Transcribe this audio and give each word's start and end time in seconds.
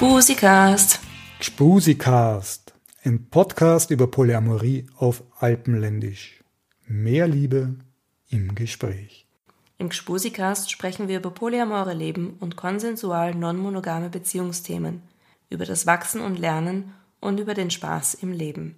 Gspusikast. 0.00 0.98
Gspusikast, 1.40 2.72
ein 3.04 3.28
Podcast 3.28 3.90
über 3.90 4.06
Polyamorie 4.06 4.86
auf 4.96 5.22
Alpenländisch. 5.38 6.42
Mehr 6.86 7.28
Liebe 7.28 7.74
im 8.30 8.54
Gespräch. 8.54 9.26
Im 9.76 9.90
Gspusikast 9.90 10.70
sprechen 10.70 11.08
wir 11.08 11.18
über 11.18 11.30
polyamore 11.30 11.92
Leben 11.92 12.38
und 12.40 12.56
konsensual 12.56 13.34
non-monogame 13.34 14.08
Beziehungsthemen, 14.08 15.02
über 15.50 15.66
das 15.66 15.86
Wachsen 15.86 16.22
und 16.22 16.38
Lernen 16.38 16.94
und 17.20 17.38
über 17.38 17.52
den 17.52 17.70
Spaß 17.70 18.14
im 18.14 18.32
Leben. 18.32 18.76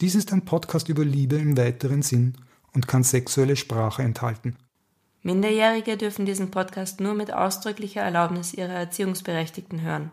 Dies 0.00 0.14
ist 0.14 0.32
ein 0.32 0.44
Podcast 0.44 0.88
über 0.88 1.04
Liebe 1.04 1.34
im 1.38 1.56
weiteren 1.56 2.02
Sinn 2.02 2.34
und 2.72 2.86
kann 2.86 3.02
sexuelle 3.02 3.56
Sprache 3.56 4.02
enthalten. 4.02 4.54
Minderjährige 5.22 5.96
dürfen 5.96 6.24
diesen 6.24 6.52
Podcast 6.52 7.00
nur 7.00 7.14
mit 7.14 7.32
ausdrücklicher 7.32 8.02
Erlaubnis 8.02 8.54
ihrer 8.54 8.74
Erziehungsberechtigten 8.74 9.80
hören. 9.80 10.12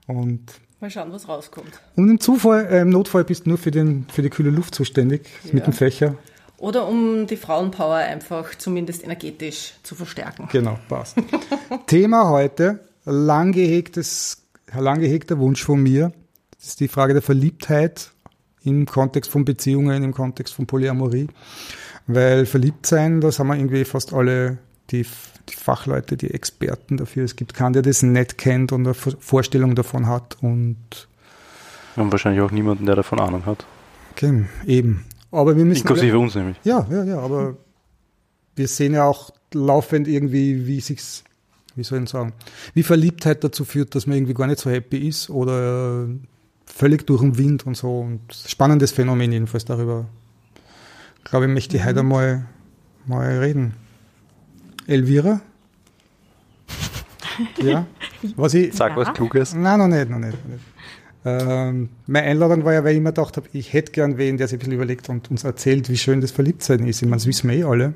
Und 0.07 0.41
Mal 0.81 0.89
schauen, 0.89 1.11
was 1.13 1.27
rauskommt. 1.29 1.79
um 1.95 2.07
den 2.07 2.19
Zufall, 2.19 2.65
äh, 2.65 2.81
im 2.81 2.89
Notfall 2.89 3.23
bist 3.23 3.45
du 3.45 3.49
nur 3.49 3.57
für, 3.57 3.71
den, 3.71 4.05
für 4.11 4.21
die 4.21 4.29
kühle 4.29 4.49
Luft 4.49 4.73
zuständig, 4.75 5.27
mit 5.45 5.53
Ja. 5.53 5.69
dem 5.69 5.73
Fächer. 5.73 6.15
Oder 6.57 6.87
um 6.87 7.27
die 7.27 7.37
Frauenpower 7.37 7.95
einfach 7.95 8.55
zumindest 8.55 9.03
energetisch 9.03 9.73
zu 9.83 9.95
verstärken. 9.95 10.47
Genau, 10.51 10.77
passt. 10.89 11.17
Thema 11.87 12.29
heute, 12.29 12.79
lang, 13.05 13.51
gehegtes, 13.51 14.43
lang 14.77 14.99
gehegter 14.99 15.39
Wunsch 15.39 15.63
von 15.63 15.81
mir. 15.81 16.11
Das 16.61 16.69
ist 16.69 16.79
die 16.79 16.87
Frage 16.87 17.13
der 17.13 17.23
Verliebtheit 17.23 18.11
im 18.63 18.85
Kontext 18.85 19.31
von 19.31 19.45
Beziehungen, 19.45 20.03
im 20.03 20.13
Kontext 20.13 20.53
von 20.53 20.67
Polyamorie. 20.67 21.27
Weil 22.05 22.45
verliebt 22.45 22.85
sein, 22.85 23.19
da 23.19 23.31
sind 23.31 23.47
wir 23.47 23.55
irgendwie 23.55 23.83
fast 23.83 24.13
alle 24.13 24.59
die, 24.91 25.03
die 25.49 25.55
Fachleute, 25.55 26.17
die 26.17 26.31
Experten 26.31 26.97
dafür. 26.97 27.23
Es 27.25 27.35
gibt 27.35 27.55
keinen, 27.55 27.73
der 27.73 27.81
das 27.81 28.03
nicht 28.03 28.37
kennt 28.37 28.71
und 28.71 28.81
eine 28.85 28.93
Vor- 28.93 29.15
Vorstellung 29.19 29.73
davon 29.73 30.05
hat. 30.05 30.37
Und 30.41 30.77
Wir 31.95 32.03
haben 32.03 32.11
wahrscheinlich 32.11 32.41
auch 32.43 32.51
niemanden, 32.51 32.85
der 32.85 32.95
davon 32.95 33.19
Ahnung 33.19 33.47
hat. 33.47 33.65
okay, 34.11 34.45
eben. 34.67 35.05
Aber 35.31 35.57
wir 35.57 35.65
müssen. 35.65 35.81
Inklusive 35.81 36.19
uns 36.19 36.35
nämlich. 36.35 36.57
Ja, 36.63 36.85
ja, 36.91 37.03
ja, 37.03 37.19
aber 37.19 37.57
wir 38.55 38.67
sehen 38.67 38.93
ja 38.93 39.05
auch 39.05 39.31
laufend 39.53 40.07
irgendwie, 40.07 40.67
wie 40.67 40.79
sich's, 40.81 41.23
wie 41.75 41.83
soll 41.83 42.03
ich 42.03 42.09
sagen, 42.09 42.33
wie 42.75 42.83
Verliebtheit 42.83 43.43
dazu 43.43 43.65
führt, 43.65 43.95
dass 43.95 44.05
man 44.05 44.17
irgendwie 44.17 44.35
gar 44.35 44.45
nicht 44.45 44.59
so 44.59 44.69
happy 44.69 45.07
ist 45.07 45.29
oder 45.31 46.07
völlig 46.73 47.05
durch 47.07 47.21
den 47.21 47.37
Wind 47.37 47.65
und 47.65 47.75
so. 47.75 47.99
Und 47.99 48.21
spannendes 48.47 48.91
Phänomen 48.91 49.31
jedenfalls 49.31 49.65
darüber. 49.65 50.05
Glaube 51.23 51.45
ich, 51.45 51.51
möchte 51.51 51.77
ich 51.77 51.85
heute 51.85 52.03
mal, 52.03 52.45
mal 53.05 53.39
reden. 53.39 53.73
Elvira? 54.87 55.41
Ja? 57.61 57.85
Was 58.35 58.53
ich, 58.53 58.73
Sag 58.73 58.95
was 58.95 59.07
Ja. 59.07 59.13
Kluges. 59.13 59.53
Nein, 59.53 59.79
noch 59.79 59.87
nicht, 59.87 60.09
noch 60.09 60.19
nicht. 60.19 60.37
Noch 60.43 60.51
nicht. 60.51 60.63
Ähm, 61.23 61.89
meine 62.07 62.27
Einladung 62.27 62.65
war 62.65 62.73
ja, 62.73 62.83
weil 62.83 62.91
ich 62.93 62.97
immer 62.97 63.11
gedacht 63.11 63.37
habe, 63.37 63.47
ich 63.53 63.73
hätte 63.73 63.91
gern 63.91 64.17
wen, 64.17 64.37
der 64.37 64.47
sich 64.47 64.55
ein 64.55 64.59
bisschen 64.59 64.73
überlegt 64.73 65.07
und 65.09 65.29
uns 65.29 65.43
erzählt, 65.43 65.87
wie 65.89 65.97
schön 65.97 66.19
das 66.21 66.31
Verliebtsein 66.31 66.85
ist. 66.87 67.01
Ich 67.01 67.07
meine, 67.07 67.17
das 67.17 67.27
wissen 67.27 67.49
wir 67.49 67.57
eh 67.57 67.63
alle. 67.63 67.93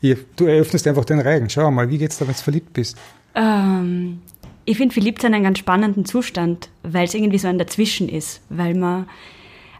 Ich, 0.00 0.18
du 0.36 0.44
eröffnest 0.46 0.86
einfach 0.86 1.04
den 1.06 1.20
Reigen. 1.20 1.48
Schau 1.50 1.70
mal, 1.70 1.88
wie 1.90 1.98
geht's 1.98 2.18
da, 2.18 2.26
wenn 2.26 2.34
du 2.34 2.40
verliebt 2.40 2.72
bist? 2.74 2.96
ähm, 3.34 4.20
ich 4.68 4.76
finde 4.76 4.92
Verliebtsein 4.92 5.32
einen 5.32 5.44
ganz 5.44 5.58
spannenden 5.58 6.04
Zustand, 6.04 6.68
weil 6.82 7.04
es 7.04 7.14
irgendwie 7.14 7.38
so 7.38 7.48
ein 7.48 7.58
Dazwischen 7.58 8.06
ist, 8.06 8.42
weil 8.50 8.74
man 8.74 9.08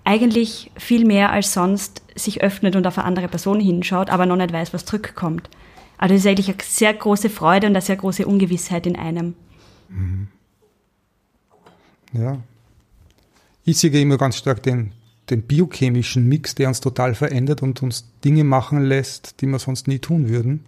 eigentlich 0.03 0.71
viel 0.79 1.05
mehr 1.05 1.31
als 1.31 1.53
sonst 1.53 2.03
sich 2.15 2.43
öffnet 2.43 2.75
und 2.75 2.87
auf 2.87 2.97
eine 2.97 3.07
andere 3.07 3.29
Person 3.29 3.61
hinschaut, 3.61 4.09
aber 4.09 4.25
noch 4.25 4.37
nicht 4.37 4.51
weiß, 4.51 4.73
was 4.73 4.87
zurückkommt. 4.87 5.51
Also 5.99 6.15
das 6.15 6.25
ist 6.25 6.27
eigentlich 6.27 6.49
eine 6.49 6.57
sehr 6.63 6.95
große 6.95 7.29
Freude 7.29 7.67
und 7.67 7.75
eine 7.75 7.83
sehr 7.83 7.97
große 7.97 8.27
Ungewissheit 8.27 8.87
in 8.87 8.97
einem. 8.97 9.35
Ja. 12.15 12.39
Ich 13.65 13.77
sehe 13.77 13.91
immer 13.91 14.17
ganz 14.17 14.39
stark 14.39 14.63
den, 14.63 14.93
den 15.29 15.43
biochemischen 15.43 16.27
Mix, 16.27 16.55
der 16.55 16.69
uns 16.69 16.81
total 16.81 17.15
verändert 17.15 17.63
und 17.63 17.83
uns 17.83 18.11
Dinge 18.25 18.43
machen 18.43 18.81
lässt, 18.81 19.43
die 19.43 19.47
wir 19.47 19.59
sonst 19.59 19.87
nie 19.87 19.99
tun 19.99 20.31
würden. 20.31 20.65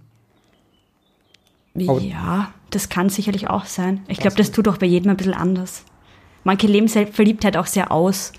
Ja, 2.00 2.52
das 2.70 2.88
kann 2.88 3.08
sicherlich 3.10 3.48
auch 3.48 3.64
sein. 3.66 4.02
Ich 4.08 4.18
glaube, 4.18 4.36
das 4.36 4.50
tut 4.50 4.66
auch 4.68 4.76
bei 4.78 4.86
jedem 4.86 5.10
ein 5.10 5.16
bisschen 5.16 5.34
anders. 5.34 5.84
Manche 6.44 6.66
leben 6.66 6.88
Se- 6.88 7.06
Verliebtheit 7.06 7.56
auch 7.56 7.66
sehr 7.66 7.92
aus. 7.92 8.32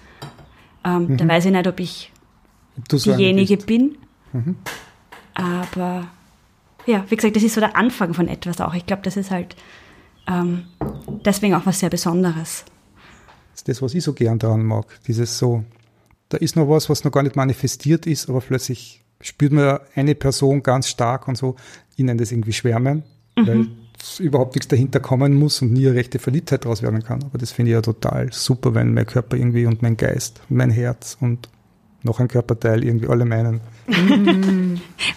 Ähm, 0.83 1.17
Da 1.17 1.27
weiß 1.27 1.45
ich 1.45 1.51
nicht, 1.51 1.67
ob 1.67 1.79
ich 1.79 2.11
du 2.89 2.97
diejenige 2.97 3.57
bin. 3.57 3.97
Aber 5.33 6.07
ja, 6.85 7.05
wie 7.09 7.15
gesagt, 7.15 7.35
das 7.35 7.43
ist 7.43 7.53
so 7.53 7.61
der 7.61 7.75
Anfang 7.75 8.13
von 8.13 8.27
etwas 8.27 8.59
auch. 8.59 8.73
Ich 8.73 8.85
glaube, 8.85 9.03
das 9.03 9.17
ist 9.17 9.31
halt 9.31 9.55
ähm, 10.27 10.65
deswegen 11.25 11.53
auch 11.53 11.65
was 11.65 11.79
sehr 11.79 11.89
Besonderes. 11.89 12.65
Das 13.51 13.61
ist 13.61 13.67
das, 13.67 13.81
was 13.81 13.93
ich 13.93 14.03
so 14.03 14.13
gern 14.13 14.39
daran 14.39 14.63
mag. 14.63 14.85
Dieses 15.07 15.37
so, 15.37 15.63
da 16.29 16.37
ist 16.37 16.55
noch 16.55 16.67
was, 16.69 16.89
was 16.89 17.03
noch 17.03 17.11
gar 17.11 17.23
nicht 17.23 17.35
manifestiert 17.35 18.05
ist, 18.07 18.29
aber 18.29 18.41
plötzlich 18.41 19.01
spürt 19.19 19.51
man 19.51 19.79
eine 19.95 20.15
Person 20.15 20.63
ganz 20.63 20.87
stark 20.87 21.27
und 21.27 21.37
so. 21.37 21.55
Ich 21.95 22.03
nenne 22.03 22.19
das 22.19 22.31
irgendwie 22.31 22.53
Schwärmen, 22.53 23.03
weil 23.35 23.67
es 23.99 24.19
überhaupt 24.19 24.55
nichts 24.55 24.67
dahinter 24.67 24.99
kommen 24.99 25.33
muss 25.33 25.61
und 25.61 25.73
nie 25.73 25.87
eine 25.87 25.95
rechte 25.95 26.19
Verliebtheit 26.19 26.65
daraus 26.65 26.81
werden 26.81 27.03
kann. 27.03 27.23
Aber 27.23 27.37
das 27.37 27.51
finde 27.51 27.71
ich 27.71 27.75
ja 27.75 27.81
total 27.81 28.31
super, 28.31 28.73
wenn 28.73 28.93
mein 28.93 29.05
Körper 29.05 29.37
irgendwie 29.37 29.65
und 29.65 29.81
mein 29.81 29.97
Geist 29.97 30.41
mein 30.49 30.69
Herz 30.71 31.17
und 31.19 31.49
noch 32.03 32.19
ein 32.19 32.27
Körperteil 32.27 32.83
irgendwie 32.83 33.07
alle 33.07 33.25
meinen, 33.25 33.61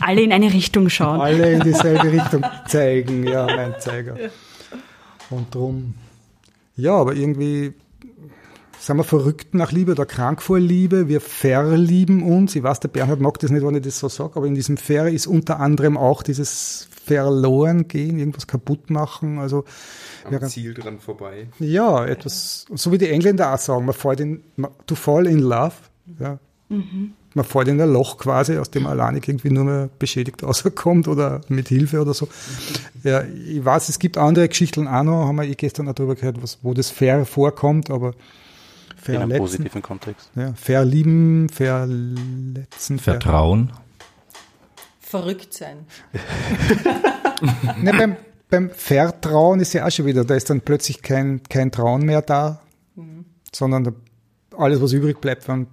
Alle 0.00 0.20
in 0.20 0.32
eine 0.32 0.52
Richtung 0.52 0.88
schauen. 0.90 1.20
alle 1.20 1.52
in 1.52 1.60
dieselbe 1.60 2.12
Richtung 2.12 2.44
zeigen, 2.66 3.26
ja, 3.26 3.46
mein 3.46 3.74
Zeiger. 3.80 4.16
Und 5.30 5.54
drum, 5.54 5.94
ja, 6.76 6.92
aber 6.92 7.14
irgendwie 7.14 7.72
sind 8.78 8.98
wir 8.98 9.04
verrückt 9.04 9.54
nach 9.54 9.72
Liebe 9.72 9.92
oder 9.92 10.04
krank 10.04 10.42
vor 10.42 10.60
Liebe, 10.60 11.08
wir 11.08 11.22
verlieben 11.22 12.22
uns. 12.22 12.54
Ich 12.54 12.62
weiß, 12.62 12.80
der 12.80 12.88
Bernhard 12.88 13.20
mag 13.20 13.38
das 13.38 13.50
nicht, 13.50 13.64
wenn 13.64 13.76
ich 13.76 13.82
das 13.82 13.98
so 13.98 14.08
sage, 14.08 14.32
aber 14.36 14.46
in 14.46 14.54
diesem 14.54 14.76
Ver 14.76 15.08
ist 15.08 15.26
unter 15.26 15.60
anderem 15.60 15.96
auch 15.96 16.22
dieses 16.22 16.88
verloren 17.04 17.88
gehen, 17.88 18.18
irgendwas 18.18 18.46
kaputt 18.46 18.90
machen. 18.90 19.38
Also 19.38 19.64
am 20.24 20.32
Ja, 20.32 20.40
Ziel 20.42 20.74
dran 20.74 20.98
vorbei. 21.00 21.48
ja, 21.58 22.04
etwas, 22.04 22.66
so 22.74 22.92
wie 22.92 22.98
die 22.98 23.10
Engländer 23.10 23.52
auch 23.54 23.58
sagen, 23.58 23.84
man 23.84 23.94
fällt 23.94 24.20
in, 24.20 24.42
to 24.86 24.94
fall 24.94 25.26
in 25.26 25.38
love. 25.40 25.74
Ja. 26.18 26.38
man 26.68 27.44
fällt 27.44 27.68
in 27.68 27.80
ein 27.80 27.92
Loch 27.92 28.18
quasi, 28.18 28.56
aus 28.58 28.70
dem 28.70 28.86
alleinig 28.86 29.26
irgendwie 29.28 29.50
nur 29.50 29.64
mehr 29.64 29.88
beschädigt 29.98 30.42
rauskommt 30.42 31.08
oder 31.08 31.40
mit 31.48 31.68
Hilfe 31.68 32.00
oder 32.00 32.14
so. 32.14 32.28
Ja, 33.02 33.22
ich 33.22 33.64
weiß, 33.64 33.88
es 33.88 33.98
gibt 33.98 34.16
andere 34.18 34.48
Geschichten 34.48 34.86
auch 34.88 35.02
noch, 35.02 35.26
haben 35.26 35.36
wir 35.36 35.44
eh 35.44 35.54
gestern 35.54 35.88
auch 35.88 35.94
darüber 35.94 36.14
gehört, 36.14 36.42
was, 36.42 36.58
wo 36.62 36.74
das 36.74 36.90
fair 36.90 37.24
vorkommt, 37.26 37.90
aber 37.90 38.14
In 39.06 39.16
einem 39.16 39.30
verletzen, 39.30 39.38
positiven 39.38 39.82
Kontext. 39.82 40.30
ja, 40.36 40.52
verlieben, 40.54 41.48
verletzen, 41.50 42.98
ver 42.98 43.12
Vertrauen. 43.14 43.72
Verrückt 45.14 45.54
sein. 45.54 45.86
Ne, 47.82 47.92
beim, 47.92 48.16
beim 48.48 48.70
Vertrauen 48.70 49.60
ist 49.60 49.74
ja 49.74 49.86
auch 49.86 49.90
schon 49.90 50.06
wieder, 50.06 50.24
da 50.24 50.34
ist 50.34 50.48
dann 50.48 50.60
plötzlich 50.60 51.02
kein, 51.02 51.42
kein 51.42 51.70
Trauen 51.70 52.04
mehr 52.04 52.22
da, 52.22 52.62
sondern 53.52 53.84
da, 53.84 53.92
alles, 54.56 54.80
was 54.80 54.92
übrig 54.92 55.20
bleibt, 55.20 55.46
wenn 55.46 55.66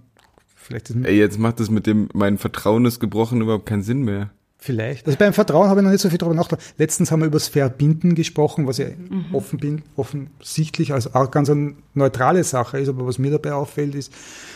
vielleicht 0.56 0.90
ist 0.90 1.06
Ey, 1.06 1.18
jetzt 1.18 1.40
macht 1.40 1.60
das 1.60 1.70
mit 1.70 1.88
dem, 1.88 2.10
mein 2.14 2.38
Vertrauen 2.38 2.86
ist 2.86 3.00
gebrochen, 3.00 3.42
überhaupt 3.42 3.68
keinen 3.68 3.84
Sinn 3.84 4.02
mehr. 4.02 4.32
Vielleicht. 4.58 5.08
Also 5.08 5.18
beim 5.18 5.34
Vertrauen 5.34 5.70
habe 5.70 5.80
ich 5.80 5.84
noch 5.86 5.92
nicht 5.92 6.02
so 6.02 6.10
viel 6.10 6.20
drüber 6.20 6.36
nachgedacht. 6.36 6.76
Letztens 6.78 7.12
haben 7.12 7.22
wir 7.22 7.28
über 7.28 7.40
das 7.40 7.48
Verbinden 7.48 8.14
gesprochen, 8.14 8.68
was 8.68 8.78
ja 8.78 8.88
offen 9.34 9.58
bin, 9.58 9.82
offensichtlich 9.96 10.94
als 10.94 11.16
auch 11.16 11.32
ganz 11.32 11.50
eine 11.50 11.74
neutrale 11.96 12.44
Sache 12.44 12.80
ist. 12.80 12.90
Aber 12.90 13.08
was 13.08 13.18
mir 13.18 13.32
dabei 13.32 13.54
auffällt, 13.54 13.96
ist, 13.96 14.14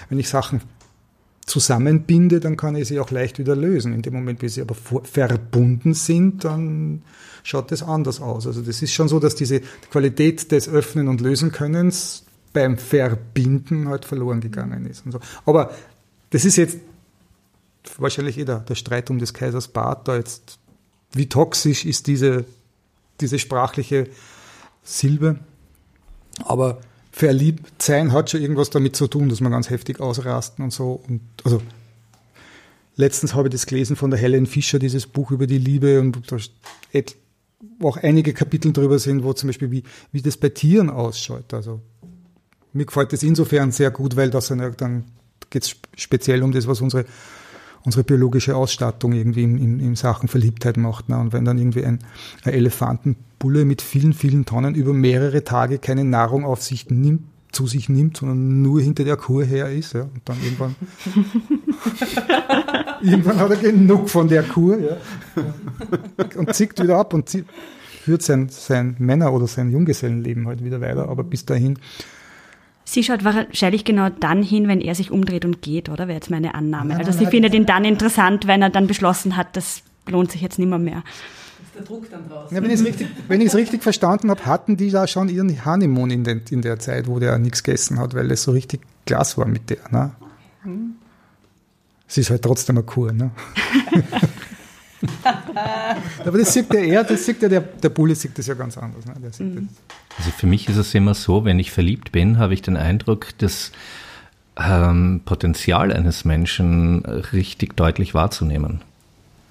wenn 0.10 0.20
ich 0.20 0.30
Sachen 0.30 0.62
zusammenbinde, 1.46 2.40
dann 2.40 2.58
kann 2.58 2.76
ich 2.76 2.88
sie 2.88 3.00
auch 3.00 3.12
leicht 3.12 3.38
wieder 3.40 3.56
lösen. 3.56 3.94
In 3.94 4.02
dem 4.02 4.14
Moment, 4.14 4.42
wie 4.42 4.50
sie 4.50 4.62
aber 4.62 4.76
verbunden 4.76 5.94
sind, 5.94 6.44
dann 6.44 7.04
schaut 7.44 7.72
das 7.72 7.84
anders 7.84 8.20
aus. 8.20 8.48
Also 8.48 8.62
das 8.62 8.82
ist 8.82 8.94
schon 8.94 9.08
so, 9.08 9.20
dass 9.20 9.36
diese 9.36 9.62
Qualität 9.92 10.52
des 10.52 10.68
Öffnen 10.68 11.08
und 11.08 11.22
Lösenkönnens 11.22 12.24
beim 12.54 12.78
Verbinden 12.78 13.88
halt 13.88 14.06
verloren 14.06 14.42
gegangen 14.42 14.88
ist. 14.88 15.06
Und 15.06 15.12
so. 15.12 15.20
Aber 15.46 15.72
das 16.32 16.46
ist 16.46 16.56
jetzt 16.56 16.78
wahrscheinlich 17.98 18.38
eh 18.40 18.46
der, 18.46 18.60
der 18.60 18.76
Streit 18.76 19.10
um 19.10 19.20
des 19.20 19.34
Kaisers 19.34 19.68
Bart 19.68 20.08
da 20.08 20.16
jetzt. 20.16 20.58
Wie 21.14 21.30
toxisch 21.30 21.86
ist 21.86 22.08
diese, 22.08 22.46
diese 23.22 23.40
sprachliche 23.40 24.10
Silbe? 24.84 25.40
Aber 26.44 26.82
verliebt 27.16 27.82
sein 27.82 28.12
hat 28.12 28.30
schon 28.30 28.42
irgendwas 28.42 28.72
damit 28.72 28.98
zu 28.98 29.08
tun, 29.08 29.30
dass 29.30 29.40
man 29.40 29.50
ganz 29.50 29.70
heftig 29.70 30.02
ausrasten 30.02 30.66
und 30.66 30.72
so. 30.72 31.02
Und 31.08 31.22
also 31.46 31.62
letztens 32.98 33.34
habe 33.34 33.48
ich 33.48 33.54
das 33.54 33.66
gelesen 33.68 33.96
von 33.96 34.12
der 34.12 34.20
Helen 34.20 34.46
Fischer, 34.46 34.80
dieses 34.80 35.08
Buch 35.08 35.32
über 35.32 35.48
die 35.48 35.58
Liebe 35.58 36.02
und 36.02 36.20
da 36.30 36.38
auch 37.82 37.96
einige 37.96 38.34
Kapitel 38.34 38.74
drüber 38.74 39.00
sind, 39.00 39.24
wo 39.24 39.32
zum 39.32 39.48
Beispiel 39.48 39.72
wie, 39.72 39.84
wie 40.12 40.22
das 40.22 40.36
bei 40.36 40.50
Tieren 40.50 40.90
ausschaut. 40.90 41.54
Also 41.54 41.80
mir 42.74 42.86
gefällt 42.86 43.14
das 43.14 43.24
insofern 43.24 43.72
sehr 43.72 43.92
gut, 43.92 44.18
weil 44.18 44.30
das 44.30 44.50
dann, 44.50 44.76
dann 44.76 45.06
geht 45.50 45.64
es 45.64 45.76
speziell 45.96 46.44
um 46.44 46.52
das, 46.52 46.68
was 46.68 46.82
unsere 46.82 47.06
unsere 47.86 48.04
biologische 48.04 48.56
Ausstattung 48.56 49.14
irgendwie 49.14 49.44
in, 49.44 49.58
in, 49.58 49.80
in 49.80 49.96
Sachen 49.96 50.28
Verliebtheit 50.28 50.78
macht. 50.78 51.08
Ne? 51.10 51.18
Und 51.18 51.34
wenn 51.34 51.46
dann 51.46 51.58
irgendwie 51.58 51.86
ein, 51.86 52.00
ein 52.44 52.54
Elefantenbulle 52.54 53.64
mit 53.64 53.82
vielen, 53.82 54.14
vielen 54.14 54.46
Tonnen 54.46 54.76
über 54.76 54.94
mehrere 54.94 55.44
Tage 55.44 55.78
keine 55.78 56.04
Nahrung 56.04 56.46
auf 56.46 56.62
sich 56.64 56.90
nimmt, 56.90 57.22
zu 57.52 57.68
sich 57.68 57.88
nimmt, 57.88 58.18
sondern 58.18 58.62
nur 58.62 58.82
hinter 58.82 59.06
der 59.06 59.16
Kur 59.16 59.46
her 59.46 59.72
ist, 59.72 59.94
ja, 59.94 60.02
und 60.02 60.22
dann 60.26 60.38
irgendwann, 60.44 60.76
irgendwann 63.02 63.40
hat 63.40 63.52
er 63.52 63.56
genug 63.56 64.10
von 64.10 64.28
der 64.28 64.44
Kur, 64.44 64.78
ja, 64.78 64.98
und 66.36 66.54
zickt 66.54 66.84
wieder 66.84 66.98
ab 66.98 67.14
und 67.14 67.30
zieht, 67.30 67.46
führt 68.04 68.24
sein, 68.24 68.50
sein 68.50 68.96
Männer- 69.00 69.32
oder 69.32 69.48
sein 69.48 69.72
Junggesellenleben 69.72 70.48
halt 70.48 70.66
wieder 70.66 70.82
weiter, 70.82 71.08
aber 71.08 71.24
bis 71.24 71.46
dahin, 71.46 71.80
Sie 72.88 73.04
schaut 73.04 73.24
wahrscheinlich 73.24 73.84
genau 73.84 74.10
dann 74.10 74.44
hin, 74.44 74.68
wenn 74.68 74.80
er 74.80 74.94
sich 74.94 75.10
umdreht 75.10 75.44
und 75.44 75.64
geht, 75.64 75.90
oder? 75.90 76.08
Wäre 76.08 76.18
jetzt 76.18 76.30
meine 76.30 76.54
Annahme. 76.54 76.90
Nein, 76.90 77.00
also 77.00 77.10
nein, 77.10 77.18
sie 77.18 77.24
nein. 77.24 77.32
findet 77.32 77.54
ihn 77.56 77.66
dann 77.66 77.84
interessant, 77.84 78.46
wenn 78.46 78.62
er 78.62 78.70
dann 78.70 78.86
beschlossen 78.86 79.36
hat, 79.36 79.58
das 79.58 79.82
lohnt 80.08 80.32
sich 80.32 80.42
jetzt 80.42 80.60
nimmer 80.60 80.78
mehr. 80.78 81.04
Ist 81.64 81.76
der 81.76 81.82
Druck 81.82 82.10
dann 82.12 82.30
draußen? 82.30 82.56
Ja, 82.56 82.62
wenn 82.62 82.70
ich 82.70 82.80
es 82.80 82.86
richtig, 82.86 83.08
wenn 83.28 83.42
ich 83.42 83.48
es 83.48 83.56
richtig 83.56 83.82
verstanden 83.82 84.30
habe, 84.30 84.46
hatten 84.46 84.78
die 84.78 84.92
da 84.92 85.08
schon 85.08 85.30
ihren 85.30 85.66
Honeymoon 85.66 86.12
in, 86.12 86.24
den, 86.24 86.44
in 86.52 86.62
der 86.62 86.78
Zeit, 86.78 87.08
wo 87.08 87.18
der 87.18 87.40
nichts 87.40 87.64
gegessen 87.64 87.98
hat, 87.98 88.14
weil 88.14 88.30
es 88.30 88.44
so 88.44 88.52
richtig 88.52 88.82
Glas 89.06 89.36
war 89.36 89.48
mit 89.48 89.72
der. 89.72 89.80
Ne? 89.90 90.12
Sie 92.08 92.22
ist 92.22 92.30
halt 92.30 92.44
trotzdem 92.44 92.78
eine 92.78 92.86
Kur. 92.86 93.12
Ne? 93.12 93.32
Aber 96.26 96.38
das 96.38 96.54
sieht 96.54 96.72
der 96.72 96.84
er, 96.84 97.04
das 97.04 97.26
sieht 97.26 97.42
ja 97.42 97.50
der, 97.50 97.62
der 97.62 97.90
Bulle 97.90 98.16
sieht 98.16 98.38
das 98.38 98.48
ja 98.48 98.54
ganz 98.54 98.78
anders. 98.78 99.06
Ne? 99.06 99.14
Der 99.22 99.32
sieht 99.32 99.56
das. 99.56 99.64
Also 100.18 100.32
für 100.32 100.48
mich 100.48 100.70
ist 100.70 100.78
es 100.78 100.94
immer 100.94 101.14
so, 101.14 101.46
wenn 101.46 101.60
ich 101.60 101.72
verliebt 101.72 102.12
bin, 102.12 102.38
habe 102.38 102.54
ich 102.54 102.62
den 102.62 102.78
Eindruck, 102.78 103.28
das 103.38 103.72
ähm, 104.58 105.22
Potenzial 105.26 105.92
eines 105.92 106.26
Menschen 106.26 107.06
richtig 107.06 107.76
deutlich 107.76 108.14
wahrzunehmen. 108.14 108.82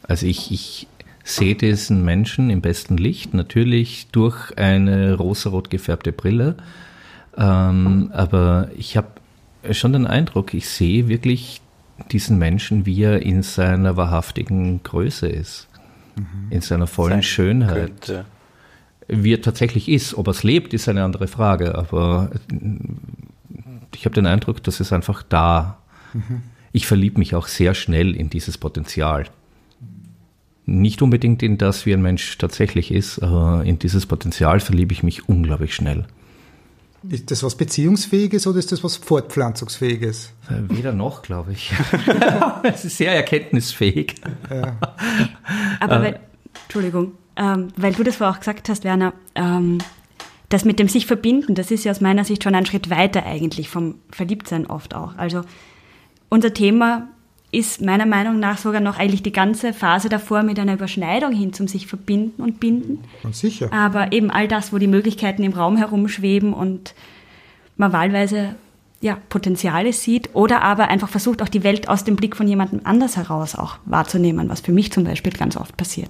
Also 0.03 0.27
ich, 0.27 0.51
ich 0.51 0.87
sehe 1.25 1.55
diesen 1.55 2.05
Menschen 2.05 2.51
im 2.51 2.61
besten 2.61 2.97
Licht, 2.97 3.35
natürlich 3.35 4.09
durch 4.13 4.57
eine 4.57 5.15
rosarot 5.15 5.71
gefärbte 5.71 6.13
Brille, 6.13 6.57
ähm, 7.37 8.11
aber 8.13 8.69
ich 8.77 8.97
habe 8.97 9.09
schon 9.73 9.95
den 9.95 10.07
Eindruck, 10.07 10.55
ich 10.55 10.69
sehe 10.69 11.09
wirklich 11.09 11.63
diesen 12.11 12.39
Menschen, 12.39 12.87
wie 12.87 13.03
er 13.03 13.23
in 13.23 13.43
seiner 13.43 13.97
wahrhaftigen 13.97 14.83
Größe 14.83 15.27
ist, 15.27 15.69
in 16.51 16.61
seiner 16.61 16.87
vollen 16.87 17.15
Sein 17.15 17.23
Schönheit 17.23 18.01
könnte. 18.01 18.25
wie 19.09 19.35
er 19.35 19.43
tatsächlich 19.43 19.89
ist. 19.89 20.15
Ob 20.15 20.29
er 20.29 20.33
es 20.33 20.43
lebt, 20.43 20.73
ist 20.75 20.89
eine 20.89 21.03
andere 21.03 21.27
Frage. 21.27 21.75
Aber 21.75 22.31
ich 23.95 24.05
habe 24.05 24.15
den 24.15 24.27
Eindruck, 24.27 24.63
das 24.63 24.81
ist 24.81 24.93
einfach 24.93 25.23
da. 25.23 25.79
Ich 26.73 26.87
verliebe 26.87 27.19
mich 27.19 27.35
auch 27.35 27.47
sehr 27.47 27.75
schnell 27.75 28.15
in 28.15 28.31
dieses 28.31 28.59
Potenzial. 28.59 29.25
Nicht 30.67 31.03
unbedingt 31.03 31.43
in 31.43 31.59
das, 31.59 31.85
wie 31.85 31.93
ein 31.93 32.03
Mensch 32.03 32.39
tatsächlich 32.39 32.91
ist, 32.91 33.19
aber 33.19 33.65
in 33.65 33.79
dieses 33.79 34.07
Potenzial 34.07 34.61
verliebe 34.61 34.93
ich 34.93 35.03
mich 35.03 35.29
unglaublich 35.29 35.75
schnell. 35.75 36.07
Ist 37.09 37.31
das 37.31 37.43
was 37.43 37.57
Beziehungsfähiges 37.57 38.47
oder 38.47 38.59
ist 38.59 38.73
das 38.73 38.83
was 38.83 38.97
Fortpflanzungsfähiges? 38.97 40.33
Äh, 40.49 40.77
Weder 40.77 40.93
noch, 40.93 41.23
glaube 41.23 41.53
ich. 41.53 41.73
es 42.63 42.85
ist 42.85 42.97
sehr 42.97 43.13
erkenntnisfähig. 43.15 44.15
Aber 45.81 46.03
weil, 46.03 46.21
Entschuldigung, 46.65 47.13
ähm, 47.37 47.69
weil 47.77 47.93
du 47.93 48.03
das 48.03 48.17
vorher 48.17 48.35
auch 48.35 48.39
gesagt 48.39 48.69
hast, 48.69 48.85
Werner, 48.85 49.13
ähm, 49.35 49.79
das 50.49 50.65
mit 50.65 50.79
dem 50.79 50.89
sich 50.89 51.07
verbinden, 51.07 51.55
das 51.55 51.71
ist 51.71 51.85
ja 51.85 51.91
aus 51.91 52.01
meiner 52.01 52.25
Sicht 52.25 52.45
schon 52.45 52.55
ein 52.55 52.67
Schritt 52.67 52.91
weiter 52.91 53.27
eigentlich 53.27 53.69
vom 53.69 53.97
Verliebtsein 54.11 54.67
oft 54.67 54.95
auch. 54.95 55.17
Also 55.17 55.43
unser 56.29 56.55
Thema 56.55 57.09
ist 57.55 57.81
meiner 57.81 58.07
Meinung 58.07 58.39
nach 58.39 58.59
sogar 58.59 58.81
noch 58.81 58.99
eigentlich 58.99 59.23
die 59.23 59.33
ganze 59.33 59.73
Phase 59.73 60.09
davor 60.09 60.43
mit 60.43 60.59
einer 60.59 60.75
Überschneidung 60.75 61.33
hin 61.33 61.53
zum 61.53 61.69
sich 61.69 61.87
verbinden 61.87 62.43
und 62.43 62.61
binden. 62.61 63.05
Ganz 63.23 63.41
sicher. 63.41 63.73
Aber 63.73 64.13
eben 64.13 64.31
all 64.31 64.49
das, 64.49 64.73
wo 64.73 64.79
die 64.79 64.87
Möglichkeiten 64.87 65.43
im 65.43 65.53
Raum 65.53 65.77
herumschweben 65.77 66.53
und 66.53 66.95
man 67.77 67.93
wahlweise 67.93 68.55
ja, 69.01 69.19
Potenziale 69.29 69.93
sieht 69.93 70.31
oder 70.35 70.63
aber 70.63 70.89
einfach 70.89 71.09
versucht, 71.09 71.43
auch 71.43 71.49
die 71.49 71.63
Welt 71.63 71.89
aus 71.89 72.05
dem 72.05 72.17
Blick 72.17 72.37
von 72.37 72.49
jemandem 72.49 72.81
anders 72.85 73.17
heraus 73.17 73.55
auch 73.55 73.77
wahrzunehmen, 73.85 74.49
was 74.49 74.61
für 74.61 74.73
mich 74.73 74.93
zum 74.93 75.05
Beispiel 75.05 75.33
ganz 75.33 75.57
oft 75.57 75.77
passiert. 75.77 76.09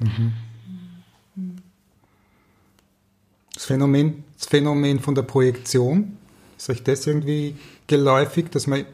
Das 3.53 3.65
Phänomen, 3.65 4.23
das 4.39 4.47
Phänomen 4.47 5.01
von 5.01 5.15
der 5.15 5.23
Projektion, 5.23 6.17
ist 6.57 6.71
euch 6.71 6.83
das 6.85 7.07
irgendwie 7.07 7.57
geläufig, 7.87 8.51
dass 8.51 8.67
man 8.67 8.85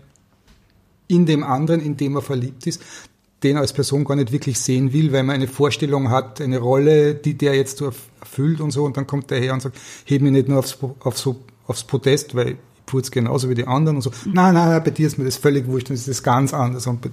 in 1.10 1.26
dem 1.26 1.42
anderen, 1.42 1.80
in 1.80 1.96
dem 1.96 2.12
man 2.12 2.22
verliebt 2.22 2.66
ist, 2.66 2.82
den 3.42 3.56
als 3.56 3.72
Person 3.72 4.04
gar 4.04 4.16
nicht 4.16 4.32
wirklich 4.32 4.58
sehen 4.58 4.92
will, 4.92 5.12
weil 5.12 5.22
man 5.22 5.36
eine 5.36 5.48
Vorstellung 5.48 6.10
hat, 6.10 6.40
eine 6.40 6.58
Rolle, 6.58 7.14
die 7.14 7.34
der 7.34 7.54
jetzt 7.54 7.78
so 7.78 7.86
erfüllt 7.86 8.60
und 8.60 8.70
so, 8.70 8.84
und 8.84 8.96
dann 8.96 9.06
kommt 9.06 9.30
der 9.30 9.40
her 9.40 9.54
und 9.54 9.62
sagt, 9.62 9.78
heb 10.04 10.22
mich 10.22 10.32
nicht 10.32 10.48
nur 10.48 10.58
aufs, 10.58 10.78
auf 11.00 11.18
so, 11.18 11.40
aufs 11.66 11.84
Podest, 11.84 12.34
weil 12.34 12.50
ich 12.50 12.56
putz 12.86 13.10
genauso 13.10 13.48
wie 13.48 13.54
die 13.54 13.66
anderen 13.66 13.96
und 13.96 14.02
so. 14.02 14.10
Nein, 14.26 14.54
nein, 14.54 14.68
nein, 14.68 14.82
bei 14.84 14.90
dir 14.90 15.06
ist 15.06 15.16
mir 15.16 15.24
das 15.24 15.36
völlig 15.36 15.66
wurscht, 15.66 15.88
dann 15.88 15.94
ist 15.94 16.08
das 16.08 16.22
ganz 16.22 16.52
anders. 16.52 16.86
Und 16.86 17.08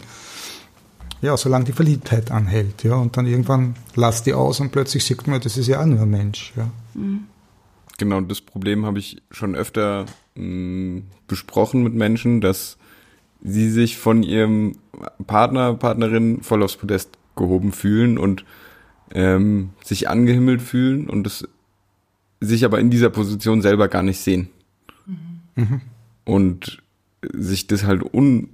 ja, 1.22 1.38
solange 1.38 1.66
die 1.66 1.72
Verliebtheit 1.72 2.30
anhält, 2.30 2.84
ja, 2.84 2.96
und 2.96 3.16
dann 3.16 3.26
irgendwann 3.26 3.76
lasst 3.96 4.26
die 4.26 4.34
aus 4.34 4.60
und 4.60 4.72
plötzlich 4.72 5.06
sieht 5.06 5.26
man, 5.28 5.40
das 5.42 5.58
ist 5.58 5.68
ja 5.68 5.82
auch 5.82 5.86
nur 5.86 6.02
ein 6.02 6.10
Mensch, 6.10 6.54
ja. 6.56 6.70
Genau, 7.98 8.22
das 8.22 8.42
Problem 8.42 8.86
habe 8.86 9.00
ich 9.00 9.22
schon 9.32 9.56
öfter 9.56 10.06
mh, 10.36 11.02
besprochen 11.28 11.84
mit 11.84 11.96
Menschen, 11.96 12.42
dass 12.42 12.78
sie 13.42 13.70
sich 13.70 13.98
von 13.98 14.24
ihrem 14.24 14.78
Partner, 15.26 15.74
Partnerin 15.76 16.42
voll 16.42 16.64
aufs 16.64 16.78
Podest 16.78 17.18
gehoben 17.36 17.72
fühlen 17.72 18.18
und 18.18 18.46
ähm, 19.14 19.70
sich 19.84 20.10
angehimmelt 20.10 20.62
fühlen 20.62 21.10
und 21.10 21.28
es 21.28 21.48
sich 22.40 22.66
aber 22.66 22.80
in 22.80 22.90
dieser 22.90 23.10
Position 23.10 23.62
selber 23.62 23.88
gar 23.88 24.04
nicht 24.04 24.20
sehen. 24.20 24.50
Und 26.24 26.84
sich 27.34 27.68
das 27.68 27.84
halt 27.86 28.04
un 28.14 28.50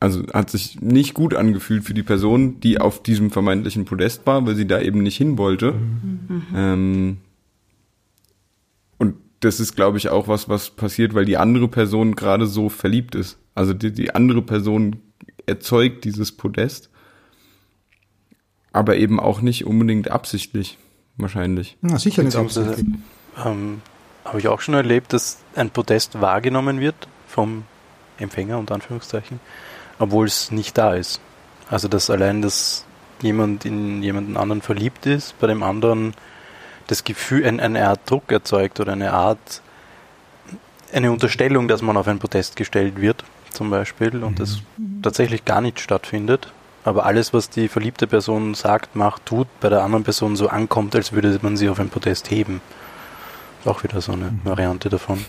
also 0.00 0.22
hat 0.34 0.50
sich 0.50 0.82
nicht 0.82 1.14
gut 1.14 1.34
angefühlt 1.34 1.82
für 1.82 1.94
die 1.94 2.02
Person, 2.02 2.60
die 2.60 2.78
auf 2.78 3.02
diesem 3.02 3.30
vermeintlichen 3.30 3.86
Podest 3.86 4.26
war, 4.26 4.46
weil 4.46 4.54
sie 4.54 4.66
da 4.66 4.80
eben 4.80 5.02
nicht 5.02 5.16
hin 5.16 5.38
wollte. 5.38 5.74
Ähm, 6.54 7.16
und 7.26 7.33
das 9.44 9.60
ist, 9.60 9.76
glaube 9.76 9.98
ich, 9.98 10.08
auch 10.08 10.28
was, 10.28 10.48
was 10.48 10.70
passiert, 10.70 11.14
weil 11.14 11.24
die 11.24 11.36
andere 11.36 11.68
Person 11.68 12.14
gerade 12.14 12.46
so 12.46 12.68
verliebt 12.68 13.14
ist. 13.14 13.38
Also 13.54 13.74
die, 13.74 13.92
die 13.92 14.14
andere 14.14 14.42
Person 14.42 14.96
erzeugt 15.46 16.04
dieses 16.04 16.32
Podest. 16.32 16.90
Aber 18.72 18.96
eben 18.96 19.20
auch 19.20 19.40
nicht 19.40 19.66
unbedingt 19.66 20.10
absichtlich, 20.10 20.78
wahrscheinlich. 21.16 21.76
Na, 21.80 21.98
sicher 21.98 22.22
nicht 22.22 22.32
Beziehungsweise, 22.32 22.70
absichtlich. 22.70 22.96
ähm, 23.44 23.82
habe 24.24 24.38
ich 24.40 24.48
auch 24.48 24.60
schon 24.60 24.74
erlebt, 24.74 25.12
dass 25.12 25.38
ein 25.54 25.70
Podest 25.70 26.20
wahrgenommen 26.20 26.80
wird 26.80 27.06
vom 27.28 27.64
Empfänger, 28.18 28.58
unter 28.58 28.74
Anführungszeichen, 28.74 29.38
obwohl 29.98 30.26
es 30.26 30.50
nicht 30.50 30.76
da 30.76 30.94
ist. 30.94 31.20
Also, 31.70 31.88
dass 31.88 32.10
allein, 32.10 32.42
dass 32.42 32.84
jemand 33.22 33.64
in 33.64 34.02
jemanden 34.02 34.36
anderen 34.36 34.62
verliebt 34.62 35.06
ist, 35.06 35.38
bei 35.38 35.46
dem 35.46 35.62
anderen 35.62 36.14
das 36.86 37.04
Gefühl, 37.04 37.46
ein, 37.46 37.60
eine 37.60 37.86
Art 37.88 38.08
Druck 38.08 38.30
erzeugt 38.30 38.80
oder 38.80 38.92
eine 38.92 39.12
Art, 39.12 39.62
eine 40.92 41.10
Unterstellung, 41.10 41.68
dass 41.68 41.82
man 41.82 41.96
auf 41.96 42.06
ein 42.08 42.18
Podest 42.18 42.56
gestellt 42.56 43.00
wird, 43.00 43.24
zum 43.50 43.70
Beispiel, 43.70 44.22
und 44.22 44.40
das 44.40 44.60
tatsächlich 45.02 45.44
gar 45.44 45.60
nicht 45.60 45.80
stattfindet. 45.80 46.52
Aber 46.84 47.06
alles, 47.06 47.32
was 47.32 47.48
die 47.48 47.68
verliebte 47.68 48.06
Person 48.06 48.54
sagt, 48.54 48.94
macht, 48.94 49.24
tut, 49.24 49.48
bei 49.60 49.70
der 49.70 49.82
anderen 49.82 50.04
Person 50.04 50.36
so 50.36 50.48
ankommt, 50.48 50.94
als 50.94 51.12
würde 51.12 51.38
man 51.40 51.56
sie 51.56 51.68
auf 51.70 51.80
ein 51.80 51.88
Podest 51.88 52.30
heben. 52.30 52.60
Auch 53.64 53.82
wieder 53.82 54.02
so 54.02 54.12
eine 54.12 54.38
Variante 54.44 54.90
davon. 54.90 55.24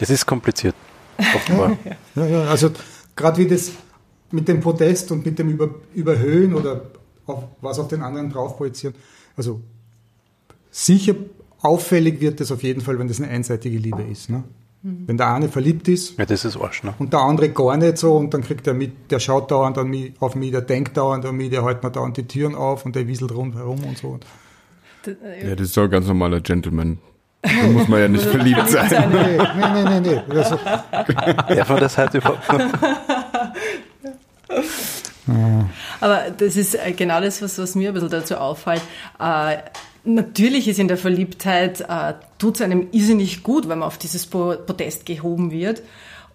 Es 0.00 0.10
ist 0.10 0.26
kompliziert. 0.26 0.74
Offenbar. 1.18 1.76
Ja, 2.16 2.26
ja, 2.26 2.44
also 2.44 2.70
gerade 3.16 3.38
wie 3.38 3.48
das 3.48 3.72
mit 4.30 4.46
dem 4.46 4.60
Podest 4.60 5.10
und 5.10 5.24
mit 5.24 5.36
dem 5.38 5.48
Über, 5.48 5.68
Überhöhen 5.92 6.54
oder 6.54 6.90
auf, 7.26 7.44
was 7.60 7.78
auf 7.78 7.88
den 7.88 8.02
anderen 8.02 8.30
drauf 8.30 8.56
projizieren. 8.56 8.94
Also 9.36 9.60
sicher 10.74 11.14
auffällig 11.60 12.20
wird 12.20 12.40
das 12.40 12.50
auf 12.50 12.62
jeden 12.62 12.80
Fall, 12.80 12.98
wenn 12.98 13.06
das 13.06 13.20
eine 13.20 13.30
einseitige 13.30 13.78
Liebe 13.78 14.02
ist. 14.02 14.28
Ne? 14.28 14.42
Wenn 14.82 15.16
der 15.16 15.32
eine 15.32 15.48
verliebt 15.48 15.88
ist 15.88 16.18
Ja, 16.18 16.26
das 16.26 16.44
ist 16.44 16.58
Arsch, 16.58 16.82
ne? 16.82 16.92
und 16.98 17.12
der 17.12 17.20
andere 17.20 17.48
gar 17.48 17.76
nicht 17.76 17.96
so 17.96 18.16
und 18.16 18.34
dann 18.34 18.42
kriegt 18.42 18.66
er 18.66 18.74
mit, 18.74 19.10
der 19.10 19.18
schaut 19.18 19.50
dauernd 19.50 19.78
an 19.78 19.86
mich, 19.86 20.12
auf 20.20 20.34
mich, 20.34 20.50
der 20.50 20.60
denkt 20.60 20.96
dauernd 20.96 21.24
an 21.24 21.36
mich, 21.36 21.48
der 21.48 21.64
hält 21.64 21.82
mir 21.82 21.90
dauernd 21.90 22.16
die 22.18 22.26
Türen 22.26 22.54
auf 22.54 22.84
und 22.84 22.94
der 22.96 23.06
wieselt 23.06 23.32
rundherum 23.32 23.82
und 23.84 23.96
so. 23.96 24.18
Ja, 25.06 25.54
das 25.54 25.68
ist 25.68 25.76
doch 25.76 25.84
ein 25.84 25.90
ganz 25.90 26.06
normaler 26.06 26.40
Gentleman. 26.40 26.98
Da 27.40 27.66
muss 27.68 27.88
man 27.88 28.00
ja 28.00 28.08
nicht 28.08 28.24
verliebt 28.30 28.68
sein. 28.68 29.10
Nee, 29.10 29.38
nee, 29.38 29.84
nee, 29.84 30.00
nee. 30.00 30.22
nee. 30.26 30.38
Also, 30.38 30.56
Darf 30.92 31.68
man 31.68 31.80
das 31.80 31.96
heute 31.96 32.18
überhaupt? 32.18 32.42
Aber 36.00 36.30
das 36.36 36.56
ist 36.56 36.74
äh, 36.74 36.92
genau 36.92 37.20
das, 37.20 37.40
was, 37.40 37.58
was 37.58 37.74
mir 37.74 37.88
ein 37.88 37.94
bisschen 37.94 38.10
dazu 38.10 38.36
auffällt. 38.36 38.82
Natürlich 40.04 40.68
ist 40.68 40.78
in 40.78 40.88
der 40.88 40.98
Verliebtheit, 40.98 41.80
äh, 41.80 42.14
tut 42.38 42.56
es 42.56 42.60
einem 42.60 42.88
irrsinnig 42.92 43.42
gut, 43.42 43.68
wenn 43.68 43.78
man 43.78 43.86
auf 43.88 43.96
dieses 43.98 44.26
Po- 44.26 44.56
Podest 44.56 45.06
gehoben 45.06 45.50
wird. 45.50 45.82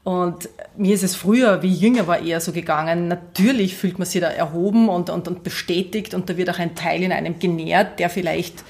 Und 0.04 0.50
mir 0.76 0.96
ist 0.96 1.04
es 1.04 1.16
früher, 1.16 1.62
wie 1.62 1.72
jünger 1.74 2.08
war, 2.08 2.20
eher 2.20 2.42
so 2.42 2.52
gegangen. 2.52 3.08
Natürlich 3.08 3.76
fühlt 3.76 4.00
man 4.00 4.08
sich 4.08 4.22
da 4.22 4.28
erhoben 4.28 4.90
und, 4.90 5.10
und, 5.10 5.28
und 5.28 5.44
bestätigt 5.44 6.14
und 6.14 6.30
da 6.30 6.38
wird 6.38 6.50
auch 6.50 6.58
ein 6.58 6.74
Teil 6.74 7.04
in 7.04 7.12
einem 7.12 7.38
genährt, 7.38 8.00
der 8.00 8.10
vielleicht 8.10 8.64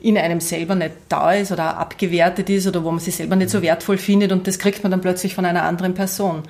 in 0.00 0.18
einem 0.18 0.40
selber 0.40 0.74
nicht 0.74 0.92
da 1.08 1.32
ist 1.32 1.50
oder 1.50 1.78
abgewertet 1.78 2.50
ist 2.50 2.66
oder 2.66 2.84
wo 2.84 2.90
man 2.90 3.00
sich 3.00 3.16
selber 3.16 3.34
nicht 3.34 3.50
so 3.50 3.62
wertvoll 3.62 3.96
findet 3.98 4.30
und 4.30 4.46
das 4.46 4.58
kriegt 4.58 4.82
man 4.82 4.90
dann 4.92 5.00
plötzlich 5.00 5.34
von 5.34 5.46
einer 5.46 5.62
anderen 5.62 5.94
Person. 5.94 6.42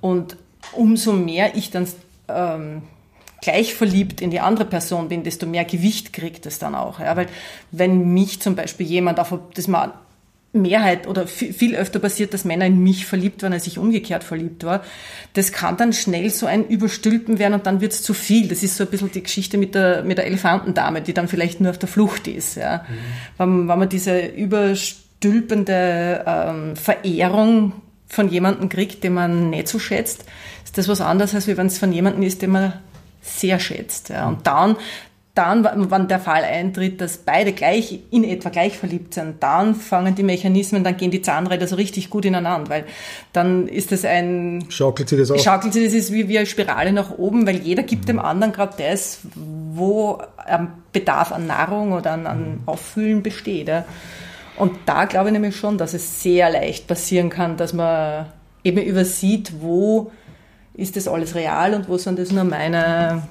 Und 0.00 0.36
umso 0.72 1.12
mehr 1.12 1.56
ich 1.56 1.70
dann 1.70 1.88
ähm, 2.28 2.82
gleich 3.42 3.74
verliebt 3.74 4.22
in 4.22 4.30
die 4.30 4.40
andere 4.40 4.64
Person 4.64 5.08
bin, 5.08 5.24
desto 5.24 5.46
mehr 5.46 5.64
Gewicht 5.64 6.14
kriegt 6.14 6.46
es 6.46 6.58
dann 6.58 6.74
auch. 6.74 6.98
Ja? 7.00 7.16
Weil 7.16 7.26
wenn 7.70 8.14
mich 8.14 8.40
zum 8.40 8.56
Beispiel 8.56 8.86
jemand 8.86 9.20
auf 9.20 9.34
das 9.54 9.68
mal 9.68 9.92
Mehrheit 10.54 11.06
oder 11.06 11.26
viel, 11.26 11.74
öfter 11.76 11.98
passiert, 11.98 12.34
dass 12.34 12.44
Männer 12.44 12.66
in 12.66 12.82
mich 12.82 13.06
verliebt 13.06 13.42
waren, 13.42 13.54
als 13.54 13.66
ich 13.66 13.78
umgekehrt 13.78 14.22
verliebt 14.22 14.64
war. 14.64 14.82
Das 15.32 15.50
kann 15.50 15.78
dann 15.78 15.94
schnell 15.94 16.28
so 16.28 16.44
ein 16.44 16.66
Überstülpen 16.66 17.38
werden 17.38 17.54
und 17.54 17.66
dann 17.66 17.80
wird 17.80 17.92
es 17.92 18.02
zu 18.02 18.12
viel. 18.12 18.48
Das 18.48 18.62
ist 18.62 18.76
so 18.76 18.84
ein 18.84 18.90
bisschen 18.90 19.10
die 19.10 19.22
Geschichte 19.22 19.56
mit 19.56 19.74
der, 19.74 20.02
mit 20.02 20.18
der 20.18 20.26
Elefantendame, 20.26 21.00
die 21.00 21.14
dann 21.14 21.26
vielleicht 21.26 21.60
nur 21.60 21.70
auf 21.70 21.78
der 21.78 21.88
Flucht 21.88 22.28
ist. 22.28 22.56
Ja. 22.56 22.84
Wenn, 23.38 23.66
wenn 23.66 23.78
man 23.78 23.88
diese 23.88 24.26
überstülpende 24.26 26.22
ähm, 26.26 26.76
Verehrung 26.76 27.72
von 28.06 28.28
jemandem 28.28 28.68
kriegt, 28.68 29.04
den 29.04 29.14
man 29.14 29.48
nicht 29.48 29.68
so 29.68 29.78
schätzt, 29.78 30.26
ist 30.64 30.76
das 30.76 30.86
was 30.86 31.00
anderes, 31.00 31.34
als 31.34 31.46
wenn 31.46 31.66
es 31.66 31.78
von 31.78 31.94
jemandem 31.94 32.24
ist, 32.24 32.42
den 32.42 32.50
man 32.50 32.74
sehr 33.22 33.58
schätzt. 33.58 34.10
Ja. 34.10 34.28
Und 34.28 34.46
dann, 34.46 34.76
dann, 35.34 35.66
wann 35.90 36.08
der 36.08 36.20
Fall 36.20 36.44
eintritt, 36.44 37.00
dass 37.00 37.16
beide 37.16 37.52
gleich, 37.52 38.00
in 38.10 38.22
etwa 38.22 38.50
gleich 38.50 38.76
verliebt 38.76 39.14
sind, 39.14 39.42
dann 39.42 39.74
fangen 39.74 40.14
die 40.14 40.22
Mechanismen, 40.22 40.84
dann 40.84 40.98
gehen 40.98 41.10
die 41.10 41.22
Zahnräder 41.22 41.66
so 41.66 41.76
richtig 41.76 42.10
gut 42.10 42.26
ineinander, 42.26 42.68
weil 42.68 42.84
dann 43.32 43.66
ist 43.66 43.92
das 43.92 44.04
ein, 44.04 44.66
schaukelt 44.68 45.08
sie 45.08 45.16
das 45.16 45.30
auf. 45.30 45.42
schaukelt 45.42 45.72
sich 45.72 45.86
das 45.86 45.94
ist 45.94 46.12
wie, 46.12 46.28
wie 46.28 46.36
eine 46.36 46.46
Spirale 46.46 46.92
nach 46.92 47.16
oben, 47.16 47.46
weil 47.46 47.56
jeder 47.56 47.82
gibt 47.82 48.08
dem 48.08 48.18
anderen 48.18 48.52
gerade 48.52 48.74
das, 48.76 49.20
wo 49.34 50.20
ein 50.36 50.68
Bedarf 50.92 51.32
an 51.32 51.46
Nahrung 51.46 51.92
oder 51.92 52.12
an, 52.12 52.26
an 52.26 52.60
Auffüllen 52.66 53.22
besteht. 53.22 53.68
Ja. 53.68 53.86
Und 54.56 54.72
da 54.84 55.06
glaube 55.06 55.28
ich 55.28 55.32
nämlich 55.32 55.56
schon, 55.56 55.78
dass 55.78 55.94
es 55.94 56.22
sehr 56.22 56.50
leicht 56.50 56.86
passieren 56.86 57.30
kann, 57.30 57.56
dass 57.56 57.72
man 57.72 58.26
eben 58.64 58.82
übersieht, 58.82 59.54
wo 59.60 60.12
ist 60.74 60.96
das 60.96 61.06
alles 61.08 61.34
real 61.34 61.74
und 61.74 61.88
wo 61.88 61.98
sind 61.98 62.18
das 62.18 62.30
nur 62.32 62.44
meine 62.44 63.22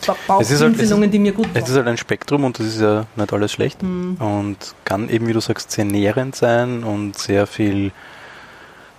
ist 0.00 0.08
halt- 0.08 0.26
Bauchpinselungen, 0.26 1.10
die 1.10 1.18
mir 1.18 1.32
gut 1.32 1.46
Es 1.54 1.62
ist 1.62 1.66
tun. 1.68 1.76
halt 1.76 1.88
ein 1.88 1.96
Spektrum 1.96 2.44
und 2.44 2.58
das 2.58 2.66
ist 2.66 2.80
ja 2.80 3.06
nicht 3.16 3.32
alles 3.32 3.52
schlecht 3.52 3.82
und 3.82 4.56
kann 4.84 5.08
eben, 5.08 5.26
wie 5.26 5.32
du 5.32 5.40
sagst, 5.40 5.70
sehr 5.70 5.84
nährend 5.84 6.34
sein 6.34 6.82
und 6.84 7.16
sehr 7.18 7.46
viel 7.46 7.92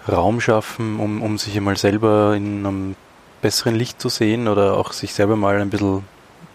Raum 0.09 0.39
schaffen, 0.39 0.99
um, 0.99 1.21
um 1.21 1.37
sich 1.37 1.57
einmal 1.57 1.77
selber 1.77 2.35
in 2.35 2.65
einem 2.65 2.95
besseren 3.41 3.75
Licht 3.75 3.99
zu 4.01 4.09
sehen 4.09 4.47
oder 4.47 4.77
auch 4.77 4.93
sich 4.93 5.13
selber 5.13 5.35
mal 5.35 5.59
ein 5.59 5.69
bisschen 5.69 6.03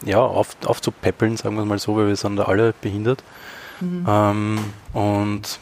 ja, 0.04 0.18
auf, 0.20 0.56
aufzupäppeln, 0.64 1.36
sagen 1.36 1.56
wir 1.56 1.62
es 1.62 1.68
mal 1.68 1.78
so, 1.78 1.96
weil 1.96 2.06
wir 2.06 2.16
sind 2.16 2.36
da 2.36 2.44
alle 2.44 2.72
behindert. 2.80 3.22
Ähm, 3.82 4.58
und 4.92 5.58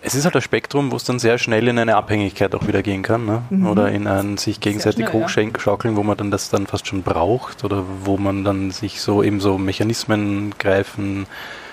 es 0.00 0.14
ist 0.14 0.24
halt 0.24 0.36
ein 0.36 0.42
Spektrum, 0.42 0.92
wo 0.92 0.96
es 0.96 1.04
dann 1.04 1.18
sehr 1.18 1.38
schnell 1.38 1.68
in 1.68 1.78
eine 1.78 1.96
Abhängigkeit 1.96 2.54
auch 2.54 2.66
wieder 2.66 2.82
gehen 2.82 3.02
kann. 3.02 3.26
Ne? 3.26 3.68
Oder 3.68 3.90
in 3.90 4.06
ein 4.06 4.36
sich 4.36 4.60
gegenseitig 4.60 5.08
schnell, 5.08 5.20
ja. 5.20 5.24
hochschaukeln, 5.24 5.96
wo 5.96 6.02
man 6.02 6.16
dann 6.16 6.30
das 6.30 6.50
dann 6.50 6.66
fast 6.66 6.86
schon 6.86 7.02
braucht 7.02 7.64
oder 7.64 7.84
wo 8.04 8.16
man 8.16 8.44
dann 8.44 8.70
sich 8.70 9.00
so 9.00 9.22
eben 9.22 9.40
so 9.40 9.58
Mechanismen 9.58 10.54
greifen, 10.58 11.26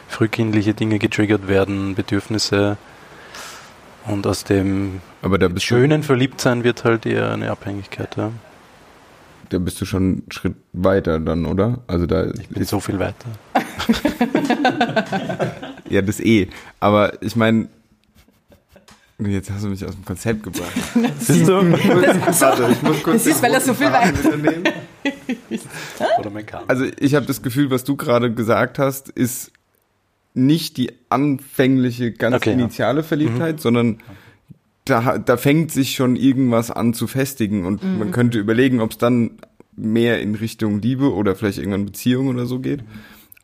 frühkindliche 0.07 0.73
Dinge 0.73 0.99
getriggert 0.99 1.47
werden, 1.47 1.95
Bedürfnisse. 1.95 2.77
Und 4.07 4.27
aus 4.27 4.43
dem 4.43 5.01
Aber 5.21 5.37
da 5.37 5.47
bist, 5.47 5.65
schönen 5.65 6.03
Verliebtsein 6.03 6.63
wird 6.63 6.83
halt 6.83 7.05
eher 7.05 7.31
eine 7.31 7.51
Abhängigkeit. 7.51 8.15
Ja. 8.17 8.31
da 9.49 9.57
bist 9.57 9.81
du 9.81 9.85
schon 9.85 10.03
einen 10.03 10.23
Schritt 10.29 10.55
weiter 10.73 11.19
dann, 11.19 11.45
oder? 11.45 11.79
Also 11.87 12.05
da 12.05 12.27
Ich 12.39 12.49
bin 12.49 12.65
so 12.65 12.79
viel 12.79 12.99
weiter. 12.99 13.29
Ja, 15.89 16.01
das 16.01 16.19
eh. 16.19 16.47
Aber 16.79 17.21
ich 17.21 17.35
meine, 17.35 17.67
jetzt 19.19 19.49
hast 19.49 19.63
du 19.63 19.69
mich 19.69 19.85
aus 19.85 19.95
dem 19.95 20.05
Konzept 20.05 20.43
gebracht. 20.43 20.71
Siehst 21.19 21.47
du? 21.47 21.53
Warte, 21.53 22.69
ich 22.71 22.81
muss 22.81 23.03
kurz 23.03 23.23
Das 23.23 23.35
ist, 23.35 23.43
weil 23.43 23.53
er 23.53 23.61
so 23.61 23.73
viel 23.73 23.91
Kahn. 26.43 26.63
Also 26.67 26.85
ich 26.99 27.15
habe 27.15 27.25
das 27.25 27.41
Gefühl, 27.41 27.69
was 27.71 27.83
du 27.83 27.95
gerade 27.95 28.33
gesagt 28.33 28.79
hast, 28.79 29.09
ist 29.09 29.51
nicht 30.33 30.77
die 30.77 30.91
anfängliche, 31.09 32.11
ganz 32.11 32.35
Okay, 32.35 32.51
ja. 32.51 32.55
initiale 32.57 33.03
Verliebtheit, 33.03 33.61
sondern 33.61 33.99
da, 34.83 35.17
da 35.17 35.37
fängt 35.37 35.71
sich 35.71 35.95
schon 35.95 36.15
irgendwas 36.15 36.69
an 36.69 36.93
zu 36.93 37.07
festigen 37.07 37.65
und 37.65 37.83
man 37.97 38.11
könnte 38.11 38.37
überlegen, 38.37 38.81
ob 38.81 38.91
es 38.91 38.97
dann 38.97 39.31
mehr 39.75 40.21
in 40.21 40.35
Richtung 40.35 40.81
Liebe 40.81 41.13
oder 41.13 41.35
vielleicht 41.35 41.57
irgendwann 41.57 41.85
Beziehung 41.85 42.27
oder 42.27 42.45
so 42.45 42.59
geht, 42.59 42.83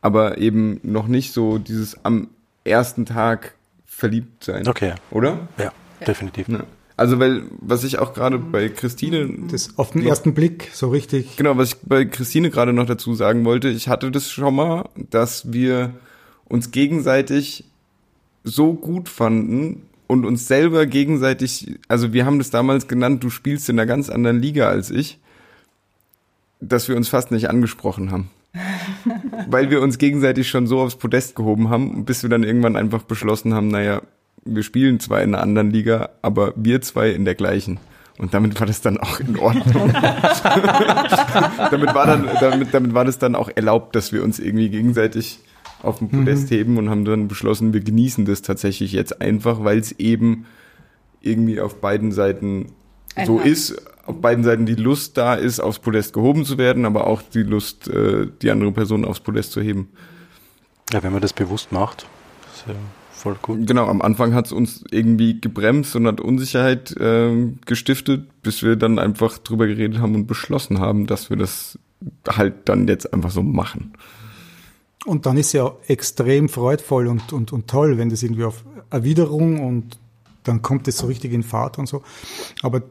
aber 0.02 0.38
eben 0.38 0.80
noch 0.84 1.08
nicht 1.08 1.34
so 1.34 1.58
dieses 1.58 2.04
am 2.06 2.28
ersten 2.64 3.06
Tag 3.06 3.56
verliebt 4.02 4.44
sein, 4.44 4.68
Okay, 4.68 4.96
oder? 5.12 5.48
ja, 5.60 5.72
definitiv. 6.06 6.50
Ja. 6.50 6.64
Also 6.98 7.20
weil, 7.20 7.44
was 7.60 7.84
ich 7.84 8.00
auch 8.00 8.14
gerade 8.14 8.38
bei 8.40 8.68
Christine 8.70 9.30
Das 9.50 9.78
auf 9.78 9.92
den 9.92 10.06
ersten 10.06 10.34
Blick 10.34 10.70
so 10.74 10.90
richtig. 10.90 11.38
Genau, 11.38 11.56
was 11.56 11.70
ich 11.70 11.78
bei 11.84 12.06
Christine 12.06 12.50
gerade 12.50 12.74
noch 12.74 12.88
dazu 12.88 13.14
sagen 13.14 13.46
wollte, 13.46 13.70
ich 13.70 13.88
hatte 13.88 14.10
das 14.12 14.30
schon 14.32 14.56
mal, 14.56 14.90
dass 14.96 15.54
wir 15.54 15.94
uns 16.46 16.72
gegenseitig 16.72 17.64
so 18.44 18.74
gut 18.74 19.08
fanden 19.08 19.84
und 20.08 20.26
uns 20.26 20.48
selber 20.48 20.88
gegenseitig, 20.88 21.76
also 21.88 22.12
wir 22.12 22.26
haben 22.26 22.40
das 22.40 22.50
damals 22.50 22.88
genannt, 22.88 23.24
du 23.24 23.30
spielst 23.30 23.70
in 23.70 23.80
einer 23.80 23.86
ganz 23.86 24.10
anderen 24.10 24.42
Liga 24.42 24.68
als 24.68 24.90
ich, 24.90 25.20
dass 26.60 26.88
wir 26.90 26.96
uns 26.98 27.08
fast 27.08 27.30
nicht 27.32 27.50
angesprochen 27.50 28.12
haben. 28.12 28.30
Weil 29.48 29.70
wir 29.70 29.82
uns 29.82 29.98
gegenseitig 29.98 30.50
schon 30.50 30.68
so 30.68 30.80
aufs 30.82 30.96
Podest 30.96 31.36
gehoben 31.36 31.70
haben, 31.70 32.06
bis 32.06 32.24
wir 32.24 32.30
dann 32.30 32.44
irgendwann 32.44 32.76
einfach 32.76 33.04
beschlossen 33.04 33.54
haben, 33.54 33.70
naja, 33.70 34.02
wir 34.44 34.64
spielen 34.64 35.00
zwar 35.00 35.22
in 35.22 35.34
einer 35.34 35.44
anderen 35.44 35.72
Liga, 35.72 36.10
aber 36.22 36.54
wir 36.56 36.82
zwei 36.82 37.12
in 37.12 37.26
der 37.26 37.36
gleichen. 37.36 37.80
Und 38.18 38.34
damit 38.34 38.60
war 38.60 38.68
das 38.68 38.82
dann 38.82 38.98
auch 38.98 39.20
in 39.20 39.38
Ordnung. 39.38 39.94
damit, 41.72 41.96
war 41.96 42.06
dann, 42.06 42.30
damit, 42.40 42.74
damit 42.74 42.94
war 42.94 43.06
das 43.06 43.20
dann 43.20 43.36
auch 43.36 43.50
erlaubt, 43.54 43.96
dass 43.96 44.12
wir 44.12 44.24
uns 44.24 44.40
irgendwie 44.40 44.70
gegenseitig 44.70 45.40
auf 45.82 46.00
dem 46.00 46.10
Podest 46.10 46.52
heben 46.52 46.78
und 46.78 46.90
haben 46.90 47.06
dann 47.06 47.28
beschlossen, 47.28 47.74
wir 47.74 47.82
genießen 47.82 48.26
das 48.26 48.42
tatsächlich 48.42 48.92
jetzt 48.92 49.22
einfach, 49.22 49.64
weil 49.64 49.80
es 49.80 49.94
eben 49.94 50.46
irgendwie 51.22 51.60
auf 51.62 51.82
beiden 51.82 52.12
Seiten 52.12 52.74
so 53.26 53.40
ist, 53.40 53.82
auf 54.06 54.20
beiden 54.22 54.44
Seiten 54.44 54.66
die 54.66 54.76
Lust 54.76 55.18
da 55.18 55.36
ist, 55.36 55.60
aufs 55.60 55.80
Podest 55.80 56.14
gehoben 56.14 56.46
zu 56.46 56.58
werden, 56.58 56.86
aber 56.86 57.08
auch 57.08 57.22
die 57.22 57.44
Lust, 57.44 57.88
äh, 57.88 58.28
die 58.42 58.52
andere 58.52 58.72
Person 58.72 59.06
aufs 59.06 59.20
Podest 59.20 59.52
zu 59.52 59.62
heben. 59.62 59.90
Ja, 60.92 61.04
wenn 61.04 61.14
man 61.14 61.22
das 61.22 61.34
bewusst 61.34 61.72
macht, 61.72 62.06
ist 62.54 62.66
ja 62.68 62.74
voll 63.12 63.36
gut. 63.42 63.68
Genau, 63.68 63.88
am 63.88 64.02
Anfang 64.02 64.34
hat 64.34 64.48
es 64.48 64.52
uns 64.52 64.84
irgendwie 64.92 65.40
gebremst 65.40 65.96
und 65.96 66.08
hat 66.08 66.20
Unsicherheit 66.20 66.96
äh, 66.98 67.52
gestiftet, 67.66 68.28
bis 68.42 68.64
wir 68.64 68.76
dann 68.76 69.00
einfach 69.00 69.38
drüber 69.38 69.68
geredet 69.68 70.00
haben 70.00 70.16
und 70.16 70.28
beschlossen 70.28 70.80
haben, 70.80 71.08
dass 71.08 71.30
wir 71.30 71.38
das 71.38 71.78
halt 72.28 72.68
dann 72.68 72.88
jetzt 72.88 73.14
einfach 73.14 73.32
so 73.32 73.44
machen. 73.44 73.94
Und 75.06 75.26
dann 75.26 75.38
ist 75.38 75.54
ja 75.54 75.72
extrem 75.88 76.50
freudvoll 76.50 77.08
und, 77.08 77.34
und, 77.34 77.54
und 77.54 77.68
toll, 77.68 77.98
wenn 77.98 78.10
das 78.10 78.22
irgendwie 78.22 78.44
auf 78.44 78.64
Erwiderung 78.90 79.66
und 79.66 79.98
dann 80.44 80.62
kommt 80.62 80.88
es 80.88 80.98
so 80.98 81.08
richtig 81.08 81.34
in 81.34 81.44
Fahrt 81.44 81.78
und 81.78 81.88
so. 81.88 82.04
Aber 82.62 82.82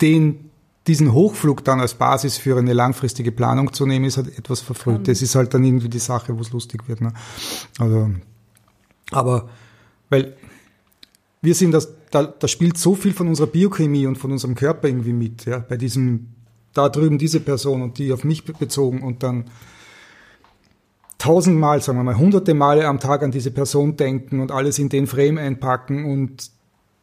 den, 0.00 0.50
diesen 0.86 1.12
Hochflug 1.12 1.64
dann 1.64 1.80
als 1.80 1.94
Basis 1.94 2.36
für 2.36 2.58
eine 2.58 2.72
langfristige 2.72 3.32
Planung 3.32 3.72
zu 3.72 3.86
nehmen, 3.86 4.04
ist 4.04 4.16
halt 4.16 4.38
etwas 4.38 4.60
verfrüht. 4.60 5.08
Das 5.08 5.22
ist 5.22 5.34
halt 5.34 5.54
dann 5.54 5.64
irgendwie 5.64 5.88
die 5.88 5.98
Sache, 5.98 6.36
wo 6.36 6.40
es 6.40 6.52
lustig 6.52 6.88
wird. 6.88 7.00
Ne? 7.00 7.12
Also, 7.78 8.10
aber, 9.10 9.48
weil 10.10 10.36
wir 11.40 11.54
sind 11.54 11.72
das, 11.72 11.92
da, 12.10 12.24
da 12.24 12.48
spielt 12.48 12.78
so 12.78 12.94
viel 12.94 13.12
von 13.12 13.28
unserer 13.28 13.46
Biochemie 13.46 14.06
und 14.06 14.16
von 14.16 14.32
unserem 14.32 14.54
Körper 14.54 14.88
irgendwie 14.88 15.12
mit, 15.12 15.44
ja, 15.44 15.58
bei 15.58 15.76
diesem, 15.76 16.28
da 16.72 16.88
drüben 16.88 17.18
diese 17.18 17.40
Person 17.40 17.82
und 17.82 17.98
die 17.98 18.12
auf 18.12 18.24
mich 18.24 18.44
bezogen 18.44 19.02
und 19.02 19.22
dann 19.22 19.44
tausendmal, 21.18 21.80
sagen 21.80 21.98
wir 21.98 22.04
mal, 22.04 22.18
hunderte 22.18 22.54
Male 22.54 22.86
am 22.86 23.00
Tag 23.00 23.22
an 23.22 23.30
diese 23.30 23.50
Person 23.50 23.96
denken 23.96 24.40
und 24.40 24.52
alles 24.52 24.78
in 24.78 24.88
den 24.88 25.06
Frame 25.06 25.38
einpacken 25.38 26.04
und 26.04 26.50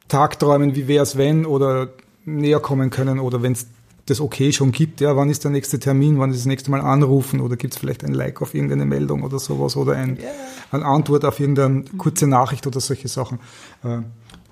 Tagträumen, 0.07 0.75
wie 0.75 0.87
wär's 0.87 1.17
wenn 1.17 1.45
oder 1.45 1.93
näher 2.25 2.59
kommen 2.59 2.89
können 2.89 3.19
oder 3.19 3.41
wenn 3.41 3.53
es 3.53 3.67
das 4.05 4.19
okay 4.19 4.51
schon 4.51 4.71
gibt, 4.71 5.01
ja, 5.01 5.15
wann 5.15 5.29
ist 5.29 5.43
der 5.43 5.51
nächste 5.51 5.79
Termin, 5.79 6.19
wann 6.19 6.31
ist 6.31 6.39
das 6.39 6.45
nächste 6.45 6.71
Mal 6.71 6.81
anrufen 6.81 7.39
oder 7.39 7.55
gibt 7.55 7.73
es 7.73 7.79
vielleicht 7.79 8.03
ein 8.03 8.13
Like 8.13 8.41
auf 8.41 8.53
irgendeine 8.53 8.85
Meldung 8.85 9.23
oder 9.23 9.39
sowas 9.39 9.75
oder 9.75 9.93
ein, 9.93 10.17
yeah. 10.17 10.31
eine 10.71 10.85
Antwort 10.85 11.23
auf 11.23 11.39
irgendeine 11.39 11.83
kurze 11.97 12.27
Nachricht 12.27 12.65
oder 12.67 12.79
solche 12.79 13.07
Sachen. 13.07 13.39
Äh, 13.83 13.99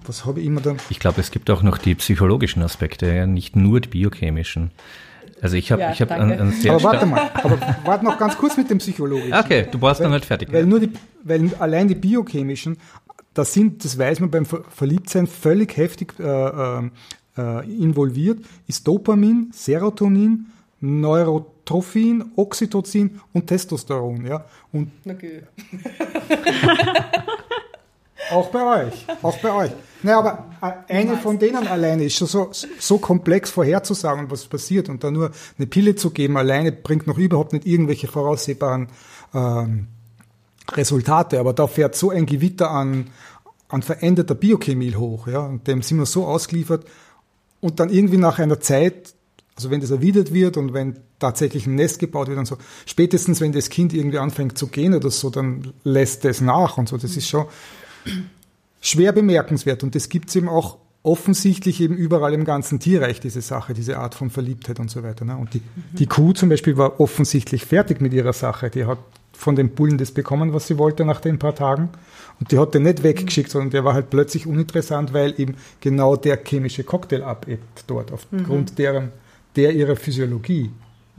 was 0.06 0.26
habe 0.26 0.40
ich 0.40 0.46
immer 0.46 0.62
dann? 0.62 0.78
Ich 0.90 1.00
glaube, 1.00 1.20
es 1.22 1.32
gibt 1.32 1.50
auch 1.50 1.62
noch 1.62 1.78
die 1.78 1.96
psychologischen 1.96 2.62
Aspekte, 2.62 3.14
ja, 3.14 3.26
nicht 3.26 3.56
nur 3.56 3.82
die 3.82 3.90
biochemischen. 3.90 4.72
Also 5.42 5.56
ich 5.56 5.72
habe 5.72 5.82
ja, 5.82 5.92
ich 5.92 6.02
habe 6.02 6.14
einen, 6.16 6.40
einen 6.40 6.52
sehr 6.52 6.74
Aber 6.74 6.84
warte 6.84 7.06
mal, 7.06 7.30
aber 7.34 7.60
warte 7.86 8.06
noch 8.06 8.18
ganz 8.18 8.38
kurz 8.38 8.58
mit 8.58 8.70
dem 8.70 8.80
psychologischen. 8.80 9.34
Okay, 9.34 9.68
du 9.72 9.78
brauchst 9.78 10.02
dann 10.02 10.12
halt 10.12 10.26
fertig. 10.26 10.52
Weil 10.52 10.66
nur 10.66 10.80
die, 10.80 10.92
weil 11.24 11.54
allein 11.60 11.88
die 11.88 11.96
biochemischen, 11.96 12.78
das 13.34 13.54
sind, 13.54 13.86
das 13.86 13.98
weiß 13.98 14.20
man 14.20 14.32
beim 14.32 14.46
Verliebtsein 14.46 15.28
völlig 15.28 15.78
heftig 15.78 16.14
äh, 16.20 16.24
äh, 16.24 16.90
involviert, 17.65 18.39
ist 18.67 18.88
Dopamin, 18.88 19.51
Serotonin, 19.53 20.48
Neurotrophin, 20.81 22.31
Oxytocin 22.36 23.19
und 23.34 23.48
Testosteron. 23.48 24.25
Ja? 24.25 24.46
Und 24.72 24.91
okay. 25.05 25.43
auch 28.31 28.50
bei 28.50 28.86
euch, 28.86 29.05
auch 29.22 29.38
bei 29.39 29.53
euch. 29.53 29.72
Naja, 30.01 30.19
aber 30.19 30.86
äh, 30.88 30.93
eine 30.93 31.17
von 31.17 31.38
denen 31.38 31.67
alleine 31.67 32.05
ist 32.05 32.15
schon 32.15 32.27
so, 32.27 32.51
so 32.79 32.98
komplex 32.98 33.50
vorherzusagen, 33.50 34.31
was 34.31 34.46
passiert. 34.46 34.88
Und 34.88 35.03
da 35.03 35.12
nur 35.12 35.31
eine 35.58 35.67
Pille 35.67 35.96
zu 35.96 36.12
geben 36.12 36.38
alleine 36.38 36.72
bringt 36.72 37.08
noch 37.08 37.17
überhaupt 37.17 37.53
nicht 37.53 37.65
irgendwelche 37.65 38.08
voraussehbaren 38.08 38.88
ähm, 39.34 39.88
Resultate. 40.72 41.39
Aber 41.39 41.53
da 41.53 41.67
fährt 41.67 41.96
so 41.96 42.12
ein 42.12 42.25
Gewitter 42.25 42.72
an, 42.72 43.07
an 43.68 43.81
veränderter 43.81 44.35
Biochemie 44.35 44.96
hoch. 44.96 45.27
Ja? 45.27 45.40
Und 45.40 45.68
dem 45.68 45.81
sind 45.81 45.98
wir 45.98 46.05
so 46.05 46.25
ausgeliefert, 46.25 46.85
und 47.61 47.79
dann 47.79 47.89
irgendwie 47.89 48.17
nach 48.17 48.39
einer 48.39 48.59
Zeit, 48.59 49.13
also 49.55 49.69
wenn 49.69 49.81
das 49.81 49.91
erwidert 49.91 50.33
wird 50.33 50.57
und 50.57 50.74
wenn 50.74 51.00
tatsächlich 51.19 51.67
ein 51.67 51.75
Nest 51.75 52.00
gebaut 52.00 52.27
wird 52.27 52.39
und 52.39 52.45
so, 52.45 52.57
spätestens 52.85 53.41
wenn 53.41 53.51
das 53.51 53.69
Kind 53.69 53.93
irgendwie 53.93 54.19
anfängt 54.19 54.57
zu 54.57 54.67
gehen 54.67 54.93
oder 54.93 55.11
so, 55.11 55.29
dann 55.29 55.74
lässt 55.83 56.25
es 56.25 56.41
nach 56.41 56.77
und 56.77 56.89
so. 56.89 56.98
Das 56.98 57.17
ist 57.17 57.27
schon 57.27 57.45
schwer 58.81 59.11
bemerkenswert. 59.11 59.83
Und 59.83 59.95
das 59.95 60.09
gibt's 60.09 60.35
eben 60.35 60.50
auch 60.50 60.77
offensichtlich 61.03 61.81
eben 61.81 61.96
überall 61.96 62.33
im 62.33 62.44
ganzen 62.46 62.79
Tierreich, 62.79 63.20
diese 63.20 63.42
Sache, 63.42 63.74
diese 63.74 63.98
Art 63.98 64.16
von 64.16 64.29
Verliebtheit 64.29 64.79
und 64.79 64.92
so 64.92 65.01
weiter. 65.03 65.24
Ne? 65.25 65.38
Und 65.38 65.53
die, 65.53 65.62
die 65.94 66.07
Kuh 66.07 66.33
zum 66.33 66.50
Beispiel 66.50 66.77
war 66.77 67.00
offensichtlich 67.00 67.66
fertig 67.66 68.01
mit 68.01 68.14
ihrer 68.14 68.33
Sache. 68.33 68.70
Die 68.70 68.85
hat 68.85 69.00
von 69.31 69.55
dem 69.55 69.70
Bullen 69.70 69.98
das 69.98 70.12
bekommen, 70.12 70.53
was 70.53 70.68
sie 70.68 70.77
wollte 70.77 71.05
nach 71.05 71.22
den 71.22 71.40
paar 71.40 71.55
Tagen. 71.55 71.90
Und 72.40 72.51
die 72.51 72.59
hat 72.59 72.74
den 72.74 72.83
nicht 72.83 73.03
weggeschickt, 73.03 73.50
sondern 73.50 73.70
der 73.70 73.85
war 73.85 73.94
halt 73.94 74.09
plötzlich 74.09 74.46
uninteressant, 74.46 75.14
weil 75.14 75.40
eben 75.40 75.55
genau 75.79 76.18
der 76.18 76.38
chemische 76.44 76.83
Cocktail 76.83 77.24
abebbt 77.24 77.85
dort, 77.88 78.12
aufgrund 78.12 78.72
mhm. 78.72 78.75
deren, 78.75 79.12
der 79.55 79.74
ihrer 79.74 79.96
Physiologie. 79.96 80.70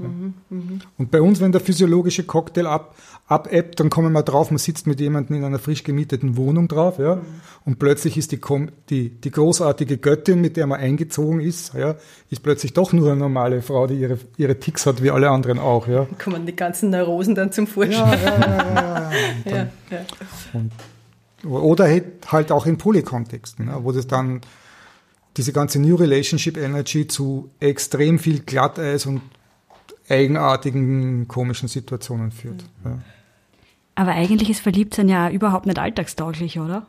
Mhm, 0.09 0.35
mhm. 0.51 0.81
Und 0.99 1.11
bei 1.11 1.21
uns, 1.21 1.41
wenn 1.41 1.53
der 1.53 1.61
physiologische 1.61 2.25
Cocktail 2.25 2.67
ab, 2.67 2.97
abebbt, 3.27 3.81
dann 3.81 3.91
kommen 3.91 4.13
wir 4.13 4.23
drauf, 4.23 4.51
man 4.51 4.59
sitzt 4.59 4.87
mit 4.87 5.01
jemandem 5.01 5.37
in 5.37 5.45
einer 5.45 5.59
frisch 5.59 5.85
gemieteten 5.85 6.37
Wohnung 6.37 6.69
drauf, 6.69 6.99
ja, 6.99 7.17
mhm. 7.17 7.21
und 7.65 7.79
plötzlich 7.79 8.17
ist 8.17 8.33
die, 8.33 8.41
die, 8.89 9.11
die 9.11 9.31
großartige 9.31 9.99
Göttin, 9.99 10.41
mit 10.41 10.57
der 10.57 10.67
man 10.67 10.81
eingezogen 10.81 11.41
ist, 11.41 11.75
ja, 11.75 11.97
ist 12.31 12.43
plötzlich 12.43 12.73
doch 12.73 12.93
nur 12.93 13.11
eine 13.11 13.21
normale 13.21 13.63
Frau, 13.63 13.87
die 13.87 14.01
ihre, 14.01 14.19
ihre 14.37 14.59
Ticks 14.59 14.87
hat, 14.87 15.03
wie 15.03 15.11
alle 15.11 15.31
anderen 15.31 15.59
auch, 15.59 15.87
ja. 15.87 16.07
Kommen 16.23 16.47
die 16.47 16.57
ganzen 16.57 16.91
Neurosen 16.91 17.35
dann 17.35 17.53
zum 17.53 17.67
Vorschein. 17.67 17.95
Ja, 17.97 18.15
ja, 18.15 18.75
ja, 18.75 19.13
ja, 19.45 19.53
ja. 19.53 19.69
ja, 19.91 20.01
Und 20.53 20.73
oder 21.45 21.89
halt 22.27 22.53
auch 22.53 22.67
in 22.67 22.79
Polykontexten, 22.79 23.67
ne, 23.67 23.79
wo 23.81 23.93
das 23.93 24.07
dann 24.07 24.41
diese 25.37 25.53
ganze 25.53 25.81
New 25.81 25.95
Relationship 25.95 26.57
Energy 26.57 27.07
zu 27.07 27.51
extrem 27.61 28.19
viel 28.19 28.41
Glatteis 28.41 29.07
und 29.07 29.23
eigenartigen, 30.11 31.29
komischen 31.29 31.68
Situationen 31.68 32.33
führt. 32.33 32.64
Ja. 32.85 32.99
Aber 33.94 34.12
eigentlich 34.12 34.51
ist 34.51 34.61
Verliebtsein 34.61 35.09
ja 35.09 35.31
überhaupt 35.31 35.66
nicht 35.66 35.79
alltagstauglich, 35.79 36.59
oder? 36.59 36.87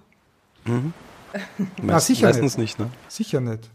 Mhm. 0.66 0.94
Na, 1.82 2.00
sicher 2.00 2.28
meistens 2.28 2.58
nicht. 2.58 2.80
nicht 2.80 2.92
ne? 2.92 2.98
Sicher 3.08 3.42
nicht. 3.42 3.70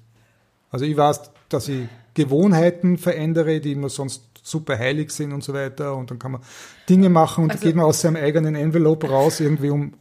Also 0.70 0.85
ich 0.85 0.96
weiß, 0.96 1.30
dass 1.48 1.68
ich 1.68 1.87
Gewohnheiten 2.14 2.98
verändere, 2.98 3.61
die 3.61 3.74
mir 3.74 3.88
sonst 3.88 4.22
super 4.42 4.78
heilig 4.78 5.11
sind 5.11 5.32
und 5.32 5.44
so 5.44 5.52
weiter. 5.54 5.94
Und 5.94 6.11
dann 6.11 6.18
kann 6.18 6.32
man 6.32 6.40
Dinge 6.88 7.09
machen 7.09 7.44
und 7.44 7.52
also, 7.52 7.64
geht 7.64 7.76
man 7.76 7.85
aus 7.85 8.00
seinem 8.00 8.16
eigenen 8.16 8.54
Envelope 8.54 9.09
raus, 9.09 9.40
irgendwie 9.40 9.70
um 9.70 9.94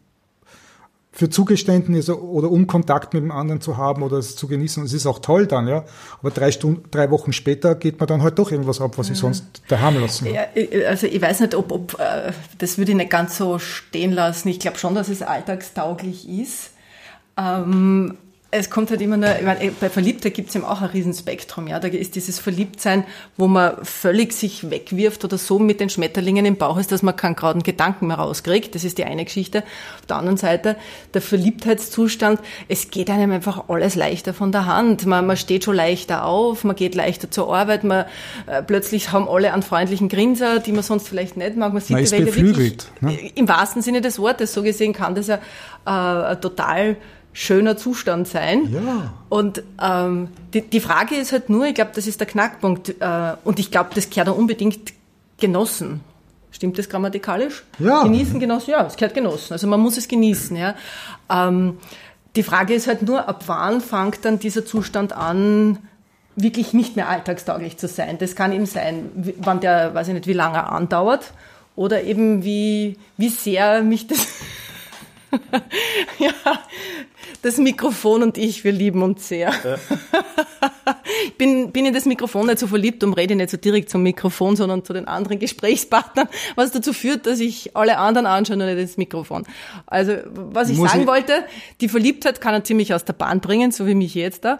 für 1.16 1.30
Zugeständnisse 1.30 2.22
oder 2.22 2.52
um 2.52 2.68
Kontakt 2.68 3.14
mit 3.14 3.24
dem 3.24 3.32
anderen 3.32 3.62
zu 3.62 3.78
haben 3.78 4.04
oder 4.04 4.18
es 4.18 4.36
zu 4.36 4.50
genießen. 4.50 4.84
Es 4.84 4.92
ist 4.92 5.06
auch 5.06 5.20
toll 5.20 5.48
dann, 5.48 5.66
ja. 5.66 5.86
Aber 6.20 6.30
drei 6.30 6.52
Stunden, 6.52 6.84
drei 6.92 7.10
Wochen 7.10 7.32
später 7.32 7.74
geht 7.76 7.98
man 8.00 8.08
dann 8.08 8.22
halt 8.22 8.38
doch 8.38 8.52
irgendwas 8.52 8.82
ab, 8.82 8.98
was 8.98 9.10
ich 9.10 9.18
sonst 9.18 9.46
daheim 9.70 9.98
lassen 10.00 10.28
ja, 10.28 10.46
Also 10.90 11.08
ich 11.08 11.22
weiß 11.22 11.40
nicht, 11.40 11.56
ob, 11.56 11.72
ob 11.72 11.98
äh, 12.00 12.34
das 12.58 12.78
würde 12.78 12.92
ich 12.92 12.98
nicht 12.98 13.10
ganz 13.10 13.38
so 13.38 13.60
stehen 13.60 14.12
lassen. 14.12 14.50
Ich 14.50 14.60
glaube 14.60 14.78
schon, 14.78 14.94
dass 14.94 15.08
es 15.08 15.22
alltagstauglich 15.22 16.28
ist. 16.28 16.72
Ähm, 17.38 18.18
es 18.58 18.70
kommt 18.70 18.90
halt 18.90 19.02
immer 19.02 19.18
nur, 19.18 19.36
ich 19.36 19.44
meine, 19.44 19.72
bei 19.80 19.90
Verliebtheit 19.90 20.34
gibt 20.34 20.50
es 20.50 20.56
eben 20.56 20.66
auch 20.66 20.82
ein 20.82 20.90
Riesenspektrum, 20.90 21.68
ja. 21.68 21.80
Da 21.80 21.88
ist 21.88 22.16
dieses 22.16 22.40
Verliebtsein, 22.40 23.04
wo 23.38 23.48
man 23.48 23.84
völlig 23.84 24.34
sich 24.34 24.70
wegwirft 24.70 25.24
oder 25.24 25.38
so 25.38 25.60
mit 25.60 25.80
den 25.80 25.90
Schmetterlingen 25.90 26.46
im 26.46 26.58
Bauch 26.58 26.78
ist, 26.78 26.92
dass 26.92 27.04
man 27.04 27.16
keinen 27.16 27.36
geraden 27.36 27.64
Gedanken 27.64 28.08
mehr 28.08 28.18
rauskriegt. 28.18 28.76
Das 28.76 28.84
ist 28.84 28.98
die 28.98 29.04
eine 29.06 29.26
Geschichte. 29.26 29.64
Auf 30.00 30.06
der 30.08 30.18
anderen 30.18 30.38
Seite, 30.38 30.76
der 31.14 31.22
Verliebtheitszustand, 31.22 32.40
es 32.68 32.90
geht 32.90 33.10
einem 33.10 33.32
einfach 33.32 33.70
alles 33.70 33.96
leichter 33.96 34.34
von 34.34 34.52
der 34.52 34.66
Hand. 34.66 35.06
Man, 35.06 35.26
man 35.28 35.38
steht 35.38 35.64
schon 35.64 35.76
leichter 35.76 36.26
auf, 36.26 36.64
man 36.64 36.76
geht 36.76 36.96
leichter 36.96 37.30
zur 37.30 37.54
Arbeit, 37.54 37.84
man, 37.84 38.06
äh, 38.48 38.64
plötzlich 38.64 39.12
haben 39.12 39.28
alle 39.28 39.54
einen 39.54 39.64
freundlichen 39.64 40.10
Grinser, 40.10 40.60
die 40.60 40.72
man 40.72 40.84
sonst 40.84 41.08
vielleicht 41.08 41.38
nicht 41.38 41.56
mag. 41.58 41.74
Man 41.74 41.82
sieht 41.82 41.92
man 41.98 42.06
die 42.06 42.12
Welt 42.12 42.36
wirklich, 42.36 42.78
ne? 43.02 43.32
im 43.36 43.48
wahrsten 43.48 43.82
Sinne 43.82 44.02
des 44.02 44.20
Wortes. 44.20 44.54
So 44.54 44.64
gesehen 44.64 44.94
kann 44.94 45.16
das 45.16 45.28
ja 45.28 45.40
äh, 45.86 46.36
total 46.38 46.98
schöner 47.36 47.76
Zustand 47.76 48.30
sein. 48.30 48.74
Ja. 48.74 49.14
Und 49.28 49.62
ähm, 49.82 50.30
die, 50.54 50.62
die 50.62 50.80
Frage 50.80 51.16
ist 51.16 51.34
halt 51.34 51.50
nur, 51.50 51.66
ich 51.66 51.76
glaube, 51.76 51.92
das 51.94 52.08
ist 52.08 52.22
der 52.22 52.28
Knackpunkt, 52.28 52.96
äh, 53.02 53.34
und 53.44 53.60
ich 53.60 53.72
glaube, 53.72 53.90
das 53.94 54.10
gehört 54.10 54.30
auch 54.30 54.38
unbedingt 54.38 54.94
genossen. 55.38 56.00
Stimmt 56.50 56.80
das 56.80 56.88
grammatikalisch? 56.88 57.66
Ja. 57.78 58.04
Genießen, 58.04 58.40
genossen, 58.40 58.72
ja, 58.72 58.86
es 58.86 58.96
gehört 58.96 59.14
genossen. 59.14 59.52
Also 59.52 59.68
man 59.68 59.82
muss 59.82 59.98
es 59.98 60.08
genießen, 60.08 60.56
ja. 60.56 60.76
Ähm, 61.30 61.78
die 62.38 62.44
Frage 62.44 62.74
ist 62.74 62.88
halt 62.88 63.02
nur, 63.02 63.28
ab 63.28 63.44
wann 63.48 63.82
fängt 63.82 64.24
dann 64.24 64.40
dieser 64.40 64.66
Zustand 64.66 65.12
an, 65.12 65.80
wirklich 66.38 66.74
nicht 66.74 66.96
mehr 66.96 67.10
alltagstauglich 67.10 67.76
zu 67.78 67.90
sein. 67.90 68.18
Das 68.18 68.38
kann 68.38 68.54
eben 68.54 68.66
sein, 68.66 69.10
wann 69.40 69.60
der, 69.60 69.94
weiß 69.94 70.08
ich 70.08 70.14
nicht, 70.14 70.28
wie 70.28 70.34
lange 70.34 70.58
er 70.58 70.72
andauert 70.72 71.34
oder 71.76 72.04
eben 72.04 72.46
wie, 72.46 72.98
wie 73.18 73.30
sehr 73.30 73.84
mich 73.84 74.08
das, 74.08 74.26
ja, 76.20 76.32
Das 77.46 77.58
Mikrofon 77.58 78.24
und 78.24 78.40
ich, 78.40 78.64
wir 78.64 78.72
lieben 78.72 79.04
uns 79.04 79.28
sehr. 79.28 79.52
Ja. 79.64 79.78
ich 81.28 81.38
bin, 81.38 81.72
bin 81.72 81.86
in 81.86 81.94
das 81.94 82.06
Mikrofon 82.06 82.48
nicht 82.48 82.58
so 82.58 82.66
verliebt 82.66 83.04
und 83.04 83.14
rede 83.14 83.36
nicht 83.36 83.52
so 83.52 83.58
direkt 83.58 83.92
zum 83.92 84.02
Mikrofon, 84.02 84.56
sondern 84.56 84.84
zu 84.84 84.94
den 84.94 85.08
anderen 85.08 85.38
Gesprächspartnern, 85.38 86.28
was 86.56 86.72
dazu 86.72 86.92
führt, 86.92 87.28
dass 87.28 87.40
ich 87.40 87.78
alle 87.78 88.00
anderen 88.00 88.26
anschaue 88.26 88.58
und 88.58 88.66
nicht 88.66 88.82
das 88.82 88.98
Mikrofon. 88.98 89.44
Also, 89.86 90.18
was 90.34 90.72
ich 90.72 90.78
Muss 90.80 90.90
sagen 90.90 91.04
ich 91.04 91.08
wollte, 91.08 91.46
die 91.82 91.88
Verliebtheit 91.88 92.42
kann 92.42 92.56
er 92.56 92.64
ziemlich 92.64 92.96
aus 92.96 93.06
der 93.06 93.14
Bahn 93.14 93.42
bringen, 93.42 93.72
so 93.72 93.86
wie 93.86 93.94
mich 93.94 94.16
jetzt 94.16 94.44
da. 94.44 94.58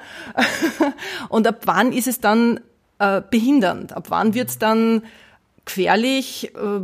und 1.30 1.48
ab 1.48 1.62
wann 1.66 1.92
ist 1.92 2.08
es 2.08 2.20
dann 2.20 2.60
äh, 3.00 3.20
behindernd? 3.28 3.94
Ab 3.94 4.12
wann 4.12 4.36
wird 4.36 4.50
es 4.50 4.60
dann 4.60 5.02
gefährlich, 5.66 6.54
äh, 6.56 6.80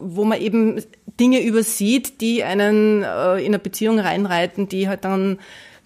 wo 0.00 0.24
man 0.24 0.40
eben 0.40 0.82
Dinge 1.18 1.42
übersieht, 1.42 2.20
die 2.20 2.44
einen 2.44 3.02
äh, 3.02 3.38
in 3.38 3.46
eine 3.46 3.58
Beziehung 3.58 3.98
reinreiten, 3.98 4.68
die 4.68 4.88
halt 4.88 5.04
dann 5.04 5.38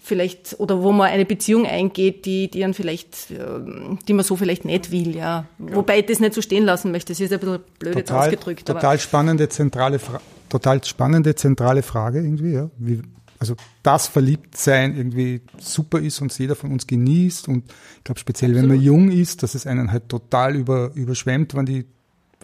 vielleicht 0.03 0.59
oder 0.59 0.81
wo 0.81 0.91
man 0.91 1.09
eine 1.09 1.25
Beziehung 1.25 1.65
eingeht, 1.65 2.25
die 2.25 2.49
die 2.49 2.61
dann 2.61 2.73
vielleicht, 2.73 3.31
äh, 3.31 3.97
die 4.07 4.13
man 4.13 4.25
so 4.25 4.35
vielleicht 4.35 4.65
nicht 4.65 4.91
will, 4.91 5.15
ja. 5.15 5.45
ja. 5.59 5.75
Wobei 5.75 5.99
ich 5.99 6.07
das 6.07 6.19
nicht 6.19 6.33
so 6.33 6.41
stehen 6.41 6.65
lassen 6.65 6.91
möchte. 6.91 7.13
Das 7.13 7.19
ist 7.19 7.31
ein 7.31 7.39
bisschen 7.39 7.59
blöd 7.79 7.93
total, 7.93 7.99
jetzt 7.99 8.11
ausgedrückt. 8.11 8.65
Total 8.65 8.99
spannende 8.99 9.47
zentrale 9.47 9.99
Fra 9.99 10.19
total 10.49 10.83
spannende 10.83 11.33
zentrale 11.35 11.81
Frage 11.81 12.19
irgendwie, 12.19 12.51
ja. 12.51 12.69
Wie, 12.77 13.01
also 13.39 13.55
das 13.83 14.07
Verliebtsein 14.07 14.97
irgendwie 14.97 15.41
super 15.57 15.99
ist 15.99 16.21
und 16.21 16.37
jeder 16.37 16.55
von 16.55 16.71
uns 16.71 16.85
genießt 16.85 17.47
und 17.47 17.63
ich 17.97 18.03
glaube 18.03 18.19
speziell, 18.19 18.53
wenn 18.53 18.67
man 18.67 18.79
jung 18.79 19.09
ist, 19.11 19.43
dass 19.43 19.55
es 19.55 19.65
einen 19.65 19.91
halt 19.91 20.09
total 20.09 20.55
über, 20.55 20.91
überschwemmt, 20.93 21.55
wenn 21.55 21.65
die 21.65 21.85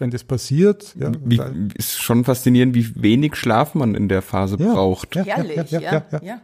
wenn 0.00 0.10
das 0.10 0.24
passiert. 0.24 0.94
Ja, 0.98 1.12
wie, 1.24 1.40
ist 1.74 2.00
schon 2.00 2.24
faszinierend, 2.24 2.74
wie 2.74 3.02
wenig 3.02 3.36
Schlaf 3.36 3.74
man 3.74 3.94
in 3.94 4.08
der 4.08 4.22
Phase 4.22 4.56
ja, 4.58 4.72
braucht. 4.72 5.16
Ja, 5.16 5.24
Herrlich, 5.24 5.70
ja, 5.70 5.80
ja, 5.80 6.04
ja, 6.10 6.22
ja. 6.22 6.40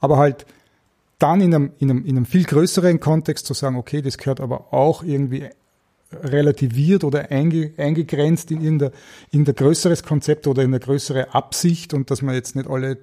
Aber 0.00 0.18
halt 0.18 0.46
dann 1.18 1.40
in 1.40 1.54
einem, 1.54 1.72
in, 1.78 1.90
einem, 1.90 2.04
in 2.04 2.16
einem 2.16 2.26
viel 2.26 2.44
größeren 2.44 3.00
Kontext 3.00 3.46
zu 3.46 3.54
sagen, 3.54 3.76
okay, 3.76 4.02
das 4.02 4.18
gehört 4.18 4.40
aber 4.40 4.72
auch 4.72 5.02
irgendwie 5.02 5.48
relativiert 6.12 7.04
oder 7.04 7.30
einge, 7.30 7.72
eingegrenzt 7.76 8.50
in 8.50 8.62
irgendein, 8.62 8.92
irgendein 9.30 9.56
größeres 9.56 10.02
Konzept 10.02 10.46
oder 10.46 10.62
in 10.62 10.70
eine 10.70 10.80
größere 10.80 11.34
Absicht 11.34 11.92
und 11.92 12.10
dass 12.10 12.22
man 12.22 12.34
jetzt 12.34 12.56
nicht 12.56 12.68
alle, 12.68 12.98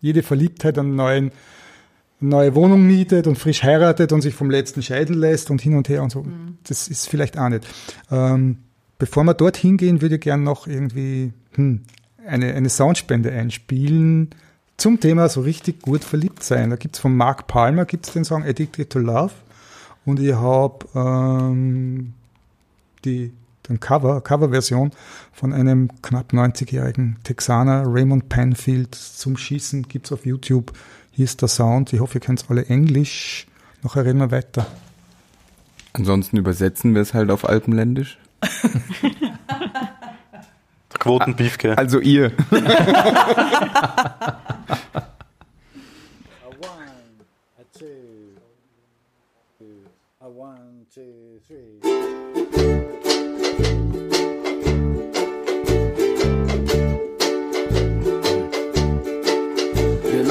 jede 0.00 0.22
Verliebtheit 0.22 0.78
einen 0.78 0.96
neuen, 0.96 1.32
eine 2.20 2.30
neue 2.30 2.54
Wohnung 2.54 2.86
mietet 2.86 3.26
und 3.26 3.36
frisch 3.36 3.62
heiratet 3.62 4.12
und 4.12 4.22
sich 4.22 4.34
vom 4.34 4.50
letzten 4.50 4.82
scheiden 4.82 5.16
lässt 5.16 5.50
und 5.50 5.60
hin 5.60 5.76
und 5.76 5.88
her 5.88 6.02
und 6.02 6.10
so. 6.10 6.22
Mhm. 6.22 6.58
Das 6.66 6.88
ist 6.88 7.08
vielleicht 7.08 7.38
auch 7.38 7.48
nicht. 7.48 7.66
Ähm, 8.10 8.58
bevor 8.98 9.24
wir 9.24 9.34
dorthin 9.34 9.76
gehen, 9.76 10.00
würde 10.02 10.16
ich 10.16 10.20
gerne 10.20 10.42
noch 10.42 10.66
irgendwie 10.66 11.32
hm, 11.54 11.82
eine, 12.26 12.54
eine 12.54 12.68
Soundspende 12.68 13.32
einspielen 13.32 14.30
zum 14.76 15.00
Thema 15.00 15.28
so 15.28 15.40
richtig 15.40 15.82
gut 15.82 16.04
verliebt 16.04 16.42
sein. 16.42 16.70
Da 16.70 16.76
gibt's 16.76 17.00
von 17.00 17.16
Mark 17.16 17.48
Palmer 17.48 17.84
gibt's 17.84 18.12
den 18.12 18.24
Song 18.24 18.44
Addicted 18.44 18.90
to 18.90 18.98
Love 19.00 19.32
und 20.04 20.20
ich 20.20 20.34
habe 20.34 20.86
ähm, 20.94 22.14
die 23.04 23.32
den 23.68 23.80
Cover, 23.80 24.20
Coverversion 24.22 24.92
von 25.32 25.52
einem 25.52 25.90
knapp 26.00 26.32
90-jährigen 26.32 27.16
Texaner, 27.22 27.84
Raymond 27.86 28.28
Penfield, 28.28 28.94
zum 28.94 29.36
Schießen, 29.36 29.88
gibt's 29.88 30.10
auf 30.10 30.24
YouTube. 30.24 30.72
Hier 31.10 31.24
ist 31.24 31.42
der 31.42 31.48
Sound. 31.48 31.92
Ich 31.92 32.00
hoffe, 32.00 32.14
ihr 32.14 32.20
kennt 32.20 32.44
alle 32.48 32.64
Englisch. 32.66 33.46
Nachher 33.82 34.06
reden 34.06 34.20
wir 34.20 34.30
weiter. 34.30 34.66
Ansonsten 35.92 36.36
übersetzen 36.38 36.94
wir 36.94 37.02
es 37.02 37.12
halt 37.12 37.30
auf 37.30 37.46
Alpenländisch. 37.46 38.18
Der 40.92 40.98
Quotenbeefke. 40.98 41.76
Also 41.76 42.00
ihr. 42.00 42.32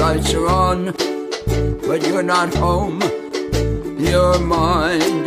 lights 0.08 0.32
are 0.32 0.46
on, 0.46 0.86
but 1.86 2.06
you're 2.06 2.22
not 2.22 2.54
home. 2.54 3.00
Your 3.98 4.38
mind 4.38 5.26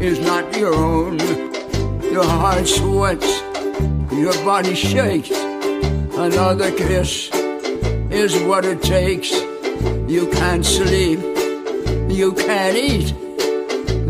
is 0.00 0.18
not 0.18 0.56
your 0.56 0.74
own. 0.74 1.55
Your 2.16 2.24
heart 2.24 2.66
sweats, 2.66 3.42
your 4.10 4.32
body 4.42 4.74
shakes. 4.74 5.30
Another 6.16 6.70
kiss 6.72 7.28
is 8.10 8.34
what 8.44 8.64
it 8.64 8.80
takes. 8.80 9.30
You 10.08 10.26
can't 10.32 10.64
sleep, 10.64 11.20
you 12.08 12.32
can't 12.32 12.74
eat. 12.74 13.12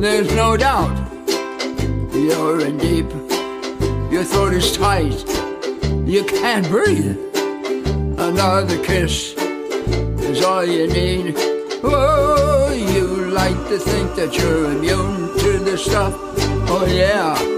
There's 0.01 0.33
no 0.37 0.57
doubt 0.57 0.97
you're 2.15 2.61
in 2.65 2.79
deep. 2.79 3.11
Your 4.13 4.23
throat 4.23 4.55
is 4.55 4.77
tight, 4.77 5.19
you 6.07 6.23
can't 6.27 6.69
breathe. 6.69 7.19
Another 8.21 8.81
kiss 8.85 9.35
is 10.31 10.45
all 10.45 10.65
you 10.65 10.87
need. 10.87 11.35
Oh, 11.83 12.73
you 12.73 13.33
like 13.33 13.59
to 13.67 13.81
think 13.81 14.15
that 14.15 14.39
you're 14.39 14.71
immune 14.71 15.37
to 15.41 15.59
the 15.59 15.77
stuff. 15.77 16.15
Oh, 16.69 16.87
yeah. 16.87 17.56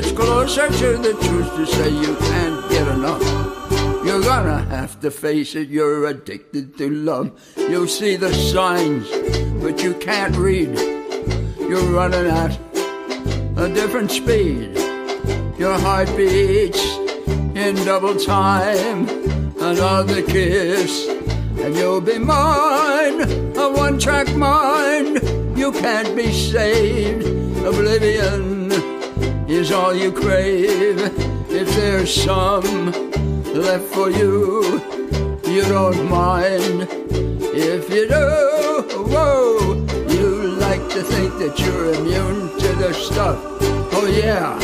It's 0.00 0.12
closer 0.12 0.68
to 0.68 0.96
the 0.96 1.12
truth 1.26 1.56
to 1.56 1.66
say 1.66 1.90
you 1.90 2.14
can't 2.14 2.70
get 2.70 2.86
enough. 2.86 3.20
You're 4.06 4.22
gonna 4.22 4.60
have 4.66 5.00
to 5.00 5.10
face 5.10 5.56
it, 5.56 5.70
you're 5.70 6.06
addicted 6.06 6.78
to 6.78 6.88
love. 6.88 7.32
You'll 7.56 7.88
see 7.88 8.14
the 8.14 8.32
signs, 8.32 9.10
but 9.60 9.82
you 9.82 9.94
can't 9.94 10.36
read. 10.36 10.78
You're 11.58 11.90
running 11.90 12.28
at 12.30 12.56
a 13.56 13.68
different 13.74 14.12
speed. 14.12 14.76
Your 15.58 15.76
heart 15.76 16.16
beats 16.16 16.80
in 17.58 17.74
double 17.84 18.14
time 18.14 19.08
another 19.58 20.22
kiss, 20.22 21.08
and 21.58 21.74
you'll 21.74 22.00
be 22.00 22.18
mine, 22.18 23.20
a 23.56 23.68
one 23.68 23.98
track 23.98 24.32
mind. 24.36 25.18
You 25.58 25.72
can't 25.72 26.14
be 26.14 26.30
saved. 26.32 27.26
Oblivion 27.66 28.57
is 29.48 29.72
all 29.72 29.94
you 29.94 30.12
crave. 30.12 31.00
If 31.50 31.74
there's 31.74 32.14
some 32.14 32.92
left 33.54 33.84
for 33.86 34.10
you, 34.10 34.80
you 35.46 35.62
don't 35.62 36.08
mind. 36.08 36.86
If 36.90 37.88
you 37.88 38.06
do, 38.08 39.04
whoa, 39.08 39.74
you 40.08 40.54
like 40.56 40.86
to 40.90 41.02
think 41.02 41.38
that 41.38 41.58
you're 41.58 41.94
immune 41.94 42.58
to 42.58 42.68
the 42.76 42.92
stuff. 42.92 43.38
Oh, 43.92 44.06
yeah. 44.06 44.58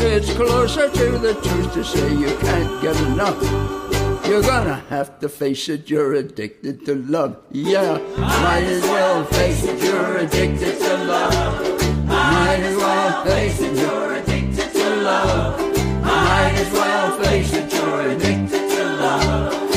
It's 0.00 0.32
closer 0.34 0.90
to 0.90 1.18
the 1.18 1.34
truth 1.34 1.74
to 1.74 1.84
say 1.84 2.14
you 2.14 2.36
can't 2.38 2.82
get 2.82 2.96
enough. 2.96 3.87
You're 4.28 4.42
gonna 4.42 4.84
have 4.90 5.18
to 5.20 5.28
face 5.30 5.70
it, 5.70 5.88
you're 5.88 6.12
addicted 6.12 6.84
to 6.84 6.96
love. 6.96 7.38
Yeah, 7.50 7.96
might 8.18 8.64
as 8.64 8.82
well 8.82 9.24
face 9.24 9.64
it, 9.64 9.82
you're 9.82 10.18
addicted 10.18 10.78
to 10.78 11.04
love. 11.04 12.04
Might 12.04 12.60
as 12.60 12.76
well 12.76 13.24
face 13.24 13.60
it, 13.62 13.74
you're 13.78 14.14
addicted 14.16 14.72
to 14.72 14.96
love. 14.96 15.58
Might 16.02 16.54
as 16.56 16.72
well 16.72 17.18
face 17.22 17.52
it, 17.54 17.72
you're 17.72 18.00
addicted 18.10 18.68
to 18.68 18.84
love. 18.84 19.67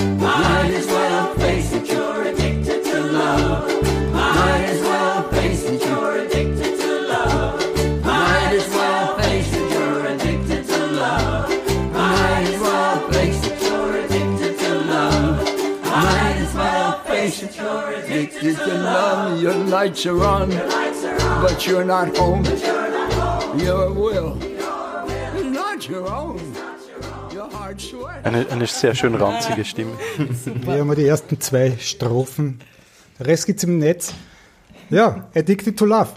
To 18.66 18.74
love. 18.74 19.42
Your 19.42 19.54
lights 19.54 20.06
are 20.06 20.24
on, 20.24 20.50
but 21.42 21.66
you're 21.66 21.86
not 21.86 22.16
home. 22.18 22.44
Your 23.58 23.92
will, 23.94 24.36
not 25.52 25.90
your 25.90 26.08
own. 26.08 26.40
Eine, 28.24 28.48
eine 28.50 28.68
sehr 28.68 28.94
schön 28.96 29.16
ranzige 29.16 29.66
Stimme. 29.66 29.94
Wir 30.46 30.80
haben 30.80 30.96
die 30.96 31.06
ersten 31.06 31.40
zwei 31.40 31.78
Strophen. 31.80 32.60
Der 33.18 33.28
Rest 33.28 33.46
gibt's 33.46 33.64
im 33.64 33.80
Netz. 33.80 34.14
Ja, 34.90 35.30
Addicted 35.34 35.78
to 35.78 35.86
Love. 35.86 36.10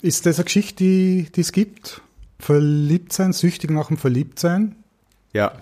Ist 0.00 0.26
das 0.26 0.38
eine 0.38 0.44
Geschichte, 0.44 0.82
die, 0.82 1.28
die 1.34 1.40
es 1.42 1.52
gibt? 1.52 2.00
Verliebt 2.38 3.12
sein, 3.12 3.32
süchtig 3.32 3.70
nach 3.70 3.88
dem 3.88 3.98
Verliebtsein? 3.98 4.74
Ja, 5.32 5.52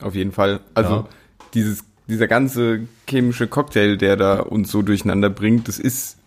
auf 0.00 0.14
jeden 0.14 0.32
Fall. 0.32 0.60
Also 0.74 0.94
ja. 0.94 1.08
dieses, 1.54 1.84
dieser 2.10 2.28
ganze 2.28 2.86
chemische 3.08 3.46
Cocktail, 3.46 3.96
der 3.96 4.16
da 4.16 4.40
uns 4.40 4.70
so 4.70 4.82
durcheinander 4.82 5.30
bringt, 5.30 5.68
das 5.68 5.78
ist 5.78 6.18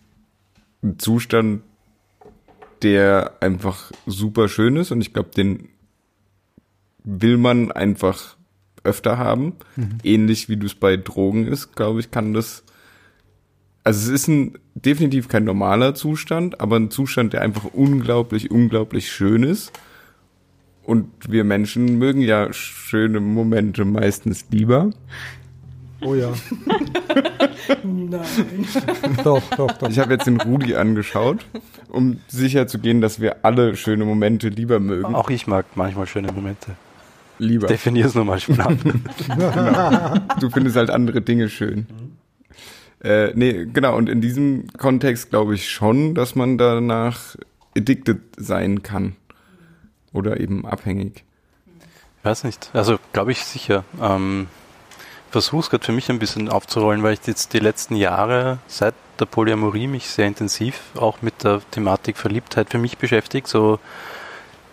ein 0.82 0.98
Zustand, 0.98 1.62
der 2.82 3.34
einfach 3.40 3.92
super 4.06 4.50
schön 4.50 4.76
ist 4.76 4.92
und 4.92 5.02
ich 5.02 5.14
glaube, 5.14 5.30
den 5.30 5.70
will 7.04 7.38
man 7.38 7.72
einfach 7.72 8.38
öfter 8.84 9.18
haben. 9.18 9.54
Ähnlich 10.04 10.50
wie 10.50 10.58
du 10.58 10.66
es 10.66 10.76
bei 10.76 10.98
Drogen 10.98 11.48
ist, 11.48 11.76
glaube 11.76 12.00
ich, 12.00 12.12
kann 12.12 12.34
das. 12.34 12.64
Also 13.84 14.12
es 14.12 14.22
ist 14.22 14.28
ein 14.28 14.58
definitiv 14.76 15.28
kein 15.28 15.44
normaler 15.44 15.96
Zustand, 15.96 16.60
aber 16.62 16.78
ein 16.78 16.92
Zustand, 16.92 17.34
der 17.34 17.42
einfach 17.42 17.66
unglaublich, 17.66 18.52
unglaublich 18.52 19.12
schön 19.12 19.44
ist. 19.44 19.72
Und 20.84 21.10
wir 21.30 21.46
Menschen 21.46 21.98
mögen 21.98 22.22
ja 22.22 22.52
schöne 22.52 23.22
Momente 23.22 23.86
meistens 23.86 24.46
lieber. 24.52 24.90
Oh 26.06 26.16
ja. 26.16 26.34
Nein. 27.84 28.22
doch, 29.24 29.42
doch, 29.56 29.72
doch. 29.72 29.90
Ich 29.90 30.00
habe 30.00 30.14
jetzt 30.14 30.28
den 30.28 30.40
Rudi 30.42 30.76
angeschaut, 30.76 31.46
um 31.90 32.20
sicher 32.28 32.68
zu 32.68 32.80
gehen, 32.80 33.02
dass 33.02 33.20
wir 33.20 33.46
alle 33.46 33.76
schöne 33.76 34.06
Momente 34.06 34.50
lieber 34.50 34.80
mögen. 34.80 35.16
Auch 35.16 35.30
ich 35.30 35.48
mag 35.48 35.66
manchmal 35.76 36.08
schöne 36.08 36.32
Momente. 36.32 36.76
Lieber. 37.40 37.68
Definier 37.68 38.06
es 38.06 38.16
nochmal 38.16 38.40
schnapp. 38.40 38.74
Du 40.40 40.50
findest 40.50 40.76
halt 40.76 40.90
andere 40.90 41.22
Dinge 41.22 41.50
schön. 41.50 41.88
Äh, 43.04 43.32
nee, 43.36 43.66
genau, 43.66 43.98
und 43.98 44.10
in 44.10 44.22
diesem 44.22 44.68
Kontext 44.78 45.30
glaube 45.30 45.56
ich 45.56 45.70
schon, 45.70 46.16
dass 46.16 46.36
man 46.36 46.58
danach 46.58 47.36
addicted 47.78 48.20
sein 48.38 48.84
kann. 48.84 49.16
Oder 50.14 50.40
eben 50.40 50.66
abhängig. 50.66 51.24
Weiß 52.22 52.44
nicht. 52.44 52.70
Also 52.74 52.98
glaube 53.12 53.32
ich 53.32 53.44
sicher. 53.44 53.84
Ähm, 54.02 54.48
versuche 55.34 55.62
es 55.62 55.70
gerade 55.72 55.84
für 55.84 55.92
mich 55.92 56.10
ein 56.10 56.20
bisschen 56.20 56.48
aufzurollen, 56.48 57.02
weil 57.02 57.14
ich 57.14 57.26
jetzt 57.26 57.54
die 57.54 57.60
letzten 57.60 57.96
Jahre 57.96 58.60
seit 58.68 58.94
der 59.20 59.26
Polyamorie 59.26 59.88
mich 59.88 60.08
sehr 60.08 60.28
intensiv 60.28 60.80
auch 60.96 61.24
mit 61.24 61.44
der 61.44 61.60
Thematik 61.72 62.18
Verliebtheit 62.18 62.70
für 62.70 62.78
mich 62.78 63.00
beschäftigt. 63.00 63.48
So 63.48 63.80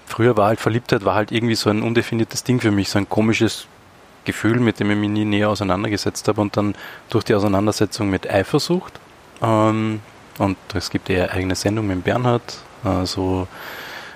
früher 0.07 0.37
war 0.37 0.49
halt 0.49 0.61
Verliebtheit 0.61 1.07
war 1.07 1.15
halt 1.15 1.33
irgendwie 1.33 1.55
so 1.55 1.71
ein 1.71 1.83
undefiniertes 1.83 2.45
Ding 2.45 2.61
für 2.61 2.71
mich, 2.71 2.91
so 2.91 2.99
ein 2.99 3.09
komisches 3.09 3.67
Gefühl, 4.27 4.61
mit 4.61 4.81
dem 4.81 4.91
ich 4.91 4.99
mich 4.99 5.09
nie 5.09 5.25
näher 5.25 5.49
auseinandergesetzt 5.49 6.29
habe 6.29 6.43
und 6.43 6.59
dann 6.59 6.75
durch 7.09 7.25
die 7.25 7.35
Auseinandersetzung 7.35 8.11
mit 8.11 8.29
Eifersucht 8.29 9.01
ähm, 9.41 10.03
und 10.37 10.59
es 10.75 10.91
gibt 10.91 11.09
ja 11.09 11.31
eigene 11.31 11.55
Sendung 11.55 11.87
mit 11.87 12.05
Bernhard, 12.05 12.59
äh, 12.85 13.07
so 13.07 13.49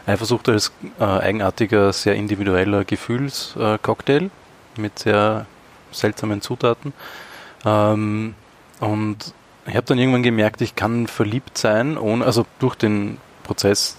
Eifersucht 0.04 0.50
als 0.50 0.72
äh, 1.00 1.04
eigenartiger, 1.04 1.90
sehr 1.94 2.16
individueller 2.16 2.84
Gefühlscocktail 2.84 4.30
mit 4.76 4.98
sehr 4.98 5.46
seltsamen 5.96 6.40
Zutaten. 6.40 6.92
Ähm, 7.64 8.34
und 8.80 9.34
ich 9.66 9.76
habe 9.76 9.86
dann 9.86 9.98
irgendwann 9.98 10.22
gemerkt, 10.22 10.60
ich 10.60 10.76
kann 10.76 11.06
verliebt 11.06 11.56
sein, 11.56 11.96
ohne, 11.96 12.24
also 12.24 12.44
durch 12.58 12.74
den 12.74 13.18
Prozess, 13.42 13.96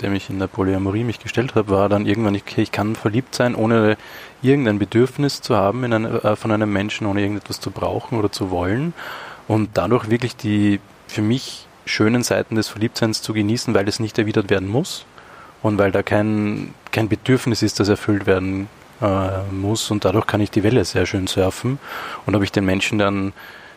dem 0.00 0.14
ich 0.14 0.30
in 0.30 0.38
der 0.38 0.46
Polyamorie 0.46 1.04
mich 1.04 1.20
gestellt 1.20 1.54
habe, 1.54 1.70
war 1.70 1.88
dann 1.88 2.06
irgendwann, 2.06 2.34
okay, 2.34 2.62
ich 2.62 2.72
kann 2.72 2.96
verliebt 2.96 3.34
sein, 3.34 3.54
ohne 3.54 3.96
irgendein 4.42 4.78
Bedürfnis 4.78 5.40
zu 5.40 5.56
haben 5.56 5.84
in 5.84 5.92
eine, 5.92 6.24
äh, 6.24 6.36
von 6.36 6.50
einem 6.50 6.72
Menschen, 6.72 7.06
ohne 7.06 7.20
irgendetwas 7.20 7.60
zu 7.60 7.70
brauchen 7.70 8.18
oder 8.18 8.30
zu 8.32 8.50
wollen 8.50 8.92
und 9.46 9.70
dadurch 9.74 10.10
wirklich 10.10 10.36
die 10.36 10.80
für 11.06 11.22
mich 11.22 11.66
schönen 11.86 12.22
Seiten 12.22 12.54
des 12.54 12.68
Verliebtseins 12.68 13.22
zu 13.22 13.34
genießen, 13.34 13.74
weil 13.74 13.88
es 13.88 14.00
nicht 14.00 14.18
erwidert 14.18 14.50
werden 14.50 14.68
muss 14.68 15.04
und 15.62 15.78
weil 15.78 15.92
da 15.92 16.02
kein, 16.02 16.74
kein 16.92 17.08
Bedürfnis 17.08 17.62
ist, 17.62 17.78
das 17.78 17.88
erfüllt 17.88 18.26
werden 18.26 18.68
äh, 19.00 19.42
muss 19.52 19.90
und 19.90 20.04
dadurch 20.04 20.26
kann 20.26 20.40
ich 20.40 20.50
die 20.50 20.62
Welle 20.62 20.84
sehr 20.84 21.06
schön 21.06 21.26
surfen 21.26 21.78
und 22.26 22.34
ob 22.34 22.42
ich 22.42 22.52
den 22.52 22.64
Menschen 22.64 22.98
dann 22.98 23.32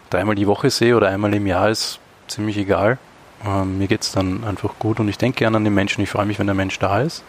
dreimal 0.10 0.36
die 0.36 0.47
Woche 0.47 0.69
sehe 0.69 0.95
oder 0.95 1.10
einmal 1.10 1.34
im 1.34 1.47
Jahr 1.47 1.69
ist 1.69 1.99
ziemlich 2.27 2.58
egal. 2.58 2.97
Ähm, 3.45 3.77
mir 3.77 3.88
geht 3.88 4.01
es 4.01 4.12
dann 4.12 4.43
einfach 4.43 4.80
gut 4.80 4.99
und 4.99 5.08
ich 5.08 5.17
denke 5.17 5.39
gerne 5.39 5.58
an 5.58 5.63
den 5.63 5.73
Menschen, 5.73 6.01
ich 6.01 6.10
freue 6.10 6.25
mich, 6.25 6.39
wenn 6.39 6.47
der 6.47 6.56
Mensch 6.56 6.80
da 6.80 7.01
ist. 7.01 7.23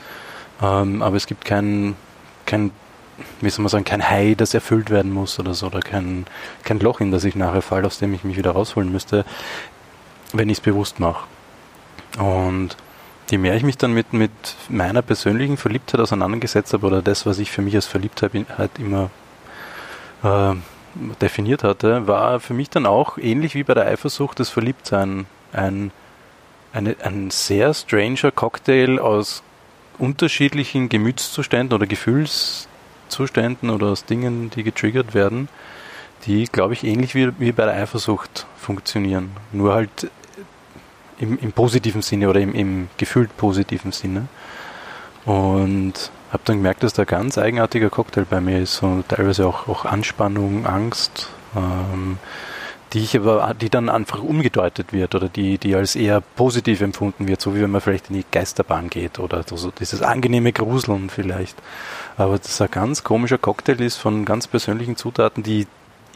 Ähm, 0.63 1.03
aber 1.03 1.17
es 1.17 1.27
gibt 1.27 1.45
kein, 1.45 1.97
kein, 2.47 2.71
wie 3.41 3.51
soll 3.51 3.63
man 3.63 3.71
sagen, 3.71 3.85
kein 3.85 4.09
Hai, 4.09 4.35
das 4.37 4.55
erfüllt 4.55 4.91
werden 4.91 5.13
muss 5.13 5.39
oder 5.39 5.55
so, 5.55 5.67
oder 5.67 5.81
kein, 5.81 6.27
kein 6.65 6.81
Loch, 6.81 7.01
in 7.01 7.11
das 7.11 7.25
ich 7.25 7.37
nachher 7.37 7.63
falle, 7.63 7.87
aus 7.87 7.99
dem 7.99 8.15
ich 8.15 8.25
mich 8.25 8.37
wieder 8.37 8.53
rausholen 8.53 8.91
müsste, 8.91 9.25
wenn 10.33 10.49
ich 10.49 10.59
es 10.59 10.63
bewusst 10.63 10.99
mache. 11.01 11.27
Und 12.19 12.77
je 13.31 13.39
mehr 13.39 13.55
ich 13.55 13.63
mich 13.63 13.79
dann 13.79 13.93
mit, 13.93 14.13
mit 14.13 14.31
meiner 14.69 15.03
persönlichen 15.03 15.57
Verliebtheit 15.57 16.01
auseinandergesetzt 16.01 16.73
habe, 16.73 16.87
oder 16.87 17.03
das, 17.03 17.27
was 17.27 17.39
ich 17.39 17.51
für 17.51 17.63
mich 17.63 17.75
als 17.75 17.87
Verliebtheit 17.87 18.33
halt 18.57 18.71
immer 18.79 19.11
äh, 20.23 20.55
definiert 21.21 21.65
hatte, 21.65 22.07
war 22.07 22.41
für 22.41 22.55
mich 22.55 22.71
dann 22.71 22.87
auch 22.87 23.19
ähnlich 23.19 23.55
wie 23.55 23.65
bei 23.65 23.75
der 23.75 23.87
Eifersucht 23.87 24.41
das 24.41 24.49
Verliebtsein 24.49 25.27
ein, 25.53 25.91
eine, 26.73 26.97
ein 27.03 27.31
sehr 27.31 27.75
stranger 27.75 28.31
Cocktail 28.31 28.99
aus 28.99 29.43
unterschiedlichen 29.99 30.89
Gemütszuständen 30.89 31.75
oder 31.75 31.87
Gefühlszuständen 31.87 33.71
oder 33.71 33.89
aus 33.89 34.05
Dingen, 34.05 34.51
die 34.51 34.63
getriggert 34.63 35.15
werden, 35.15 35.49
die, 36.27 36.45
glaube 36.45 36.75
ich, 36.75 36.85
ähnlich 36.85 37.15
wie, 37.15 37.31
wie 37.39 37.53
bei 37.53 37.65
der 37.65 37.75
Eifersucht 37.75 38.47
funktionieren. 38.57 39.31
Nur 39.53 39.75
halt 39.75 40.11
im, 41.19 41.39
im 41.39 41.53
positiven 41.53 42.03
Sinne 42.03 42.29
oder 42.29 42.41
im, 42.41 42.55
im 42.55 42.89
gefühlt 42.97 43.37
positiven 43.37 43.93
Sinne. 43.93 44.29
Und 45.25 46.11
habe 46.33 46.43
dann 46.45 46.57
gemerkt, 46.57 46.83
dass 46.83 46.93
da 46.93 47.05
ganz 47.05 47.39
eigenartiger 47.39 47.91
Cocktail 47.91 48.25
bei 48.29 48.41
mir 48.41 48.61
ist 48.61 48.83
und 48.83 49.09
teilweise 49.09 49.47
auch, 49.47 49.69
auch 49.69 49.85
Anspannung, 49.85 50.67
Angst, 50.67 51.29
ähm, 51.57 52.19
die 52.93 53.01
ich 53.01 53.17
aber, 53.17 53.55
die 53.61 53.69
dann 53.69 53.89
einfach 53.89 54.23
umgedeutet 54.23 54.93
wird 54.93 55.15
oder 55.15 55.29
die, 55.29 55.59
die 55.59 55.75
als 55.75 55.97
eher 55.97 56.21
positiv 56.21 56.81
empfunden 56.81 57.29
wird, 57.29 57.41
so 57.41 57.55
wie 57.55 57.61
wenn 57.61 57.71
man 57.71 57.81
vielleicht 57.81 58.09
in 58.09 58.17
die 58.17 58.25
Geisterbahn 58.31 58.89
geht 58.89 59.19
oder 59.19 59.45
so, 59.45 59.71
dieses 59.71 60.01
angenehme 60.03 60.53
Gruseln 60.53 61.11
vielleicht. 61.11 61.57
Aber 62.17 62.39
das 62.39 62.61
ein 62.61 62.71
ganz 62.71 63.05
komischer 63.05 63.39
Cocktail 63.39 63.81
ist 63.81 63.97
von 63.97 64.25
ganz 64.25 64.47
persönlichen 64.47 64.97
Zutaten, 64.97 65.43
die 65.43 65.67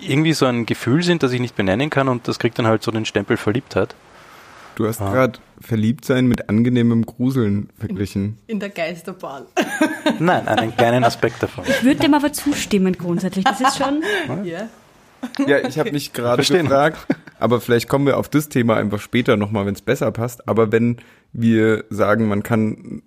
irgendwie 0.01 0.33
so 0.33 0.47
ein 0.47 0.67
Gefühl 0.67 1.03
sind, 1.03 1.23
das 1.23 1.33
ich 1.33 1.41
nicht 1.41 1.57
benennen 1.57 1.91
kann 1.91 2.09
und 2.09 2.27
das 2.27 2.39
kriegt 2.39 2.59
dann 2.59 2.67
halt 2.67 2.83
so 2.83 2.91
den 2.91 3.05
Stempel 3.05 3.37
Verliebtheit. 3.37 3.95
Du 4.77 4.87
hast 4.87 5.01
Ah. 5.01 5.13
gerade 5.13 5.39
verliebt 5.61 6.05
sein 6.05 6.27
mit 6.27 6.49
angenehmem 6.49 7.05
Gruseln 7.07 7.69
verglichen. 7.79 8.39
In 8.47 8.59
der 8.61 8.71
Geisterbahn. 8.71 9.45
Nein, 10.19 10.49
einen 10.49 10.77
kleinen 10.77 11.05
Aspekt 11.05 11.43
davon. 11.43 11.65
Ich 11.69 11.85
würde 11.85 12.01
dem 12.01 12.15
aber 12.15 12.33
zustimmen 12.33 12.95
grundsätzlich. 12.95 13.45
Das 13.45 13.61
ist 13.61 13.77
schon. 13.79 14.03
Ja. 14.45 14.69
Ja, 15.47 15.59
ich 15.69 15.79
habe 15.79 15.93
mich 15.93 16.13
gerade 16.13 16.43
gefragt, 16.43 17.07
aber 17.39 17.61
vielleicht 17.61 17.89
kommen 17.89 18.07
wir 18.07 18.17
auf 18.19 18.29
das 18.29 18.49
Thema 18.49 18.77
einfach 18.77 19.01
später 19.01 19.37
nochmal, 19.37 19.67
wenn 19.67 19.75
es 19.75 19.81
besser 19.83 20.11
passt. 20.11 20.49
Aber 20.49 20.73
wenn 20.73 20.97
wir 21.33 21.85
sagen, 21.91 22.27
man 22.27 22.43
kann 22.43 23.03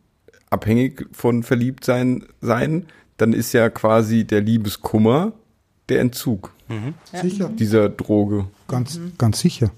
abhängig 0.49 1.07
von 1.11 1.43
verliebt 1.43 1.83
sein, 1.83 2.23
sein, 2.39 2.85
dann 3.17 3.33
ist 3.33 3.51
ja 3.53 3.69
quasi 3.69 4.23
der 4.23 4.39
Liebeskummer 4.39 5.33
der 5.89 5.99
Entzug 5.99 6.53
Sicher. 7.11 7.49
dieser 7.49 7.89
Droge. 7.89 8.45
Ganz, 8.69 8.97
ganz 9.17 9.41
sicher. 9.41 9.71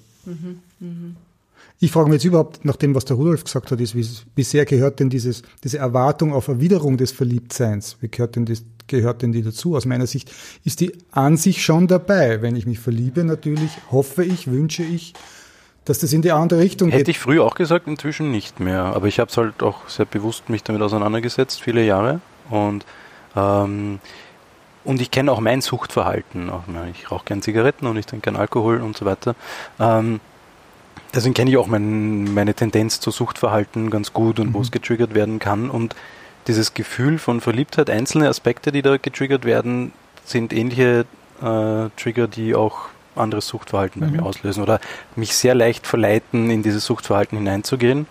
Ich 1.80 1.92
frage 1.92 2.10
mich 2.10 2.16
jetzt 2.16 2.26
überhaupt, 2.26 2.66
nach 2.66 2.76
dem, 2.76 2.96
was 2.96 3.06
der 3.06 3.18
Rudolf 3.18 3.44
gesagt 3.44 3.70
hat, 3.72 3.80
ist, 3.80 3.96
wie, 3.96 4.08
wie 4.36 4.44
sehr 4.44 4.66
gehört 4.66 5.00
denn 5.00 5.10
dieses, 5.10 5.44
diese 5.64 5.78
Erwartung 5.78 6.34
auf 6.34 6.48
Erwiderung 6.48 6.98
des 6.98 7.12
Verliebtseins, 7.12 7.98
wie 8.02 8.10
gehört 8.10 8.36
denn, 8.36 8.46
das, 8.46 8.64
gehört 8.88 9.22
denn 9.22 9.32
die 9.32 9.44
dazu? 9.44 9.76
Aus 9.76 9.86
meiner 9.86 10.08
Sicht 10.08 10.32
ist 10.64 10.80
die 10.80 10.94
an 11.12 11.38
sich 11.38 11.64
schon 11.64 11.88
dabei. 11.88 12.42
Wenn 12.42 12.56
ich 12.56 12.66
mich 12.66 12.80
verliebe, 12.80 13.24
natürlich 13.24 13.72
hoffe 13.92 14.24
ich, 14.24 14.48
wünsche 14.48 14.84
ich, 14.84 15.14
dass 15.86 16.00
das 16.00 16.14
in 16.14 16.24
die 16.24 16.32
andere 16.32 16.62
Richtung 16.62 16.90
Hätte 16.90 17.04
geht. 17.04 17.10
ich 17.10 17.20
früher 17.20 17.44
auch 17.44 17.56
gesagt, 17.56 17.88
inzwischen 17.88 18.32
nicht 18.32 18.60
mehr. 18.60 18.82
Aber 18.82 19.08
ich 19.08 19.20
habe 19.20 19.30
es 19.30 19.38
halt 19.38 19.62
auch 19.62 19.88
sehr 19.88 20.06
bewusst 20.06 20.50
mich 20.50 20.64
damit 20.64 20.82
auseinandergesetzt, 20.82 21.62
viele 21.62 21.86
Jahre. 21.86 22.22
Und, 22.50 22.86
ähm, 23.36 24.00
und 24.84 25.00
ich 25.00 25.12
kenne 25.12 25.32
auch 25.32 25.42
mein 25.42 25.62
Suchtverhalten. 25.62 26.50
Ich 26.92 27.12
rauche 27.12 27.26
gern 27.26 27.44
Zigaretten 27.44 27.86
und 27.86 27.98
ich 27.98 28.08
trinke 28.08 28.32
gern 28.32 28.36
Alkohol 28.36 28.82
und 28.82 28.98
so 28.98 29.06
weiter. 29.06 29.36
Ähm, 29.80 30.20
deswegen 31.14 31.34
kenne 31.34 31.50
ich 31.52 31.58
auch 31.58 31.68
mein, 31.68 32.34
meine 32.34 32.54
Tendenz 32.54 33.00
zu 33.00 33.12
Suchtverhalten 33.12 33.90
ganz 33.90 34.14
gut 34.14 34.40
und 34.40 34.54
wo 34.54 34.62
es 34.62 34.72
getriggert 34.72 35.14
werden 35.14 35.40
kann. 35.40 35.70
Und 35.70 35.96
dieses 36.48 36.74
Gefühl 36.74 37.20
von 37.20 37.42
Verliebtheit, 37.42 37.90
einzelne 37.90 38.30
Aspekte, 38.30 38.72
die 38.72 38.82
da 38.82 38.98
getriggert 38.98 39.46
werden, 39.46 39.92
sind 40.26 40.54
ähnliche 40.54 41.06
äh, 41.42 41.90
Trigger, 41.98 42.28
die 42.28 42.56
auch 42.56 42.90
anderes 43.16 43.48
Suchtverhalten 43.48 44.00
bei 44.00 44.08
mir 44.08 44.24
auslösen 44.24 44.62
oder 44.62 44.80
mich 45.16 45.36
sehr 45.36 45.56
leicht 45.56 45.88
verleiten, 45.88 46.52
in 46.52 46.64
dieses 46.64 46.86
Suchtverhalten 46.86 47.38
hineinzugehen 47.38 48.06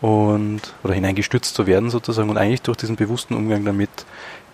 und 0.00 0.60
oder 0.84 0.94
hineingestützt 0.94 1.54
zu 1.54 1.66
werden 1.66 1.90
sozusagen. 1.90 2.28
Und 2.28 2.36
eigentlich 2.36 2.62
durch 2.62 2.76
diesen 2.76 2.96
bewussten 2.96 3.34
Umgang 3.34 3.64
damit 3.64 3.90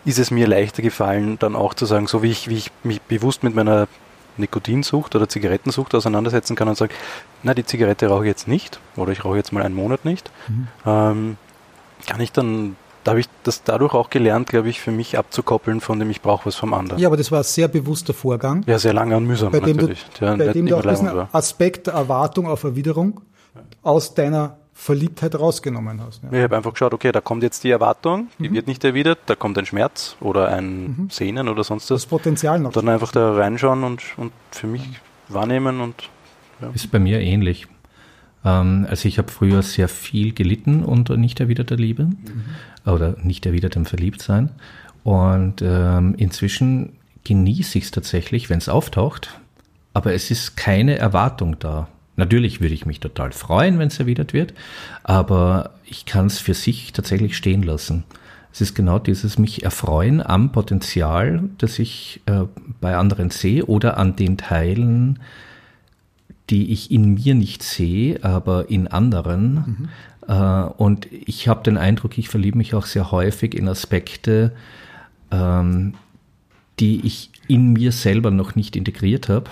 ist 0.05 0.19
es 0.19 0.31
mir 0.31 0.47
leichter 0.47 0.83
gefallen, 0.83 1.39
dann 1.39 1.55
auch 1.57 1.75
zu 1.75 1.87
sagen, 1.87 2.07
so 2.07 2.23
wie 2.23 2.31
ich, 2.31 2.49
wie 2.49 2.59
ich 2.59 2.71
mich 2.83 3.01
bewusst 3.03 3.43
mit 3.43 3.55
meiner 3.55 3.87
Nikotinsucht 4.37 5.15
oder 5.15 5.29
Zigarettensucht 5.29 5.95
auseinandersetzen 5.95 6.57
kann 6.57 6.69
und 6.69 6.77
sage, 6.77 6.95
na, 7.43 7.55
die 7.55 7.65
Zigarette 7.65 8.07
rauche 8.07 8.25
ich 8.25 8.29
jetzt 8.29 8.49
nicht 8.49 8.81
oder 8.97 9.13
ich 9.13 9.25
rauche 9.25 9.37
jetzt 9.37 9.53
mal 9.53 9.63
einen 9.63 9.75
Monat 9.75 10.05
nicht, 10.05 10.31
ähm, 10.87 11.37
kann 12.07 12.21
ich 12.21 12.33
dann, 12.33 12.77
da 13.05 13.13
habe 13.13 13.21
ich 13.21 13.29
das 13.43 13.63
dadurch 13.63 13.95
auch 13.95 14.11
gelernt, 14.11 14.49
glaube 14.49 14.69
ich, 14.69 14.81
für 14.81 14.91
mich 14.91 15.19
abzukoppeln 15.19 15.81
von 15.81 15.99
dem, 15.99 16.11
ich 16.11 16.21
brauche 16.23 16.47
was 16.47 16.57
vom 16.57 16.73
anderen. 16.75 17.01
Ja, 17.01 17.09
aber 17.09 17.17
das 17.17 17.31
war 17.31 17.39
ein 17.41 17.45
sehr 17.45 17.69
bewusster 17.69 18.15
Vorgang, 18.15 18.63
Ja, 18.67 18.79
sehr 18.79 18.93
lange 18.93 19.17
und 19.17 19.27
mühsam 19.27 19.53
bei 19.53 19.61
dem 19.61 19.77
du, 19.77 19.83
natürlich. 19.87 20.05
der 20.21 20.37
bei 20.37 20.45
nicht 20.45 20.55
dem 20.55 20.67
du 20.67 20.77
auch 20.77 20.83
diesen. 20.83 21.09
Aspekt 21.33 21.87
der 21.89 21.95
Erwartung 21.95 22.47
auf 22.47 22.65
Erwiderung 22.65 23.21
aus 23.83 24.15
deiner 24.15 24.59
Verliebtheit 24.83 25.39
rausgenommen 25.39 26.01
hast. 26.01 26.25
Ja. 26.25 26.33
Ich 26.33 26.43
habe 26.43 26.57
einfach 26.57 26.73
geschaut, 26.73 26.93
okay, 26.93 27.13
da 27.13 27.21
kommt 27.21 27.45
jetzt 27.45 27.63
die 27.63 27.71
Erwartung, 27.71 28.27
die 28.41 28.49
mhm. 28.49 28.55
wird 28.55 28.67
nicht 28.67 28.83
erwidert, 28.83 29.21
da 29.27 29.37
kommt 29.37 29.57
ein 29.57 29.65
Schmerz 29.65 30.17
oder 30.19 30.49
ein 30.49 30.83
mhm. 30.83 31.09
Sehnen 31.09 31.49
oder 31.49 31.63
sonst 31.63 31.85
was. 31.85 32.03
Das 32.03 32.07
Potenzial 32.07 32.59
noch. 32.59 32.73
Dann 32.73 32.89
einfach 32.89 33.13
da 33.13 33.33
reinschauen 33.33 33.85
und, 33.85 34.03
und 34.17 34.33
für 34.51 34.67
mich 34.67 34.83
wahrnehmen 35.29 35.81
und 35.81 35.95
ja. 36.61 36.71
Ist 36.75 36.91
bei 36.91 36.99
mir 36.99 37.21
ähnlich. 37.21 37.69
Ähm, 38.45 38.87
also 38.91 39.07
ich 39.07 39.19
habe 39.19 39.31
früher 39.31 39.63
sehr 39.63 39.89
viel 39.89 40.33
gelitten 40.33 40.83
unter 40.83 41.17
nicht 41.17 41.39
erwiderter 41.39 41.77
Liebe 41.77 42.07
mhm. 42.07 42.45
oder 42.85 43.17
nicht 43.23 43.47
erwidertem 43.47 43.87
Verliebtsein. 43.87 44.51
Und 45.05 45.63
ähm, 45.63 46.17
inzwischen 46.17 46.95
genieße 47.23 47.79
ich 47.79 47.85
es 47.85 47.91
tatsächlich, 47.93 48.51
wenn 48.51 48.59
es 48.59 48.69
auftaucht, 48.69 49.41
aber 49.95 50.13
es 50.13 50.33
ist 50.33 50.57
keine 50.57 50.99
Erwartung 50.99 51.61
da. 51.61 51.87
Natürlich 52.17 52.61
würde 52.61 52.75
ich 52.75 52.87
mich 52.87 53.01
total 53.01 53.33
freuen, 53.33 53.79
wenn 53.79 53.89
es 53.89 53.99
erwidert 53.99 54.33
wird, 54.33 54.53
aber 55.03 55.71
ich 55.85 56.05
kann 56.05 56.27
es 56.27 56.39
für 56.39 56.55
sich 56.55 56.93
tatsächlich 56.93 57.37
stehen 57.37 57.63
lassen. 57.63 58.05
Es 58.53 58.61
ist 58.61 58.75
genau 58.75 58.99
dieses 58.99 59.39
mich 59.39 59.65
erfreuen 59.65 60.21
am 60.25 60.53
Potenzial, 60.53 61.45
das 61.57 61.79
ich 61.79 62.21
äh, 62.27 62.45
bei 62.83 62.97
anderen 62.97 63.31
sehe 63.31 63.65
oder 63.65 63.97
an 63.97 64.15
den 64.15 64.37
Teilen, 64.37 65.21
die 66.51 66.71
ich 66.71 66.91
in 66.91 67.15
mir 67.15 67.35
nicht 67.35 67.63
sehe, 67.63 68.23
aber 68.23 68.69
in 68.69 68.89
anderen. 68.89 69.55
Mhm. 69.55 69.89
Äh, 70.29 70.65
und 70.77 71.09
ich 71.11 71.49
habe 71.49 71.63
den 71.63 71.79
Eindruck, 71.79 72.19
ich 72.19 72.29
verliebe 72.29 72.59
mich 72.59 72.75
auch 72.75 72.85
sehr 72.85 73.11
häufig 73.11 73.55
in 73.55 73.69
Aspekte, 73.69 74.53
ähm, 75.31 75.95
die 76.79 77.07
ich 77.07 77.31
in 77.49 77.73
mir 77.73 77.91
selber 77.91 78.31
noch 78.31 78.55
nicht 78.55 78.77
integriert 78.77 79.31
habe, 79.31 79.51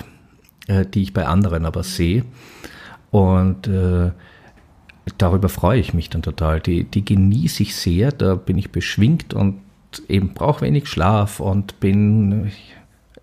äh, 0.66 0.86
die 0.86 1.02
ich 1.02 1.12
bei 1.12 1.26
anderen 1.26 1.64
aber 1.64 1.82
sehe. 1.82 2.24
Und 3.10 3.66
äh, 3.66 4.12
darüber 5.18 5.48
freue 5.48 5.80
ich 5.80 5.94
mich 5.94 6.10
dann 6.10 6.22
total. 6.22 6.60
Die, 6.60 6.84
die 6.84 7.04
genieße 7.04 7.62
ich 7.62 7.74
sehr, 7.74 8.12
da 8.12 8.34
bin 8.34 8.58
ich 8.58 8.70
beschwingt 8.70 9.34
und 9.34 9.60
eben 10.08 10.34
brauche 10.34 10.62
wenig 10.62 10.88
Schlaf 10.88 11.40
und 11.40 11.80
bin 11.80 12.52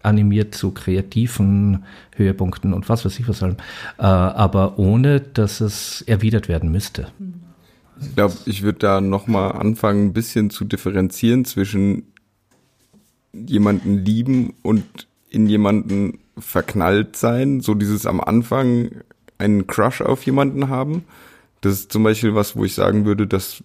animiert 0.03 0.55
zu 0.55 0.71
kreativen 0.71 1.83
Höhepunkten 2.15 2.73
und 2.73 2.87
was 2.89 3.05
weiß 3.05 3.19
ich 3.19 3.27
was 3.27 3.43
allem, 3.43 3.57
äh, 3.97 4.03
aber 4.03 4.79
ohne, 4.79 5.19
dass 5.19 5.59
es 5.61 6.01
erwidert 6.03 6.47
werden 6.47 6.71
müsste. 6.71 7.07
Ich 7.99 8.15
glaube, 8.15 8.35
ich 8.45 8.61
würde 8.61 8.79
da 8.79 9.01
nochmal 9.01 9.53
anfangen, 9.53 10.07
ein 10.07 10.13
bisschen 10.13 10.49
zu 10.49 10.65
differenzieren 10.65 11.45
zwischen 11.45 12.03
jemanden 13.33 13.97
lieben 14.05 14.53
und 14.61 15.07
in 15.29 15.47
jemanden 15.47 16.19
verknallt 16.39 17.15
sein. 17.15 17.61
So 17.61 17.73
dieses 17.73 18.05
am 18.05 18.19
Anfang 18.19 18.91
einen 19.37 19.67
Crush 19.67 20.01
auf 20.01 20.25
jemanden 20.25 20.69
haben. 20.69 21.03
Das 21.61 21.73
ist 21.73 21.91
zum 21.91 22.03
Beispiel 22.03 22.35
was, 22.35 22.55
wo 22.55 22.63
ich 22.65 22.73
sagen 22.73 23.05
würde, 23.05 23.27
das 23.27 23.63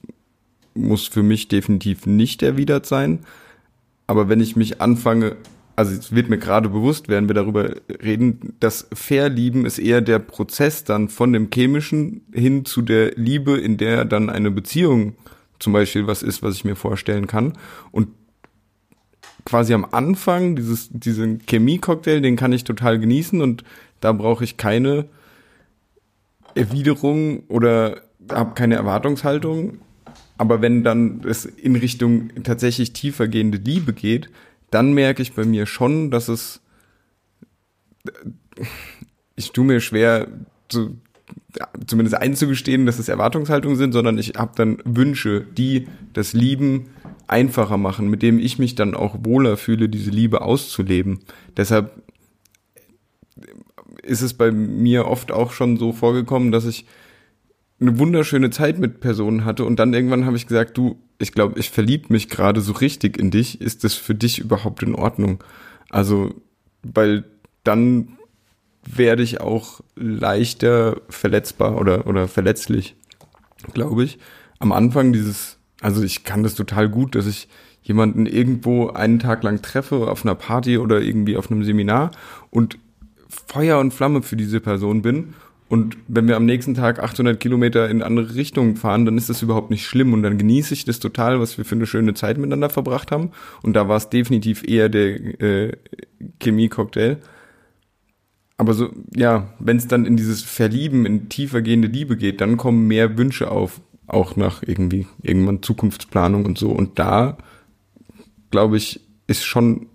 muss 0.74 1.06
für 1.06 1.22
mich 1.22 1.48
definitiv 1.48 2.06
nicht 2.06 2.42
erwidert 2.42 2.86
sein. 2.86 3.20
Aber 4.06 4.28
wenn 4.28 4.40
ich 4.40 4.56
mich 4.56 4.80
anfange, 4.80 5.36
also 5.76 5.92
es 5.92 6.14
wird 6.14 6.28
mir 6.28 6.38
gerade 6.38 6.68
bewusst, 6.68 7.08
werden 7.08 7.28
wir 7.28 7.34
darüber 7.34 7.74
reden, 8.02 8.54
das 8.60 8.88
Verlieben 8.92 9.64
ist 9.66 9.78
eher 9.78 10.00
der 10.00 10.18
Prozess 10.18 10.84
dann 10.84 11.08
von 11.08 11.32
dem 11.32 11.50
Chemischen 11.50 12.22
hin 12.32 12.64
zu 12.64 12.82
der 12.82 13.12
Liebe, 13.12 13.58
in 13.58 13.76
der 13.76 14.04
dann 14.04 14.30
eine 14.30 14.50
Beziehung 14.50 15.14
zum 15.58 15.72
Beispiel 15.72 16.06
was 16.06 16.22
ist, 16.22 16.42
was 16.42 16.56
ich 16.56 16.64
mir 16.64 16.76
vorstellen 16.76 17.26
kann. 17.26 17.52
Und 17.90 18.08
quasi 19.52 19.74
am 19.74 19.86
Anfang, 19.90 20.56
dieses, 20.56 20.88
diesen 20.90 21.44
Chemie-Cocktail, 21.44 22.22
den 22.22 22.36
kann 22.36 22.54
ich 22.54 22.64
total 22.64 22.98
genießen 22.98 23.42
und 23.42 23.64
da 24.00 24.12
brauche 24.12 24.44
ich 24.44 24.56
keine 24.56 25.10
Erwiderung 26.54 27.40
oder 27.48 28.00
habe 28.30 28.54
keine 28.54 28.76
Erwartungshaltung. 28.76 29.76
Aber 30.38 30.62
wenn 30.62 30.84
dann 30.84 31.20
es 31.28 31.44
in 31.44 31.76
Richtung 31.76 32.30
tatsächlich 32.44 32.94
tiefergehende 32.94 33.58
Liebe 33.58 33.92
geht, 33.92 34.30
dann 34.70 34.94
merke 34.94 35.20
ich 35.20 35.34
bei 35.34 35.44
mir 35.44 35.66
schon, 35.66 36.10
dass 36.10 36.28
es, 36.28 36.62
ich 39.36 39.52
tue 39.52 39.66
mir 39.66 39.80
schwer, 39.80 40.28
zu, 40.70 40.96
zumindest 41.86 42.16
einzugestehen, 42.16 42.86
dass 42.86 42.98
es 42.98 43.08
Erwartungshaltungen 43.08 43.76
sind, 43.76 43.92
sondern 43.92 44.18
ich 44.18 44.34
habe 44.36 44.52
dann 44.56 44.78
Wünsche, 44.84 45.40
die 45.40 45.88
das 46.12 46.32
Lieben 46.32 46.90
einfacher 47.26 47.76
machen, 47.76 48.08
mit 48.08 48.22
dem 48.22 48.38
ich 48.38 48.58
mich 48.58 48.74
dann 48.74 48.94
auch 48.94 49.16
wohler 49.22 49.56
fühle, 49.56 49.88
diese 49.88 50.10
Liebe 50.10 50.42
auszuleben. 50.42 51.20
Deshalb 51.56 52.02
ist 54.02 54.22
es 54.22 54.34
bei 54.34 54.50
mir 54.50 55.06
oft 55.06 55.32
auch 55.32 55.52
schon 55.52 55.76
so 55.76 55.92
vorgekommen, 55.92 56.52
dass 56.52 56.66
ich 56.66 56.86
eine 57.80 57.98
wunderschöne 57.98 58.50
Zeit 58.50 58.78
mit 58.78 59.00
Personen 59.00 59.44
hatte 59.44 59.64
und 59.64 59.78
dann 59.78 59.92
irgendwann 59.92 60.24
habe 60.24 60.36
ich 60.36 60.46
gesagt, 60.46 60.78
du, 60.78 60.96
ich 61.18 61.32
glaube, 61.32 61.58
ich 61.58 61.70
verlieb 61.70 62.10
mich 62.10 62.28
gerade 62.28 62.60
so 62.60 62.72
richtig 62.72 63.18
in 63.18 63.30
dich. 63.30 63.60
Ist 63.60 63.84
das 63.84 63.94
für 63.94 64.14
dich 64.14 64.38
überhaupt 64.38 64.82
in 64.82 64.94
Ordnung? 64.94 65.42
Also, 65.90 66.34
weil 66.82 67.24
dann 67.64 68.18
werde 68.84 69.22
ich 69.22 69.40
auch 69.40 69.80
leichter 69.94 71.00
verletzbar 71.08 71.78
oder, 71.78 72.06
oder 72.06 72.28
verletzlich, 72.28 72.96
glaube 73.74 74.04
ich. 74.04 74.18
Am 74.58 74.72
Anfang 74.72 75.12
dieses, 75.12 75.58
also 75.80 76.02
ich 76.02 76.24
kann 76.24 76.42
das 76.42 76.54
total 76.54 76.88
gut, 76.88 77.14
dass 77.14 77.26
ich 77.26 77.48
jemanden 77.82 78.26
irgendwo 78.26 78.90
einen 78.90 79.18
Tag 79.18 79.42
lang 79.42 79.62
treffe 79.62 80.08
auf 80.08 80.24
einer 80.24 80.34
Party 80.34 80.78
oder 80.78 81.00
irgendwie 81.00 81.36
auf 81.36 81.50
einem 81.50 81.64
Seminar 81.64 82.12
und 82.50 82.78
Feuer 83.28 83.78
und 83.78 83.92
Flamme 83.92 84.22
für 84.22 84.36
diese 84.36 84.60
Person 84.60 85.02
bin 85.02 85.34
und 85.72 85.96
wenn 86.06 86.28
wir 86.28 86.36
am 86.36 86.44
nächsten 86.44 86.74
Tag 86.74 87.02
800 87.02 87.40
Kilometer 87.40 87.88
in 87.88 88.02
andere 88.02 88.34
Richtungen 88.34 88.76
fahren, 88.76 89.06
dann 89.06 89.16
ist 89.16 89.30
das 89.30 89.40
überhaupt 89.40 89.70
nicht 89.70 89.86
schlimm 89.86 90.12
und 90.12 90.22
dann 90.22 90.36
genieße 90.36 90.74
ich 90.74 90.84
das 90.84 90.98
total, 90.98 91.40
was 91.40 91.56
wir 91.56 91.64
für 91.64 91.76
eine 91.76 91.86
schöne 91.86 92.12
Zeit 92.12 92.36
miteinander 92.36 92.68
verbracht 92.68 93.10
haben. 93.10 93.30
Und 93.62 93.72
da 93.72 93.88
war 93.88 93.96
es 93.96 94.10
definitiv 94.10 94.68
eher 94.68 94.90
der 94.90 95.40
äh, 95.40 95.72
Chemie-Cocktail. 96.40 97.16
Aber 98.62 98.74
so, 98.74 98.90
ja, 99.12 99.48
wenn 99.58 99.76
es 99.76 99.88
dann 99.88 100.06
in 100.06 100.16
dieses 100.16 100.40
Verlieben, 100.40 101.04
in 101.04 101.28
tiefergehende 101.28 101.88
Liebe 101.88 102.16
geht, 102.16 102.40
dann 102.40 102.56
kommen 102.56 102.86
mehr 102.86 103.18
Wünsche 103.18 103.50
auf, 103.50 103.80
auch 104.06 104.36
nach 104.36 104.62
irgendwie 104.64 105.08
irgendwann 105.20 105.64
Zukunftsplanung 105.64 106.46
und 106.46 106.58
so. 106.58 106.70
Und 106.70 106.96
da, 107.00 107.38
glaube 108.52 108.76
ich, 108.76 109.00
ist 109.26 109.44
schon 109.44 109.88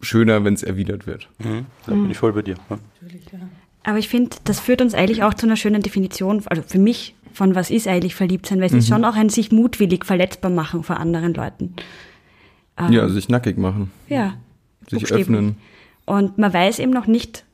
schöner, 0.00 0.42
wenn 0.42 0.54
es 0.54 0.62
erwidert 0.62 1.06
wird. 1.06 1.28
Mhm, 1.38 1.66
da 1.84 1.92
bin 1.92 2.10
ich 2.10 2.16
voll 2.16 2.32
bei 2.32 2.40
dir. 2.40 2.54
Ja. 2.70 2.78
Natürlich, 3.02 3.26
ja. 3.30 3.40
Aber 3.82 3.98
ich 3.98 4.08
finde, 4.08 4.38
das 4.44 4.58
führt 4.58 4.80
uns 4.80 4.94
eigentlich 4.94 5.22
auch 5.22 5.34
zu 5.34 5.44
einer 5.44 5.56
schönen 5.56 5.82
Definition, 5.82 6.42
also 6.46 6.62
für 6.62 6.78
mich, 6.78 7.14
von 7.34 7.54
was 7.54 7.70
ist 7.70 7.86
eigentlich 7.86 8.14
verliebt 8.14 8.46
sein, 8.46 8.60
weil 8.60 8.68
es 8.68 8.72
mhm. 8.72 8.78
ist 8.78 8.88
schon 8.88 9.04
auch 9.04 9.16
ein 9.16 9.28
sich 9.28 9.52
mutwillig 9.52 10.06
verletzbar 10.06 10.50
machen 10.50 10.82
vor 10.82 10.98
anderen 10.98 11.34
Leuten. 11.34 11.74
Ähm, 12.78 12.90
ja, 12.90 13.06
sich 13.10 13.28
nackig 13.28 13.58
machen. 13.58 13.90
Ja. 14.08 14.38
Sich 14.88 15.12
öffnen. 15.12 15.56
Und 16.06 16.38
man 16.38 16.54
weiß 16.54 16.78
eben 16.78 16.92
noch 16.92 17.06
nicht 17.06 17.44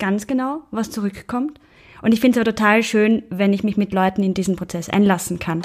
ganz 0.00 0.26
genau, 0.26 0.62
was 0.72 0.90
zurückkommt. 0.90 1.60
Und 2.02 2.12
ich 2.12 2.20
finde 2.20 2.40
es 2.40 2.44
aber 2.44 2.56
total 2.56 2.82
schön, 2.82 3.22
wenn 3.30 3.52
ich 3.52 3.62
mich 3.62 3.76
mit 3.76 3.92
Leuten 3.92 4.24
in 4.24 4.34
diesen 4.34 4.56
Prozess 4.56 4.88
einlassen 4.88 5.38
kann. 5.38 5.62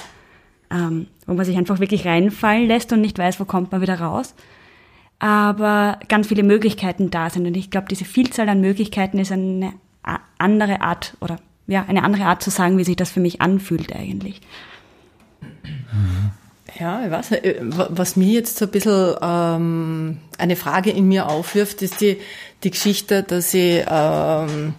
Ähm, 0.69 1.07
wo 1.25 1.33
man 1.33 1.45
sich 1.45 1.57
einfach 1.57 1.79
wirklich 1.79 2.05
reinfallen 2.05 2.67
lässt 2.67 2.91
und 2.91 3.01
nicht 3.01 3.17
weiß, 3.17 3.39
wo 3.39 3.45
kommt 3.45 3.71
man 3.71 3.81
wieder 3.81 3.99
raus. 3.99 4.35
Aber 5.19 5.99
ganz 6.07 6.27
viele 6.27 6.43
Möglichkeiten 6.43 7.09
da 7.09 7.29
sind. 7.29 7.47
Und 7.47 7.55
ich 7.55 7.71
glaube, 7.71 7.87
diese 7.89 8.05
Vielzahl 8.05 8.49
an 8.49 8.61
Möglichkeiten 8.61 9.17
ist 9.17 9.31
eine 9.31 9.73
andere 10.37 10.81
Art 10.81 11.17
oder 11.21 11.37
ja, 11.67 11.85
eine 11.87 12.03
andere 12.03 12.25
Art 12.25 12.43
zu 12.43 12.51
sagen, 12.51 12.77
wie 12.77 12.83
sich 12.83 12.95
das 12.95 13.09
für 13.09 13.19
mich 13.19 13.41
anfühlt 13.41 13.95
eigentlich. 13.95 14.41
Ja, 16.79 17.05
ich 17.05 17.11
weiß. 17.11 17.31
Äh, 17.31 17.55
was 17.61 18.15
mir 18.15 18.31
jetzt 18.31 18.57
so 18.57 18.65
ein 18.65 18.71
bisschen 18.71 19.15
ähm, 19.21 20.17
eine 20.37 20.55
Frage 20.55 20.91
in 20.91 21.07
mir 21.07 21.29
aufwirft, 21.29 21.81
ist 21.81 22.01
die, 22.01 22.17
die 22.63 22.71
Geschichte, 22.71 23.23
dass 23.23 23.53
ich, 23.53 23.85
ähm, 23.89 24.73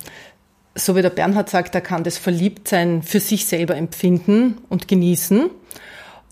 so 0.74 0.94
wie 0.94 1.02
der 1.02 1.11
Bernhard 1.11 1.48
sagt, 1.48 1.74
er 1.74 1.80
kann 1.80 2.04
das 2.04 2.18
Verliebtsein 2.18 3.02
für 3.02 3.20
sich 3.20 3.46
selber 3.46 3.76
empfinden 3.76 4.59
und 4.68 4.88
genießen. 4.88 5.50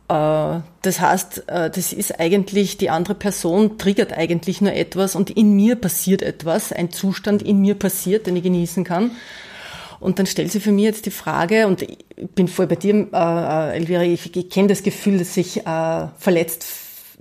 Äh, 0.09 0.61
das 0.83 1.01
heißt, 1.01 1.49
äh, 1.49 1.71
das 1.71 1.95
ist 1.95 2.21
eigentlich, 2.21 2.77
die 2.77 2.91
andere 2.91 3.15
Person 3.15 3.79
triggert 3.79 4.13
eigentlich 4.13 4.61
nur 4.61 4.75
etwas 4.75 5.17
und 5.17 5.31
in 5.31 5.55
mir 5.55 5.77
passiert 5.77 6.21
etwas, 6.21 6.73
ein 6.73 6.91
Zustand 6.91 7.43
in 7.43 7.61
mir 7.61 7.75
passiert, 7.75 8.27
den 8.27 8.37
ich 8.37 8.43
genießen 8.43 8.85
kann. 8.85 9.13
Und 10.05 10.19
dann 10.19 10.27
stellt 10.27 10.53
sich 10.53 10.63
für 10.63 10.71
mich 10.71 10.85
jetzt 10.85 11.07
die 11.07 11.11
Frage, 11.11 11.67
und 11.67 11.81
ich 11.81 11.97
bin 12.35 12.47
voll 12.47 12.67
bei 12.67 12.77
dir, 12.77 13.09
äh, 13.11 13.75
Elvira, 13.75 14.03
ich, 14.03 14.37
ich 14.37 14.51
kenne 14.51 14.69
das 14.69 14.83
Gefühl, 14.83 15.17
dass 15.17 15.33
sich 15.33 15.67
äh, 15.67 16.09
verletzt, 16.19 16.67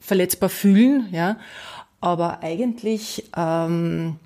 verletzbar 0.02 0.50
fühlen, 0.50 1.08
ja, 1.14 1.38
aber 2.02 2.44
eigentlich 2.44 3.24
ähm, 3.38 4.18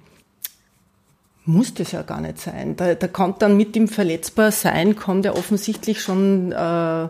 muss 1.45 1.75
das 1.75 1.91
ja 1.91 2.01
gar 2.01 2.19
nicht 2.19 2.39
sein. 2.39 2.75
Da, 2.75 2.95
da 2.95 3.07
kommt 3.07 3.43
dann 3.43 3.57
mit 3.57 3.75
dem 3.75 3.87
Verletzbarsein, 3.87 4.95
kommt 4.95 5.25
ja 5.25 5.33
offensichtlich 5.33 6.01
schon 6.01 6.51
äh, 6.51 7.07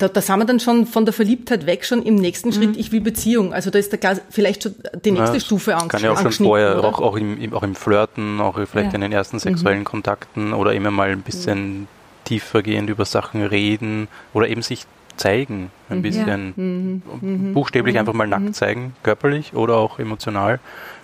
da, 0.00 0.08
da 0.08 0.20
sind 0.20 0.38
wir 0.38 0.46
dann 0.46 0.60
schon 0.60 0.86
von 0.86 1.04
der 1.04 1.12
Verliebtheit 1.12 1.66
weg, 1.66 1.84
schon 1.84 2.02
im 2.02 2.16
nächsten 2.16 2.48
mhm. 2.48 2.52
Schritt, 2.54 2.76
ich 2.76 2.90
will 2.90 3.00
Beziehung. 3.00 3.52
Also 3.52 3.70
da 3.70 3.78
ist 3.78 3.92
da 3.92 4.14
vielleicht 4.30 4.62
schon 4.62 4.74
die 5.04 5.10
nächste 5.10 5.36
ja, 5.36 5.40
Stufe 5.40 5.74
angeschnitten. 5.76 5.90
Kann 5.90 6.02
ja 6.02 6.28
auch 6.28 6.32
schon 6.32 6.46
vorher, 6.46 6.82
auch, 6.82 7.00
auch, 7.00 7.16
im, 7.16 7.52
auch 7.52 7.62
im 7.62 7.74
Flirten, 7.74 8.40
auch 8.40 8.54
vielleicht 8.54 8.90
ja. 8.90 8.94
in 8.94 9.02
den 9.02 9.12
ersten 9.12 9.38
sexuellen 9.38 9.80
mhm. 9.80 9.84
Kontakten 9.84 10.52
oder 10.54 10.72
immer 10.72 10.90
mal 10.90 11.10
ein 11.10 11.22
bisschen 11.22 11.86
tiefergehend 12.24 12.88
über 12.88 13.04
Sachen 13.04 13.44
reden 13.44 14.08
oder 14.32 14.48
eben 14.48 14.62
sich 14.62 14.86
zeigen, 15.16 15.70
ein 15.90 15.98
Mhm. 15.98 16.02
bisschen 16.02 17.52
buchstäblich 17.52 17.98
einfach 17.98 18.14
mal 18.14 18.26
nackt 18.26 18.54
zeigen, 18.54 18.94
körperlich 19.02 19.54
oder 19.54 19.76
auch 19.76 19.98
emotional, 19.98 20.60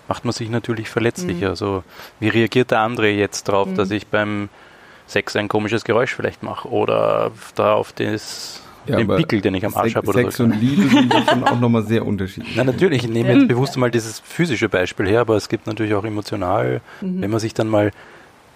macht 0.09 0.25
man 0.25 0.33
sich 0.33 0.49
natürlich 0.49 0.89
verletzlicher. 0.89 1.51
Also 1.51 1.85
wie 2.19 2.29
reagiert 2.29 2.71
der 2.71 2.81
andere 2.81 3.11
jetzt 3.11 3.45
drauf, 3.45 3.69
dass 3.77 3.91
ich 3.91 4.07
beim 4.07 4.49
Sex 5.07 5.37
ein 5.37 5.49
komisches 5.49 5.85
Geräusch 5.85 6.15
vielleicht 6.15 6.43
mache 6.43 6.69
oder 6.69 7.31
da 7.55 7.75
auf 7.75 7.93
das, 7.93 8.63
Ja, 8.89 8.97
den 8.97 9.09
Pickel, 9.09 9.41
den 9.41 9.55
ich 9.55 9.65
am 9.67 9.75
Arsch 9.75 9.95
habe 9.97 10.07
oder 10.09 10.21
Sex 10.21 10.37
so. 10.37 10.45
und 10.45 10.53
Liebe 10.61 10.83
sind 10.89 11.13
schon 11.29 11.45
auch 11.45 11.59
nochmal 11.61 11.83
sehr 11.85 12.07
unterschiedlich. 12.07 12.55
Na 12.57 12.65
natürlich, 12.65 13.05
ich 13.05 13.11
nehme 13.11 13.33
jetzt 13.35 13.49
bewusst 13.49 13.77
mal 13.77 13.91
dieses 13.91 14.21
physische 14.21 14.69
Beispiel 14.69 15.07
her, 15.09 15.21
aber 15.21 15.37
es 15.37 15.49
gibt 15.49 15.67
natürlich 15.67 15.95
auch 15.95 16.05
emotional, 16.05 16.81
Mhm. 17.01 17.23
wenn 17.23 17.31
man 17.31 17.41
sich 17.41 17.55
dann 17.55 17.69
mal 17.69 17.91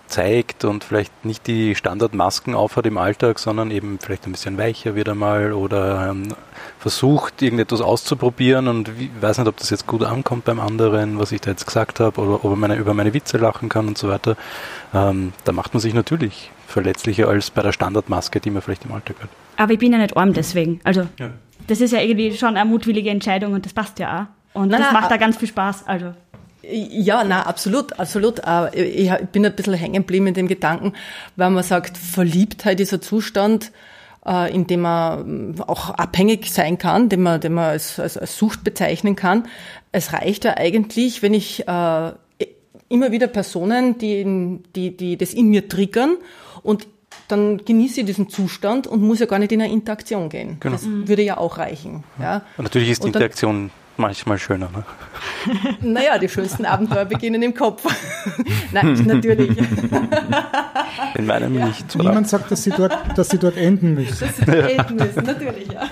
zeigt 0.06 0.64
und 0.64 0.82
vielleicht 0.82 1.24
nicht 1.24 1.46
die 1.46 1.76
Standardmasken 1.76 2.56
aufhat 2.56 2.84
im 2.86 2.98
Alltag, 2.98 3.38
sondern 3.38 3.70
eben 3.70 3.98
vielleicht 4.00 4.26
ein 4.26 4.32
bisschen 4.32 4.58
weicher 4.58 4.96
wieder 4.96 5.14
mal 5.14 5.52
oder 5.52 6.10
ähm, 6.10 6.34
versucht, 6.80 7.40
irgendetwas 7.42 7.80
auszuprobieren 7.80 8.66
und 8.66 8.98
wie, 8.98 9.08
weiß 9.20 9.38
nicht, 9.38 9.46
ob 9.46 9.56
das 9.58 9.70
jetzt 9.70 9.86
gut 9.86 10.02
ankommt 10.02 10.46
beim 10.46 10.58
anderen, 10.58 11.18
was 11.20 11.30
ich 11.30 11.40
da 11.40 11.50
jetzt 11.52 11.64
gesagt 11.64 12.00
habe, 12.00 12.20
oder 12.20 12.44
ob 12.44 12.50
er 12.52 12.56
meine, 12.56 12.74
über 12.74 12.92
meine 12.92 13.14
Witze 13.14 13.38
lachen 13.38 13.68
kann 13.68 13.86
und 13.86 13.98
so 13.98 14.08
weiter. 14.08 14.36
Ähm, 14.92 15.32
da 15.44 15.52
macht 15.52 15.74
man 15.74 15.80
sich 15.80 15.94
natürlich 15.94 16.50
verletzlicher 16.66 17.28
als 17.28 17.50
bei 17.50 17.62
der 17.62 17.70
Standardmaske, 17.72 18.40
die 18.40 18.50
man 18.50 18.62
vielleicht 18.62 18.84
im 18.86 18.92
Alltag 18.92 19.14
hat. 19.22 19.28
Aber 19.60 19.72
ich 19.74 19.78
bin 19.78 19.92
ja 19.92 19.98
nicht 19.98 20.16
arm 20.16 20.32
deswegen. 20.32 20.80
Also, 20.84 21.02
Ja. 21.18 21.30
das 21.66 21.80
ist 21.80 21.92
ja 21.92 22.00
irgendwie 22.00 22.32
schon 22.34 22.56
eine 22.56 22.68
mutwillige 22.68 23.10
Entscheidung 23.10 23.52
und 23.52 23.66
das 23.66 23.74
passt 23.74 23.98
ja 23.98 24.28
auch. 24.54 24.58
Und 24.60 24.68
Nein, 24.70 24.80
das 24.80 24.90
nein, 24.92 25.00
macht 25.00 25.10
da 25.10 25.16
a- 25.16 25.18
ganz 25.18 25.36
viel 25.36 25.48
Spaß. 25.48 25.86
Also, 25.86 26.14
Ja, 26.62 27.24
na 27.24 27.42
absolut, 27.46 27.98
absolut. 27.98 28.44
Aber 28.44 28.74
ich 28.76 29.10
ich 29.10 29.26
bin 29.32 29.44
ein 29.44 29.54
bisschen 29.54 29.74
hängen 29.74 29.94
geblieben 30.02 30.28
in 30.28 30.34
dem 30.34 30.48
Gedanken, 30.48 30.92
weil 31.36 31.50
man 31.50 31.62
sagt, 31.62 31.96
Verliebtheit 31.98 32.80
ist 32.80 32.92
ein 32.94 33.02
Zustand, 33.02 33.70
äh, 34.26 34.52
in 34.54 34.66
dem 34.66 34.80
man 34.80 35.54
ähm, 35.56 35.62
auch 35.66 35.90
abhängig 35.90 36.50
sein 36.52 36.78
kann, 36.78 37.08
den 37.08 37.22
man, 37.22 37.40
den 37.40 37.54
man 37.54 37.64
als, 37.70 37.98
als, 38.00 38.16
als 38.18 38.36
Sucht 38.38 38.64
bezeichnen 38.64 39.14
kann. 39.16 39.44
Es 39.92 40.12
reicht 40.12 40.44
ja 40.44 40.56
eigentlich, 40.56 41.22
wenn 41.22 41.34
ich 41.34 41.66
äh, 41.66 42.12
immer 42.88 43.10
wieder 43.12 43.26
Personen, 43.26 43.98
die, 43.98 44.20
in, 44.20 44.62
die, 44.74 44.96
die 44.96 45.16
das 45.16 45.32
in 45.34 45.48
mir 45.48 45.68
triggern 45.68 46.16
und 46.62 46.86
dann 47.30 47.58
genieße 47.64 48.00
ich 48.00 48.06
diesen 48.06 48.28
Zustand 48.28 48.86
und 48.86 49.02
muss 49.02 49.18
ja 49.20 49.26
gar 49.26 49.38
nicht 49.38 49.52
in 49.52 49.62
eine 49.62 49.72
Interaktion 49.72 50.28
gehen. 50.28 50.56
Genau. 50.60 50.74
Das 50.76 50.86
würde 50.86 51.22
ja 51.22 51.38
auch 51.38 51.58
reichen. 51.58 52.04
Ja. 52.20 52.42
Und 52.56 52.64
natürlich 52.64 52.90
ist 52.90 53.04
die 53.04 53.10
dann- 53.10 53.22
Interaktion 53.22 53.70
manchmal 53.96 54.38
schöner. 54.38 54.70
Ne? 54.70 54.84
Naja, 55.82 56.18
die 56.18 56.28
schönsten 56.28 56.64
Abenteuer 56.64 57.04
beginnen 57.04 57.42
im 57.42 57.54
Kopf. 57.54 57.84
Nein, 58.72 58.94
natürlich. 59.06 59.56
In 61.14 61.26
meinem 61.26 61.52
nicht. 61.54 61.94
Niemand 61.96 62.28
sagt, 62.28 62.50
dass 62.50 62.62
sie 62.62 62.70
dort, 62.70 62.96
dass 63.16 63.28
sie 63.28 63.38
dort 63.38 63.56
enden 63.56 63.94
müssen. 63.94 64.28
Enden 64.46 64.96
müssen, 64.96 65.24
natürlich, 65.24 65.70
ja. 65.72 65.82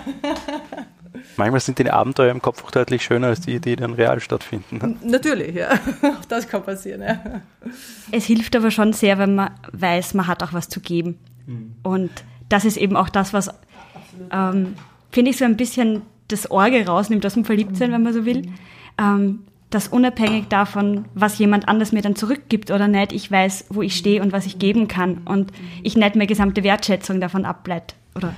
Manchmal 1.39 1.61
sind 1.61 1.79
die 1.79 1.91
Abenteuer 1.91 2.31
im 2.31 2.43
Kopf 2.43 2.65
auch 2.65 2.71
deutlich 2.71 3.03
schöner 3.03 3.29
als 3.29 3.41
die, 3.41 3.61
die 3.61 3.77
dann 3.77 3.95
real 3.95 4.21
stattfinden. 4.21 4.79
ne? 4.79 4.97
Natürlich, 5.03 5.55
ja. 5.55 5.71
Auch 6.03 6.25
das 6.29 6.49
kann 6.49 6.63
passieren, 6.65 7.03
ja. 7.03 7.21
es 8.11 8.27
hilft 8.27 8.55
aber 8.57 8.71
schon 8.71 8.93
sehr, 8.93 9.19
wenn 9.19 9.35
man 9.37 9.51
weiß, 9.73 10.15
man 10.15 10.27
hat 10.27 10.43
auch 10.43 10.53
was 10.53 10.69
zu 10.69 10.81
geben. 10.81 11.19
Und 11.83 12.11
das 12.49 12.65
ist 12.65 12.77
eben 12.77 12.97
auch 12.97 13.09
das, 13.09 13.33
was, 13.33 13.51
ähm, 14.31 14.75
finde 15.11 15.31
ich, 15.31 15.39
so 15.39 15.45
ein 15.45 15.57
bisschen 15.57 16.03
das 16.29 16.51
Orge 16.51 16.87
rausnimmt 16.87 17.25
aus 17.25 17.35
dem 17.35 17.45
Verliebtsein, 17.45 17.93
wenn 17.93 18.03
man 18.03 18.13
so 18.13 18.27
will. 18.27 18.43
Ähm, 18.99 19.45
dass 19.71 19.89
unabhängig 19.89 20.49
davon, 20.49 21.05
was 21.15 21.39
jemand 21.39 21.69
anders 21.69 21.93
mir 21.93 22.01
dann 22.01 22.17
zurückgibt 22.17 22.71
oder 22.71 22.89
nicht, 22.89 23.13
ich 23.13 23.31
weiß, 23.31 23.67
wo 23.69 23.83
ich 23.83 23.97
stehe 23.97 24.23
und 24.23 24.33
was 24.33 24.47
ich 24.47 24.59
geben 24.59 24.89
kann 24.89 25.19
und 25.27 25.53
ich 25.83 25.95
nicht 25.95 26.17
mehr 26.17 26.27
gesamte 26.27 26.65
Wertschätzung 26.65 27.21
davon 27.21 27.45
ableite 27.45 27.95
oder 28.15 28.35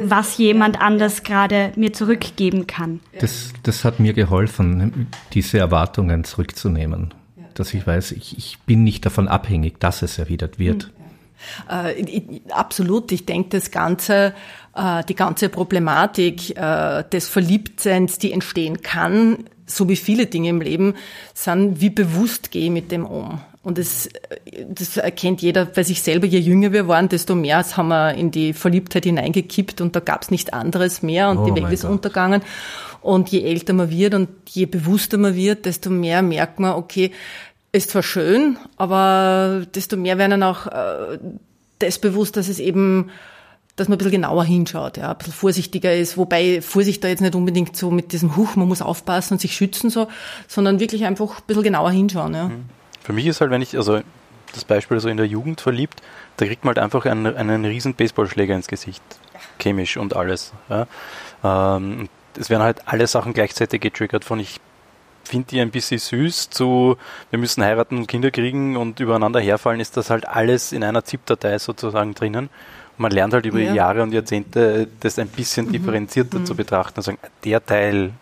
was 0.00 0.36
jemand 0.38 0.80
anders 0.80 1.22
gerade 1.22 1.72
mir 1.76 1.92
zurückgeben 1.92 2.66
kann. 2.66 3.00
Das, 3.18 3.52
das 3.62 3.84
hat 3.84 4.00
mir 4.00 4.12
geholfen, 4.12 5.08
diese 5.32 5.58
Erwartungen 5.58 6.24
zurückzunehmen. 6.24 7.14
Dass 7.54 7.72
ich 7.72 7.86
weiß, 7.86 8.12
ich, 8.12 8.36
ich 8.36 8.58
bin 8.66 8.84
nicht 8.84 9.06
davon 9.06 9.28
abhängig, 9.28 9.80
dass 9.80 10.02
es 10.02 10.18
erwidert 10.18 10.58
wird. 10.58 10.90
Äh, 11.70 11.92
ich- 12.00 12.22
absolut. 12.52 13.12
Ich 13.12 13.24
denke, 13.24 13.48
das 13.50 13.70
ganze, 13.70 14.34
äh, 14.74 15.02
die 15.04 15.14
ganze 15.14 15.48
Problematik 15.48 16.56
äh, 16.56 17.04
des 17.10 17.28
Verliebtseins, 17.28 18.18
die 18.18 18.32
entstehen 18.32 18.82
kann, 18.82 19.44
so 19.64 19.88
wie 19.88 19.96
viele 19.96 20.26
Dinge 20.26 20.50
im 20.50 20.60
Leben, 20.60 20.94
sind, 21.34 21.80
wie 21.80 21.90
bewusst 21.90 22.50
gehe 22.50 22.66
ich 22.66 22.70
mit 22.70 22.92
dem 22.92 23.04
um. 23.06 23.40
Und 23.66 23.78
das, 23.78 24.08
das 24.68 24.96
erkennt 24.96 25.42
jeder 25.42 25.64
bei 25.64 25.82
sich 25.82 26.00
selber. 26.00 26.28
Je 26.28 26.38
jünger 26.38 26.70
wir 26.70 26.86
waren, 26.86 27.08
desto 27.08 27.34
mehr 27.34 27.64
haben 27.76 27.88
wir 27.88 28.14
in 28.14 28.30
die 28.30 28.52
Verliebtheit 28.52 29.02
hineingekippt 29.02 29.80
und 29.80 29.96
da 29.96 29.98
gab 29.98 30.22
es 30.22 30.30
nichts 30.30 30.52
anderes 30.52 31.02
mehr 31.02 31.30
und 31.30 31.38
Oh 31.38 31.46
die 31.46 31.60
Welt 31.60 31.72
ist 31.72 31.82
Gott. 31.82 31.90
untergegangen. 31.90 32.42
Und 33.00 33.28
je 33.30 33.42
älter 33.42 33.72
man 33.72 33.90
wird 33.90 34.14
und 34.14 34.28
je 34.48 34.66
bewusster 34.66 35.18
man 35.18 35.34
wird, 35.34 35.66
desto 35.66 35.90
mehr 35.90 36.22
merkt 36.22 36.60
man, 36.60 36.76
okay, 36.76 37.10
ist 37.72 37.90
zwar 37.90 38.04
schön, 38.04 38.56
aber 38.76 39.66
desto 39.74 39.96
mehr 39.96 40.16
werden 40.16 40.40
dann 40.40 40.42
auch 40.44 40.68
äh, 40.68 41.18
das 41.80 41.98
bewusst, 41.98 42.36
dass 42.36 42.46
es 42.46 42.60
eben, 42.60 43.10
dass 43.74 43.88
man 43.88 43.96
ein 43.96 43.98
bisschen 43.98 44.12
genauer 44.12 44.44
hinschaut, 44.44 44.96
ja, 44.96 45.10
ein 45.10 45.18
bisschen 45.18 45.32
vorsichtiger 45.32 45.92
ist, 45.92 46.16
wobei 46.16 46.62
Vorsicht 46.62 47.02
da 47.02 47.08
jetzt 47.08 47.20
nicht 47.20 47.34
unbedingt 47.34 47.76
so 47.76 47.90
mit 47.90 48.12
diesem 48.12 48.36
Huch, 48.36 48.54
man 48.54 48.68
muss 48.68 48.80
aufpassen 48.80 49.34
und 49.34 49.40
sich 49.40 49.56
schützen 49.56 49.90
so, 49.90 50.06
sondern 50.46 50.78
wirklich 50.78 51.04
einfach 51.04 51.38
ein 51.38 51.46
bisschen 51.48 51.64
genauer 51.64 51.90
hinschauen, 51.90 52.34
ja. 52.34 52.52
Für 53.06 53.12
mich 53.12 53.26
ist 53.26 53.40
halt, 53.40 53.52
wenn 53.52 53.62
ich, 53.62 53.76
also 53.76 54.00
das 54.52 54.64
Beispiel 54.64 54.98
so 54.98 55.08
in 55.08 55.16
der 55.16 55.28
Jugend 55.28 55.60
verliebt, 55.60 56.02
da 56.38 56.44
kriegt 56.44 56.64
man 56.64 56.74
halt 56.74 56.82
einfach 56.82 57.06
einen, 57.06 57.36
einen 57.36 57.64
riesen 57.64 57.94
Baseballschläger 57.94 58.52
ins 58.52 58.66
Gesicht. 58.66 59.00
Chemisch 59.60 59.96
und 59.96 60.16
alles. 60.16 60.52
Ja. 60.68 60.88
Ähm, 61.44 62.08
es 62.36 62.50
werden 62.50 62.64
halt 62.64 62.78
alle 62.86 63.06
Sachen 63.06 63.32
gleichzeitig 63.32 63.80
getriggert 63.80 64.24
von 64.24 64.40
ich 64.40 64.58
finde 65.22 65.46
die 65.50 65.60
ein 65.60 65.70
bisschen 65.70 65.98
süß 65.98 66.50
zu 66.50 66.96
wir 67.30 67.38
müssen 67.38 67.62
heiraten 67.62 67.96
und 67.96 68.08
Kinder 68.08 68.32
kriegen 68.32 68.76
und 68.76 68.98
übereinander 68.98 69.38
herfallen, 69.38 69.78
ist 69.78 69.96
das 69.96 70.10
halt 70.10 70.26
alles 70.26 70.72
in 70.72 70.82
einer 70.82 71.04
ZIP-Datei 71.04 71.60
sozusagen 71.60 72.14
drinnen. 72.14 72.46
Und 72.96 72.98
man 72.98 73.12
lernt 73.12 73.34
halt 73.34 73.46
über 73.46 73.60
Ja. 73.60 73.72
Jahre 73.72 74.02
und 74.02 74.12
Jahrzehnte 74.12 74.88
das 74.98 75.20
ein 75.20 75.28
bisschen 75.28 75.70
differenzierter 75.70 76.44
zu 76.44 76.56
betrachten 76.56 76.98
und 76.98 77.02
sagen, 77.04 77.18
der 77.44 77.64
Teil, 77.64 78.14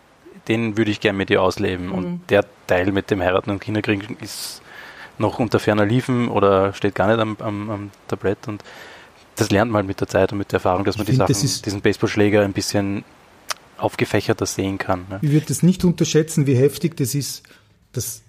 den 0.47 0.77
würde 0.77 0.91
ich 0.91 0.99
gerne 0.99 1.17
mit 1.17 1.29
dir 1.29 1.41
ausleben 1.41 1.91
und 1.91 2.21
der 2.29 2.45
Teil 2.67 2.91
mit 2.91 3.09
dem 3.09 3.21
Heiraten 3.21 3.49
und 3.49 3.61
Kinderkriegen 3.61 4.15
ist 4.21 4.61
noch 5.17 5.39
unter 5.39 5.59
ferner 5.59 5.85
Liefen 5.85 6.27
oder 6.27 6.73
steht 6.73 6.95
gar 6.95 7.07
nicht 7.07 7.19
am, 7.19 7.37
am, 7.39 7.69
am 7.69 7.91
Tablett 8.07 8.47
und 8.47 8.63
das 9.35 9.51
lernt 9.51 9.71
man 9.71 9.79
halt 9.79 9.87
mit 9.87 9.99
der 9.99 10.07
Zeit 10.07 10.31
und 10.31 10.37
mit 10.37 10.51
der 10.51 10.57
Erfahrung, 10.57 10.85
dass 10.85 10.97
man 10.97 11.03
Ich 11.03 11.17
die 11.17 11.25
find, 11.25 11.37
Sachen, 11.37 11.61
diesen 11.63 11.81
Baseballschläger 11.81 12.41
ein 12.41 12.53
bisschen 12.53 13.03
aufgefächerter 13.77 14.45
sehen 14.45 14.77
kann. 14.77 15.05
Ne? 15.09 15.19
Ich 15.21 15.31
würde 15.31 15.47
das 15.47 15.63
nicht 15.63 15.83
unterschätzen, 15.83 16.47
wie 16.47 16.55
heftig 16.55 16.95
das 16.95 17.15
ist, 17.15 17.43
dass 17.91 18.21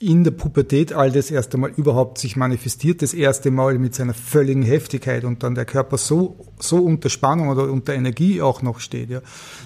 in 0.00 0.22
der 0.22 0.30
Pubertät 0.30 0.92
all 0.92 1.10
das 1.10 1.28
erste 1.28 1.58
Mal 1.58 1.70
überhaupt 1.76 2.18
sich 2.18 2.36
manifestiert, 2.36 3.02
das 3.02 3.14
erste 3.14 3.50
Mal 3.50 3.80
mit 3.80 3.96
seiner 3.96 4.14
völligen 4.14 4.62
Heftigkeit 4.62 5.24
und 5.24 5.42
dann 5.42 5.56
der 5.56 5.64
Körper 5.64 5.98
so, 5.98 6.46
so 6.60 6.76
unter 6.76 7.08
Spannung 7.10 7.48
oder 7.48 7.64
unter 7.64 7.94
Energie 7.94 8.40
auch 8.40 8.62
noch 8.62 8.78
steht, 8.78 9.10
ja, 9.10 9.20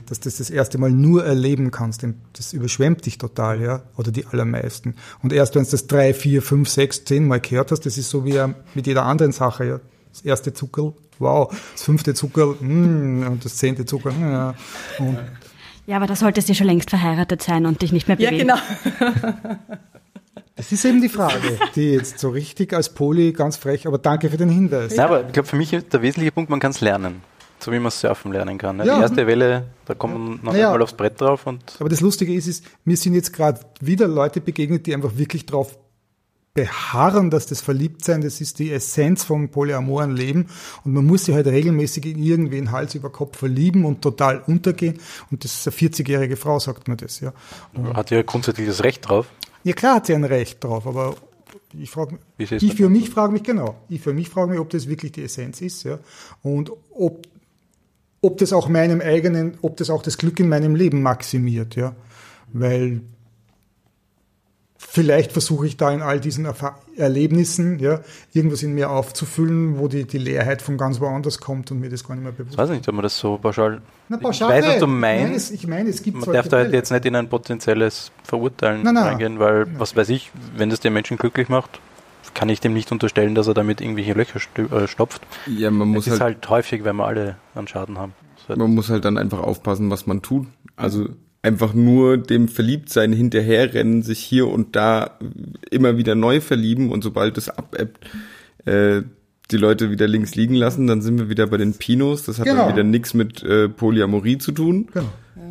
dass 0.07 0.21
du 0.21 0.31
das 0.31 0.39
das 0.39 0.49
erste 0.49 0.79
Mal 0.79 0.91
nur 0.91 1.23
erleben 1.27 1.71
kannst. 1.71 2.03
Denn 2.03 2.15
Das 2.33 2.55
überschwemmt 2.55 3.05
dich 3.05 3.19
total, 3.19 3.61
ja, 3.61 3.83
oder 3.99 4.11
die 4.11 4.25
allermeisten. 4.25 4.95
Und 5.23 5.35
erst 5.35 5.55
wenn 5.55 5.65
du 5.65 5.71
das 5.71 5.87
drei, 5.87 6.15
vier, 6.15 6.41
fünf, 6.41 6.71
sechs, 6.71 7.05
zehn 7.05 7.27
Mal 7.29 7.41
gehört 7.41 7.71
hast, 7.71 7.85
das 7.85 7.99
ist 7.99 8.09
so 8.09 8.25
wie 8.25 8.33
ja 8.33 8.55
mit 8.75 8.87
jeder 8.87 9.05
anderen 9.05 9.33
Sache, 9.33 9.67
ja. 9.67 9.81
Das 10.13 10.23
erste 10.23 10.55
Zuckerl, 10.55 10.95
wow, 11.19 11.55
das 11.73 11.83
fünfte 11.83 12.15
Zuckerl, 12.15 12.55
mm, 12.59 13.27
und 13.27 13.45
das 13.45 13.57
zehnte 13.57 13.85
Zuckerl, 13.85 14.15
ja. 14.19 14.55
Und 14.99 15.19
Ja, 15.87 15.97
aber 15.97 16.07
da 16.07 16.17
solltest 16.17 16.49
du 16.49 16.55
schon 16.55 16.67
längst 16.69 16.89
verheiratet 16.89 17.43
sein 17.43 17.67
und 17.67 17.83
dich 17.83 17.93
nicht 17.93 18.09
mehr 18.09 18.19
Ja, 18.19 18.31
bewegen. 18.31 18.49
genau. 18.49 18.61
Das 20.63 20.71
ist 20.71 20.85
eben 20.85 21.03
die 21.03 21.09
Frage, 21.09 21.59
die 21.75 21.91
jetzt 21.93 22.21
so 22.21 22.31
richtig 22.31 22.73
als 22.73 22.89
Poli 22.95 23.33
ganz 23.33 23.57
frech, 23.57 23.87
aber 23.89 23.99
danke 23.99 24.31
für 24.31 24.37
den 24.37 24.49
Hinweis. 24.49 24.95
Ja, 24.95 25.07
aber 25.07 25.27
ich 25.27 25.33
glaube, 25.33 25.49
für 25.49 25.57
mich 25.57 25.73
ist 25.73 25.93
der 25.93 26.03
wesentliche 26.03 26.31
Punkt, 26.31 26.51
man 26.51 26.61
kann 26.61 26.71
es 26.71 26.81
lernen. 26.81 27.23
So 27.59 27.73
wie 27.73 27.79
man 27.81 27.91
surfen 27.91 28.33
lernen 28.33 28.59
kann. 28.59 28.77
Ne? 28.77 28.87
Ja. 28.87 28.97
Die 28.97 29.03
erste 29.03 29.27
Welle, 29.27 29.65
da 29.87 29.95
kommt 29.95 30.15
man 30.15 30.41
noch 30.43 30.53
Naja. 30.53 30.67
einmal 30.69 30.83
aufs 30.83 30.93
Brett 30.95 31.21
drauf 31.21 31.47
und 31.47 31.63
Aber 31.81 31.89
das 31.89 32.01
Lustige 32.01 32.33
ist, 32.33 32.47
ist 32.47 32.65
mir 32.85 32.97
sind 32.97 33.15
jetzt 33.15 33.33
gerade 33.33 33.61
wieder 33.81 34.07
Leute 34.09 34.41
begegnet, 34.41 34.87
die 34.87 34.95
einfach 34.95 35.17
wirklich 35.17 35.47
drauf 35.47 35.77
beharren, 36.55 37.31
dass 37.31 37.47
das 37.47 37.63
Verliebtsein, 37.63 38.21
das 38.21 38.41
ist 38.41 38.59
die 38.59 38.71
Essenz 38.73 39.25
vom 39.25 39.49
polyamoren 39.49 40.15
Leben. 40.15 40.47
Und 40.85 40.93
man 40.93 41.07
muss 41.07 41.25
sich 41.25 41.35
halt 41.35 41.47
regelmäßig 41.47 42.07
in 42.07 42.23
irgendwen 42.23 42.71
Hals 42.71 42.95
über 42.95 43.11
Kopf 43.11 43.39
verlieben 43.39 43.85
und 43.85 44.03
total 44.03 44.43
untergehen. 44.47 44.99
Und 45.31 45.45
das 45.45 45.55
ist 45.55 45.67
eine 45.67 45.91
40-jährige 45.91 46.37
Frau, 46.37 46.59
sagt 46.59 46.89
man 46.89 46.99
das, 46.99 47.21
ja. 47.21 47.33
hat 47.95 48.11
ja 48.11 48.23
grundsätzlich 48.23 48.67
das 48.67 48.85
Recht 48.85 49.09
drauf. 49.09 49.27
Ja 49.65 49.73
klar 49.73 49.97
hat 49.97 50.07
sie 50.07 50.15
ein 50.15 50.25
Recht 50.25 50.63
drauf, 50.63 50.87
aber 50.87 51.15
ich 51.79 51.91
frage 51.91 52.19
siehst 52.39 52.63
ich 52.63 52.75
für 52.75 52.89
mich 52.89 53.11
frage 53.11 53.33
mich 53.33 53.43
genau, 53.43 53.77
ich 53.89 54.01
für 54.01 54.13
mich 54.13 54.29
frage 54.29 54.51
mich, 54.51 54.61
ob 54.61 54.71
das 54.71 54.89
wirklich 54.89 55.13
die 55.13 55.23
Essenz 55.23 55.61
ist, 55.61 55.85
ja, 55.85 55.99
und 56.43 56.73
ob 56.91 57.27
ob 58.25 58.39
das 58.39 58.53
auch 58.53 58.69
meinem 58.69 59.01
eigenen, 59.01 59.59
ob 59.63 59.77
das 59.77 59.91
auch 59.91 60.03
das 60.03 60.17
Glück 60.17 60.39
in 60.39 60.49
meinem 60.49 60.77
Leben 60.77 61.03
maximiert, 61.03 61.77
ja, 61.77 61.95
weil 62.53 63.03
vielleicht 64.89 65.33
versuche 65.33 65.67
ich 65.67 65.77
da 65.77 65.91
in 65.93 66.03
all 66.03 66.21
diesen 66.21 66.45
Erfa 66.45 66.77
Erlebnissen 66.97 67.79
ja, 67.79 68.01
irgendwas 68.35 68.63
in 68.63 68.75
mir 68.75 68.91
aufzufüllen, 68.91 69.79
wo 69.79 69.89
die, 69.89 70.05
die 70.05 70.19
Leerheit 70.19 70.61
von 70.61 70.77
ganz 70.77 71.01
woanders 71.01 71.39
kommt 71.41 71.71
und 71.71 71.81
mir 71.81 71.89
das 71.89 72.07
gar 72.07 72.15
nicht 72.15 72.25
mehr 72.25 72.33
bewusst 72.33 72.53
Ich 72.53 72.59
weiß 72.59 72.69
nicht, 72.71 72.87
ob 72.87 72.95
man 72.95 73.03
das 73.03 73.17
so 73.17 73.39
pauschal. 73.39 73.81
Na, 74.11 74.19
pauschal 74.19 74.51
ich 74.51 74.65
weiß, 74.65 74.73
was 74.75 74.79
du 74.81 74.87
Nein, 74.87 75.01
meinst. 75.31 75.37
es, 75.37 75.51
ich 75.53 75.67
meine, 75.67 75.89
es 75.89 76.03
gibt 76.03 76.19
Man 76.19 76.33
darf 76.33 76.49
da 76.49 76.59
halt 76.59 76.73
jetzt 76.75 76.91
nicht 76.93 77.07
in 77.07 77.17
ein 77.17 77.29
potenzielles 77.29 78.11
Verurteilen 78.25 78.83
Nein, 78.83 78.95
nein. 78.95 79.05
reingehen, 79.05 79.39
weil, 79.39 79.67
was 79.79 79.97
weiß 79.97 80.11
ich, 80.11 80.31
wenn 80.57 80.69
das 80.69 80.81
den 80.81 80.93
Menschen 80.93 81.17
glücklich 81.17 81.49
macht, 81.49 81.81
kann 82.35 82.49
ich 82.51 82.61
dem 82.61 82.73
nicht 82.75 82.93
unterstellen, 82.93 83.35
dass 83.35 83.47
er 83.47 83.55
damit 83.55 83.81
irgendwelche 83.81 84.13
Löcher 84.13 84.39
äh, 84.59 84.87
stopft. 84.87 85.23
Ja, 85.47 85.71
man 85.71 85.89
muss 85.89 86.07
es 86.07 86.15
ist 86.15 86.21
halt, 86.21 86.37
halt 86.37 86.49
häufig, 86.51 86.85
wenn 86.85 86.97
wir 86.97 87.07
alle 87.07 87.37
einen 87.55 87.69
Schaden 87.69 87.99
haben. 87.99 88.13
Das 88.35 88.43
ist 88.43 88.49
halt- 88.51 88.59
man 88.59 88.75
muss 88.75 88.91
halt 88.91 89.05
dann 89.05 89.17
einfach 89.19 89.41
aufpassen, 89.41 89.91
was 89.91 90.07
man 90.07 90.21
tut. 90.23 90.47
Also 90.77 91.09
einfach 91.43 91.75
nur 91.75 92.19
dem 92.19 92.49
Verliebtsein 92.49 93.13
hinterherrennen, 93.13 94.03
sich 94.03 94.21
hier 94.21 94.49
und 94.49 94.77
da 94.77 95.19
immer 95.71 95.97
wieder 95.97 96.15
neu 96.15 96.41
verlieben 96.41 96.91
und 96.93 97.03
sobald 97.03 97.37
es 97.37 97.49
abebbt, 97.49 97.99
äh, 98.65 99.03
die 99.51 99.57
Leute 99.57 99.91
wieder 99.91 100.07
links 100.09 100.35
liegen 100.35 100.55
lassen, 100.55 100.87
dann 100.87 101.03
sind 101.03 101.19
wir 101.19 101.29
wieder 101.29 101.47
bei 101.49 101.57
den 101.59 101.75
Pinos. 101.75 102.23
Das 102.25 102.39
hat 102.39 102.47
Genau. 102.47 102.67
dann 102.67 102.73
wieder 102.75 102.85
nichts 102.85 103.13
mit 103.13 103.43
äh, 103.43 103.69
Polyamorie 103.69 104.39
zu 104.39 104.53
tun, 104.53 104.89
Genau. 104.95 105.09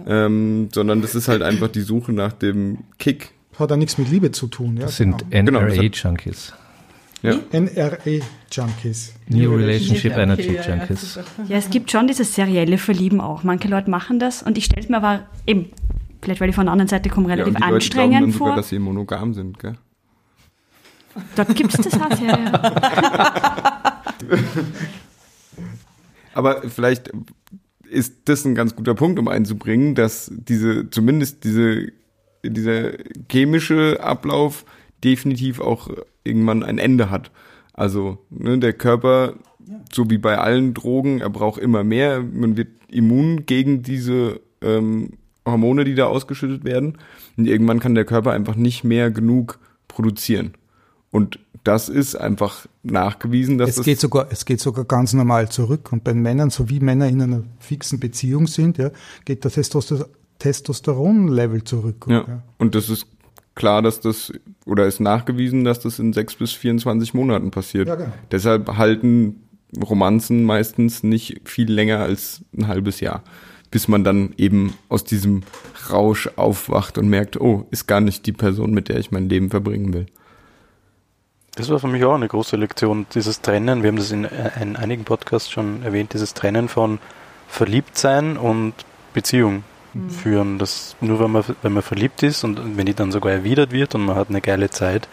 ähm, 0.08 0.70
sondern 0.74 1.02
das 1.02 1.14
ist 1.14 1.28
halt 1.28 1.42
einfach 1.44 1.68
die 1.68 1.82
Suche 1.82 2.14
nach 2.14 2.34
dem 2.34 2.80
Kick. 2.98 3.32
Hat 3.60 3.72
auch 3.72 3.76
nichts 3.76 3.98
mit 3.98 4.10
Liebe 4.10 4.32
zu 4.32 4.48
tun. 4.48 4.78
Ja, 4.78 4.84
Das 4.86 4.96
sind 4.98 5.26
Genau, 5.30 5.60
das 5.60 5.78
hat- 5.78 5.84
NRA-Junkies. 5.84 6.54
Ja. 7.22 7.36
NRA-Junkies. 7.52 9.14
New 9.28 9.56
Relationship 9.56 10.18
Energy 10.18 10.54
ja, 10.54 10.62
ja, 10.62 10.76
Junkies. 10.76 11.20
Ja, 11.48 11.58
es 11.58 11.70
gibt 11.70 11.92
schon 11.92 12.08
dieses 12.08 12.34
serielle 12.34 12.78
Verlieben 12.80 13.22
auch. 13.22 13.44
Manche 13.44 13.68
Leute 13.68 13.92
machen 13.92 14.18
das 14.18 14.42
und 14.42 14.58
ich 14.58 14.66
stelle 14.66 14.82
es 14.82 14.90
mir 14.90 14.98
aber 14.98 15.28
eben, 15.46 15.70
vielleicht 16.22 16.42
weil 16.42 16.50
ich 16.50 16.56
von 16.56 16.66
der 16.66 16.72
anderen 16.72 16.90
Seite 16.90 17.10
komme, 17.10 17.30
Ja, 17.30 17.36
relativ 17.36 17.54
und 17.56 17.60
die 17.60 17.62
Leute 17.62 17.90
glauben 17.90 18.06
anstrengend 18.06 18.22
dann 18.24 18.32
sogar, 18.32 18.48
vor. 18.48 18.56
dass 18.56 18.70
sie 18.70 18.80
monogam 18.80 19.34
sind, 19.34 19.60
gell? 19.60 19.76
Dort 21.36 21.56
gibt 21.56 21.78
es 21.78 21.90
das 21.90 22.02
auch, 22.02 22.20
ja, 22.22 22.40
ja. 22.40 24.02
Aber 26.34 26.62
vielleicht 26.70 27.12
ist 27.90 28.22
das 28.26 28.46
ein 28.46 28.56
ganz 28.56 28.76
guter 28.76 28.96
Punkt, 28.96 29.20
um 29.20 29.28
einzubringen, 29.28 29.96
dass 29.96 30.32
diese, 30.34 30.90
zumindest 30.90 31.44
diese, 31.44 31.92
dieser 32.44 32.94
chemische 33.30 34.00
Ablauf 34.02 34.66
definitiv 35.04 35.60
auch 35.60 35.90
irgendwann 36.24 36.64
ein 36.64 36.78
Ende 36.78 37.10
hat. 37.10 37.32
Also 37.74 38.20
ne, 38.30 38.60
der 38.60 38.74
Körper, 38.74 39.34
so 39.92 40.10
wie 40.10 40.18
bei 40.18 40.38
allen 40.38 40.74
Drogen, 40.74 41.22
er 41.22 41.30
braucht 41.30 41.60
immer 41.60 41.84
mehr. 41.84 42.22
Man 42.22 42.58
wird 42.58 42.70
immun 42.90 43.46
gegen 43.46 43.84
diese 43.84 44.42
ähm, 44.62 45.14
Hormone, 45.46 45.84
die 45.84 45.96
da 45.96 46.06
ausgeschüttet 46.06 46.64
werden. 46.64 46.98
Und 47.38 47.48
irgendwann 47.48 47.80
kann 47.80 47.96
der 47.96 48.06
Körper 48.06 48.32
einfach 48.32 48.56
nicht 48.56 48.84
mehr 48.84 49.12
genug 49.12 49.60
produzieren. 49.88 50.54
Und 51.12 51.40
das 51.64 51.90
ist 51.90 52.16
einfach 52.16 52.68
nachgewiesen, 52.84 53.58
dass 53.58 53.70
Es 53.70 53.76
das 53.78 53.86
geht, 53.86 54.00
sogar, 54.00 54.28
es 54.32 54.46
geht 54.46 54.60
sogar 54.60 54.86
ganz 54.86 55.14
normal 55.14 55.50
zurück. 55.50 55.92
Und 55.92 56.04
bei 56.04 56.14
Männern, 56.14 56.50
so 56.50 56.70
wie 56.70 56.80
Männer 56.80 57.08
in 57.08 57.22
einer 57.22 57.44
fixen 57.60 58.00
Beziehung 58.00 58.48
sind, 58.48 58.78
ja, 58.78 58.92
geht 59.26 59.44
der 59.44 59.52
Testoster 59.52 60.08
Testosteronlevel 60.40 61.64
zurück. 61.64 62.08
Ja. 62.10 62.42
Und 62.58 62.74
das 62.74 62.90
ist 62.90 63.06
klar, 63.56 63.82
dass 63.82 64.00
das, 64.00 64.32
oder 64.66 64.86
ist 64.86 65.00
nachgewiesen, 65.00 65.64
dass 65.64 65.80
das 65.80 66.00
in 66.00 66.14
sechs 66.14 66.36
bis 66.36 66.52
24 66.54 67.14
Monaten 67.14 67.52
passiert. 67.52 67.88
Ja, 67.88 67.96
genau. 67.96 68.14
Deshalb 68.32 68.78
halten 68.78 69.44
Romanzen 69.80 70.44
meistens 70.44 71.04
nicht 71.04 71.42
viel 71.46 71.72
länger 71.72 72.00
als 72.00 72.44
ein 72.58 72.68
halbes 72.68 73.00
Jahr, 73.00 73.24
bis 73.70 73.88
man 73.88 74.04
dann 74.04 74.34
eben 74.38 74.74
aus 74.90 75.04
diesem 75.04 75.44
Rausch 75.90 76.30
aufwacht 76.36 76.98
und 76.98 77.08
merkt, 77.08 77.40
oh, 77.40 77.68
ist 77.72 77.88
gar 77.88 78.02
nicht 78.02 78.26
die 78.26 78.34
Person, 78.34 78.72
mit 78.72 78.90
der 78.90 78.98
ich 78.98 79.12
mein 79.12 79.30
Leben 79.30 79.50
verbringen 79.50 79.94
will. 79.94 80.08
Das 81.56 81.70
war 81.70 81.80
für 81.80 81.88
mich 81.88 82.04
auch 82.06 82.16
eine 82.16 82.28
große 82.28 82.56
Lektion, 82.56 83.06
dieses 83.14 83.42
Trennen, 83.42 83.84
wir 83.84 83.90
haben 83.90 83.98
das 83.98 84.12
in, 84.12 84.26
in 84.62 84.78
einigen 84.78 85.04
Podcasts 85.04 85.50
schon 85.50 85.84
erwähnt, 85.84 86.14
dieses 86.14 86.34
Trennen 86.34 86.70
von 86.70 87.00
Verliebtsein 87.48 88.38
und 88.38 88.74
Beziehung 89.14 89.64
führen. 90.10 90.58
Das 90.58 90.96
nur 91.02 91.20
wenn 91.20 91.32
man, 91.32 91.44
wenn 91.62 91.74
man 91.74 91.84
verliebt 91.84 92.24
ist 92.24 92.44
und 92.44 92.78
wenn 92.78 92.86
die 92.86 92.94
dann 92.94 93.12
sogar 93.12 93.32
erwidert 93.34 93.72
wird 93.72 93.96
und 93.96 94.06
man 94.06 94.16
hat 94.16 94.30
eine 94.30 94.42
geile 94.42 94.70
Zeit, 94.70 95.08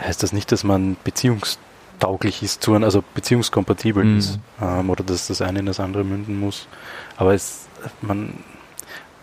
heißt 0.00 0.22
das 0.22 0.32
nicht, 0.32 0.52
dass 0.52 0.62
man 0.64 0.96
beziehungstauglich 1.04 2.42
ist, 2.42 2.62
zu, 2.62 2.74
also 2.74 3.02
beziehungskompatibel 3.14 4.04
Mhm. 4.04 4.18
ist. 4.18 4.38
Ähm, 4.60 4.90
oder 4.90 5.04
dass 5.04 5.28
das 5.28 5.40
eine 5.42 5.60
in 5.60 5.66
das 5.66 5.80
andere 5.80 6.04
münden 6.04 6.38
muss. 6.38 6.68
Aber 7.16 7.34
es, 7.34 7.66
man, 8.00 8.34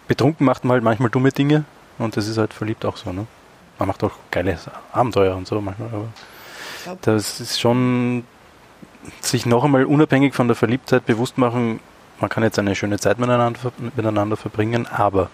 betrunken 0.07 0.45
macht 0.45 0.63
man 0.65 0.73
halt 0.73 0.83
manchmal 0.83 1.09
dumme 1.09 1.31
Dinge 1.31 1.63
und 1.97 2.17
das 2.17 2.27
ist 2.27 2.37
halt 2.37 2.53
verliebt 2.53 2.85
auch 2.85 2.97
so, 2.97 3.11
ne? 3.13 3.25
Man 3.77 3.87
macht 3.89 4.03
auch 4.03 4.13
geile 4.31 4.57
Abenteuer 4.93 5.35
und 5.35 5.47
so 5.47 5.59
manchmal, 5.59 5.89
aber 5.89 6.07
das 7.01 7.39
ist 7.41 7.59
schon 7.59 8.23
sich 9.21 9.45
noch 9.45 9.63
einmal 9.63 9.85
unabhängig 9.85 10.33
von 10.33 10.47
der 10.47 10.55
Verliebtheit 10.55 11.05
bewusst 11.05 11.37
machen, 11.37 11.79
man 12.19 12.29
kann 12.29 12.43
jetzt 12.43 12.59
eine 12.59 12.75
schöne 12.75 12.99
Zeit 12.99 13.19
miteinander, 13.19 13.59
miteinander 13.95 14.37
verbringen, 14.37 14.87
aber 14.87 15.29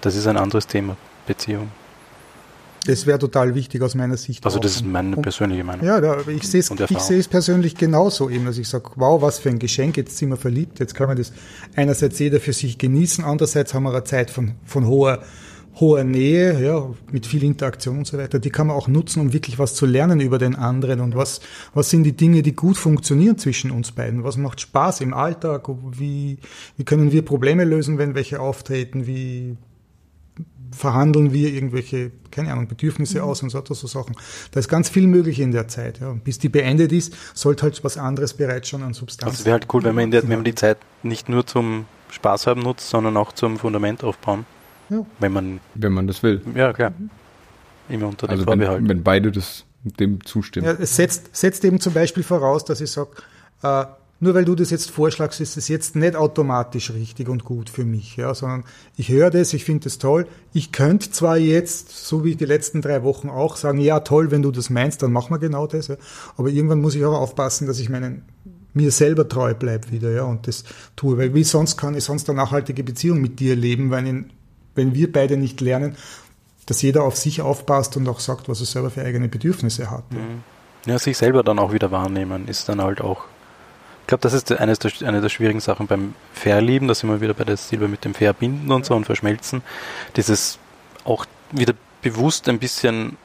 das 0.00 0.16
ist 0.16 0.26
ein 0.26 0.36
anderes 0.36 0.66
Thema, 0.66 0.96
Beziehung. 1.26 1.70
Das 2.86 3.06
wäre 3.06 3.18
total 3.18 3.54
wichtig 3.54 3.80
aus 3.82 3.94
meiner 3.94 4.16
Sicht. 4.16 4.44
Also 4.44 4.58
das 4.58 4.72
ist 4.76 4.84
meine 4.84 5.16
persönliche 5.16 5.62
Meinung. 5.62 5.86
Ja, 5.86 6.00
da, 6.00 6.18
ich 6.26 6.48
sehe 6.48 6.60
es 6.60 7.28
persönlich 7.28 7.76
genauso 7.76 8.28
eben, 8.28 8.44
dass 8.44 8.58
ich 8.58 8.68
sage, 8.68 8.90
wow, 8.96 9.22
was 9.22 9.38
für 9.38 9.50
ein 9.50 9.60
Geschenk, 9.60 9.96
jetzt 9.96 10.18
sind 10.18 10.30
wir 10.30 10.36
verliebt, 10.36 10.80
jetzt 10.80 10.94
kann 10.94 11.06
man 11.06 11.16
das 11.16 11.32
einerseits 11.76 12.18
jeder 12.18 12.40
für 12.40 12.52
sich 12.52 12.78
genießen, 12.78 13.24
andererseits 13.24 13.72
haben 13.72 13.84
wir 13.84 13.90
eine 13.90 14.02
Zeit 14.02 14.30
von, 14.30 14.52
von 14.64 14.86
hoher, 14.86 15.22
hoher 15.80 16.04
Nähe, 16.04 16.62
ja, 16.62 16.90
mit 17.10 17.26
viel 17.26 17.42
Interaktion 17.44 17.98
und 17.98 18.06
so 18.06 18.18
weiter, 18.18 18.38
die 18.38 18.50
kann 18.50 18.66
man 18.66 18.76
auch 18.76 18.88
nutzen, 18.88 19.20
um 19.20 19.32
wirklich 19.32 19.58
was 19.58 19.74
zu 19.74 19.86
lernen 19.86 20.20
über 20.20 20.38
den 20.38 20.54
anderen 20.54 21.00
und 21.00 21.16
was, 21.16 21.40
was 21.72 21.88
sind 21.88 22.04
die 22.04 22.12
Dinge, 22.12 22.42
die 22.42 22.54
gut 22.54 22.76
funktionieren 22.76 23.38
zwischen 23.38 23.70
uns 23.70 23.92
beiden, 23.92 24.22
was 24.22 24.36
macht 24.36 24.60
Spaß 24.60 25.00
im 25.00 25.14
Alltag, 25.14 25.68
wie, 25.92 26.38
wie 26.76 26.84
können 26.84 27.10
wir 27.10 27.24
Probleme 27.24 27.64
lösen, 27.64 27.98
wenn 27.98 28.14
welche 28.14 28.40
auftreten, 28.40 29.06
wie 29.06 29.56
verhandeln 30.72 31.32
wir 31.32 31.52
irgendwelche, 31.52 32.10
keine 32.30 32.52
Ahnung, 32.52 32.66
Bedürfnisse 32.66 33.22
aus 33.22 33.42
und 33.42 33.50
so, 33.50 33.62
so 33.62 33.86
Sachen. 33.86 34.16
Da 34.52 34.60
ist 34.60 34.68
ganz 34.68 34.88
viel 34.88 35.06
möglich 35.06 35.38
in 35.38 35.52
der 35.52 35.68
Zeit. 35.68 36.00
Ja. 36.00 36.10
Und 36.10 36.24
bis 36.24 36.38
die 36.38 36.48
beendet 36.48 36.92
ist, 36.92 37.14
sollte 37.34 37.64
halt 37.64 37.84
was 37.84 37.98
anderes 37.98 38.34
bereits 38.34 38.68
schon 38.68 38.82
an 38.82 38.94
Substanz. 38.94 39.30
Also 39.30 39.40
es 39.40 39.44
wäre 39.44 39.54
halt 39.54 39.66
cool, 39.72 39.84
wenn 39.84 39.94
man, 39.94 40.04
in 40.04 40.10
der, 40.10 40.22
wenn 40.22 40.30
man 40.30 40.44
die 40.44 40.54
Zeit 40.54 40.78
nicht 41.02 41.28
nur 41.28 41.46
zum 41.46 41.84
Spaß 42.10 42.46
haben 42.46 42.62
nutzt, 42.62 42.88
sondern 42.88 43.16
auch 43.16 43.32
zum 43.32 43.58
Fundament 43.58 44.02
aufbauen. 44.02 44.46
Ja. 44.92 45.06
Wenn 45.18 45.32
man, 45.32 45.60
Wenn 45.74 45.92
man 45.92 46.06
das 46.06 46.22
will. 46.22 46.40
ja 46.54 46.72
klar, 46.72 46.92
immer 47.88 48.08
unter 48.08 48.26
dem 48.26 48.30
Also 48.30 48.46
wenn, 48.46 48.60
Vorbehalt. 48.60 48.88
wenn 48.88 49.02
beide 49.02 49.32
das 49.32 49.64
dem 49.84 50.24
zustimmen. 50.24 50.66
Ja, 50.66 50.72
es 50.72 50.96
setzt, 50.96 51.34
setzt 51.34 51.64
eben 51.64 51.80
zum 51.80 51.92
Beispiel 51.92 52.22
voraus, 52.22 52.64
dass 52.64 52.80
ich 52.80 52.90
sage, 52.90 53.10
äh, 53.62 53.84
nur 54.20 54.34
weil 54.34 54.44
du 54.44 54.54
das 54.54 54.70
jetzt 54.70 54.88
vorschlagst, 54.88 55.40
ist 55.40 55.56
es 55.56 55.66
jetzt 55.66 55.96
nicht 55.96 56.14
automatisch 56.14 56.92
richtig 56.92 57.28
und 57.28 57.44
gut 57.44 57.68
für 57.68 57.84
mich, 57.84 58.16
ja, 58.16 58.32
sondern 58.34 58.62
ich 58.96 59.08
höre 59.08 59.30
das, 59.30 59.52
ich 59.52 59.64
finde 59.64 59.84
das 59.84 59.98
toll. 59.98 60.28
Ich 60.52 60.70
könnte 60.70 61.10
zwar 61.10 61.38
jetzt, 61.38 61.90
so 62.06 62.24
wie 62.24 62.36
die 62.36 62.44
letzten 62.44 62.82
drei 62.82 63.02
Wochen 63.02 63.28
auch, 63.28 63.56
sagen, 63.56 63.78
ja 63.78 63.98
toll, 63.98 64.30
wenn 64.30 64.42
du 64.42 64.52
das 64.52 64.70
meinst, 64.70 65.02
dann 65.02 65.10
machen 65.10 65.34
wir 65.34 65.40
genau 65.40 65.66
das, 65.66 65.88
ja. 65.88 65.96
aber 66.36 66.50
irgendwann 66.50 66.80
muss 66.80 66.94
ich 66.94 67.04
auch 67.04 67.18
aufpassen, 67.18 67.66
dass 67.66 67.80
ich 67.80 67.88
meinen 67.88 68.22
mir 68.74 68.92
selber 68.92 69.28
treu 69.28 69.54
bleibe 69.54 69.90
wieder, 69.90 70.12
ja, 70.12 70.22
und 70.22 70.46
das 70.46 70.62
tue, 70.94 71.18
weil 71.18 71.34
wie 71.34 71.42
sonst 71.44 71.76
kann 71.76 71.96
ich 71.96 72.04
sonst 72.04 72.30
eine 72.30 72.36
nachhaltige 72.36 72.84
Beziehung 72.84 73.20
mit 73.20 73.40
dir 73.40 73.56
leben, 73.56 73.90
wenn, 73.90 74.06
in, 74.06 74.30
wenn 74.74 74.94
wir 74.94 75.10
beide 75.10 75.36
nicht 75.36 75.60
lernen, 75.60 75.96
dass 76.66 76.82
jeder 76.82 77.02
auf 77.02 77.16
sich 77.16 77.42
aufpasst 77.42 77.96
und 77.96 78.08
auch 78.08 78.20
sagt, 78.20 78.48
was 78.48 78.60
er 78.60 78.66
selber 78.66 78.90
für 78.90 79.02
eigene 79.04 79.28
Bedürfnisse 79.28 79.90
hat. 79.90 80.04
ja. 80.12 80.18
Ja, 80.84 80.98
sich 80.98 81.16
selber 81.16 81.44
dann 81.44 81.60
auch 81.60 81.72
wieder 81.72 81.92
wahrnehmen, 81.92 82.48
ist 82.48 82.68
dann 82.68 82.82
halt 82.82 83.00
auch. 83.00 83.24
Ich 84.00 84.08
glaube, 84.08 84.22
das 84.22 84.32
ist 84.32 84.50
eines 84.50 84.80
der, 84.80 84.90
eine 85.06 85.20
der 85.20 85.28
schwierigen 85.28 85.60
Sachen 85.60 85.86
beim 85.86 86.14
Verlieben, 86.32 86.88
da 86.88 86.94
sind 86.94 87.08
wir 87.08 87.20
wieder 87.20 87.34
bei 87.34 87.44
der 87.44 87.56
Silber 87.56 87.86
mit 87.86 88.04
dem 88.04 88.14
Verbinden 88.14 88.72
und 88.72 88.84
so 88.84 88.94
und 88.96 89.04
Verschmelzen. 89.04 89.62
Dieses 90.16 90.58
auch 91.04 91.24
wieder 91.52 91.74
bewusst 92.02 92.48
ein 92.48 92.58
bisschen 92.58 93.16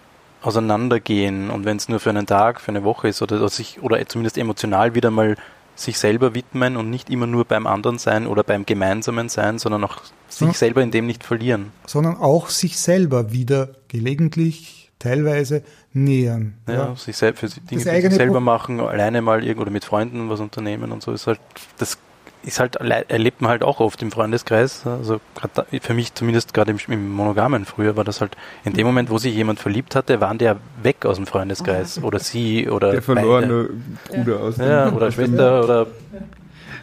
auseinandergehen 0.43 1.49
und 1.49 1.65
wenn 1.65 1.77
es 1.77 1.89
nur 1.89 1.99
für 1.99 2.11
einen 2.11 2.27
Tag, 2.27 2.61
für 2.61 2.69
eine 2.69 2.83
Woche 2.83 3.07
ist 3.07 3.23
oder 3.23 3.49
sich 3.49 3.81
oder 3.81 4.05
zumindest 4.07 4.37
emotional 4.37 4.93
wieder 4.93 5.09
mal 5.09 5.35
sich 5.77 5.97
selber 5.99 6.33
widmen 6.35 6.75
und 6.75 6.89
nicht 6.89 7.09
immer 7.09 7.27
nur 7.27 7.45
beim 7.45 7.65
anderen 7.67 7.97
sein 7.99 8.27
oder 8.27 8.43
beim 8.43 8.65
gemeinsamen 8.65 9.29
sein, 9.29 9.59
sondern 9.59 9.83
auch 9.85 10.01
sich 10.27 10.47
Ja. 10.47 10.53
selber 10.53 10.81
in 10.83 10.91
dem 10.91 11.05
nicht 11.05 11.23
verlieren. 11.23 11.71
sondern 11.85 12.17
auch 12.17 12.49
sich 12.49 12.77
selber 12.79 13.31
wieder 13.31 13.69
gelegentlich, 13.87 14.91
teilweise 14.99 15.61
nähern. 15.93 16.55
Ja, 16.67 16.95
sich 16.95 17.15
selbst 17.15 17.39
für 17.39 17.47
Dinge 17.47 17.81
für 17.81 18.01
sich 18.01 18.11
selber 18.13 18.33
Pro- 18.35 18.39
machen, 18.41 18.79
alleine 18.79 19.21
mal 19.21 19.43
irgendwo 19.43 19.61
oder 19.61 19.71
mit 19.71 19.85
Freunden 19.85 20.29
was 20.29 20.39
unternehmen 20.39 20.91
und 20.91 21.03
so 21.03 21.11
ist 21.11 21.27
halt, 21.27 21.39
das 21.77 21.97
ist 22.43 22.59
halt, 22.59 22.77
le- 22.81 23.09
erlebt 23.09 23.41
man 23.41 23.51
halt 23.51 23.63
auch 23.63 23.79
oft 23.79 24.01
im 24.01 24.11
Freundeskreis. 24.11 24.85
Also 24.85 25.19
da, 25.53 25.65
für 25.81 25.93
mich 25.93 26.13
zumindest 26.13 26.53
gerade 26.53 26.71
im, 26.71 26.77
im 26.87 27.11
Monogamen 27.11 27.65
früher 27.65 27.95
war 27.97 28.03
das 28.03 28.21
halt, 28.21 28.37
in 28.63 28.73
dem 28.73 28.85
Moment, 28.87 29.09
wo 29.09 29.17
sich 29.17 29.33
jemand 29.35 29.59
verliebt 29.59 29.95
hatte, 29.95 30.21
waren 30.21 30.37
der 30.37 30.57
weg 30.81 31.05
aus 31.05 31.17
dem 31.17 31.27
Freundeskreis 31.27 32.01
oder 32.01 32.19
sie 32.19 32.69
oder 32.69 32.91
Der 32.91 33.01
verlorene 33.01 33.69
Bruder 34.07 34.39
aus 34.39 34.55
beide. 34.57 34.69
Ja, 34.69 34.85
dem, 34.85 34.95
oder 34.95 35.07
dem- 35.09 35.13
Schwester 35.13 35.63
oder 35.63 35.87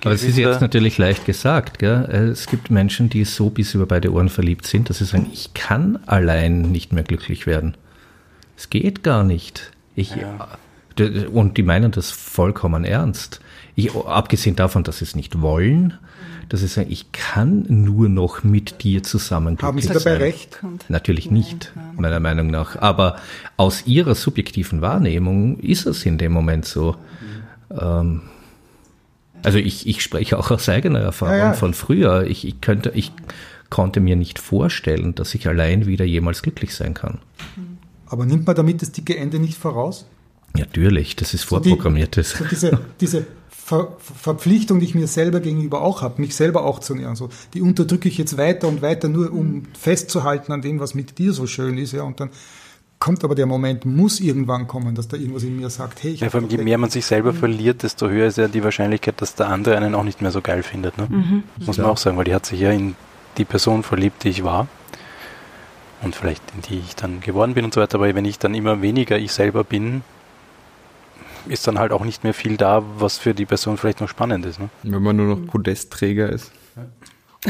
Aber 0.03 0.13
es 0.13 0.23
ist 0.23 0.37
jetzt 0.37 0.61
natürlich 0.61 0.99
leicht 0.99 1.25
gesagt. 1.25 1.79
Gell? 1.79 2.03
Es 2.33 2.47
gibt 2.47 2.71
Menschen, 2.71 3.09
die 3.09 3.25
so 3.25 3.49
bis 3.51 3.73
über 3.75 3.87
beide 3.87 4.13
Ohren 4.13 4.29
verliebt 4.29 4.67
sind, 4.67 4.91
dass 4.91 4.99
sie 4.99 5.07
sagen, 5.07 5.31
ich 5.33 5.55
kann 5.55 5.99
allein 6.07 6.63
nicht 6.63 6.93
mehr 6.93 7.05
glücklich 7.05 7.47
werden. 7.47 7.77
Es 8.57 8.69
geht 8.71 9.03
gar 9.03 9.25
nicht. 9.25 9.71
Ich, 9.97 10.15
ja. 10.15 10.49
Und 11.33 11.57
die 11.57 11.63
meinen 11.63 11.91
das 11.91 12.11
vollkommen 12.11 12.85
ernst. 12.85 13.41
Ich, 13.77 13.95
abgesehen 13.95 14.57
davon, 14.57 14.85
dass 14.85 14.99
sie 14.99 15.05
es 15.05 15.17
nicht 15.17 15.41
wollen, 15.41 15.95
dass 16.49 16.61
sie 16.61 16.67
sagen, 16.67 16.91
ich 16.91 17.11
kann 17.13 17.65
nur 17.69 18.09
noch 18.09 18.45
mit 18.45 18.83
dir 18.83 19.03
zusammen 19.03 19.59
Haben 19.61 19.81
Sie 19.81 19.89
dabei 19.89 20.01
sein. 20.01 20.17
recht? 20.17 20.63
Natürlich 20.89 21.31
nicht, 21.31 21.73
meiner 21.97 22.21
Meinung 22.21 22.49
nach. 22.49 22.77
Aber 22.81 23.17
aus 23.57 23.87
ihrer 23.87 24.15
subjektiven 24.15 24.81
Wahrnehmung 24.81 25.59
ist 25.59 25.87
es 25.87 26.07
in 26.07 26.19
dem 26.19 26.33
Moment 26.33 26.67
so. 26.67 26.97
Ähm, 27.71 28.23
also 29.43 29.59
ich, 29.59 29.87
ich 29.87 30.03
spreche 30.03 30.39
auch 30.39 30.51
aus 30.51 30.69
eigener 30.69 31.01
Erfahrung 31.01 31.39
ja, 31.39 31.45
ja. 31.47 31.53
von 31.53 31.75
früher. 31.75 32.27
Ich, 32.27 32.47
ich 32.47 32.61
könnte, 32.61 32.93
ich 32.95 33.13
konnte 33.71 34.01
mir 34.01 34.17
nicht 34.17 34.39
vorstellen, 34.39 35.15
dass 35.15 35.35
ich 35.35 35.49
allein 35.49 35.87
wieder 35.87 36.05
jemals 36.05 36.43
glücklich 36.43 36.75
sein 36.75 36.95
kann. 36.95 37.19
Aber 38.07 38.25
nimmt 38.27 38.47
man 38.47 38.55
damit 38.55 38.81
das 38.83 38.93
dicke 38.93 39.17
Ende 39.17 39.39
nicht 39.39 39.59
voraus? 39.59 40.07
Natürlich, 40.57 41.17
das 41.17 41.35
ist 41.35 41.43
vorprogrammiertes. 41.45 42.31
So, 42.31 42.45
die, 42.45 42.55
so 42.55 42.69
diese, 42.69 42.81
diese 43.01 43.27
Ver 43.65 43.97
Verpflichtung, 43.99 44.79
die 44.79 44.85
ich 44.85 44.95
mir 44.95 45.07
selber 45.07 45.41
gegenüber 45.41 45.81
auch 45.81 46.03
habe, 46.03 46.21
mich 46.21 46.37
selber 46.37 46.65
auch 46.65 46.81
zu 46.81 46.95
nähern, 46.95 47.17
so, 47.17 47.31
die 47.55 47.63
unterdrücke 47.63 48.11
ich 48.11 48.19
jetzt 48.19 48.37
weiter 48.37 48.69
und 48.69 48.83
weiter, 48.83 49.09
nur 49.09 49.33
um 49.33 49.63
festzuhalten 49.73 50.53
an 50.53 50.61
dem, 50.61 50.81
was 50.81 50.95
mit 50.95 51.17
dir 51.17 51.33
so 51.33 51.47
schön 51.47 51.79
ist, 51.79 51.93
ja, 51.93 52.03
und 52.03 52.21
dann 52.21 52.29
kommt 52.99 53.25
aber 53.25 53.35
der 53.35 53.47
Moment, 53.47 53.87
muss 53.87 54.21
irgendwann 54.21 54.67
kommen, 54.67 54.95
dass 54.95 55.09
da 55.09 55.17
irgendwas 55.17 55.43
in 55.45 55.57
mir 55.57 55.71
sagt, 55.71 56.03
hey, 56.03 56.13
ich 56.13 56.21
ja, 56.21 56.31
vor 56.31 56.41
allem, 56.41 56.51
je 56.51 56.59
mehr 56.59 56.77
man 56.77 56.91
sich 56.91 57.07
selber 57.07 57.33
mhm. 57.33 57.37
verliert, 57.37 57.83
desto 57.83 58.09
höher 58.09 58.27
ist 58.27 58.39
ja 58.39 58.49
die 58.49 58.63
Wahrscheinlichkeit, 58.63 59.21
dass 59.23 59.35
der 59.35 59.49
andere 59.49 59.77
einen 59.77 59.95
auch 59.95 60.05
nicht 60.05 60.21
mehr 60.21 60.31
so 60.31 60.43
geil 60.43 60.63
findet. 60.63 60.99
Ne? 60.99 61.07
Mhm. 61.09 61.43
Muss 61.65 61.79
man 61.79 61.87
auch 61.87 61.99
sagen, 61.99 62.17
weil 62.17 62.25
die 62.25 62.35
hat 62.35 62.47
sich 62.47 62.61
ja 62.61 62.71
in 62.71 62.97
die 63.39 63.45
Person 63.45 63.83
verliebt, 63.83 64.25
die 64.25 64.29
ich 64.29 64.45
war 64.45 64.69
und 66.03 66.15
vielleicht 66.15 66.43
in 66.55 66.63
die 66.63 66.79
ich 66.79 66.97
dann 66.97 67.21
geworden 67.21 67.55
bin 67.55 67.65
und 67.65 67.75
so 67.75 67.81
weiter. 67.81 67.97
Aber 67.97 68.15
wenn 68.15 68.25
ich 68.25 68.39
dann 68.39 68.55
immer 68.55 68.83
weniger 68.83 69.19
ich 69.19 69.33
selber 69.33 69.65
bin, 69.65 70.03
ist 71.49 71.67
dann 71.67 71.79
halt 71.79 71.93
auch 71.93 72.05
nicht 72.05 72.25
mehr 72.25 72.35
viel 72.35 72.57
da, 72.57 72.83
was 72.99 73.19
für 73.19 73.35
die 73.35 73.47
Person 73.47 73.77
vielleicht 73.77 74.01
noch 74.01 74.09
spannend 74.09 74.47
ist. 74.47 74.61
Ne? 74.61 74.69
Wenn 74.83 75.03
man 75.03 75.17
nur 75.17 75.37
noch 75.37 75.47
Podestträger 75.47 76.29
ist. 76.31 76.53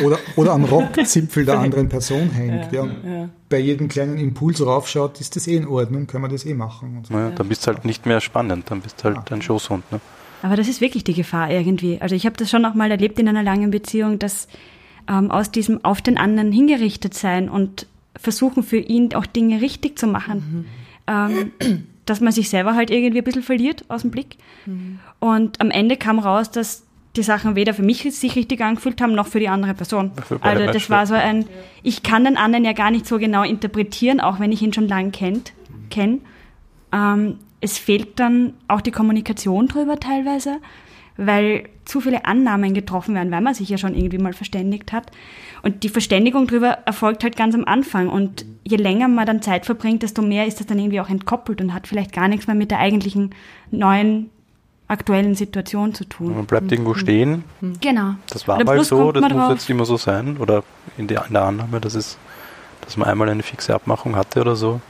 Oder, 0.03 0.19
oder 0.37 0.53
am 0.53 0.65
Rockzipfel 0.65 1.45
der 1.47 1.61
anderen 1.61 1.89
Person 1.89 2.31
hängt. 2.31 2.73
Ja, 2.73 2.85
ja. 2.85 3.29
Bei 3.49 3.59
jedem 3.59 3.89
kleinen 3.89 4.19
Impuls 4.19 4.65
raufschaut, 4.65 5.21
ist 5.21 5.37
das 5.37 5.47
eh 5.47 5.57
in 5.57 5.67
Ordnung, 5.67 6.07
können 6.07 6.25
wir 6.25 6.29
das 6.29 6.45
eh 6.45 6.55
machen. 6.55 7.05
So. 7.09 7.15
Ja, 7.15 7.31
dann 7.31 7.49
bist 7.49 7.67
du 7.67 7.73
halt 7.73 7.85
nicht 7.85 8.05
mehr 8.07 8.21
spannend, 8.21 8.71
dann 8.71 8.81
bist 8.81 9.01
du 9.01 9.05
halt 9.05 9.31
ein 9.31 9.43
Schoßhund. 9.43 9.91
Ne? 9.93 10.01
Aber 10.43 10.57
das 10.57 10.69
ist 10.69 10.81
wirklich 10.81 11.05
die 11.05 11.15
Gefahr 11.15 11.51
irgendwie. 11.51 12.01
Also 12.01 12.15
ich 12.15 12.27
habe 12.27 12.37
das 12.37 12.51
schon 12.51 12.65
auch 12.65 12.75
mal 12.75 12.91
erlebt 12.91 13.19
in 13.19 13.29
einer 13.29 13.43
langen 13.43 13.71
Beziehung, 13.71 14.19
dass 14.19 14.49
ähm, 15.09 15.31
aus 15.31 15.51
diesem 15.51 15.85
auf 15.85 16.03
den 16.03 16.19
anderen 16.19 16.51
hingerichtet 16.51 17.15
sein 17.15 17.49
und 17.49 17.87
versuchen 18.17 18.63
für 18.63 18.79
ihn 18.79 19.15
auch 19.15 19.27
Dinge 19.27 19.61
richtig 19.61 19.99
zu 19.99 20.07
machen. 20.07 20.67
Mhm. 21.07 21.51
Ähm, 21.61 21.87
dass 22.07 22.21
man 22.21 22.33
sich 22.33 22.49
selber 22.49 22.75
halt 22.75 22.91
irgendwie 22.91 23.19
ein 23.19 23.25
bisschen 23.25 23.43
verliert 23.43 23.85
aus 23.89 24.03
dem 24.03 24.11
Blick. 24.11 24.37
Mhm. 24.67 25.01
Und 25.21 25.61
am 25.61 25.71
Ende 25.71 25.97
kam 25.97 26.19
raus, 26.19 26.51
dass 26.51 26.85
die 27.17 27.23
Sachen 27.23 27.55
weder 27.55 27.75
für 27.75 27.83
mich 27.83 28.03
sich 28.03 28.35
richtig 28.35 28.61
angefühlt 28.61 29.01
haben, 29.01 29.15
noch 29.15 29.29
für 29.29 29.39
die 29.39 29.49
andere 29.49 29.75
Person. 29.75 30.11
Also 30.41 30.67
das 30.67 30.91
war 30.91 31.07
so 31.07 31.15
ein, 31.15 31.47
ich 31.83 32.03
kann 32.03 32.25
den 32.25 32.37
anderen 32.37 32.65
ja 32.65 32.73
gar 32.73 32.91
nicht 32.91 33.07
so 33.07 33.19
genau 33.19 33.45
interpretieren, 33.45 34.21
auch 34.21 34.41
wenn 34.41 34.51
ich 34.51 34.63
ihn 34.63 34.73
schon 34.73 34.89
lange 34.89 35.11
kennt, 35.11 35.53
kenne. 35.91 36.19
Ähm, 36.93 37.39
es 37.61 37.79
fehlt 37.79 38.19
dann 38.19 38.55
auch 38.69 38.81
die 38.81 38.91
Kommunikation 38.91 39.69
drüber 39.69 39.99
teilweise, 39.99 40.59
weil 41.17 41.69
zu 41.85 42.01
viele 42.01 42.25
Annahmen 42.25 42.75
getroffen 42.75 43.15
werden, 43.15 43.31
weil 43.31 43.41
man 43.41 43.55
sich 43.55 43.69
ja 43.69 43.79
schon 43.79 43.95
irgendwie 43.95 44.19
mal 44.19 44.33
verständigt 44.33 44.93
hat. 44.93 45.11
Und 45.65 45.83
die 45.83 45.89
Verständigung 45.89 46.47
darüber 46.47 46.69
erfolgt 46.85 47.25
halt 47.25 47.37
ganz 47.37 47.55
am 47.55 47.65
Anfang. 47.65 48.11
Und 48.11 48.45
je 48.65 48.77
länger 48.77 49.09
man 49.09 49.25
dann 49.25 49.41
Zeit 49.41 49.65
verbringt, 49.65 50.03
desto 50.03 50.21
mehr 50.21 50.47
ist 50.47 50.61
das 50.61 50.67
dann 50.67 50.79
irgendwie 50.79 51.01
auch 51.01 51.09
entkoppelt 51.09 51.63
und 51.63 51.73
hat 51.73 51.87
vielleicht 51.87 52.13
gar 52.13 52.29
nichts 52.29 52.47
mehr 52.47 52.55
mit 52.55 52.71
der 52.71 52.81
eigentlichen 52.81 53.35
neuen 53.71 54.29
aktuellen 54.89 55.35
Situation 55.35 55.95
zu 55.95 56.05
tun. 56.05 56.35
Man 56.35 56.45
bleibt 56.45 56.71
irgendwo 56.71 56.91
mhm. 56.91 56.99
stehen. 56.99 57.45
Genau. 57.81 58.17
Das 58.29 58.47
war 58.47 58.63
mal 58.63 58.85
so, 58.85 59.11
das 59.11 59.23
muss 59.23 59.33
drauf. 59.33 59.51
jetzt 59.53 59.71
immer 59.71 59.87
so 59.87 59.97
sein. 59.97 60.37
Oder 60.37 60.65
in 60.99 61.07
der, 61.07 61.25
in 61.27 61.33
der 61.33 61.45
Annahme, 61.45 61.81
dass, 61.81 61.95
es, 61.95 62.19
dass 62.83 62.99
man 62.99 63.09
einmal 63.09 63.31
eine 63.31 63.43
fixe 63.43 63.75
Abmachung 63.75 64.17
hatte 64.17 64.43
oder 64.43 64.57
so. 64.57 64.83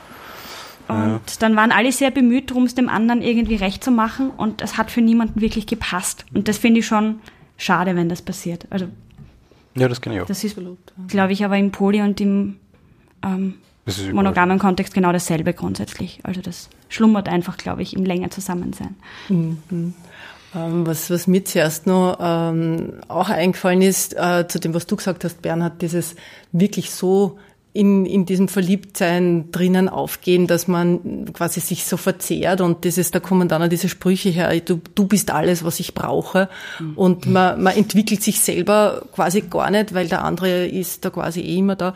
Und 0.89 0.97
ja. 0.97 1.21
dann 1.39 1.55
waren 1.55 1.71
alle 1.71 1.93
sehr 1.93 2.11
bemüht, 2.11 2.51
darum 2.51 2.65
es 2.65 2.75
dem 2.75 2.89
anderen 2.89 3.23
irgendwie 3.23 3.55
recht 3.55 3.85
zu 3.85 3.93
machen 3.93 4.31
und 4.31 4.61
es 4.61 4.77
hat 4.77 4.91
für 4.91 5.01
niemanden 5.01 5.41
wirklich 5.41 5.69
gepasst. 5.69 6.27
Und 6.35 6.49
das 6.49 6.59
finde 6.59 6.81
ich 6.81 6.87
schon 6.87 7.21
schade, 7.57 7.95
wenn 7.95 8.09
das 8.09 8.23
passiert. 8.23 8.67
Also 8.71 8.89
ja, 9.75 9.89
das 9.89 10.01
kenne 10.01 10.17
ich 10.17 10.23
auch. 10.23 10.27
Das 10.27 10.45
ist, 10.45 10.57
glaube 11.09 11.33
ich, 11.33 11.45
aber 11.45 11.57
im 11.57 11.71
Poly 11.71 12.03
und 12.03 12.21
im 12.21 12.57
ähm, 13.23 13.55
monogamen 14.13 14.59
Kontext 14.59 14.95
genau 14.95 15.13
dasselbe 15.13 15.53
grundsätzlich. 15.53 16.21
Also 16.23 16.41
das 16.41 16.69
schlummert 16.89 17.29
einfach, 17.29 17.57
glaube 17.57 17.83
ich, 17.83 17.95
im 17.95 18.05
länger 18.05 18.31
Zusammensein. 18.31 18.97
Mhm. 19.29 19.95
Ähm, 20.55 20.87
was, 20.87 21.11
was 21.11 21.27
mir 21.27 21.45
zuerst 21.45 21.87
noch 21.87 22.17
ähm, 22.21 23.01
auch 23.09 23.29
eingefallen 23.29 23.83
ist, 23.83 24.15
äh, 24.17 24.47
zu 24.47 24.61
dem, 24.61 24.73
was 24.73 24.87
du 24.87 24.97
gesagt 24.97 25.25
hast, 25.25 25.43
Bernhard, 25.43 25.83
dieses 25.83 26.15
wirklich 26.53 26.91
so 26.93 27.39
in, 27.75 28.07
in 28.07 28.25
diesem 28.25 28.47
Verliebtsein 28.47 29.51
drinnen 29.51 29.89
aufgehen, 29.89 30.47
dass 30.47 30.69
man 30.69 31.33
quasi 31.33 31.59
sich 31.59 31.85
so 31.85 31.97
verzehrt 31.97 32.61
und 32.61 32.85
das 32.85 32.99
ist, 32.99 33.17
da 33.17 33.21
kommen 33.21 33.49
dann 33.49 33.65
auch 33.65 33.69
diese 33.69 33.89
Sprüche 33.89 34.29
her, 34.29 34.61
du, 34.61 34.81
du 34.95 35.09
bist 35.09 35.33
alles, 35.33 35.65
was 35.65 35.81
ich 35.81 35.93
brauche 35.93 36.49
mhm. 36.79 36.93
und 36.95 37.27
man, 37.27 37.61
man 37.61 37.77
entwickelt 37.77 38.23
sich 38.23 38.39
selber 38.39 39.03
quasi 39.13 39.41
gar 39.41 39.73
nicht, 39.73 39.93
weil 39.93 40.07
der 40.07 40.23
andere 40.23 40.67
ist 40.67 41.05
da 41.05 41.11
quasi 41.11 41.41
eh 41.41 41.59
immer 41.59 41.75
da 41.75 41.95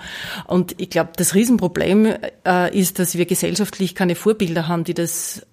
und 0.49 0.75
ich 0.79 0.91
glaube, 0.91 1.13
das 1.17 1.37
Riesenproblem 1.37 2.13
äh, 2.45 2.77
ist, 2.77 2.99
dass 2.99 3.17
wir 3.17 3.27
gesellschaftlich 3.27 3.95
keine 3.95 4.17
Vorbilder 4.17 4.67
haben, 4.67 4.83
die 4.83 4.95
das 4.95 5.47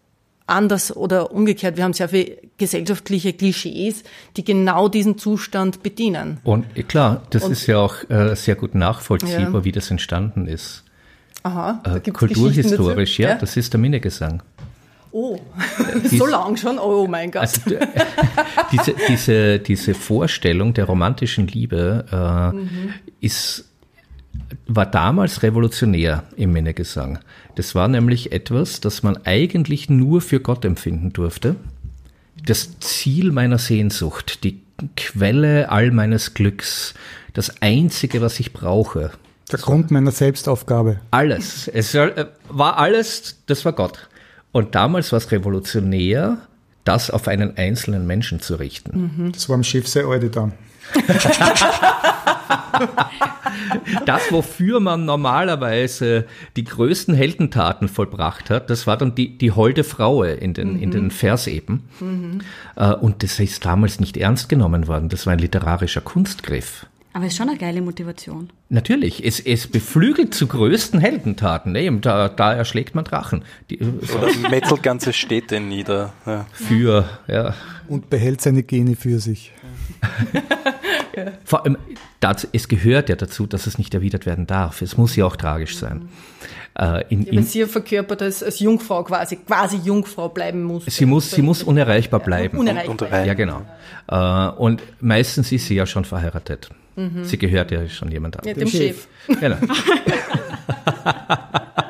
anders 0.47 0.95
oder 0.95 1.31
umgekehrt. 1.31 1.77
Wir 1.77 1.83
haben 1.83 1.93
sehr 1.93 2.09
viele 2.09 2.37
gesellschaftliche 2.57 3.33
Klischees, 3.33 4.03
die 4.37 4.43
genau 4.43 4.87
diesen 4.87 5.17
Zustand 5.17 5.83
bedienen. 5.83 6.39
Und 6.43 6.65
klar, 6.87 7.23
das 7.31 7.43
und, 7.43 7.51
ist 7.51 7.67
ja 7.67 7.79
auch 7.79 8.09
äh, 8.09 8.35
sehr 8.35 8.55
gut 8.55 8.75
nachvollziehbar, 8.75 9.53
ja. 9.53 9.63
wie 9.65 9.71
das 9.71 9.89
entstanden 9.91 10.47
ist. 10.47 10.83
Aha. 11.43 11.81
Äh, 11.83 12.11
kulturhistorisch, 12.11 13.19
ja, 13.19 13.29
ja, 13.29 13.35
das 13.35 13.57
ist 13.57 13.73
der 13.73 13.79
Minnegesang. 13.79 14.41
Oh, 15.11 15.39
so 16.03 16.25
lang 16.25 16.57
schon? 16.57 16.77
Oh 16.77 17.07
mein 17.07 17.31
Gott. 17.31 17.43
Also, 17.43 17.73
äh, 17.75 17.87
diese, 18.71 18.95
diese, 19.07 19.59
diese 19.59 19.93
Vorstellung 19.93 20.73
der 20.73 20.85
romantischen 20.85 21.47
Liebe 21.47 22.05
äh, 22.11 22.55
mhm. 22.55 22.93
ist 23.21 23.65
war 24.67 24.85
damals 24.85 25.43
revolutionär 25.43 26.23
im 26.35 26.51
Minnegesang. 26.51 27.19
Das 27.55 27.75
war 27.75 27.87
nämlich 27.87 28.31
etwas, 28.31 28.81
das 28.81 29.03
man 29.03 29.17
eigentlich 29.25 29.89
nur 29.89 30.21
für 30.21 30.39
Gott 30.39 30.65
empfinden 30.65 31.13
durfte. 31.13 31.55
Das 32.45 32.79
Ziel 32.79 33.31
meiner 33.31 33.57
Sehnsucht, 33.57 34.43
die 34.43 34.61
Quelle 34.97 35.69
all 35.69 35.91
meines 35.91 36.33
Glücks, 36.33 36.93
das 37.33 37.61
Einzige, 37.61 38.21
was 38.21 38.39
ich 38.39 38.51
brauche. 38.51 39.11
Der 39.51 39.59
Grund 39.59 39.89
meiner 39.89 40.11
Selbstaufgabe. 40.11 40.99
Alles. 41.11 41.67
Es 41.67 41.93
äh, 41.95 42.25
war 42.49 42.77
alles, 42.77 43.37
das 43.45 43.63
war 43.63 43.73
Gott. 43.73 44.09
Und 44.51 44.75
damals 44.75 45.11
war 45.11 45.17
es 45.17 45.31
revolutionär, 45.31 46.39
das 46.83 47.09
auf 47.09 47.27
einen 47.27 47.57
einzelnen 47.57 48.05
Menschen 48.05 48.41
zu 48.41 48.55
richten. 48.55 49.11
Mhm. 49.15 49.31
Das 49.31 49.47
war 49.49 49.55
am 49.55 49.63
Schiff 49.63 49.87
sehr 49.87 50.05
alte 50.05 50.29
dann. 50.29 50.53
das, 54.05 54.31
wofür 54.31 54.79
man 54.79 55.05
normalerweise 55.05 56.25
die 56.55 56.63
größten 56.63 57.15
Heldentaten 57.15 57.87
vollbracht 57.87 58.49
hat, 58.49 58.69
das 58.69 58.87
war 58.87 58.97
dann 58.97 59.15
die, 59.15 59.37
die 59.37 59.51
holde 59.51 59.83
Fraue 59.83 60.31
in 60.31 60.53
den, 60.53 60.73
mhm. 60.73 60.83
in 60.83 60.91
den 60.91 61.11
Verseben. 61.11 61.83
Mhm. 61.99 62.41
Äh, 62.75 62.93
und 62.93 63.23
das 63.23 63.39
ist 63.39 63.65
damals 63.65 63.99
nicht 63.99 64.17
ernst 64.17 64.49
genommen 64.49 64.87
worden. 64.87 65.09
Das 65.09 65.25
war 65.25 65.33
ein 65.33 65.39
literarischer 65.39 66.01
Kunstgriff. 66.01 66.85
Aber 67.15 67.27
es 67.27 67.31
ist 67.31 67.37
schon 67.37 67.47
eine 67.47 67.57
geile 67.57 67.81
Motivation. 67.81 68.49
Natürlich, 68.67 69.25
es, 69.25 69.39
es 69.39 69.67
beflügelt 69.67 70.33
zu 70.33 70.47
größten 70.47 70.99
Heldentaten. 70.99 71.71
Ne? 71.71 71.89
Da, 72.01 72.27
da 72.27 72.53
erschlägt 72.53 72.93
man 72.93 73.05
Drachen. 73.05 73.45
Die, 73.69 73.79
Oder 73.79 74.49
metzelt 74.49 74.83
ganze 74.83 75.13
Städte 75.13 75.61
nieder. 75.61 76.11
Ja. 76.25 76.45
Für, 76.51 77.07
ja. 77.29 77.55
Und 77.87 78.09
behält 78.09 78.41
seine 78.41 78.63
Gene 78.63 78.97
für 78.97 79.19
sich. 79.19 79.53
Vor 81.45 81.63
allem, 81.63 81.77
das, 82.19 82.47
es 82.51 82.67
gehört 82.67 83.09
ja 83.09 83.15
dazu, 83.15 83.47
dass 83.47 83.67
es 83.67 83.77
nicht 83.77 83.93
erwidert 83.93 84.25
werden 84.25 84.47
darf. 84.47 84.81
Es 84.81 84.97
muss 84.97 85.15
ja 85.15 85.25
auch 85.25 85.35
tragisch 85.35 85.77
sein. 85.77 86.09
Äh, 86.77 87.05
in, 87.09 87.25
in, 87.25 87.43
sie 87.43 87.65
verkörpert 87.65 88.21
als, 88.21 88.43
als 88.43 88.59
Jungfrau 88.59 89.03
quasi, 89.03 89.37
quasi 89.37 89.77
Jungfrau 89.77 90.29
bleiben 90.29 90.63
muss. 90.63 90.85
Sie 90.87 91.05
muss, 91.05 91.31
sie 91.31 91.41
muss 91.41 91.63
unerreichbar 91.63 92.19
bleiben. 92.19 92.57
Unerreichbar. 92.57 93.11
Und, 93.11 93.27
ja, 93.27 93.33
genau. 93.33 93.61
Äh, 94.07 94.49
und 94.57 94.81
meistens 94.99 95.51
ist 95.51 95.67
sie 95.67 95.75
ja 95.75 95.85
schon 95.85 96.03
verheiratet. 96.03 96.69
Mhm. 96.95 97.23
Sie 97.23 97.37
gehört 97.37 97.71
ja 97.71 97.87
schon 97.87 98.11
jemand 98.11 98.37
an. 98.37 98.45
Ja, 98.45 98.53
dem, 98.53 98.61
dem 98.61 98.69
Chef. 98.69 99.07
Chef. 99.27 99.39
Genau. 99.39 99.57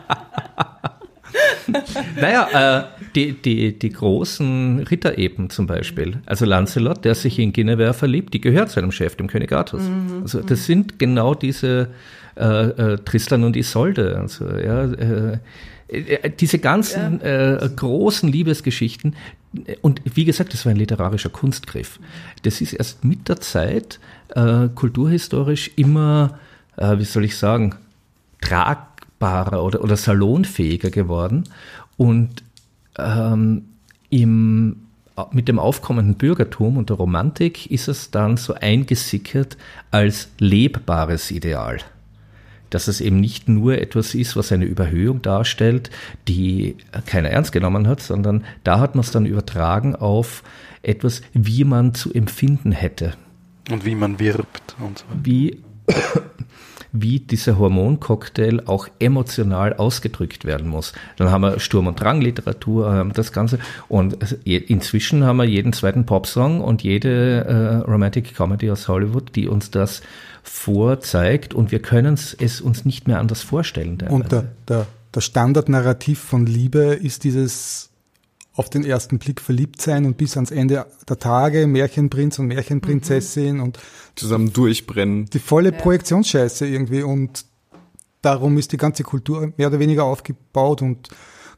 naja, 2.21 2.79
äh, 2.79 2.83
die, 3.15 3.33
die, 3.33 3.77
die 3.77 3.89
großen 3.89 4.79
Ritterepen 4.79 5.49
zum 5.49 5.67
Beispiel, 5.67 6.19
also 6.25 6.45
Lancelot, 6.45 7.05
der 7.05 7.15
sich 7.15 7.39
in 7.39 7.53
Guinevere 7.53 7.93
verliebt, 7.93 8.33
die 8.33 8.41
gehört 8.41 8.71
seinem 8.71 8.91
Chef, 8.91 9.15
dem 9.15 9.27
König 9.27 9.51
Artus. 9.51 9.83
Mhm. 9.83 10.21
Also 10.23 10.41
das 10.41 10.65
sind 10.65 10.99
genau 10.99 11.33
diese 11.33 11.89
äh, 12.37 12.43
äh, 12.43 12.97
Tristan 12.99 13.43
und 13.43 13.55
Isolde. 13.55 14.17
Also, 14.19 14.45
ja, 14.45 14.83
äh, 14.83 15.37
äh 15.87 16.31
diese 16.39 16.59
ganzen 16.59 17.21
ja. 17.23 17.55
äh, 17.57 17.69
großen 17.75 18.29
Liebesgeschichten, 18.29 19.15
und 19.81 20.01
wie 20.03 20.25
gesagt, 20.25 20.53
das 20.53 20.65
war 20.65 20.71
ein 20.71 20.77
literarischer 20.77 21.29
Kunstgriff. 21.29 21.99
Das 22.43 22.61
ist 22.61 22.73
erst 22.73 23.05
mit 23.05 23.29
der 23.29 23.39
Zeit 23.39 23.99
äh, 24.35 24.67
kulturhistorisch 24.73 25.71
immer, 25.75 26.39
äh, 26.77 26.97
wie 26.97 27.05
soll 27.05 27.25
ich 27.25 27.37
sagen, 27.37 27.75
tragbarer 29.19 29.63
oder, 29.63 29.83
oder 29.83 29.97
salonfähiger 29.97 30.89
geworden. 30.89 31.45
Und 31.97 32.43
ähm, 32.97 33.65
im, 34.09 34.77
mit 35.31 35.47
dem 35.47 35.59
aufkommenden 35.59 36.15
Bürgertum 36.15 36.77
und 36.77 36.89
der 36.89 36.97
Romantik 36.97 37.71
ist 37.71 37.87
es 37.87 38.11
dann 38.11 38.37
so 38.37 38.53
eingesickert 38.53 39.57
als 39.91 40.29
lebbares 40.39 41.31
Ideal. 41.31 41.79
Dass 42.69 42.87
es 42.87 42.99
eben 42.99 43.19
nicht 43.19 43.47
nur 43.47 43.77
etwas 43.77 44.15
ist, 44.15 44.35
was 44.35 44.51
eine 44.51 44.65
Überhöhung 44.65 45.21
darstellt, 45.21 45.91
die 46.27 46.75
keiner 47.05 47.29
ernst 47.29 47.51
genommen 47.51 47.87
hat, 47.87 48.01
sondern 48.01 48.43
da 48.63 48.79
hat 48.79 48.95
man 48.95 49.03
es 49.03 49.11
dann 49.11 49.25
übertragen 49.25 49.95
auf 49.95 50.43
etwas, 50.81 51.21
wie 51.33 51.63
man 51.63 51.93
zu 51.93 52.13
empfinden 52.13 52.71
hätte. 52.71 53.13
Und 53.71 53.85
wie 53.85 53.95
man 53.95 54.19
wirbt 54.19 54.75
und 54.79 54.99
so. 54.99 55.05
Wie 55.23 55.63
wie 57.01 57.19
dieser 57.19 57.57
Hormoncocktail 57.59 58.63
auch 58.65 58.87
emotional 58.99 59.73
ausgedrückt 59.73 60.45
werden 60.45 60.67
muss. 60.67 60.93
Dann 61.17 61.31
haben 61.31 61.41
wir 61.41 61.59
Sturm- 61.59 61.87
und 61.87 61.99
Drang-Literatur, 61.99 62.93
ähm, 62.93 63.13
das 63.13 63.31
Ganze. 63.31 63.59
Und 63.87 64.17
inzwischen 64.45 65.23
haben 65.23 65.37
wir 65.37 65.45
jeden 65.45 65.73
zweiten 65.73 66.05
Popsong 66.05 66.61
und 66.61 66.83
jede 66.83 67.45
äh, 67.45 67.75
Romantic 67.89 68.35
Comedy 68.35 68.71
aus 68.71 68.87
Hollywood, 68.87 69.35
die 69.35 69.47
uns 69.47 69.71
das 69.71 70.01
vorzeigt 70.43 71.53
und 71.53 71.71
wir 71.71 71.79
können 71.79 72.13
es 72.13 72.61
uns 72.61 72.85
nicht 72.85 73.07
mehr 73.07 73.19
anders 73.19 73.41
vorstellen. 73.41 73.97
Teilweise. 73.97 74.15
Und 74.15 74.31
der, 74.31 74.45
der, 74.67 74.87
der 75.13 75.21
Standardnarrativ 75.21 76.19
von 76.19 76.45
Liebe 76.45 76.79
ist 76.79 77.23
dieses 77.23 77.89
auf 78.55 78.69
den 78.69 78.85
ersten 78.85 79.19
Blick 79.19 79.41
verliebt 79.41 79.81
sein 79.81 80.05
und 80.05 80.17
bis 80.17 80.37
ans 80.37 80.51
Ende 80.51 80.85
der 81.07 81.19
Tage 81.19 81.67
Märchenprinz 81.67 82.39
und 82.39 82.47
Märchenprinzessin 82.47 83.57
mhm. 83.57 83.63
und 83.63 83.79
zusammen 84.15 84.53
durchbrennen. 84.53 85.25
Die 85.25 85.39
volle 85.39 85.71
ja. 85.71 85.77
Projektionsscheiße 85.77 86.65
irgendwie 86.65 87.03
und 87.03 87.45
darum 88.21 88.57
ist 88.57 88.71
die 88.71 88.77
ganze 88.77 89.03
Kultur 89.03 89.53
mehr 89.57 89.67
oder 89.67 89.79
weniger 89.79 90.05
aufgebaut 90.05 90.81
und 90.81 91.09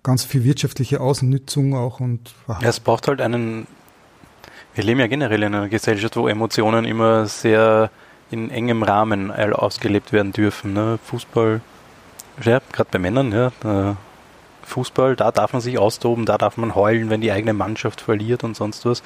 ganz 0.03 0.23
viel 0.23 0.43
wirtschaftliche 0.43 1.01
Ausnützung 1.01 1.75
auch 1.75 1.99
und 1.99 2.33
ja, 2.47 2.59
es 2.69 2.79
braucht 2.79 3.07
halt 3.07 3.21
einen 3.21 3.67
wir 4.77 4.83
leben 4.83 4.99
ja 4.99 5.07
generell 5.07 5.41
in 5.41 5.55
einer 5.55 5.69
Gesellschaft, 5.69 6.15
wo 6.17 6.27
Emotionen 6.27 6.85
immer 6.85 7.25
sehr 7.25 7.89
in 8.29 8.51
engem 8.51 8.83
Rahmen 8.83 9.31
ausgelebt 9.31 10.13
werden 10.13 10.33
dürfen. 10.33 10.73
Ne? 10.73 10.99
Fußball, 11.03 11.61
ja, 12.43 12.61
gerade 12.71 12.89
bei 12.91 12.99
Männern, 12.99 13.31
ja, 13.31 13.97
Fußball, 14.67 15.15
da 15.15 15.31
darf 15.31 15.53
man 15.53 15.61
sich 15.61 15.79
austoben, 15.79 16.25
da 16.25 16.37
darf 16.37 16.57
man 16.57 16.75
heulen, 16.75 17.09
wenn 17.09 17.21
die 17.21 17.31
eigene 17.31 17.53
Mannschaft 17.53 18.01
verliert 18.01 18.43
und 18.43 18.55
sonst 18.55 18.85
was. 18.85 19.01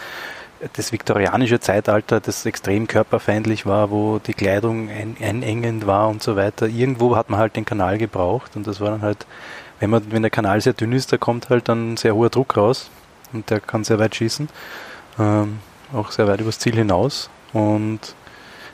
Das 0.73 0.91
viktorianische 0.91 1.59
Zeitalter, 1.59 2.19
das 2.19 2.45
extrem 2.45 2.87
körperfeindlich 2.87 3.65
war, 3.65 3.89
wo 3.89 4.19
die 4.19 4.33
Kleidung 4.33 4.89
ein, 4.89 5.17
einengend 5.21 5.87
war 5.87 6.09
und 6.09 6.21
so 6.21 6.35
weiter. 6.35 6.67
Irgendwo 6.67 7.15
hat 7.15 7.29
man 7.29 7.39
halt 7.39 7.55
den 7.55 7.65
Kanal 7.65 7.97
gebraucht 7.97 8.55
und 8.55 8.67
das 8.67 8.79
war 8.81 8.89
dann 8.89 9.01
halt, 9.01 9.25
wenn 9.79 9.89
man, 9.89 10.11
wenn 10.11 10.21
der 10.21 10.31
Kanal 10.31 10.61
sehr 10.61 10.73
dünn 10.73 10.93
ist, 10.93 11.13
da 11.13 11.17
kommt 11.17 11.49
halt 11.49 11.69
dann 11.69 11.95
sehr 11.97 12.15
hoher 12.15 12.29
Druck 12.29 12.57
raus 12.57 12.89
und 13.33 13.49
der 13.49 13.59
kann 13.59 13.83
sehr 13.83 13.99
weit 13.99 14.15
schießen, 14.15 14.49
ähm, 15.19 15.59
auch 15.93 16.11
sehr 16.11 16.27
weit 16.27 16.41
übers 16.41 16.59
Ziel 16.59 16.75
hinaus. 16.75 17.29
Und 17.53 18.15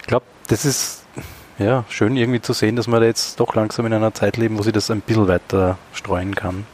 ich 0.01 0.07
glaube, 0.07 0.25
das 0.47 0.65
ist 0.65 1.05
ja 1.59 1.83
schön 1.89 2.15
irgendwie 2.15 2.41
zu 2.41 2.53
sehen, 2.53 2.75
dass 2.75 2.87
wir 2.87 2.99
da 2.99 3.05
jetzt 3.05 3.39
doch 3.39 3.55
langsam 3.55 3.85
in 3.85 3.93
einer 3.93 4.13
Zeit 4.13 4.37
leben, 4.37 4.57
wo 4.57 4.63
sie 4.63 4.71
das 4.71 4.91
ein 4.91 5.01
bisschen 5.01 5.27
weiter 5.27 5.77
streuen 5.93 6.35
kann 6.35 6.65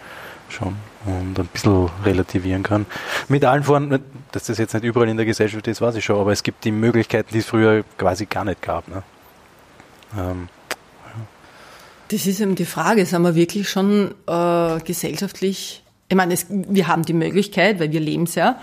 schon 0.53 0.75
und 1.05 1.37
ein 1.37 1.47
bisschen 1.47 1.89
relativieren 2.05 2.63
kann. 2.63 2.85
Mit 3.27 3.43
allen 3.45 3.63
Voren, 3.63 3.99
dass 4.31 4.45
das 4.45 4.57
jetzt 4.57 4.73
nicht 4.73 4.83
überall 4.83 5.09
in 5.09 5.17
der 5.17 5.25
Gesellschaft 5.25 5.67
ist, 5.67 5.81
weiß 5.81 5.95
ich 5.95 6.05
schon, 6.05 6.19
aber 6.19 6.31
es 6.31 6.43
gibt 6.43 6.63
die 6.63 6.71
Möglichkeiten, 6.71 7.29
die 7.33 7.39
es 7.39 7.45
früher 7.45 7.83
quasi 7.97 8.25
gar 8.25 8.45
nicht 8.45 8.61
gab. 8.61 8.87
Ne? 8.87 9.03
Ähm, 10.17 10.49
Das 12.09 12.25
ist 12.27 12.39
eben 12.39 12.55
die 12.55 12.65
Frage, 12.65 13.05
sind 13.05 13.21
wir 13.23 13.35
wirklich 13.35 13.69
schon 13.69 14.13
äh, 14.27 14.79
gesellschaftlich, 14.83 15.83
ich 16.09 16.15
meine, 16.15 16.33
es, 16.33 16.45
wir 16.49 16.87
haben 16.87 17.03
die 17.03 17.13
Möglichkeit, 17.13 17.79
weil 17.79 17.91
wir 17.91 17.99
leben 17.99 18.23
es 18.23 18.35
ja, 18.35 18.59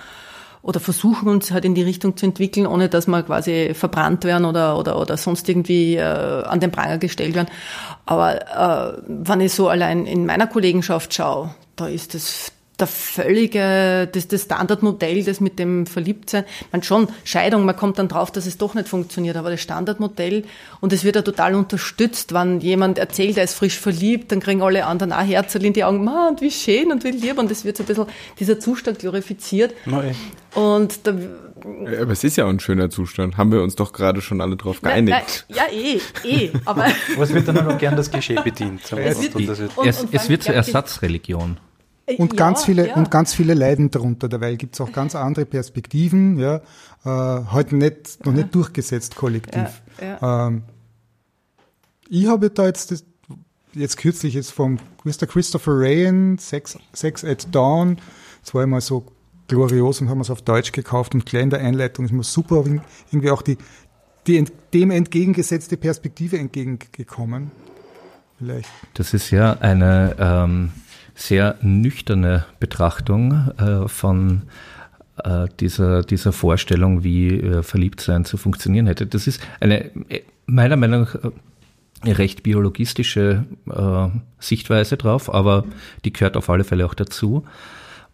oder 0.63 0.81
versuchen 0.81 1.29
uns 1.29 1.51
halt 1.51 1.65
in 1.65 1.75
die 1.75 1.83
Richtung 1.83 2.17
zu 2.17 2.27
entwickeln, 2.27 2.67
ohne 2.67 2.89
dass 2.89 3.07
wir 3.07 3.23
quasi 3.23 3.73
verbrannt 3.75 4.25
werden 4.25 4.45
oder, 4.45 4.79
oder, 4.79 5.01
oder 5.01 5.17
sonst 5.17 5.49
irgendwie 5.49 5.97
äh, 5.97 6.03
an 6.03 6.61
den 6.61 6.71
Pranger 6.71 6.99
gestellt 6.99 7.35
werden. 7.35 7.49
Aber 8.07 8.97
äh, 8.97 9.03
wenn 9.07 9.41
ich 9.41 9.53
so 9.53 9.69
allein 9.69 10.07
in 10.07 10.27
meiner 10.27 10.47
Kollegenschaft 10.47 11.15
schaue, 11.15 11.55
da 11.77 11.87
ist 11.87 12.15
das 12.15 12.53
der 12.81 12.87
völlige, 12.87 14.09
das, 14.13 14.29
das 14.29 14.43
Standardmodell, 14.43 15.25
das 15.25 15.41
mit 15.41 15.59
dem 15.59 15.87
Verliebtsein, 15.87 16.45
man 16.73 16.83
schon, 16.83 17.09
Scheidung, 17.25 17.65
man 17.65 17.77
kommt 17.77 17.99
dann 17.99 18.09
drauf, 18.09 18.31
dass 18.31 18.47
es 18.47 18.59
doch 18.59 18.75
nicht 18.75 18.89
funktioniert, 18.89 19.37
aber 19.37 19.51
das 19.51 19.61
Standardmodell, 19.61 20.45
und 20.81 20.93
es 20.93 21.05
wird 21.05 21.17
ja 21.17 21.23
total 21.23 21.55
unterstützt, 21.55 22.33
wenn 22.35 22.61
jemand 22.61 22.99
erzählt, 22.99 23.37
er 23.37 23.45
ist 23.45 23.55
frisch 23.55 23.79
verliebt, 23.79 24.33
dann 24.33 24.41
kriegen 24.41 24.63
alle 24.63 24.87
anderen 24.87 25.13
auch 25.13 25.25
Herzl 25.25 25.65
in 25.65 25.73
die 25.73 25.85
Augen, 25.85 26.05
man, 26.05 26.31
und 26.31 26.41
wie 26.41 26.51
schön 26.51 26.91
und 26.91 27.05
wie 27.05 27.11
lieb, 27.11 27.39
und 27.39 27.51
es 27.51 27.65
wird 27.65 27.77
so 27.77 27.83
ein 27.83 27.87
bisschen, 27.87 28.07
dieser 28.39 28.59
Zustand 28.59 28.99
glorifiziert. 28.99 29.75
Nein. 29.87 30.15
Und 30.55 31.07
da, 31.07 31.15
aber 32.01 32.13
es 32.13 32.25
ist 32.25 32.37
ja 32.37 32.47
auch 32.47 32.49
ein 32.49 32.61
schöner 32.61 32.91
Zustand. 32.91 33.37
Haben 33.37 33.53
wir 33.53 33.63
uns 33.63 33.77
doch 33.77 33.93
gerade 33.93 34.21
schon 34.21 34.41
alle 34.41 34.57
drauf 34.57 34.81
geeinigt. 34.81 35.47
Nein, 35.49 35.67
nein, 35.71 36.01
ja, 36.25 36.29
eh, 36.29 36.45
eh. 36.45 36.51
Aber, 36.65 36.87
es 37.21 37.35
wird 37.35 37.49
dann 37.49 37.59
auch 37.69 37.79
gern 37.79 37.97
das 37.97 38.11
Klischee 38.11 38.37
bedient. 38.43 38.81
Es 38.93 39.23
wird, 39.23 39.35
und, 39.35 39.49
und, 39.77 39.87
es, 39.87 40.07
es 40.11 40.29
wird 40.29 40.43
zur 40.43 40.55
Ersatzreligion. 40.55 41.59
Und 42.19 42.33
ja, 42.33 42.39
ganz 42.39 42.65
viele 42.65 42.89
ja. 42.89 42.97
und 42.97 43.11
ganz 43.11 43.35
viele 43.35 43.55
leiden 43.55 43.91
darunter. 43.91 44.29
Dabei 44.29 44.55
gibt 44.57 44.75
es 44.75 44.81
auch 44.81 44.93
ganz 44.93 45.15
andere 45.15 45.47
Perspektiven, 45.47 46.39
ja, 46.39 46.61
äh, 47.05 47.45
heute 47.53 47.77
nicht 47.77 48.25
noch 48.25 48.33
nicht 48.33 48.55
durchgesetzt 48.55 49.17
kollektiv. 49.17 49.83
Ja, 50.01 50.49
ähm, 50.49 50.63
ich 52.09 52.27
habe 52.27 52.51
da 52.51 52.67
jetzt 52.67 52.91
das, 52.91 53.05
jetzt 53.73 53.97
kürzlich 53.97 54.35
jetzt 54.35 54.51
vom 54.51 54.79
Mr. 55.05 55.27
Christopher 55.27 55.73
Rayan 55.75 56.39
Sex, 56.39 56.77
Sex 56.93 57.25
at 57.25 57.47
Dawn, 57.55 57.99
das 58.43 58.55
war 58.55 58.65
immer 58.65 58.81
so 58.81 59.07
glorios 59.47 60.01
und 60.01 60.09
haben 60.09 60.21
es 60.21 60.31
auf 60.31 60.43
Deutsch 60.43 60.73
gekauft 60.73 61.15
und 61.15 61.27
gleich 61.27 61.43
in 61.43 61.51
der 61.51 61.61
Einleitung 61.61 62.05
ist 62.05 62.13
mir 62.13 62.23
super 62.23 62.65
irgendwie 62.65 63.31
auch 63.31 63.43
die, 63.43 63.59
die 64.27 64.45
dem 64.73 64.91
entgegengesetzte 64.91 65.77
Perspektive 65.77 66.39
entgegengekommen. 66.39 67.51
Vielleicht. 68.39 68.69
Das 68.95 69.13
ist 69.13 69.31
ja 69.31 69.53
eine 69.55 70.17
ähm, 70.19 70.73
sehr 71.21 71.57
nüchterne 71.61 72.47
Betrachtung 72.59 73.51
äh, 73.59 73.89
von 73.89 74.43
äh, 75.23 75.47
dieser, 75.61 76.03
dieser 76.03 76.33
Vorstellung, 76.33 77.05
wie 77.05 77.41
äh, 77.41 77.63
Verliebtsein 77.63 78.25
zu 78.25 78.37
funktionieren 78.37 78.87
hätte. 78.87 79.07
Das 79.07 79.27
ist 79.27 79.41
eine 79.61 79.91
meiner 80.47 80.77
Meinung 80.77 81.03
nach 81.03 81.17
recht 82.03 82.43
biologistische 82.43 83.45
Sichtweise 84.39 84.97
drauf, 84.97 85.33
aber 85.33 85.65
die 86.05 86.13
gehört 86.13 86.37
auf 86.37 86.49
alle 86.49 86.65
Fälle 86.65 86.87
auch 86.87 86.95
dazu. 86.95 87.45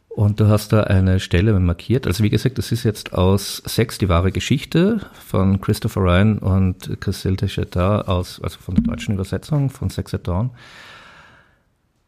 Und 0.08 0.40
du 0.40 0.48
hast 0.48 0.72
da 0.72 0.82
eine 0.82 1.20
Stelle 1.20 1.58
markiert. 1.60 2.06
Also 2.06 2.24
wie 2.24 2.30
gesagt, 2.30 2.58
das 2.58 2.72
ist 2.72 2.84
jetzt 2.84 3.12
aus 3.12 3.62
Sex, 3.64 3.98
die 3.98 4.08
wahre 4.08 4.32
Geschichte 4.32 5.00
von 5.26 5.60
Christopher 5.60 6.00
Ryan 6.00 6.38
und 6.38 7.00
Casilda 7.00 7.46
Chetar 7.46 8.08
aus, 8.08 8.40
also 8.42 8.58
von 8.58 8.74
der 8.74 8.84
deutschen 8.84 9.14
Übersetzung 9.14 9.70
von 9.70 9.88
Sex 9.88 10.12
at 10.14 10.26
Dawn. 10.26 10.50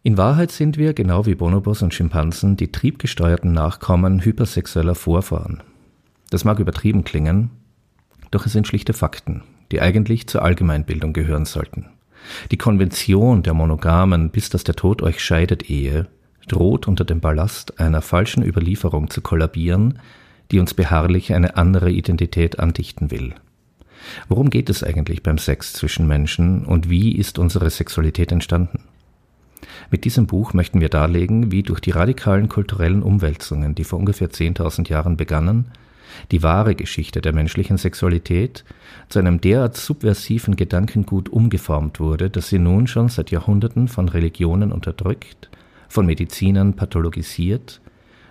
In 0.09 0.17
Wahrheit 0.17 0.51
sind 0.51 0.79
wir, 0.79 0.95
genau 0.95 1.27
wie 1.27 1.35
Bonobos 1.35 1.83
und 1.83 1.93
Schimpansen, 1.93 2.57
die 2.57 2.73
triebgesteuerten 2.73 3.53
Nachkommen 3.53 4.25
hypersexueller 4.25 4.95
Vorfahren. 4.95 5.63
Das 6.31 6.47
mag 6.47 6.61
übertrieben 6.61 7.05
klingen, 7.05 7.51
doch 8.31 8.47
es 8.47 8.53
sind 8.53 8.67
schlichte 8.67 8.95
Fakten, 8.95 9.43
die 9.71 9.83
eigentlich 9.83 10.27
zur 10.27 10.41
Allgemeinbildung 10.41 11.13
gehören 11.13 11.45
sollten. 11.45 11.91
Die 12.51 12.57
Konvention 12.57 13.43
der 13.43 13.53
monogamen, 13.53 14.31
bis 14.31 14.49
dass 14.49 14.65
der 14.65 14.77
Tod 14.77 15.03
euch 15.03 15.23
scheidet 15.23 15.69
Ehe 15.69 16.07
droht 16.47 16.89
unter 16.89 17.05
dem 17.05 17.21
Ballast 17.21 17.79
einer 17.79 18.01
falschen 18.01 18.43
Überlieferung 18.43 19.11
zu 19.11 19.21
kollabieren, 19.21 19.99
die 20.51 20.59
uns 20.59 20.73
beharrlich 20.73 21.35
eine 21.35 21.59
andere 21.59 21.91
Identität 21.91 22.59
andichten 22.59 23.11
will. 23.11 23.35
Worum 24.27 24.49
geht 24.49 24.71
es 24.71 24.83
eigentlich 24.83 25.23
beim 25.23 25.37
Sex 25.37 25.75
zwischen 25.75 26.07
Menschen 26.07 26.65
und 26.65 26.89
wie 26.89 27.15
ist 27.15 27.39
unsere 27.39 27.69
Sexualität 27.69 28.33
entstanden? 28.33 28.88
Mit 29.91 30.05
diesem 30.05 30.27
Buch 30.27 30.53
möchten 30.53 30.81
wir 30.81 30.89
darlegen, 30.89 31.51
wie 31.51 31.63
durch 31.63 31.81
die 31.81 31.91
radikalen 31.91 32.49
kulturellen 32.49 33.03
Umwälzungen, 33.03 33.75
die 33.75 33.85
vor 33.85 33.99
ungefähr 33.99 34.31
10.000 34.31 34.89
Jahren 34.89 35.17
begannen, 35.17 35.67
die 36.31 36.43
wahre 36.43 36.75
Geschichte 36.75 37.21
der 37.21 37.33
menschlichen 37.33 37.77
Sexualität 37.77 38.65
zu 39.09 39.19
einem 39.19 39.41
derart 39.41 39.77
subversiven 39.77 40.57
Gedankengut 40.57 41.29
umgeformt 41.29 42.01
wurde, 42.01 42.31
dass 42.31 42.49
sie 42.49 42.59
nun 42.59 42.87
schon 42.87 43.09
seit 43.09 43.31
Jahrhunderten 43.31 43.89
von 43.89 44.09
Religionen 44.09 44.73
unterdrückt, 44.73 45.51
von 45.89 46.07
Medizinern 46.07 46.75
pathologisiert, 46.75 47.81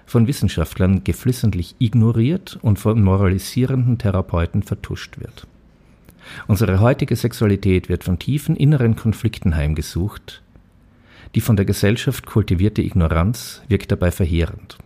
von 0.06 0.28
Wissenschaftlern 0.28 1.04
geflissentlich 1.04 1.76
ignoriert 1.80 2.58
und 2.62 2.80
von 2.80 3.02
moralisierenden 3.04 3.98
Therapeuten 3.98 4.64
vertuscht 4.64 5.20
wird. 5.20 5.48
Unsere 6.48 6.80
heutige 6.80 7.16
Sexualität 7.16 7.90
wird 7.90 8.04
von 8.04 8.20
tiefen 8.20 8.56
inneren 8.56 8.96
Konflikten 8.96 9.56
heimgesucht. 9.56 10.42
Die 11.36 11.42
von 11.42 11.56
der 11.56 11.66
Gesellschaft 11.66 12.26
kultivierte 12.26 12.82
Ignoranz 12.82 13.62
wirkt 13.68 13.92
dabei 13.92 14.12
verheerend. 14.12 14.78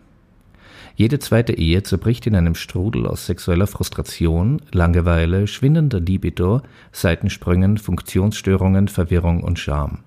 Jede 0.95 1.19
zweite 1.19 1.53
Ehe 1.53 1.83
zerbricht 1.83 2.27
in 2.27 2.35
einem 2.35 2.55
Strudel 2.55 3.07
aus 3.07 3.25
sexueller 3.25 3.67
Frustration, 3.67 4.61
Langeweile, 4.71 5.47
schwindender 5.47 5.99
Libido, 5.99 6.61
Seitensprüngen, 6.91 7.77
Funktionsstörungen, 7.77 8.87
Verwirrung 8.87 9.41
und 9.43 9.57
Scham. 9.57 9.99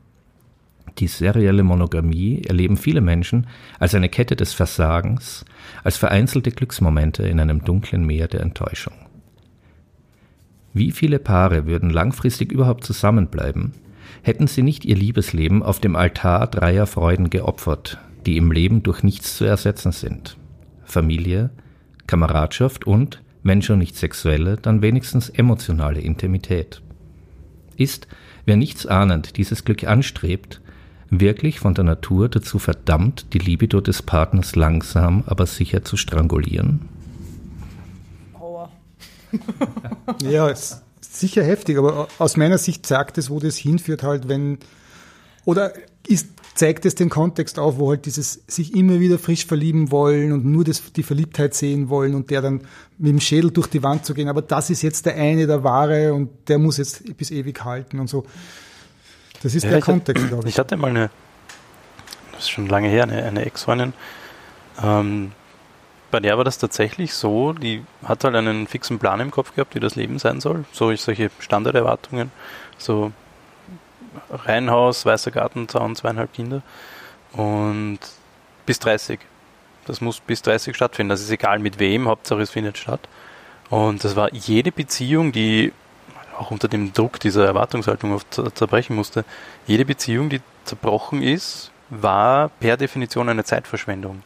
Die 0.99 1.09
serielle 1.09 1.65
Monogamie 1.65 2.43
erleben 2.47 2.77
viele 2.77 3.01
Menschen 3.01 3.49
als 3.81 3.95
eine 3.95 4.09
Kette 4.09 4.37
des 4.37 4.53
Versagens, 4.53 5.45
als 5.83 5.97
vereinzelte 5.97 6.53
Glücksmomente 6.53 7.25
in 7.25 7.41
einem 7.41 7.65
dunklen 7.65 8.07
Meer 8.07 8.29
der 8.29 8.41
Enttäuschung. 8.41 8.95
Wie 10.73 10.93
viele 10.93 11.19
Paare 11.19 11.67
würden 11.67 11.91
langfristig 11.91 12.53
überhaupt 12.53 12.85
zusammenbleiben, 12.85 13.73
hätten 14.23 14.47
sie 14.47 14.63
nicht 14.63 14.85
ihr 14.85 14.97
Liebesleben 14.97 15.63
auf 15.63 15.81
dem 15.81 15.97
Altar 15.97 16.47
dreier 16.47 16.87
Freuden 16.87 17.31
geopfert, 17.31 17.99
die 18.27 18.37
im 18.37 18.53
Leben 18.53 18.83
durch 18.83 19.03
nichts 19.03 19.37
zu 19.37 19.45
ersetzen 19.45 19.93
sind. 19.93 20.37
Familie, 20.85 21.51
Kameradschaft 22.07 22.87
und, 22.87 23.23
wenn 23.43 23.63
schon 23.63 23.79
nicht 23.79 23.97
sexuelle, 23.97 24.57
dann 24.57 24.83
wenigstens 24.83 25.29
emotionale 25.29 26.01
Intimität. 26.01 26.83
Ist, 27.77 28.07
wer 28.47 28.57
nichts 28.57 28.87
ahnend 28.87 29.37
dieses 29.37 29.65
Glück 29.65 29.85
anstrebt, 29.85 30.61
wirklich 31.11 31.61
von 31.61 31.75
der 31.75 31.85
Natur 31.85 32.29
dazu 32.29 32.59
verdammt, 32.59 33.33
die 33.35 33.39
Libido 33.39 33.81
des 33.81 34.03
Partners 34.03 34.57
langsam, 34.57 35.25
aber 35.27 35.47
sicher 35.47 35.85
zu 35.85 35.97
strangulieren? 35.97 36.89
Aua. 38.35 38.71
Ja, 40.23 40.49
ist 40.49 40.84
sicher 41.21 41.43
heftig, 41.45 41.79
aber 41.79 42.09
aus 42.19 42.37
meiner 42.37 42.59
Sicht 42.59 42.87
zeigt 42.87 43.19
es, 43.19 43.31
wo 43.31 43.39
das 43.41 43.57
hinführt, 43.57 44.03
halt, 44.03 44.29
wenn, 44.29 44.59
oder 45.45 45.73
ist, 46.07 46.29
zeigt 46.55 46.85
es 46.87 46.95
den 46.95 47.09
Kontext 47.11 47.59
auf, 47.59 47.79
wo 47.79 47.91
halt 47.91 48.07
dieses 48.07 48.43
sich 48.47 48.75
immer 48.77 49.01
wieder 49.01 49.19
frisch 49.19 49.47
verlieben 49.47 49.91
wollen 49.91 50.33
und 50.33 50.45
nur 50.45 50.65
das, 50.65 50.93
die 50.93 51.03
Verliebtheit 51.03 51.55
sehen 51.55 51.89
wollen 51.89 52.15
und 52.15 52.31
der 52.31 52.43
dann 52.43 52.61
mit 52.99 53.11
dem 53.11 53.21
Schädel 53.21 53.51
durch 53.51 53.67
die 53.69 53.83
Wand 53.83 54.05
zu 54.05 54.15
gehen, 54.15 54.29
aber 54.29 54.43
das 54.43 54.71
ist 54.71 54.83
jetzt 54.83 55.07
der 55.07 55.17
eine, 55.17 55.47
der 55.47 55.65
wahre 55.65 56.13
und 56.15 56.31
der 56.49 56.59
muss 56.59 56.77
jetzt 56.79 57.17
bis 57.17 57.31
ewig 57.31 57.65
halten 57.65 57.99
und 58.01 58.09
so. 58.09 58.25
Das 59.43 59.55
ist 59.55 59.65
Ja, 59.65 59.71
der 59.71 59.79
ich 59.79 59.85
hatte- 59.85 59.93
Kontext, 59.93 60.29
glaube 60.29 60.49
ich. 60.49 60.55
Ich 60.55 60.59
hatte 60.59 60.77
mal 60.77 60.91
eine, 60.91 61.11
das 62.33 62.43
ist 62.43 62.51
schon 62.51 62.67
lange 62.69 62.89
her, 62.89 63.03
eine, 63.05 63.23
eine 63.25 63.45
Ex-Freundin. 63.45 63.93
Ähm, 64.83 65.33
bei 66.15 66.21
der 66.21 66.37
war 66.37 66.45
das 66.45 66.59
tatsächlich 66.59 67.13
so, 67.13 67.53
die 67.55 67.83
hat 68.05 68.23
halt 68.23 68.37
einen 68.37 68.69
fixen 68.69 69.01
Plan 69.01 69.19
im 69.19 69.33
Kopf 69.33 69.53
gehabt, 69.57 69.75
wie 69.75 69.81
das 69.81 69.97
Leben 69.97 70.21
sein 70.21 70.41
soll. 70.41 70.65
So 70.71 70.95
solche 70.95 71.29
Standarderwartungen. 71.41 72.31
So 72.79 73.11
Reihenhaus, 74.31 75.05
weißer 75.05 75.33
Gartenzaun, 75.33 75.97
zweieinhalb 75.97 76.33
Kinder. 76.33 76.63
Und 77.33 77.99
bis 78.65 78.79
30. 78.79 79.19
Das 79.87 80.01
muss 80.01 80.21
bis 80.21 80.41
30 80.43 80.77
stattfinden. 80.77 81.09
Das 81.09 81.21
ist 81.21 81.33
egal 81.33 81.59
mit 81.59 81.81
wem, 81.81 82.07
Hauptsache 82.07 82.43
es 82.43 82.51
findet 82.51 82.79
statt. 82.79 83.01
Und 83.69 84.05
das 84.05 84.15
war 84.15 84.33
jede 84.33 84.71
Beziehung, 84.71 85.33
die 85.33 85.73
auch 86.39 86.53
unter 86.53 86.69
dem 86.69 86.93
Druck 86.93 87.19
dieser 87.19 87.45
Erwartungshaltung 87.45 88.13
oft 88.13 88.33
zer- 88.33 88.55
zerbrechen 88.55 88.95
musste, 88.95 89.25
jede 89.67 89.85
Beziehung, 89.85 90.29
die 90.29 90.41
zerbrochen 90.65 91.23
ist, 91.23 91.73
war 91.91 92.51
per 92.61 92.77
Definition 92.77 93.29
eine 93.29 93.43
Zeitverschwendung. 93.43 94.23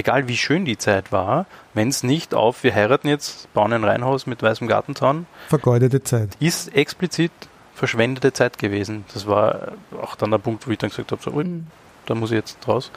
Egal 0.00 0.28
wie 0.28 0.36
schön 0.38 0.64
die 0.64 0.78
Zeit 0.78 1.12
war, 1.12 1.44
wenn 1.74 1.88
es 1.88 2.02
nicht 2.02 2.32
auf, 2.34 2.64
wir 2.64 2.74
heiraten 2.74 3.06
jetzt, 3.06 3.52
bauen 3.52 3.70
ein 3.74 3.84
Reihenhaus 3.84 4.26
mit 4.26 4.42
weißem 4.42 4.66
Gartenzaun, 4.66 5.26
Vergeudete 5.50 6.02
Zeit. 6.02 6.30
ist 6.40 6.74
explizit 6.74 7.30
verschwendete 7.74 8.32
Zeit 8.32 8.56
gewesen. 8.58 9.04
Das 9.12 9.26
war 9.26 9.72
auch 10.00 10.16
dann 10.16 10.30
der 10.30 10.38
Punkt, 10.38 10.66
wo 10.66 10.70
ich 10.70 10.78
dann 10.78 10.88
gesagt 10.88 11.12
habe, 11.12 11.22
so, 11.22 11.30
Mhm. 11.32 11.66
da 12.06 12.14
muss 12.14 12.30
ich 12.30 12.36
jetzt 12.36 12.56
raus. 12.66 12.90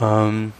Ähm, 0.00 0.52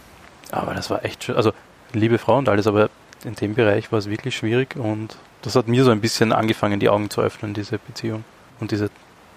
aber 0.51 0.73
das 0.73 0.89
war 0.89 1.05
echt 1.05 1.23
schön. 1.23 1.35
Also, 1.35 1.51
liebe 1.93 2.17
Frau 2.17 2.37
und 2.39 2.49
alles, 2.49 2.65
aber 2.65 2.89
in 3.23 3.35
dem 3.35 3.53
Bereich 3.53 3.91
war 3.91 3.99
es 3.99 4.09
wirklich 4.09 4.35
schwierig 4.35 4.75
und 4.75 5.15
das 5.43 5.55
hat 5.55 5.67
mir 5.67 5.83
so 5.83 5.91
ein 5.91 6.01
bisschen 6.01 6.33
angefangen, 6.33 6.79
die 6.79 6.89
Augen 6.89 7.11
zu 7.11 7.21
öffnen, 7.21 7.53
diese 7.53 7.77
Beziehung. 7.77 8.23
Und 8.59 8.71
diese, 8.71 8.89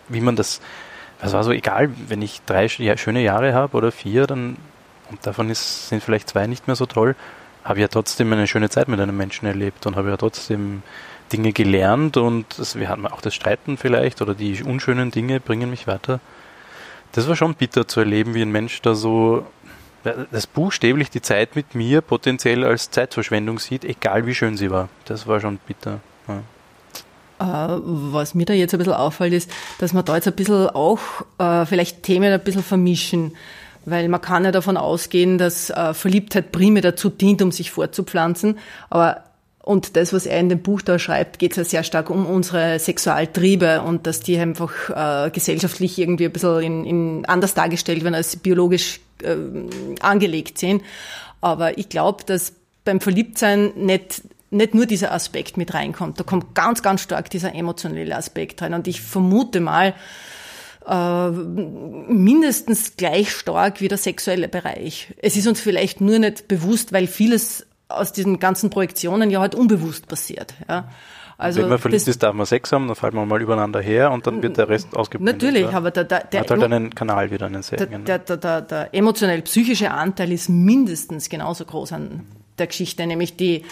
wie 0.08 0.20
man 0.22 0.34
das, 0.36 0.60
das 1.20 1.34
war 1.34 1.44
so 1.44 1.50
egal, 1.52 1.90
wenn 2.08 2.22
ich 2.22 2.40
drei 2.46 2.68
schöne 2.68 3.20
Jahre 3.22 3.52
habe 3.52 3.76
oder 3.76 3.92
vier, 3.92 4.26
dann, 4.26 4.56
und 5.10 5.26
davon 5.26 5.50
ist, 5.50 5.88
sind 5.88 6.02
vielleicht 6.02 6.28
zwei 6.28 6.46
nicht 6.46 6.66
mehr 6.66 6.76
so 6.76 6.86
toll, 6.86 7.14
habe 7.64 7.80
ja 7.80 7.88
trotzdem 7.88 8.32
eine 8.32 8.46
schöne 8.46 8.70
Zeit 8.70 8.88
mit 8.88 9.00
einem 9.00 9.16
Menschen 9.16 9.46
erlebt 9.46 9.86
und 9.86 9.96
habe 9.96 10.10
ja 10.10 10.16
trotzdem 10.16 10.82
Dinge 11.32 11.52
gelernt 11.52 12.16
und 12.16 12.46
das, 12.58 12.78
wir 12.78 12.88
hatten 12.88 13.06
auch 13.06 13.20
das 13.20 13.34
Streiten 13.34 13.76
vielleicht 13.76 14.22
oder 14.22 14.34
die 14.34 14.62
unschönen 14.62 15.10
Dinge 15.10 15.40
bringen 15.40 15.70
mich 15.70 15.86
weiter. 15.86 16.20
Das 17.12 17.28
war 17.28 17.36
schon 17.36 17.54
bitter 17.54 17.86
zu 17.88 18.00
erleben, 18.00 18.34
wie 18.34 18.42
ein 18.42 18.52
Mensch 18.52 18.80
da 18.82 18.94
so 18.94 19.46
das 20.30 20.46
buchstäblich 20.46 21.10
die 21.10 21.20
Zeit 21.20 21.56
mit 21.56 21.74
mir 21.74 22.00
potenziell 22.00 22.64
als 22.64 22.90
Zeitverschwendung 22.90 23.58
sieht, 23.58 23.84
egal 23.84 24.26
wie 24.26 24.34
schön 24.34 24.56
sie 24.56 24.70
war. 24.70 24.88
Das 25.04 25.26
war 25.26 25.40
schon 25.40 25.58
bitter. 25.58 26.00
Ja. 26.28 26.42
Äh, 27.40 27.80
was 27.82 28.34
mir 28.34 28.46
da 28.46 28.52
jetzt 28.52 28.74
ein 28.74 28.78
bisschen 28.78 28.94
auffällt, 28.94 29.32
ist, 29.32 29.50
dass 29.78 29.92
man 29.92 30.04
da 30.04 30.16
jetzt 30.16 30.28
ein 30.28 30.34
bisschen 30.34 30.68
auch 30.70 31.00
äh, 31.38 31.66
vielleicht 31.66 32.02
Themen 32.02 32.32
ein 32.32 32.42
bisschen 32.42 32.62
vermischen. 32.62 33.36
Weil 33.90 34.08
man 34.08 34.20
kann 34.20 34.44
ja 34.44 34.52
davon 34.52 34.76
ausgehen, 34.76 35.38
dass 35.38 35.70
äh, 35.70 35.94
Verliebtheit 35.94 36.52
primär 36.52 36.82
dazu 36.82 37.10
dient, 37.10 37.42
um 37.42 37.52
sich 37.52 37.70
fortzupflanzen. 37.70 38.58
Aber 38.90 39.24
und 39.68 39.96
das, 39.96 40.14
was 40.14 40.24
er 40.24 40.40
in 40.40 40.48
dem 40.48 40.62
Buch 40.62 40.80
da 40.80 40.98
schreibt, 40.98 41.38
geht 41.38 41.52
es 41.52 41.56
ja 41.58 41.64
sehr 41.64 41.82
stark 41.82 42.08
um 42.08 42.24
unsere 42.24 42.78
Sexualtriebe 42.78 43.82
und 43.82 44.06
dass 44.06 44.20
die 44.20 44.38
einfach 44.38 44.72
äh, 44.88 45.30
gesellschaftlich 45.30 45.98
irgendwie 45.98 46.24
ein 46.24 46.32
bisschen 46.32 46.62
in, 46.62 46.84
in 46.86 47.24
anders 47.26 47.52
dargestellt 47.52 48.02
werden, 48.02 48.14
als 48.14 48.36
biologisch 48.36 49.00
äh, 49.22 49.36
angelegt 50.00 50.56
sind. 50.56 50.82
Aber 51.42 51.76
ich 51.76 51.90
glaube, 51.90 52.24
dass 52.24 52.54
beim 52.84 53.00
Verliebtsein 53.00 53.72
nicht 53.76 54.22
nicht 54.50 54.74
nur 54.74 54.86
dieser 54.86 55.12
Aspekt 55.12 55.56
mit 55.56 55.74
reinkommt. 55.74 56.18
Da 56.18 56.24
kommt 56.24 56.54
ganz, 56.54 56.82
ganz 56.82 57.02
stark 57.02 57.28
dieser 57.28 57.54
emotionelle 57.54 58.16
Aspekt 58.16 58.62
rein. 58.62 58.72
Und 58.72 58.88
ich 58.88 59.02
vermute 59.02 59.60
mal, 59.60 59.94
äh, 60.88 61.30
mindestens 61.30 62.96
gleich 62.96 63.30
stark 63.30 63.80
wie 63.80 63.88
der 63.88 63.98
sexuelle 63.98 64.48
Bereich. 64.48 65.14
Es 65.20 65.36
ist 65.36 65.46
uns 65.46 65.60
vielleicht 65.60 66.00
nur 66.00 66.18
nicht 66.18 66.48
bewusst, 66.48 66.92
weil 66.92 67.06
vieles 67.06 67.66
aus 67.88 68.12
diesen 68.12 68.38
ganzen 68.38 68.70
Projektionen 68.70 69.30
ja 69.30 69.40
halt 69.40 69.54
unbewusst 69.54 70.08
passiert. 70.08 70.54
Ja. 70.68 70.88
Also 71.36 71.62
Wenn 71.62 71.68
man 71.68 71.78
verliebt 71.78 72.02
das- 72.02 72.08
ist, 72.08 72.22
darf 72.22 72.34
man 72.34 72.46
Sex 72.46 72.72
haben, 72.72 72.88
dann 72.88 72.96
fällt 72.96 73.14
man 73.14 73.28
mal 73.28 73.40
übereinander 73.40 73.80
her 73.80 74.10
und 74.10 74.26
dann 74.26 74.42
wird 74.42 74.56
der 74.56 74.68
Rest 74.68 74.96
ausgeblendet. 74.96 75.40
Natürlich, 75.40 75.70
ja. 75.70 75.76
aber 75.76 75.92
der, 75.92 76.04
der, 76.04 76.24
der, 76.24 76.40
Hat 76.40 76.50
halt 76.50 76.64
einen 76.64 76.92
Kanal 76.94 77.30
wieder, 77.30 77.46
einen 77.46 77.62
sehr 77.62 77.78
der, 77.78 77.98
der, 77.98 78.18
der, 78.18 78.36
der, 78.36 78.62
der 78.62 78.94
emotionell-psychische 78.94 79.92
Anteil 79.92 80.32
ist 80.32 80.48
mindestens 80.48 81.28
genauso 81.28 81.64
groß 81.64 81.92
an 81.92 82.26
der 82.58 82.66
Geschichte, 82.66 83.06
nämlich 83.06 83.36
die 83.36 83.64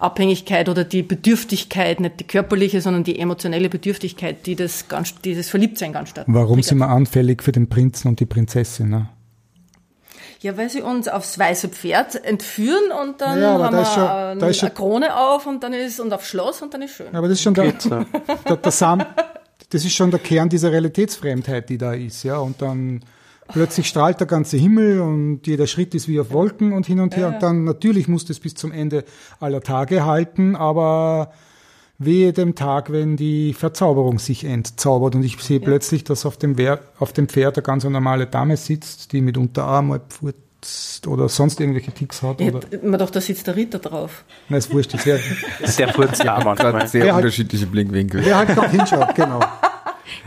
Abhängigkeit 0.00 0.68
oder 0.68 0.82
die 0.84 1.02
Bedürftigkeit, 1.02 2.00
nicht 2.00 2.20
die 2.20 2.26
körperliche, 2.26 2.80
sondern 2.80 3.04
die 3.04 3.18
emotionelle 3.18 3.68
Bedürftigkeit, 3.68 4.46
die 4.46 4.56
das, 4.56 4.88
ganz, 4.88 5.14
dieses 5.20 5.50
Verliebtsein 5.50 5.92
ganz 5.92 6.08
stark 6.10 6.26
Warum 6.28 6.54
triggert. 6.56 6.64
sind 6.64 6.78
wir 6.78 6.88
anfällig 6.88 7.42
für 7.42 7.52
den 7.52 7.68
Prinzen 7.68 8.08
und 8.08 8.18
die 8.20 8.26
Prinzessin? 8.26 8.88
Ne? 8.88 9.08
Ja, 10.40 10.56
weil 10.56 10.70
sie 10.70 10.80
uns 10.80 11.06
aufs 11.06 11.38
weiße 11.38 11.68
Pferd 11.68 12.24
entführen 12.24 12.90
und 13.02 13.20
dann 13.20 13.40
Ja, 13.42 13.58
haben 13.58 13.72
da 13.74 13.78
wir 13.80 13.84
schon- 13.84 14.02
eine, 14.08 14.40
da 14.40 14.46
ist 14.48 14.56
schon- 14.58 14.68
eine 14.68 14.74
Krone 14.74 15.16
auf 15.16 15.46
und 15.46 15.62
dann 15.62 15.74
ist 15.74 16.00
und 16.00 16.12
aufs 16.14 16.28
Schloss 16.28 16.62
und 16.62 16.72
dann 16.72 16.80
ist 16.80 16.94
schön. 16.94 17.14
Aber 17.14 17.28
das 17.28 17.36
ist 17.38 17.42
schon 17.42 17.52
der, 17.54 17.64
Glitzer. 17.64 18.06
der, 18.48 18.56
der 18.56 18.72
Sam, 18.72 19.04
das 19.68 19.84
ist 19.84 19.92
schon 19.94 20.10
der 20.10 20.20
Kern 20.20 20.48
dieser 20.48 20.72
Realitätsfremdheit, 20.72 21.68
die 21.68 21.76
da 21.76 21.92
ist, 21.92 22.22
ja. 22.22 22.38
Und 22.38 22.62
dann 22.62 23.00
plötzlich 23.52 23.86
strahlt 23.88 24.20
der 24.20 24.26
ganze 24.26 24.56
Himmel 24.56 25.00
und 25.00 25.40
jeder 25.46 25.66
Schritt 25.66 25.94
ist 25.94 26.08
wie 26.08 26.20
auf 26.20 26.32
Wolken 26.32 26.72
und 26.72 26.86
hin 26.86 27.00
und 27.00 27.16
her. 27.16 27.28
Und 27.28 27.42
dann 27.42 27.64
natürlich 27.64 28.08
muss 28.08 28.24
das 28.24 28.38
bis 28.40 28.54
zum 28.54 28.72
Ende 28.72 29.04
aller 29.40 29.60
Tage 29.62 30.04
halten, 30.04 30.56
aber 30.56 31.32
wehe 31.98 32.32
dem 32.32 32.54
Tag, 32.54 32.90
wenn 32.92 33.16
die 33.16 33.52
Verzauberung 33.52 34.18
sich 34.18 34.44
entzaubert 34.44 35.14
und 35.14 35.22
ich 35.22 35.38
sehe 35.42 35.60
plötzlich, 35.60 36.02
dass 36.04 36.24
auf 36.24 36.38
dem, 36.38 36.56
Wer 36.56 36.80
auf 36.98 37.12
dem 37.12 37.28
Pferd 37.28 37.56
eine 37.58 37.62
ganz 37.62 37.84
normale 37.84 38.26
Dame 38.26 38.56
sitzt, 38.56 39.12
die 39.12 39.20
mit 39.20 39.36
Unterarm 39.36 39.88
mal 39.88 40.00
pfurzt 40.08 41.06
oder 41.06 41.28
sonst 41.28 41.60
irgendwelche 41.60 41.92
Ticks 41.92 42.22
hat. 42.22 42.40
Hab 42.40 42.72
immer 42.72 42.96
doch, 42.98 43.10
da 43.10 43.20
sitzt 43.20 43.46
der 43.46 43.56
Ritter 43.56 43.78
drauf. 43.78 44.24
na, 44.48 44.56
ist 44.56 44.72
wurscht, 44.72 44.94
das 44.94 45.04
wäre 45.06 45.20
Sehr 45.64 45.92
kurz, 45.92 46.22
ja, 46.22 46.40
manchmal. 46.42 46.86
Sehr 46.88 47.04
Wer 47.04 47.14
halt- 47.14 47.24
unterschiedliche 47.24 47.66
Blickwinkel. 47.66 48.24
wer 48.24 48.36
halt 48.38 48.48
gerade 48.48 48.70
hinschaut, 48.70 49.14
genau. 49.14 49.40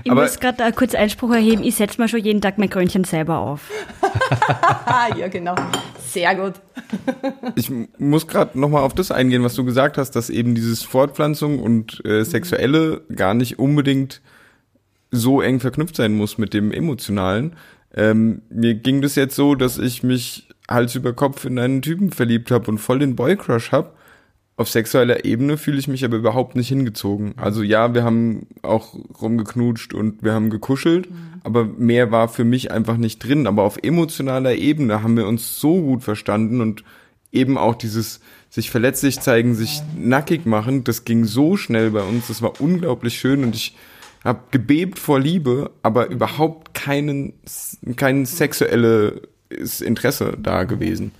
Ich 0.04 0.12
Aber- 0.12 0.22
muss 0.24 0.40
gerade 0.40 0.72
kurz 0.74 0.96
Einspruch 0.96 1.32
erheben. 1.32 1.64
Ich 1.64 1.76
setze 1.76 2.02
mir 2.02 2.08
schon 2.08 2.20
jeden 2.24 2.42
Tag 2.42 2.58
mein 2.58 2.70
Krönchen 2.70 3.04
selber 3.04 3.38
auf. 3.40 3.70
Ja, 5.18 5.28
genau. 5.28 5.56
Sehr 6.00 6.36
gut. 6.36 6.54
Ich 7.56 7.72
muss 7.98 8.28
gerade 8.28 8.58
nochmal 8.60 8.84
auf 8.84 8.94
das 8.94 9.12
eingehen, 9.12 9.44
was 9.44 9.56
du 9.56 9.64
gesagt 9.66 9.98
hast, 9.98 10.12
dass 10.12 10.30
eben 10.30 10.56
dieses 10.56 10.84
Fortpflanzung 10.84 11.60
und 11.60 12.04
äh, 12.06 12.24
Sexuelle 12.24 13.02
gar 13.16 13.34
nicht 13.34 13.60
unbedingt 13.60 14.22
so 15.12 15.42
eng 15.42 15.60
verknüpft 15.60 15.96
sein 15.96 16.14
muss 16.16 16.38
mit 16.38 16.54
dem 16.54 16.72
Emotionalen. 16.72 17.56
Ähm, 17.96 18.42
mir 18.50 18.76
ging 18.76 19.02
das 19.02 19.16
jetzt 19.16 19.36
so, 19.36 19.56
dass 19.56 19.78
ich 19.78 20.04
mich 20.04 20.48
Hals 20.70 20.96
über 20.96 21.14
Kopf 21.14 21.46
in 21.46 21.60
einen 21.60 21.82
Typen 21.82 22.12
verliebt 22.12 22.52
habe 22.52 22.70
und 22.72 22.78
voll 22.80 23.00
den 23.00 23.16
Boycrush 23.16 23.72
habe. 23.72 23.92
Auf 24.56 24.70
sexueller 24.70 25.26
Ebene 25.26 25.58
fühle 25.58 25.80
ich 25.80 25.88
mich 25.88 26.06
aber 26.06 26.18
überhaupt 26.18 26.56
nicht 26.56 26.68
hingezogen. 26.68 27.34
Also 27.38 27.64
ja, 27.64 27.96
wir 27.96 28.04
haben 28.04 28.46
auch 28.62 28.96
rumgeknutscht 29.20 29.96
und 29.96 30.22
wir 30.22 30.34
haben 30.34 30.52
gekuschelt, 30.52 31.10
mhm. 31.10 31.42
aber 31.44 31.66
mehr 31.66 32.12
war 32.12 32.28
für 32.28 32.44
mich 32.44 32.72
einfach 32.72 32.98
nicht 32.98 33.20
drin. 33.20 33.48
Aber 33.48 33.64
auf 33.64 33.80
emotionaler 33.82 34.56
Ebene 34.56 35.02
haben 35.02 35.18
wir 35.18 35.28
uns 35.28 35.60
so 35.60 35.82
gut 35.82 36.04
verstanden 36.04 36.62
und 36.62 36.84
eben 37.32 37.58
auch 37.58 37.74
dieses 37.74 38.20
sich 38.50 38.70
verletzlich 38.70 39.20
zeigen, 39.20 39.56
sich 39.56 39.82
nackig 39.98 40.46
machen, 40.46 40.84
das 40.84 41.06
ging 41.06 41.26
so 41.26 41.58
schnell 41.58 41.90
bei 41.90 42.04
uns, 42.04 42.28
das 42.28 42.44
war 42.44 42.62
unglaublich 42.62 43.18
schön 43.18 43.44
und 43.44 43.56
ich 43.56 43.76
habe 44.24 44.42
gebebt 44.52 45.00
vor 45.00 45.20
Liebe, 45.20 45.72
aber 45.82 46.10
überhaupt 46.10 46.76
keinen, 46.76 47.34
kein 47.96 48.26
sexuelles 48.26 49.22
Interesse 49.82 50.38
da 50.40 50.64
gewesen. 50.66 51.12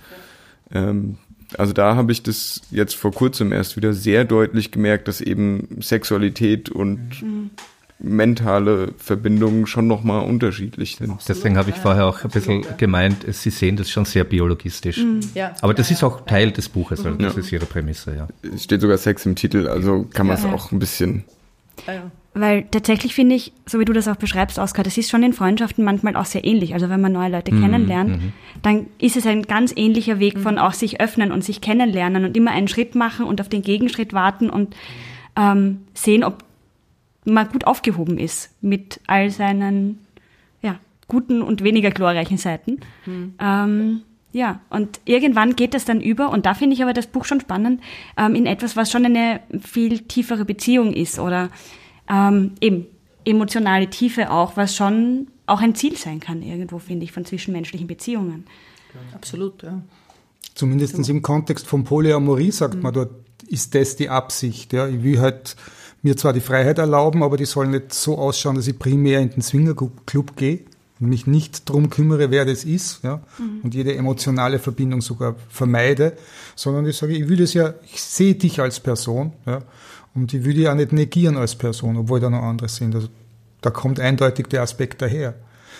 Ähm, 0.72 1.18
also 1.58 1.72
da 1.72 1.96
habe 1.96 2.12
ich 2.12 2.22
das 2.22 2.60
jetzt 2.70 2.94
vor 2.94 3.12
kurzem 3.12 3.52
erst 3.52 3.76
wieder 3.76 3.92
sehr 3.92 4.24
deutlich 4.24 4.70
gemerkt, 4.70 5.08
dass 5.08 5.20
eben 5.20 5.80
Sexualität 5.80 6.68
und 6.68 7.22
mhm. 7.22 7.50
mentale 7.98 8.92
Verbindungen 8.98 9.66
schon 9.66 9.86
nochmal 9.86 10.24
unterschiedlich 10.24 10.96
sind. 10.96 11.18
Deswegen 11.28 11.56
habe 11.56 11.70
ich 11.70 11.76
vorher 11.76 12.06
auch 12.06 12.24
ein 12.24 12.30
bisschen 12.30 12.64
gemeint, 12.76 13.24
Sie 13.28 13.50
sehen 13.50 13.76
das 13.76 13.90
schon 13.90 14.04
sehr 14.04 14.24
biologistisch. 14.24 14.98
Mhm. 14.98 15.20
Ja. 15.34 15.54
Aber 15.60 15.74
das 15.74 15.90
ist 15.90 16.02
auch 16.04 16.26
Teil 16.26 16.52
des 16.52 16.68
Buches, 16.68 17.04
also 17.04 17.18
das 17.18 17.34
ja. 17.34 17.40
ist 17.40 17.52
Ihre 17.52 17.66
Prämisse, 17.66 18.14
ja. 18.14 18.28
Es 18.54 18.64
steht 18.64 18.80
sogar 18.80 18.98
Sex 18.98 19.26
im 19.26 19.36
Titel, 19.36 19.68
also 19.68 20.06
kann 20.12 20.26
man 20.26 20.36
es 20.36 20.44
ja. 20.44 20.52
auch 20.52 20.72
ein 20.72 20.78
bisschen 20.78 21.24
ja. 21.86 22.10
Weil 22.36 22.64
tatsächlich 22.68 23.14
finde 23.14 23.36
ich, 23.36 23.52
so 23.64 23.78
wie 23.78 23.84
du 23.84 23.92
das 23.92 24.08
auch 24.08 24.16
beschreibst, 24.16 24.58
Oskar, 24.58 24.82
das 24.82 24.98
ist 24.98 25.08
schon 25.08 25.22
in 25.22 25.32
Freundschaften 25.32 25.84
manchmal 25.84 26.16
auch 26.16 26.24
sehr 26.24 26.44
ähnlich. 26.44 26.74
Also 26.74 26.90
wenn 26.90 27.00
man 27.00 27.12
neue 27.12 27.30
Leute 27.30 27.54
mhm. 27.54 27.60
kennenlernt, 27.60 28.10
mhm. 28.10 28.32
dann 28.60 28.86
ist 28.98 29.16
es 29.16 29.24
ein 29.24 29.42
ganz 29.42 29.72
ähnlicher 29.76 30.18
Weg 30.18 30.40
von 30.40 30.58
auch 30.58 30.72
sich 30.72 31.00
öffnen 31.00 31.30
und 31.30 31.44
sich 31.44 31.60
kennenlernen 31.60 32.24
und 32.24 32.36
immer 32.36 32.50
einen 32.50 32.66
Schritt 32.66 32.96
machen 32.96 33.24
und 33.24 33.40
auf 33.40 33.48
den 33.48 33.62
Gegenschritt 33.62 34.12
warten 34.12 34.50
und 34.50 34.74
ähm, 35.36 35.82
sehen, 35.94 36.24
ob 36.24 36.42
man 37.24 37.48
gut 37.48 37.68
aufgehoben 37.68 38.18
ist 38.18 38.50
mit 38.60 39.00
all 39.06 39.30
seinen 39.30 40.00
ja, 40.60 40.80
guten 41.06 41.40
und 41.40 41.62
weniger 41.62 41.92
glorreichen 41.92 42.36
Seiten. 42.36 42.80
Mhm. 43.06 43.34
Ähm, 43.40 44.02
ja, 44.32 44.60
und 44.70 45.00
irgendwann 45.04 45.54
geht 45.54 45.72
das 45.72 45.84
dann 45.84 46.00
über, 46.00 46.30
und 46.30 46.46
da 46.46 46.54
finde 46.54 46.74
ich 46.74 46.82
aber 46.82 46.92
das 46.92 47.06
Buch 47.06 47.24
schon 47.24 47.40
spannend, 47.40 47.80
ähm, 48.16 48.34
in 48.34 48.46
etwas, 48.46 48.76
was 48.76 48.90
schon 48.90 49.04
eine 49.04 49.38
viel 49.62 50.00
tiefere 50.00 50.44
Beziehung 50.44 50.92
ist 50.92 51.20
oder 51.20 51.50
ähm, 52.08 52.52
eben 52.60 52.86
emotionale 53.24 53.88
Tiefe 53.88 54.30
auch, 54.30 54.56
was 54.56 54.76
schon 54.76 55.28
auch 55.46 55.60
ein 55.60 55.74
Ziel 55.74 55.96
sein 55.96 56.20
kann, 56.20 56.42
irgendwo, 56.42 56.78
finde 56.78 57.04
ich, 57.04 57.12
von 57.12 57.24
zwischenmenschlichen 57.24 57.86
Beziehungen. 57.86 58.44
Absolut, 59.14 59.62
ja. 59.62 59.82
Zumindest 60.54 61.08
im 61.08 61.20
Kontext 61.20 61.66
von 61.66 61.84
Polyamorie 61.84 62.52
sagt 62.52 62.76
mhm. 62.76 62.82
man 62.82 62.94
dort, 62.94 63.10
ist 63.48 63.74
das 63.74 63.96
die 63.96 64.08
Absicht. 64.08 64.72
Ja? 64.72 64.86
Ich 64.86 65.02
will 65.02 65.20
halt 65.20 65.56
mir 66.02 66.16
zwar 66.16 66.32
die 66.32 66.40
Freiheit 66.40 66.78
erlauben, 66.78 67.22
aber 67.22 67.36
die 67.36 67.46
soll 67.46 67.66
nicht 67.66 67.92
so 67.92 68.18
ausschauen, 68.18 68.56
dass 68.56 68.66
ich 68.66 68.78
primär 68.78 69.20
in 69.20 69.30
den 69.30 69.42
Swingerclub 69.42 70.36
gehe 70.36 70.60
und 71.00 71.08
mich 71.08 71.26
nicht 71.26 71.68
drum 71.68 71.90
kümmere, 71.90 72.30
wer 72.30 72.44
das 72.44 72.64
ist, 72.64 73.02
ja, 73.02 73.22
mhm. 73.38 73.60
und 73.62 73.74
jede 73.74 73.94
emotionale 73.96 74.58
Verbindung 74.58 75.00
sogar 75.00 75.34
vermeide, 75.48 76.16
sondern 76.54 76.86
ich 76.86 76.96
sage, 76.96 77.14
ich 77.14 77.28
will 77.28 77.38
das 77.38 77.54
ja, 77.54 77.74
ich 77.84 78.00
sehe 78.00 78.34
dich 78.34 78.60
als 78.60 78.80
Person, 78.80 79.32
ja, 79.46 79.62
und 80.14 80.32
ich 80.32 80.44
will 80.44 80.54
die 80.54 80.68
auch 80.68 80.74
nicht 80.74 80.92
negieren 80.92 81.36
als 81.36 81.56
Person, 81.56 81.96
obwohl 81.96 82.20
da 82.20 82.30
noch 82.30 82.42
andere 82.42 82.68
sind. 82.68 82.94
Also 82.94 83.08
da 83.60 83.70
kommt 83.70 83.98
eindeutig 83.98 84.46
der 84.46 84.62
Aspekt 84.62 85.02
daher. 85.02 85.34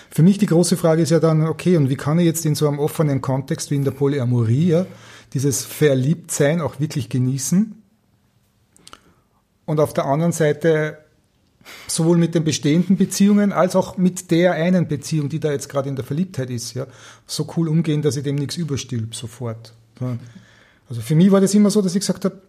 Für 0.09 0.23
mich 0.23 0.37
die 0.37 0.45
große 0.45 0.77
Frage 0.77 1.01
ist 1.01 1.09
ja 1.09 1.19
dann, 1.19 1.43
okay, 1.43 1.77
und 1.77 1.89
wie 1.89 1.95
kann 1.95 2.19
ich 2.19 2.25
jetzt 2.25 2.45
in 2.45 2.55
so 2.55 2.67
einem 2.67 2.79
offenen 2.79 3.21
Kontext 3.21 3.71
wie 3.71 3.75
in 3.75 3.83
der 3.83 3.91
Polyamorie 3.91 4.69
ja, 4.69 4.85
dieses 5.33 5.63
Verliebtsein 5.65 6.61
auch 6.61 6.79
wirklich 6.79 7.09
genießen? 7.09 7.81
Und 9.65 9.79
auf 9.79 9.93
der 9.93 10.05
anderen 10.05 10.31
Seite 10.31 10.99
sowohl 11.87 12.17
mit 12.17 12.35
den 12.35 12.43
bestehenden 12.43 12.97
Beziehungen 12.97 13.51
als 13.51 13.75
auch 13.75 13.97
mit 13.97 14.29
der 14.29 14.53
einen 14.53 14.87
Beziehung, 14.87 15.29
die 15.29 15.39
da 15.39 15.51
jetzt 15.51 15.69
gerade 15.69 15.89
in 15.89 15.95
der 15.95 16.05
Verliebtheit 16.05 16.49
ist, 16.49 16.75
ja, 16.75 16.85
so 17.25 17.47
cool 17.57 17.67
umgehen, 17.69 18.01
dass 18.01 18.17
ich 18.17 18.23
dem 18.23 18.35
nichts 18.35 18.57
überstülp 18.57 19.15
sofort. 19.15 19.73
Also 20.87 21.01
für 21.01 21.15
mich 21.15 21.31
war 21.31 21.41
das 21.41 21.53
immer 21.55 21.71
so, 21.71 21.81
dass 21.81 21.95
ich 21.95 22.01
gesagt 22.01 22.25
habe, 22.25 22.39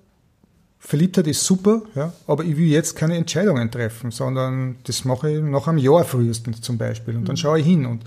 Verliebtheit 0.87 1.27
ist 1.27 1.45
super, 1.45 1.83
ja, 1.97 2.13
aber 2.29 2.45
ich 2.45 2.57
will 2.57 2.67
jetzt 2.67 2.95
keine 2.95 3.17
Entscheidungen 3.17 3.73
treffen, 3.73 4.13
sondern 4.13 4.77
das 4.85 5.05
mache 5.05 5.33
ich 5.33 5.43
nach 5.43 5.67
einem 5.67 5.79
Jahr 5.79 6.05
frühestens 6.05 6.61
zum 6.61 6.79
Beispiel. 6.79 7.17
Und 7.17 7.27
dann 7.27 7.35
mhm. 7.35 7.39
schaue 7.39 7.59
ich 7.59 7.67
hin. 7.67 7.87
Und 7.87 8.05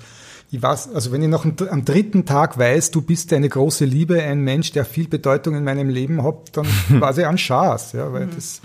ich 0.49 0.61
weiß, 0.61 0.95
also 0.95 1.11
wenn 1.11 1.21
ich 1.21 1.27
nach 1.27 1.43
am 1.43 1.83
dritten 1.83 2.25
Tag 2.25 2.57
weiß, 2.57 2.91
du 2.91 3.01
bist 3.01 3.33
eine 3.33 3.49
große 3.49 3.83
Liebe, 3.83 4.23
ein 4.23 4.45
Mensch, 4.45 4.71
der 4.71 4.85
viel 4.85 5.09
Bedeutung 5.09 5.55
in 5.55 5.65
meinem 5.65 5.89
Leben 5.89 6.23
hat, 6.23 6.55
dann 6.55 6.67
weiß 6.89 7.17
ich 7.17 7.27
an 7.27 7.37
Schaß, 7.37 7.91
ja, 7.91 8.13
weil 8.13 8.27
das, 8.27 8.61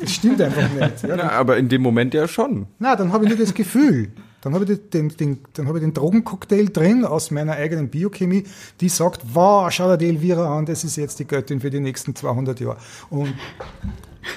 das 0.00 0.10
stimmt 0.10 0.40
einfach 0.40 0.70
nicht. 0.70 1.02
Ja, 1.02 1.16
Na, 1.16 1.32
aber 1.32 1.58
in 1.58 1.68
dem 1.68 1.82
Moment 1.82 2.14
ja 2.14 2.26
schon. 2.26 2.66
Na, 2.78 2.96
dann 2.96 3.12
habe 3.12 3.24
ich 3.24 3.28
nur 3.28 3.38
das 3.38 3.52
Gefühl. 3.52 4.08
Dann 4.44 4.54
habe 4.54 4.70
ich 4.70 4.90
den, 4.90 5.08
den, 5.08 5.38
dann 5.54 5.66
habe 5.68 5.78
ich 5.78 5.84
den 5.84 5.94
Drogencocktail 5.94 6.66
drin 6.66 7.06
aus 7.06 7.30
meiner 7.30 7.52
eigenen 7.52 7.88
Biochemie, 7.88 8.44
die 8.80 8.90
sagt, 8.90 9.22
wow, 9.32 9.70
schau 9.72 9.88
dir 9.88 9.96
die 9.96 10.08
Elvira 10.08 10.58
an, 10.58 10.66
das 10.66 10.84
ist 10.84 10.96
jetzt 10.96 11.18
die 11.18 11.26
Göttin 11.26 11.60
für 11.60 11.70
die 11.70 11.80
nächsten 11.80 12.14
200 12.14 12.60
Jahre. 12.60 12.76
Und, 13.08 13.34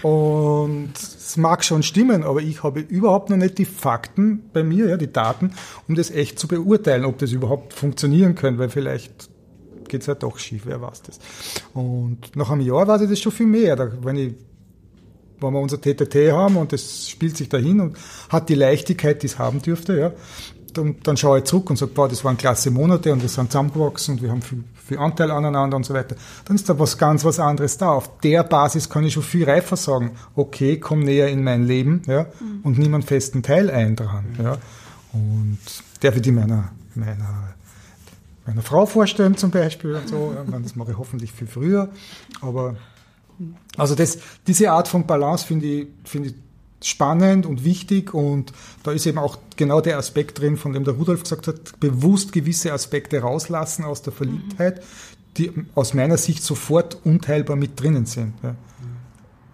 und 0.03 0.93
es 0.95 1.35
mag 1.35 1.65
schon 1.65 1.83
stimmen, 1.83 2.23
aber 2.23 2.41
ich 2.41 2.63
habe 2.63 2.79
überhaupt 2.79 3.29
noch 3.29 3.37
nicht 3.37 3.57
die 3.57 3.65
Fakten 3.65 4.43
bei 4.53 4.63
mir, 4.63 4.87
ja, 4.87 4.95
die 4.95 5.11
Daten, 5.11 5.51
um 5.89 5.95
das 5.95 6.09
echt 6.09 6.39
zu 6.39 6.47
beurteilen, 6.47 7.03
ob 7.03 7.17
das 7.17 7.33
überhaupt 7.33 7.73
funktionieren 7.73 8.35
könnte, 8.35 8.59
weil 8.59 8.69
vielleicht 8.69 9.29
geht 9.89 10.01
es 10.01 10.07
ja 10.07 10.15
doch 10.15 10.37
schief, 10.37 10.63
wer 10.65 10.81
weiß 10.81 11.01
das. 11.01 11.19
Und 11.73 12.35
nach 12.35 12.49
einem 12.49 12.61
Jahr 12.61 13.01
ich 13.01 13.09
das 13.09 13.19
schon 13.19 13.31
viel 13.33 13.45
mehr. 13.45 13.75
Da, 13.75 13.91
wenn 14.01 14.15
ich 14.15 14.33
wenn 15.39 15.53
wir 15.53 15.59
unser 15.59 15.79
TTT 15.79 16.31
haben 16.31 16.57
und 16.57 16.73
das 16.73 17.09
spielt 17.09 17.37
sich 17.37 17.49
dahin 17.49 17.79
und 17.79 17.97
hat 18.29 18.49
die 18.49 18.55
Leichtigkeit, 18.55 19.21
die 19.23 19.27
es 19.27 19.39
haben 19.39 19.61
dürfte, 19.61 19.97
ja, 19.97 20.11
dann, 20.73 20.95
dann 21.03 21.17
schaue 21.17 21.39
ich 21.39 21.45
zurück 21.45 21.69
und 21.69 21.77
sage, 21.77 21.91
boah, 21.93 22.07
das 22.07 22.23
waren 22.23 22.37
klasse 22.37 22.71
Monate 22.71 23.11
und 23.11 23.21
wir 23.21 23.29
sind 23.29 23.51
zusammengewachsen 23.51 24.15
und 24.15 24.21
wir 24.21 24.29
haben 24.29 24.41
viel, 24.41 24.63
viel 24.85 24.97
Anteil 24.97 25.31
aneinander 25.31 25.77
und 25.77 25.85
so 25.85 25.93
weiter. 25.93 26.15
Dann 26.45 26.55
ist 26.55 26.69
da 26.69 26.77
was 26.77 26.97
ganz 26.97 27.25
was 27.25 27.39
anderes 27.39 27.77
da. 27.77 27.89
Auf 27.89 28.19
der 28.19 28.43
Basis 28.43 28.89
kann 28.89 29.03
ich 29.03 29.13
schon 29.13 29.23
viel 29.23 29.45
reifer 29.45 29.75
sagen, 29.75 30.11
okay, 30.35 30.77
komm 30.79 31.01
näher 31.01 31.29
in 31.29 31.43
mein 31.43 31.65
Leben, 31.65 32.01
ja, 32.07 32.27
mhm. 32.39 32.61
und 32.63 32.77
nimm 32.77 32.93
einen 32.93 33.03
festen 33.03 33.43
Teil 33.43 33.69
ein 33.69 33.95
dran, 33.95 34.25
ja. 34.41 34.57
Und 35.13 35.59
darf 36.01 36.15
ich 36.15 36.21
die 36.21 36.31
meiner, 36.31 36.71
meiner, 36.93 37.55
meiner 38.45 38.61
Frau 38.61 38.85
vorstellen 38.85 39.35
zum 39.35 39.51
Beispiel 39.51 39.95
und 39.95 40.07
so. 40.07 40.35
Ja, 40.35 40.59
das 40.59 40.75
mache 40.75 40.91
ich 40.91 40.97
hoffentlich 40.97 41.31
viel 41.31 41.47
früher, 41.47 41.89
aber 42.41 42.75
also 43.77 43.95
das, 43.95 44.17
diese 44.45 44.71
Art 44.71 44.87
von 44.87 45.05
Balance 45.05 45.45
finde 45.45 45.67
ich, 45.67 45.87
finde 46.03 46.29
ich 46.29 46.35
spannend 46.81 47.45
und 47.45 47.63
wichtig 47.63 48.13
und 48.13 48.53
da 48.83 48.91
ist 48.91 49.05
eben 49.05 49.17
auch 49.17 49.37
genau 49.55 49.81
der 49.81 49.97
Aspekt 49.97 50.39
drin, 50.39 50.57
von 50.57 50.73
dem 50.73 50.83
der 50.83 50.93
Rudolf 50.93 51.23
gesagt 51.23 51.47
hat, 51.47 51.79
bewusst 51.79 52.31
gewisse 52.31 52.71
Aspekte 52.71 53.19
rauslassen 53.21 53.83
aus 53.83 54.03
der 54.03 54.13
Verliebtheit, 54.13 54.83
die 55.37 55.51
aus 55.75 55.93
meiner 55.93 56.17
Sicht 56.17 56.43
sofort 56.43 56.99
unteilbar 57.03 57.55
mit 57.55 57.79
drinnen 57.79 58.05
sind. 58.05 58.33
Ja. 58.43 58.55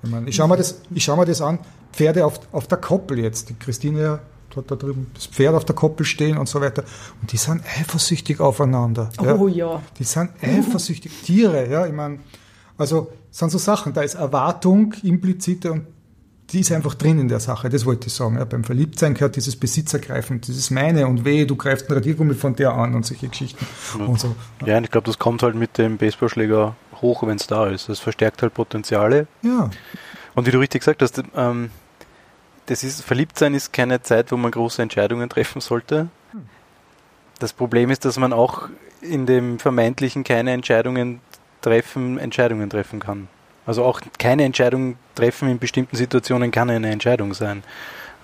Ich, 0.04 0.10
meine, 0.10 0.30
ich 0.30 0.36
schaue 0.36 0.50
mir, 0.50 0.58
das, 0.58 0.82
ich 0.94 1.04
schau 1.04 1.16
mir 1.16 1.26
das 1.26 1.42
an, 1.42 1.60
Pferde 1.94 2.26
auf, 2.26 2.40
auf 2.52 2.68
der 2.68 2.78
Koppel 2.78 3.20
jetzt, 3.20 3.50
die 3.50 3.56
Christine 3.56 4.20
hat 4.56 4.70
da 4.70 4.76
drüben 4.76 5.08
das 5.16 5.26
Pferd 5.26 5.56
auf 5.56 5.66
der 5.66 5.74
Koppel 5.76 6.06
stehen 6.06 6.38
und 6.38 6.48
so 6.48 6.62
weiter 6.62 6.84
und 7.22 7.32
die 7.32 7.38
sind 7.38 7.64
eifersüchtig 7.66 8.40
aufeinander. 8.40 9.10
Oh 9.18 9.48
ja. 9.48 9.74
ja. 9.74 9.82
Die 9.98 10.04
sind 10.04 10.30
eifersüchtig, 10.42 11.12
Tiere, 11.24 11.70
ja, 11.72 11.88
ich 11.88 11.94
meine, 11.94 12.20
also 12.78 13.12
sind 13.32 13.52
so 13.52 13.58
Sachen, 13.58 13.94
da 13.94 14.02
ist 14.02 14.16
Erwartung 14.16 14.94
implizite 15.04 15.72
und 15.72 15.88
die 16.52 16.60
ist 16.60 16.72
einfach 16.72 16.94
drin 16.94 17.20
in 17.20 17.28
der 17.28 17.40
Sache, 17.40 17.70
das 17.70 17.86
wollte 17.86 18.08
ich 18.08 18.14
sagen. 18.14 18.38
Ja, 18.38 18.46
beim 18.46 18.64
Verliebtsein 18.64 19.14
gehört 19.14 19.36
dieses 19.36 19.56
Besitzergreifen, 19.56 20.42
dieses 20.42 20.70
meine 20.70 21.08
und 21.08 21.26
weh, 21.26 21.46
du 21.46 21.56
greifst 21.56 21.88
einen 21.88 21.98
Radiergummi 21.98 22.36
von 22.36 22.56
der 22.56 22.74
an 22.74 22.94
und 22.94 23.06
solche 23.06 23.28
Geschichten. 23.28 23.66
Ja, 23.98 24.06
und 24.06 24.20
so. 24.20 24.36
ja 24.66 24.78
und 24.78 24.84
ich 24.84 24.92
glaube, 24.92 25.08
das 25.08 25.18
kommt 25.18 25.42
halt 25.42 25.56
mit 25.56 25.78
dem 25.78 25.98
Baseballschläger 25.98 26.76
hoch, 27.02 27.26
wenn 27.26 27.38
es 27.38 27.48
da 27.48 27.68
ist. 27.68 27.90
Das 27.90 28.00
verstärkt 28.00 28.42
halt 28.42 28.54
Potenziale. 28.54 29.28
Ja. 29.42 29.70
Und 30.36 30.46
wie 30.46 30.52
du 30.52 30.60
richtig 30.60 30.82
gesagt 30.82 31.02
hast, 31.02 31.24
ähm, 31.36 31.72
das 32.68 32.84
ist, 32.84 33.02
Verliebtsein 33.02 33.54
ist 33.54 33.74
keine 33.74 34.02
Zeit, 34.02 34.32
wo 34.32 34.38
man 34.38 34.52
große 34.52 34.82
Entscheidungen 34.82 35.30
treffen 35.30 35.62
sollte. 35.62 36.08
Das 37.40 37.52
Problem 37.52 37.90
ist, 37.90 38.06
dass 38.06 38.18
man 38.18 38.32
auch 38.32 38.70
in 39.02 39.26
dem 39.26 39.60
Vermeintlichen 39.60 40.24
keine 40.24 40.52
Entscheidungen 40.52 41.20
treffen, 41.64 42.20
Entscheidungen 42.20 42.70
treffen 42.70 43.00
kann. 43.00 43.28
Also 43.66 43.84
auch 43.84 44.02
keine 44.20 44.44
Entscheidung 44.44 44.98
treffen 45.16 45.50
in 45.50 45.58
bestimmten 45.58 45.96
Situationen 45.96 46.52
kann 46.52 46.70
eine 46.70 46.92
Entscheidung 46.92 47.34
sein. 47.34 47.64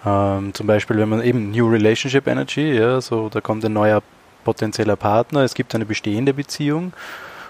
Ähm, 0.06 0.54
zum 0.54 0.68
Beispiel, 0.68 0.98
wenn 0.98 1.10
man 1.10 1.24
eben 1.24 1.52
New 1.52 1.70
Relationship 1.70 2.28
Energy, 2.28 2.74
ja, 2.74 3.02
so 3.02 3.30
da 3.30 3.42
kommt 3.42 3.66
ein 3.66 3.74
neuer 3.74 4.02
potenzieller 4.44 4.96
Partner, 4.96 5.42
es 5.42 5.54
gibt 5.54 5.76
eine 5.76 5.86
bestehende 5.86 6.34
Beziehung 6.34 6.94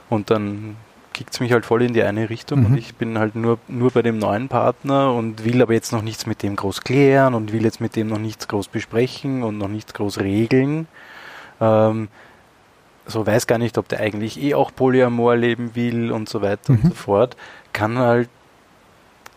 und 0.09 0.29
dann 0.29 0.75
kickt 1.13 1.33
es 1.33 1.39
mich 1.39 1.51
halt 1.51 1.65
voll 1.65 1.81
in 1.81 1.93
die 1.93 2.03
eine 2.03 2.29
Richtung 2.29 2.61
mhm. 2.61 2.65
und 2.67 2.77
ich 2.77 2.95
bin 2.95 3.19
halt 3.19 3.35
nur, 3.35 3.59
nur 3.67 3.91
bei 3.91 4.01
dem 4.01 4.17
neuen 4.17 4.47
Partner 4.47 5.13
und 5.13 5.43
will 5.43 5.61
aber 5.61 5.73
jetzt 5.73 5.91
noch 5.91 6.01
nichts 6.01 6.25
mit 6.25 6.43
dem 6.43 6.55
groß 6.55 6.81
klären 6.81 7.33
und 7.33 7.51
will 7.51 7.63
jetzt 7.63 7.81
mit 7.81 7.95
dem 7.95 8.07
noch 8.07 8.19
nichts 8.19 8.47
groß 8.47 8.67
besprechen 8.69 9.43
und 9.43 9.57
noch 9.57 9.67
nichts 9.67 9.93
groß 9.93 10.19
regeln. 10.19 10.87
Ähm, 11.59 12.07
so 13.09 13.25
weiß 13.25 13.47
gar 13.47 13.57
nicht, 13.57 13.77
ob 13.77 13.87
der 13.89 13.99
eigentlich 13.99 14.41
eh 14.41 14.53
auch 14.53 14.71
Polyamor 14.73 15.35
leben 15.35 15.75
will 15.75 16.11
und 16.11 16.29
so 16.29 16.41
weiter 16.41 16.71
Mhm. 16.73 16.79
und 16.83 16.89
so 16.89 16.95
fort, 16.95 17.35
kann 17.73 17.97
halt 17.97 18.29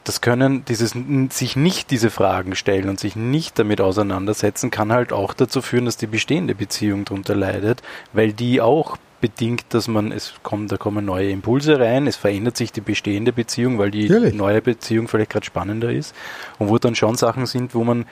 das 0.04 0.20
können, 0.20 0.64
dieses 0.64 0.96
sich 1.30 1.54
nicht 1.54 1.92
diese 1.92 2.10
Fragen 2.10 2.56
stellen 2.56 2.88
und 2.88 2.98
sich 2.98 3.14
nicht 3.14 3.56
damit 3.58 3.80
auseinandersetzen, 3.80 4.72
kann 4.72 4.90
halt 4.92 5.12
auch 5.12 5.32
dazu 5.32 5.62
führen, 5.62 5.84
dass 5.84 5.96
die 5.96 6.08
bestehende 6.08 6.56
Beziehung 6.56 7.04
darunter 7.04 7.36
leidet, 7.36 7.82
weil 8.12 8.32
die 8.32 8.60
auch 8.60 8.96
bedingt, 9.20 9.66
dass 9.68 9.86
man, 9.86 10.10
es 10.10 10.34
kommt, 10.42 10.72
da 10.72 10.76
kommen 10.76 11.04
neue 11.04 11.30
Impulse 11.30 11.78
rein, 11.78 12.08
es 12.08 12.16
verändert 12.16 12.56
sich 12.56 12.72
die 12.72 12.80
bestehende 12.80 13.32
Beziehung, 13.32 13.78
weil 13.78 13.92
die 13.92 14.08
Natürlich. 14.08 14.34
neue 14.34 14.60
Beziehung 14.60 15.06
vielleicht 15.06 15.30
gerade 15.30 15.46
spannender 15.46 15.92
ist 15.92 16.16
und 16.58 16.68
wo 16.68 16.78
dann 16.78 16.96
schon 16.96 17.14
Sachen 17.14 17.46
sind, 17.46 17.72
wo 17.76 17.84
man 17.84 18.06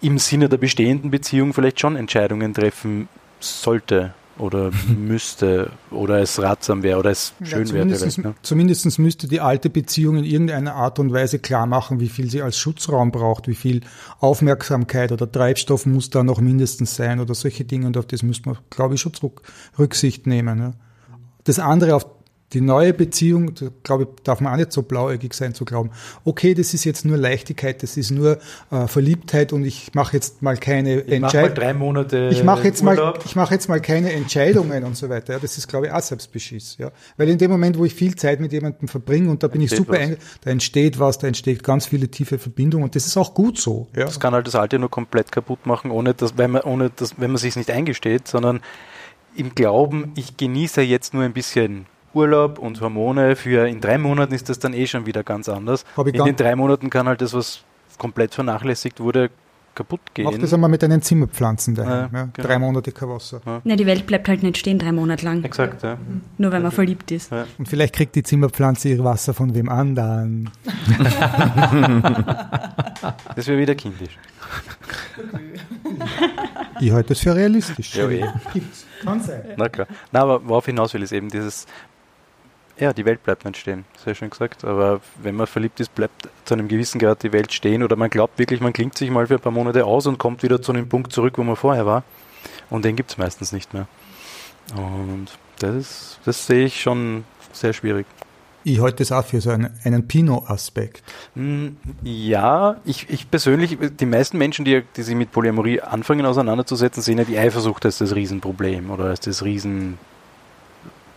im 0.00 0.16
Sinne 0.16 0.48
der 0.48 0.56
bestehenden 0.56 1.10
Beziehung 1.10 1.52
vielleicht 1.52 1.78
schon 1.80 1.96
Entscheidungen 1.96 2.54
treffen 2.54 3.08
sollte 3.40 4.14
oder 4.40 4.70
müsste 4.98 5.70
oder 5.90 6.20
es 6.20 6.40
ratsam 6.40 6.82
wäre 6.82 6.98
oder 6.98 7.10
es 7.10 7.34
schön 7.42 7.70
wäre. 7.72 7.88
zumindest, 7.88 8.18
ne? 8.18 8.34
zumindest 8.42 8.98
müsste 8.98 9.28
die 9.28 9.40
alte 9.40 9.70
Beziehung 9.70 10.16
in 10.18 10.24
irgendeiner 10.24 10.74
Art 10.74 10.98
und 10.98 11.12
Weise 11.12 11.38
klar 11.38 11.66
machen, 11.66 12.00
wie 12.00 12.08
viel 12.08 12.30
sie 12.30 12.42
als 12.42 12.56
Schutzraum 12.56 13.12
braucht, 13.12 13.48
wie 13.48 13.54
viel 13.54 13.82
Aufmerksamkeit 14.18 15.12
oder 15.12 15.30
Treibstoff 15.30 15.86
muss 15.86 16.10
da 16.10 16.22
noch 16.22 16.40
mindestens 16.40 16.96
sein 16.96 17.20
oder 17.20 17.34
solche 17.34 17.64
Dinge. 17.64 17.86
Und 17.86 17.96
auf 17.96 18.06
das 18.06 18.22
müsste 18.22 18.48
man, 18.48 18.58
glaube 18.70 18.94
ich, 18.94 19.00
schon 19.00 19.12
Rücksicht 19.78 20.26
nehmen. 20.26 20.58
Ja. 20.58 20.72
Das 21.44 21.58
andere 21.58 21.94
auf 21.94 22.06
die 22.52 22.60
neue 22.60 22.92
Beziehung, 22.92 23.54
da 23.54 23.68
glaube 23.84 24.02
ich, 24.04 24.22
darf 24.24 24.40
man 24.40 24.52
auch 24.52 24.56
nicht 24.56 24.72
so 24.72 24.82
blauäugig 24.82 25.34
sein 25.34 25.54
zu 25.54 25.64
glauben, 25.64 25.90
okay, 26.24 26.54
das 26.54 26.74
ist 26.74 26.84
jetzt 26.84 27.04
nur 27.04 27.16
Leichtigkeit, 27.16 27.82
das 27.82 27.96
ist 27.96 28.10
nur 28.10 28.38
äh, 28.72 28.86
Verliebtheit 28.88 29.52
und 29.52 29.64
ich 29.64 29.94
mache 29.94 30.14
jetzt 30.16 30.42
mal 30.42 30.56
keine 30.56 31.00
Ich 31.02 31.04
mach 31.06 31.08
mal 31.08 31.14
Entscheidung. 31.26 31.54
drei 31.54 31.74
Monate 31.74 32.28
Ich 32.32 32.42
mache 32.42 32.64
jetzt 32.64 32.82
mal, 32.82 32.98
Urlaub. 32.98 33.20
ich 33.24 33.36
mache 33.36 33.54
jetzt 33.54 33.68
mal 33.68 33.80
keine 33.80 34.12
Entscheidungen 34.12 34.82
und 34.84 34.96
so 34.96 35.08
weiter. 35.08 35.34
Ja, 35.34 35.38
das 35.38 35.58
ist, 35.58 35.68
glaube 35.68 35.86
ich, 35.86 35.92
auch 35.92 36.00
Selbstbeschiss. 36.00 36.76
Ja, 36.78 36.90
weil 37.16 37.28
in 37.28 37.38
dem 37.38 37.50
Moment, 37.50 37.78
wo 37.78 37.84
ich 37.84 37.94
viel 37.94 38.16
Zeit 38.16 38.40
mit 38.40 38.52
jemandem 38.52 38.88
verbringe 38.88 39.30
und 39.30 39.42
da 39.42 39.48
bin 39.48 39.60
ich 39.60 39.70
Entsteht 39.70 39.86
super, 39.86 39.98
was. 40.00 40.08
eng, 40.08 40.16
da 40.42 40.50
entsteht 40.50 40.98
was, 40.98 41.18
da 41.18 41.26
entsteht 41.28 41.62
ganz 41.62 41.86
viele 41.86 42.08
tiefe 42.08 42.38
Verbindungen 42.38 42.84
und 42.84 42.96
das 42.96 43.06
ist 43.06 43.16
auch 43.16 43.32
gut 43.34 43.58
so. 43.58 43.86
Ja, 43.94 44.06
Das 44.06 44.18
kann 44.18 44.34
halt 44.34 44.46
das 44.48 44.56
Alte 44.56 44.78
nur 44.80 44.90
komplett 44.90 45.30
kaputt 45.30 45.66
machen, 45.66 45.90
ohne 45.92 46.14
dass, 46.14 46.36
wenn 46.36 46.50
man, 46.50 46.62
ohne 46.62 46.90
dass, 46.90 47.14
wenn 47.20 47.30
man 47.30 47.38
sich 47.38 47.54
nicht 47.54 47.70
eingesteht, 47.70 48.26
sondern 48.26 48.60
im 49.36 49.54
Glauben, 49.54 50.12
ich 50.16 50.36
genieße 50.36 50.80
jetzt 50.82 51.14
nur 51.14 51.22
ein 51.22 51.32
bisschen 51.32 51.86
Urlaub 52.14 52.58
und 52.58 52.80
Hormone 52.80 53.36
für 53.36 53.66
in 53.68 53.80
drei 53.80 53.98
Monaten 53.98 54.34
ist 54.34 54.48
das 54.48 54.58
dann 54.58 54.72
eh 54.74 54.86
schon 54.86 55.06
wieder 55.06 55.22
ganz 55.22 55.48
anders. 55.48 55.84
In 56.04 56.12
den 56.24 56.36
drei 56.36 56.56
Monaten 56.56 56.90
kann 56.90 57.06
halt 57.08 57.20
das, 57.20 57.34
was 57.34 57.62
komplett 57.98 58.34
vernachlässigt 58.34 59.00
wurde, 59.00 59.30
kaputt 59.74 60.00
Mach 60.18 60.32
gehen. 60.32 60.40
das 60.40 60.52
einmal 60.52 60.68
mit 60.70 60.82
deinen 60.82 61.00
Zimmerpflanzen 61.00 61.74
daheim. 61.74 62.10
Ja, 62.12 62.18
Ja, 62.18 62.28
genau. 62.32 62.48
Drei 62.48 62.58
Monate 62.58 62.92
kein 62.92 63.08
Wasser. 63.08 63.40
Na, 63.64 63.76
die 63.76 63.86
Welt 63.86 64.06
bleibt 64.06 64.28
halt 64.28 64.42
nicht 64.42 64.58
stehen 64.58 64.78
drei 64.78 64.90
Monate 64.92 65.24
lang, 65.24 65.44
Exakt, 65.44 65.82
ja. 65.82 65.96
nur 66.38 66.50
wenn 66.52 66.62
man 66.62 66.72
verliebt 66.72 67.10
ist. 67.12 67.30
Und 67.58 67.68
vielleicht 67.68 67.94
kriegt 67.94 68.14
die 68.16 68.22
Zimmerpflanze 68.22 68.88
ihr 68.88 69.04
Wasser 69.04 69.32
von 69.34 69.54
wem 69.54 69.68
anderen. 69.68 70.50
Das 73.34 73.46
wäre 73.46 73.58
wieder 73.58 73.74
kindisch. 73.74 74.18
Ich 76.80 76.92
halte 76.92 77.10
das 77.10 77.20
für 77.20 77.34
realistisch. 77.34 77.94
Ja, 77.94 78.08
eh. 78.08 78.26
Gibt's. 78.52 78.84
Kann 79.02 79.20
sein. 79.20 79.42
Na 79.56 79.68
klar. 79.68 79.86
Na, 80.12 80.20
aber 80.20 80.46
worauf 80.46 80.66
hinaus 80.66 80.92
will, 80.94 81.02
ist 81.02 81.12
eben 81.12 81.28
dieses, 81.28 81.66
ja, 82.80 82.92
die 82.92 83.04
Welt 83.04 83.22
bleibt 83.22 83.44
nicht 83.44 83.58
stehen, 83.58 83.84
sehr 84.04 84.14
schön 84.14 84.30
gesagt, 84.30 84.64
aber 84.64 85.00
wenn 85.22 85.34
man 85.36 85.46
verliebt 85.46 85.80
ist, 85.80 85.94
bleibt 85.94 86.28
zu 86.44 86.54
einem 86.54 86.68
gewissen 86.68 86.98
Grad 86.98 87.22
die 87.22 87.32
Welt 87.32 87.52
stehen 87.52 87.82
oder 87.82 87.96
man 87.96 88.10
glaubt 88.10 88.38
wirklich, 88.38 88.60
man 88.60 88.72
klingt 88.72 88.96
sich 88.96 89.10
mal 89.10 89.26
für 89.26 89.34
ein 89.34 89.40
paar 89.40 89.52
Monate 89.52 89.84
aus 89.84 90.06
und 90.06 90.18
kommt 90.18 90.42
wieder 90.42 90.62
zu 90.62 90.72
einem 90.72 90.88
Punkt 90.88 91.12
zurück, 91.12 91.36
wo 91.36 91.42
man 91.44 91.56
vorher 91.56 91.86
war 91.86 92.02
und 92.70 92.84
den 92.84 92.96
gibt 92.96 93.10
es 93.10 93.18
meistens 93.18 93.52
nicht 93.52 93.74
mehr. 93.74 93.86
Und 94.74 95.28
das, 95.58 95.74
ist, 95.74 96.20
das 96.24 96.46
sehe 96.46 96.66
ich 96.66 96.80
schon 96.80 97.24
sehr 97.52 97.72
schwierig. 97.72 98.06
Ich 98.62 98.80
halte 98.80 98.96
das 98.96 99.10
auch 99.10 99.24
für 99.24 99.40
so 99.40 99.50
einen, 99.50 99.70
einen 99.84 100.06
Pinot-Aspekt. 100.06 101.02
Mm, 101.34 101.68
Ja, 102.02 102.76
ich, 102.84 103.08
ich 103.08 103.30
persönlich, 103.30 103.78
die 103.80 104.06
meisten 104.06 104.36
Menschen, 104.36 104.66
die, 104.66 104.82
die 104.96 105.02
sich 105.02 105.14
mit 105.14 105.32
Polyamorie 105.32 105.80
anfangen 105.80 106.26
auseinanderzusetzen, 106.26 107.02
sehen 107.02 107.18
ja 107.18 107.24
die 107.24 107.38
Eifersucht 107.38 107.84
als 107.86 107.98
das 107.98 108.14
Riesenproblem 108.14 108.90
oder 108.90 109.04
als 109.04 109.20
das 109.20 109.42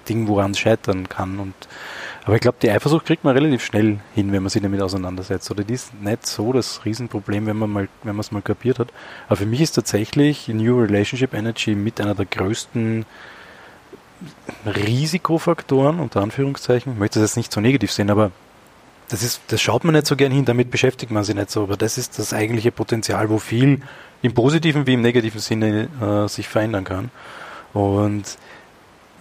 Riesending, 0.04 0.28
woran 0.28 0.52
es 0.52 0.60
scheitern 0.60 1.10
kann. 1.10 1.40
Und, 1.40 1.54
aber 2.26 2.36
ich 2.36 2.42
glaube, 2.42 2.58
die 2.62 2.70
Eifersucht 2.70 3.06
kriegt 3.06 3.24
man 3.24 3.36
relativ 3.36 3.64
schnell 3.64 4.00
hin, 4.16 4.32
wenn 4.32 4.44
man 4.44 4.50
sich 4.50 4.62
damit 4.62 4.82
auseinandersetzt. 4.82 5.50
Oder 5.52 5.64
die 5.64 5.74
ist 5.74 5.94
nicht 6.02 6.26
so 6.26 6.54
das 6.54 6.86
Riesenproblem, 6.86 7.46
wenn 7.46 7.58
man 7.58 7.70
mal, 7.70 7.88
wenn 8.04 8.16
man 8.16 8.22
es 8.22 8.32
mal 8.32 8.42
kapiert 8.42 8.80
hat. 8.80 8.90
Aber 9.28 9.38
für 9.38 9.46
mich 9.46 9.62
ist 9.62 9.74
tatsächlich 9.74 10.48
New 10.48 10.80
Relationship 10.80 11.34
Energy 11.34 11.76
mit 11.76 12.00
einer 12.00 12.16
der 12.16 12.26
größten 12.26 13.06
Risikofaktoren, 14.66 16.00
unter 16.00 16.22
Anführungszeichen. 16.22 16.94
Ich 16.94 17.00
möchte 17.00 17.20
das 17.20 17.32
jetzt 17.32 17.38
nicht 17.38 17.52
so 17.52 17.60
negativ 17.60 17.92
sehen, 17.92 18.10
aber 18.10 18.32
das 19.10 19.22
ist, 19.22 19.42
das 19.50 19.62
schaut 19.62 19.84
man 19.84 19.94
nicht 19.94 20.08
so 20.08 20.16
gern 20.16 20.32
hin, 20.32 20.46
damit 20.46 20.72
beschäftigt 20.72 21.12
man 21.12 21.26
sich 21.26 21.36
nicht 21.36 21.52
so, 21.52 21.64
aber 21.64 21.76
das 21.76 21.98
ist 21.98 22.18
das 22.20 22.34
eigentliche 22.34 22.72
Potenzial, 22.72 23.30
wo 23.30 23.38
viel 23.38 23.82
im 24.22 24.34
positiven 24.34 24.88
wie 24.88 24.94
im 24.94 25.02
negativen 25.02 25.42
Sinne 25.42 25.90
äh, 26.02 26.30
sich 26.30 26.48
verändern 26.48 26.86
kann. 26.86 27.12
Und 27.74 28.38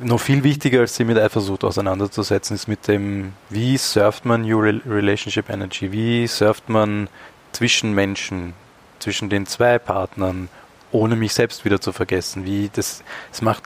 noch 0.02 0.20
viel 0.20 0.44
wichtiger 0.44 0.80
als 0.80 0.96
sich 0.96 1.06
mit 1.06 1.18
Eifersucht 1.18 1.64
auseinanderzusetzen, 1.64 2.54
ist 2.54 2.68
mit 2.68 2.88
dem, 2.88 3.32
wie 3.50 3.76
surft 3.76 4.24
man 4.24 4.42
New 4.42 4.58
Rel- 4.58 4.82
Relationship 4.86 5.48
Energy, 5.48 5.92
wie 5.92 6.26
surft 6.26 6.68
man 6.68 7.08
zwischen 7.52 7.94
Menschen, 7.94 8.54
zwischen 8.98 9.28
den 9.28 9.46
zwei 9.46 9.78
Partnern, 9.78 10.48
ohne 10.90 11.16
mich 11.16 11.34
selbst 11.34 11.64
wieder 11.64 11.80
zu 11.80 11.92
vergessen. 11.92 12.44
Wie 12.44 12.70
das, 12.72 13.02
das 13.30 13.42
macht, 13.42 13.62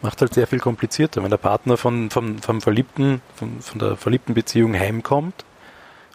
macht 0.00 0.20
halt 0.20 0.34
sehr 0.34 0.46
viel 0.46 0.60
komplizierter, 0.60 1.22
wenn 1.22 1.30
der 1.30 1.36
Partner 1.36 1.76
von, 1.76 2.10
vom, 2.10 2.38
vom 2.38 2.60
Verliebten, 2.60 3.20
von, 3.34 3.60
von 3.60 3.78
der 3.78 3.96
verliebten 3.96 4.34
Beziehung 4.34 4.74
heimkommt 4.74 5.44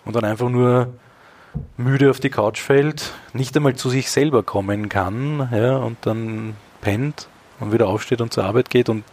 und 0.06 0.16
dann 0.16 0.26
einfach 0.26 0.50
nur 0.50 0.94
müde 1.78 2.10
auf 2.10 2.20
die 2.20 2.30
Couch 2.30 2.60
fällt, 2.60 3.14
nicht 3.34 3.56
einmal 3.56 3.76
zu 3.76 3.90
sich 3.90 4.12
selber 4.12 4.44
kommen 4.44 4.90
kann, 4.90 5.50
ja, 5.52 5.78
und 5.78 5.98
dann 6.02 6.56
pennt 6.82 7.28
und 7.60 7.72
wieder 7.72 7.88
aufsteht 7.88 8.22
und 8.22 8.34
zur 8.34 8.44
Arbeit 8.44 8.70
geht 8.70 8.90
und 8.90 9.04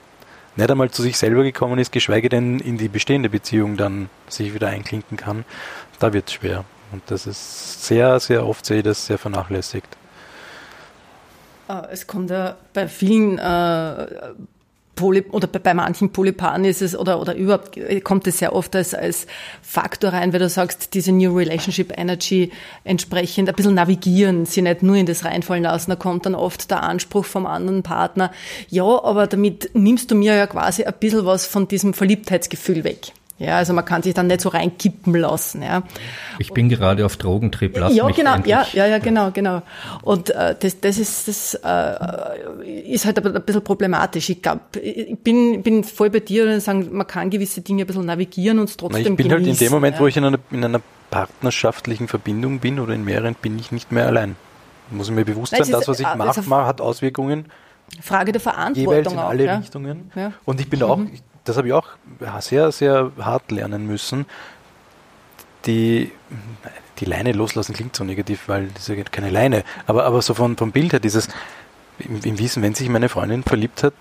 nicht 0.57 0.71
einmal 0.71 0.91
zu 0.91 1.03
sich 1.03 1.17
selber 1.17 1.43
gekommen 1.43 1.79
ist, 1.79 1.93
geschweige 1.93 2.29
denn 2.29 2.61
in 2.61 2.79
die 2.79 2.89
bestehende 2.89 3.29
Beziehung 3.29 3.77
dann 3.77 4.09
sich 4.29 4.55
wieder 4.55 4.69
einklinken 4.69 5.17
kann, 5.17 5.45
da 5.99 6.13
wird 6.13 6.29
es 6.29 6.35
schwer. 6.35 6.65
Und 6.93 7.03
das 7.07 7.27
ist 7.27 7.85
sehr, 7.85 8.21
sehr 8.21 8.47
oft 8.47 8.65
sehe 8.65 8.79
ich 8.79 8.85
das 8.85 9.07
sehr 9.07 9.19
vernachlässigt. 9.19 9.97
Äh, 11.69 11.83
Es 11.91 12.07
kommt 12.07 12.31
ja 12.31 12.57
bei 12.73 12.89
vielen 12.89 13.39
äh, 13.39 14.07
Poly 14.95 15.25
oder 15.31 15.47
bei, 15.47 15.75
manchen 15.75 16.11
Polyparen 16.11 16.65
ist 16.65 16.83
es 16.83 16.97
oder 16.97 17.21
oder 17.21 17.35
überhaupt 17.35 17.77
äh, 17.77 18.01
kommt 18.01 18.27
es 18.27 18.39
sehr 18.39 18.55
oft 18.55 18.75
als 18.77 18.95
als 18.95 19.27
Faktor 19.63 20.13
rein, 20.13 20.33
weil 20.33 20.41
du 20.41 20.49
sagst, 20.49 20.95
diese 20.95 21.13
New 21.13 21.37
Relationship 21.37 21.93
Energy 21.97 22.53
entsprechend 22.85 23.49
ein 23.49 23.55
bisschen 23.55 23.75
navigieren, 23.75 24.47
sie 24.47 24.63
nicht 24.63 24.83
nur 24.83 24.97
in 24.97 25.07
das 25.07 25.25
reinfallen 25.25 25.65
lassen. 25.65 25.91
Da 25.91 25.97
kommt 25.97 26.27
dann 26.27 26.35
oft 26.35 26.71
der 26.71 26.83
Anspruch 26.83 27.25
vom 27.25 27.47
anderen 27.47 27.83
Partner, 27.83 28.33
ja, 28.69 28.85
aber 28.85 29.27
damit 29.27 29.71
nimmst 29.75 30.11
du 30.11 30.15
mir 30.15 30.35
ja 30.35 30.47
quasi 30.47 30.85
ein 30.85 30.95
bisschen 30.99 31.27
was 31.27 31.47
von 31.47 31.69
diesem 31.69 31.95
Verliebtheitsgefühl 31.95 32.85
weg. 32.85 33.13
Ja, 33.37 33.57
also 33.57 33.73
man 33.73 33.85
kann 33.85 34.03
sich 34.03 34.15
dann 34.15 34.29
nicht 34.29 34.41
so 34.41 34.49
reinkippen 34.49 35.13
lassen. 35.17 35.63
Ja. 35.63 35.83
Ich 36.39 36.53
bin 36.53 36.69
gerade 36.69 37.05
auf 37.05 37.17
Drogentrip, 37.17 37.77
lass 37.77 37.93
ja, 37.93 38.07
mich 38.07 38.15
genau, 38.15 38.35
endlich. 38.35 38.53
ja, 38.53 38.65
ja, 38.73 38.87
ja, 38.87 38.99
genau, 38.99 39.33
genau. 39.33 39.63
Und 40.03 40.31
äh, 40.31 40.55
das, 40.59 40.79
das 40.81 40.99
ist 40.99 41.27
das 41.27 41.55
äh, 41.65 42.93
ist 42.93 43.07
halt 43.07 43.19
aber 43.19 43.35
ein 43.35 43.43
bisschen 43.43 43.65
problematisch. 43.65 44.31
Ich 44.31 44.41
glaube, 44.41 44.61
ich 44.81 45.19
bin, 45.19 45.65
bin 45.65 45.83
voll 45.83 46.11
bei 46.11 46.21
dir 46.21 46.45
und 46.45 46.61
sagen, 46.61 46.89
man 46.93 47.09
kann 47.09 47.29
gewisse 47.29 47.61
Dinge 47.61 47.83
ein 47.83 47.87
bisschen 47.89 48.07
navigieren 48.07 48.61
und 48.61 48.69
es 48.69 48.77
Na, 48.77 48.89
trotzdem 48.89 49.15
ich 49.15 49.17
bin 49.17 49.33
halt 49.33 49.47
in 49.47 49.57
dem 49.57 49.73
Moment, 49.73 49.97
ja. 49.97 50.01
wo 50.01 50.07
ich 50.07 50.17
in 50.17 50.25
einer, 50.25 50.39
in 50.53 50.65
einer 50.65 50.81
partnerschaftlichen 51.11 52.07
Verbindung 52.07 52.61
bin 52.61 52.79
oder 52.79 52.95
in 52.95 53.05
mehreren, 53.05 53.35
bin 53.35 53.59
ich 53.59 53.73
nicht 53.73 53.91
mehr 53.91 54.07
allein. 54.07 54.37
Muss 54.91 55.09
ich 55.09 55.15
mir 55.15 55.25
bewusst 55.25 55.53
Nein, 55.53 55.65
sein, 55.65 55.73
ist, 55.73 55.81
das, 55.81 55.89
was 55.89 56.01
ich 56.01 56.47
mache, 56.47 56.67
hat 56.67 56.81
Auswirkungen 56.81 57.47
Frage 58.01 58.33
der 58.33 58.41
jeweils 58.41 58.57
Verantwortung 58.57 59.13
in 59.13 59.19
auch. 59.19 59.29
alle 59.29 59.45
ja. 59.45 59.57
Richtungen. 59.57 60.11
Ja. 60.15 60.33
Und 60.45 60.61
ich 60.61 60.69
bin 60.69 60.81
da 60.81 60.87
auch, 60.87 61.01
das 61.45 61.57
habe 61.57 61.69
ich 61.69 61.75
auch 61.75 61.89
sehr, 62.41 62.73
sehr 62.73 63.13
hart 63.19 63.51
lernen 63.51 63.87
müssen. 63.87 64.27
Die, 65.67 66.11
die 66.99 67.05
Leine 67.05 67.33
loslassen 67.33 67.75
klingt 67.75 67.97
so 67.97 68.05
negativ, 68.05 68.49
weil 68.49 68.69
das 68.69 68.89
ist 68.89 68.97
ja 68.97 69.03
keine 69.05 69.31
Leine. 69.31 69.65
Aber, 69.87 70.05
aber 70.05 70.21
so 70.23 70.35
von, 70.35 70.57
vom 70.57 70.73
Bild 70.73 70.93
her, 70.93 71.01
dieses 71.01 71.29
im, 71.99 72.21
im 72.23 72.39
Wissen, 72.39 72.63
wenn 72.63 72.75
sich 72.75 72.89
meine 72.89 73.09
Freundin 73.09 73.43
verliebt 73.43 73.83
hat, 73.83 73.95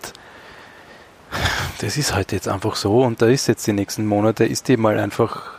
das 1.79 1.97
ist 1.97 2.13
halt 2.13 2.31
jetzt 2.31 2.47
einfach 2.47 2.75
so 2.75 3.01
und 3.01 3.21
da 3.21 3.27
ist 3.27 3.47
jetzt 3.47 3.65
die 3.65 3.73
nächsten 3.73 4.05
Monate, 4.05 4.45
ist 4.45 4.67
die 4.67 4.77
mal 4.77 4.99
einfach, 4.99 5.53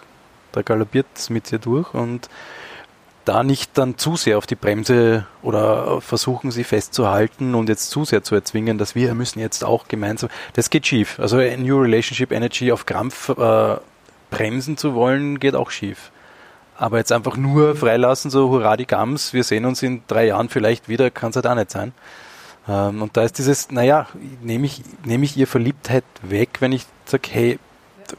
da 0.53 0.63
galoppiert 0.63 1.07
es 1.15 1.31
mit 1.31 1.51
ihr 1.53 1.59
durch 1.59 1.93
und 1.95 2.29
da 3.25 3.43
nicht 3.43 3.77
dann 3.79 3.97
zu 3.99 4.17
sehr 4.17 4.39
auf 4.39 4.47
die 4.47 4.55
Bremse 4.55 5.27
oder 5.43 6.01
versuchen 6.01 6.51
sie 6.51 6.65
festzuhalten 6.65 7.55
und 7.55 7.69
jetzt 7.69 7.91
zu 7.91 8.05
sehr 8.05 8.23
zu 8.23 8.35
erzwingen, 8.35 8.79
dass 8.79 8.95
wir 8.95 9.15
müssen 9.15 9.41
jetzt 9.41 9.65
auch 9.65 9.89
gemeinsam, 9.89 10.31
das 10.55 10.71
geht 10.71 10.87
schief. 10.87 11.19
Also 11.19 11.39
New 11.39 11.81
Relationship 11.81 12.33
Energy 12.33 12.73
auf 12.73 12.87
Krampf 12.87 13.31
äh, 13.31 13.77
bremsen 14.31 14.77
zu 14.77 14.95
wollen, 14.95 15.41
geht 15.41 15.55
auch 15.55 15.71
schief. 15.71 16.11
Aber 16.77 16.99
jetzt 16.99 17.13
einfach 17.13 17.37
nur 17.37 17.77
freilassen, 17.77 18.31
so 18.31 18.51
hurra 18.51 18.77
die 18.77 18.87
Gams, 18.87 19.33
wir 19.33 19.45
sehen 19.45 19.65
uns 19.65 19.83
in 19.83 20.03
drei 20.09 20.27
Jahren 20.27 20.49
vielleicht 20.49 20.89
wieder, 20.89 21.11
kann 21.11 21.31
es 21.31 21.37
halt 21.37 21.47
auch 21.47 21.55
nicht 21.55 21.71
sein. 21.71 21.93
Ähm, 22.69 23.03
und 23.03 23.17
da 23.17 23.23
ist 23.23 23.39
dieses, 23.39 23.71
naja, 23.71 24.09
nehme 24.43 24.67
ich, 24.67 24.83
nehme 25.05 25.25
ich 25.25 25.37
ihr 25.37 25.47
Verliebtheit 25.47 26.05
weg, 26.23 26.57
wenn 26.61 26.73
ich 26.73 26.87
sage, 27.05 27.29
hey, 27.31 27.59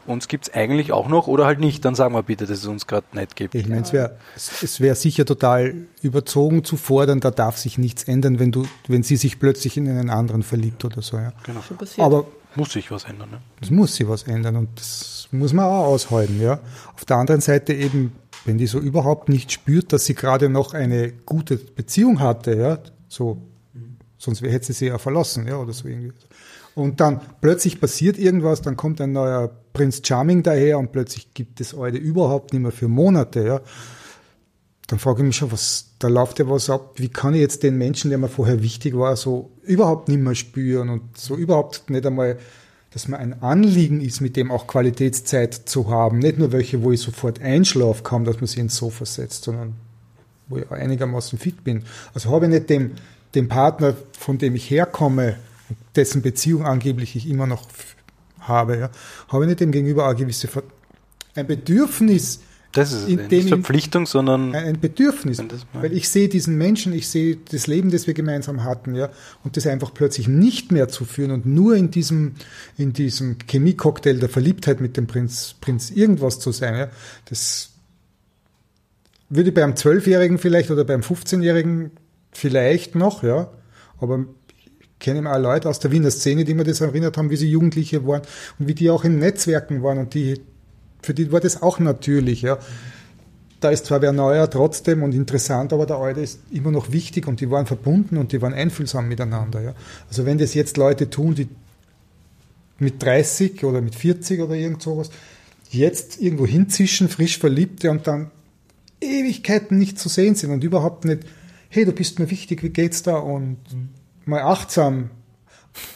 uns 0.06 0.28
gibt's 0.28 0.52
eigentlich 0.52 0.92
auch 0.92 1.08
noch 1.08 1.26
oder 1.26 1.46
halt 1.46 1.60
nicht, 1.60 1.84
dann 1.84 1.94
sagen 1.94 2.14
wir 2.14 2.22
bitte, 2.22 2.46
dass 2.46 2.58
es 2.58 2.66
uns 2.66 2.86
gerade 2.86 3.06
nicht 3.12 3.36
gibt. 3.36 3.54
Ich 3.54 3.68
meine, 3.68 3.82
es 3.82 3.92
wäre 3.92 4.16
es 4.34 4.80
wär 4.80 4.94
sicher 4.94 5.24
total 5.24 5.74
überzogen 6.02 6.64
zu 6.64 6.76
fordern, 6.76 7.20
da 7.20 7.30
darf 7.30 7.58
sich 7.58 7.78
nichts 7.78 8.04
ändern, 8.04 8.38
wenn 8.38 8.52
du, 8.52 8.66
wenn 8.88 9.02
sie 9.02 9.16
sich 9.16 9.38
plötzlich 9.38 9.76
in 9.76 9.88
einen 9.88 10.10
anderen 10.10 10.42
verliebt 10.42 10.84
oder 10.84 11.02
so, 11.02 11.16
ja. 11.18 11.32
Genau. 11.44 11.62
Schon 11.62 11.76
passiert. 11.76 12.04
Aber 12.04 12.26
Muss 12.54 12.72
sich 12.72 12.90
was 12.90 13.04
ändern, 13.04 13.30
ne? 13.30 13.40
es 13.60 13.70
muss 13.70 13.94
sich 13.94 14.08
was 14.08 14.24
ändern 14.24 14.56
und 14.56 14.68
das 14.76 15.28
muss 15.30 15.52
man 15.52 15.66
auch 15.66 15.86
aushalten, 15.86 16.40
ja. 16.40 16.60
Auf 16.94 17.04
der 17.04 17.16
anderen 17.16 17.40
Seite 17.40 17.72
eben, 17.72 18.12
wenn 18.44 18.58
die 18.58 18.66
so 18.66 18.78
überhaupt 18.78 19.28
nicht 19.28 19.52
spürt, 19.52 19.92
dass 19.92 20.06
sie 20.06 20.14
gerade 20.14 20.48
noch 20.48 20.74
eine 20.74 21.12
gute 21.12 21.56
Beziehung 21.56 22.20
hatte, 22.20 22.56
ja, 22.56 22.78
so, 23.08 23.38
sonst 24.18 24.42
hätte 24.42 24.66
sie 24.66 24.72
sie 24.72 24.86
ja 24.86 24.98
verlassen, 24.98 25.46
ja, 25.46 25.56
oder 25.56 25.72
so 25.72 25.88
irgendwie. 25.88 26.12
Und 26.76 27.00
dann 27.00 27.22
plötzlich 27.40 27.80
passiert 27.80 28.18
irgendwas, 28.18 28.60
dann 28.60 28.76
kommt 28.76 29.00
ein 29.00 29.12
neuer 29.12 29.50
Prinz 29.72 30.02
Charming 30.04 30.42
daher 30.42 30.78
und 30.78 30.92
plötzlich 30.92 31.32
gibt 31.32 31.58
es 31.62 31.72
Eude 31.72 31.96
überhaupt 31.96 32.52
nicht 32.52 32.60
mehr 32.60 32.70
für 32.70 32.86
Monate, 32.86 33.46
ja. 33.46 33.60
Dann 34.86 34.98
frage 34.98 35.22
ich 35.22 35.26
mich 35.26 35.36
schon, 35.36 35.50
was, 35.50 35.94
da 35.98 36.08
läuft 36.08 36.38
ja 36.38 36.50
was 36.50 36.68
ab. 36.68 36.92
Wie 36.96 37.08
kann 37.08 37.32
ich 37.32 37.40
jetzt 37.40 37.62
den 37.62 37.78
Menschen, 37.78 38.10
der 38.10 38.18
mir 38.18 38.28
vorher 38.28 38.62
wichtig 38.62 38.94
war, 38.94 39.16
so 39.16 39.50
überhaupt 39.62 40.08
nicht 40.08 40.20
mehr 40.20 40.34
spüren 40.34 40.90
und 40.90 41.16
so 41.16 41.34
überhaupt 41.34 41.88
nicht 41.88 42.04
einmal, 42.04 42.38
dass 42.90 43.08
mir 43.08 43.16
ein 43.16 43.42
Anliegen 43.42 44.02
ist, 44.02 44.20
mit 44.20 44.36
dem 44.36 44.50
auch 44.50 44.66
Qualitätszeit 44.66 45.54
zu 45.54 45.88
haben. 45.88 46.18
Nicht 46.18 46.36
nur 46.36 46.52
welche, 46.52 46.82
wo 46.82 46.92
ich 46.92 47.00
sofort 47.00 47.40
einschlafe, 47.40 48.02
kaum, 48.02 48.24
dass 48.24 48.36
man 48.36 48.48
sich 48.48 48.58
ins 48.58 48.76
Sofa 48.76 49.06
setzt, 49.06 49.44
sondern 49.44 49.76
wo 50.48 50.58
ich 50.58 50.70
einigermaßen 50.70 51.38
fit 51.38 51.64
bin. 51.64 51.84
Also 52.12 52.30
habe 52.30 52.44
ich 52.44 52.52
nicht 52.52 52.68
dem, 52.68 52.92
dem 53.34 53.48
Partner, 53.48 53.94
von 54.12 54.36
dem 54.36 54.54
ich 54.54 54.70
herkomme, 54.70 55.36
dessen 55.94 56.22
Beziehung 56.22 56.64
angeblich 56.64 57.16
ich 57.16 57.28
immer 57.28 57.46
noch 57.46 57.66
habe, 58.40 58.78
ja, 58.78 58.90
habe 59.28 59.44
ich 59.44 59.48
nicht 59.48 59.60
dem 59.60 59.72
gegenüber 59.72 60.06
eine 60.06 60.16
gewisse 60.16 60.48
Ver 60.48 60.62
ein 61.34 61.46
Bedürfnis, 61.46 62.40
Das 62.76 62.92
ist. 62.92 63.08
In 63.08 63.26
Nicht 63.28 63.48
Verpflichtung, 63.48 64.06
sondern 64.06 64.54
ein 64.54 64.78
Bedürfnis, 64.78 65.42
weil 65.72 65.92
ich 65.92 66.08
sehe 66.08 66.28
diesen 66.28 66.58
Menschen, 66.58 66.92
ich 66.92 67.08
sehe 67.08 67.38
das 67.50 67.66
Leben, 67.66 67.90
das 67.90 68.06
wir 68.06 68.14
gemeinsam 68.14 68.64
hatten, 68.64 68.94
ja, 68.94 69.08
und 69.44 69.56
das 69.56 69.66
einfach 69.66 69.94
plötzlich 69.94 70.28
nicht 70.28 70.72
mehr 70.72 70.88
zu 70.88 71.04
führen 71.04 71.30
und 71.30 71.46
nur 71.46 71.74
in 71.74 71.90
diesem 71.90 72.34
in 72.76 72.92
diesem 72.92 73.38
Chemiecocktail 73.46 74.18
der 74.18 74.28
Verliebtheit 74.28 74.80
mit 74.80 74.96
dem 74.96 75.06
Prinz 75.06 75.54
Prinz 75.60 75.90
irgendwas 75.90 76.38
zu 76.38 76.52
sein, 76.52 76.76
ja, 76.76 76.88
das 77.26 77.70
würde 79.28 79.52
beim 79.52 79.74
Zwölfjährigen 79.74 80.38
vielleicht 80.38 80.70
oder 80.70 80.84
beim 80.84 81.00
15-Jährigen 81.00 81.90
vielleicht 82.32 82.94
noch, 82.94 83.22
ja, 83.22 83.50
aber 83.98 84.26
kenne 84.98 85.30
auch 85.30 85.38
Leute 85.38 85.68
aus 85.68 85.78
der 85.78 85.92
Wiener 85.92 86.10
Szene, 86.10 86.44
die 86.44 86.54
mir 86.54 86.64
das 86.64 86.80
erinnert 86.80 87.16
haben, 87.16 87.30
wie 87.30 87.36
sie 87.36 87.50
Jugendliche 87.50 88.06
waren 88.06 88.22
und 88.58 88.68
wie 88.68 88.74
die 88.74 88.90
auch 88.90 89.04
in 89.04 89.18
Netzwerken 89.18 89.82
waren 89.82 89.98
und 89.98 90.14
die 90.14 90.40
für 91.02 91.14
die 91.14 91.30
war 91.30 91.40
das 91.40 91.62
auch 91.62 91.78
natürlich, 91.78 92.42
ja 92.42 92.58
da 93.60 93.70
ist 93.70 93.86
zwar 93.86 94.02
wer 94.02 94.12
neuer 94.12 94.48
trotzdem 94.50 95.02
und 95.02 95.14
interessant, 95.14 95.72
aber 95.72 95.86
der 95.86 95.96
alte 95.96 96.20
ist 96.20 96.40
immer 96.50 96.70
noch 96.70 96.92
wichtig 96.92 97.26
und 97.26 97.40
die 97.40 97.50
waren 97.50 97.66
verbunden 97.66 98.16
und 98.16 98.32
die 98.32 98.42
waren 98.42 98.52
einfühlsam 98.52 99.08
miteinander. 99.08 99.60
Ja. 99.62 99.74
Also 100.08 100.26
wenn 100.26 100.38
das 100.38 100.54
jetzt 100.54 100.76
Leute 100.76 101.08
tun, 101.08 101.34
die 101.34 101.48
mit 102.78 103.02
30 103.02 103.64
oder 103.64 103.80
mit 103.80 103.94
40 103.94 104.40
oder 104.40 104.54
irgend 104.54 104.82
sowas, 104.82 105.10
jetzt 105.70 106.20
irgendwo 106.20 106.46
hinzischen, 106.46 107.08
frisch 107.08 107.38
Verliebte 107.38 107.90
und 107.90 108.06
dann 108.06 108.30
Ewigkeiten 109.00 109.78
nicht 109.78 109.98
zu 109.98 110.08
sehen 110.08 110.34
sind 110.34 110.50
und 110.50 110.62
überhaupt 110.62 111.04
nicht, 111.04 111.20
hey, 111.68 111.84
du 111.84 111.92
bist 111.92 112.18
mir 112.18 112.30
wichtig, 112.30 112.62
wie 112.62 112.70
geht's 112.70 113.02
da 113.02 113.16
und 113.16 113.58
mal 114.26 114.42
achtsam. 114.42 115.10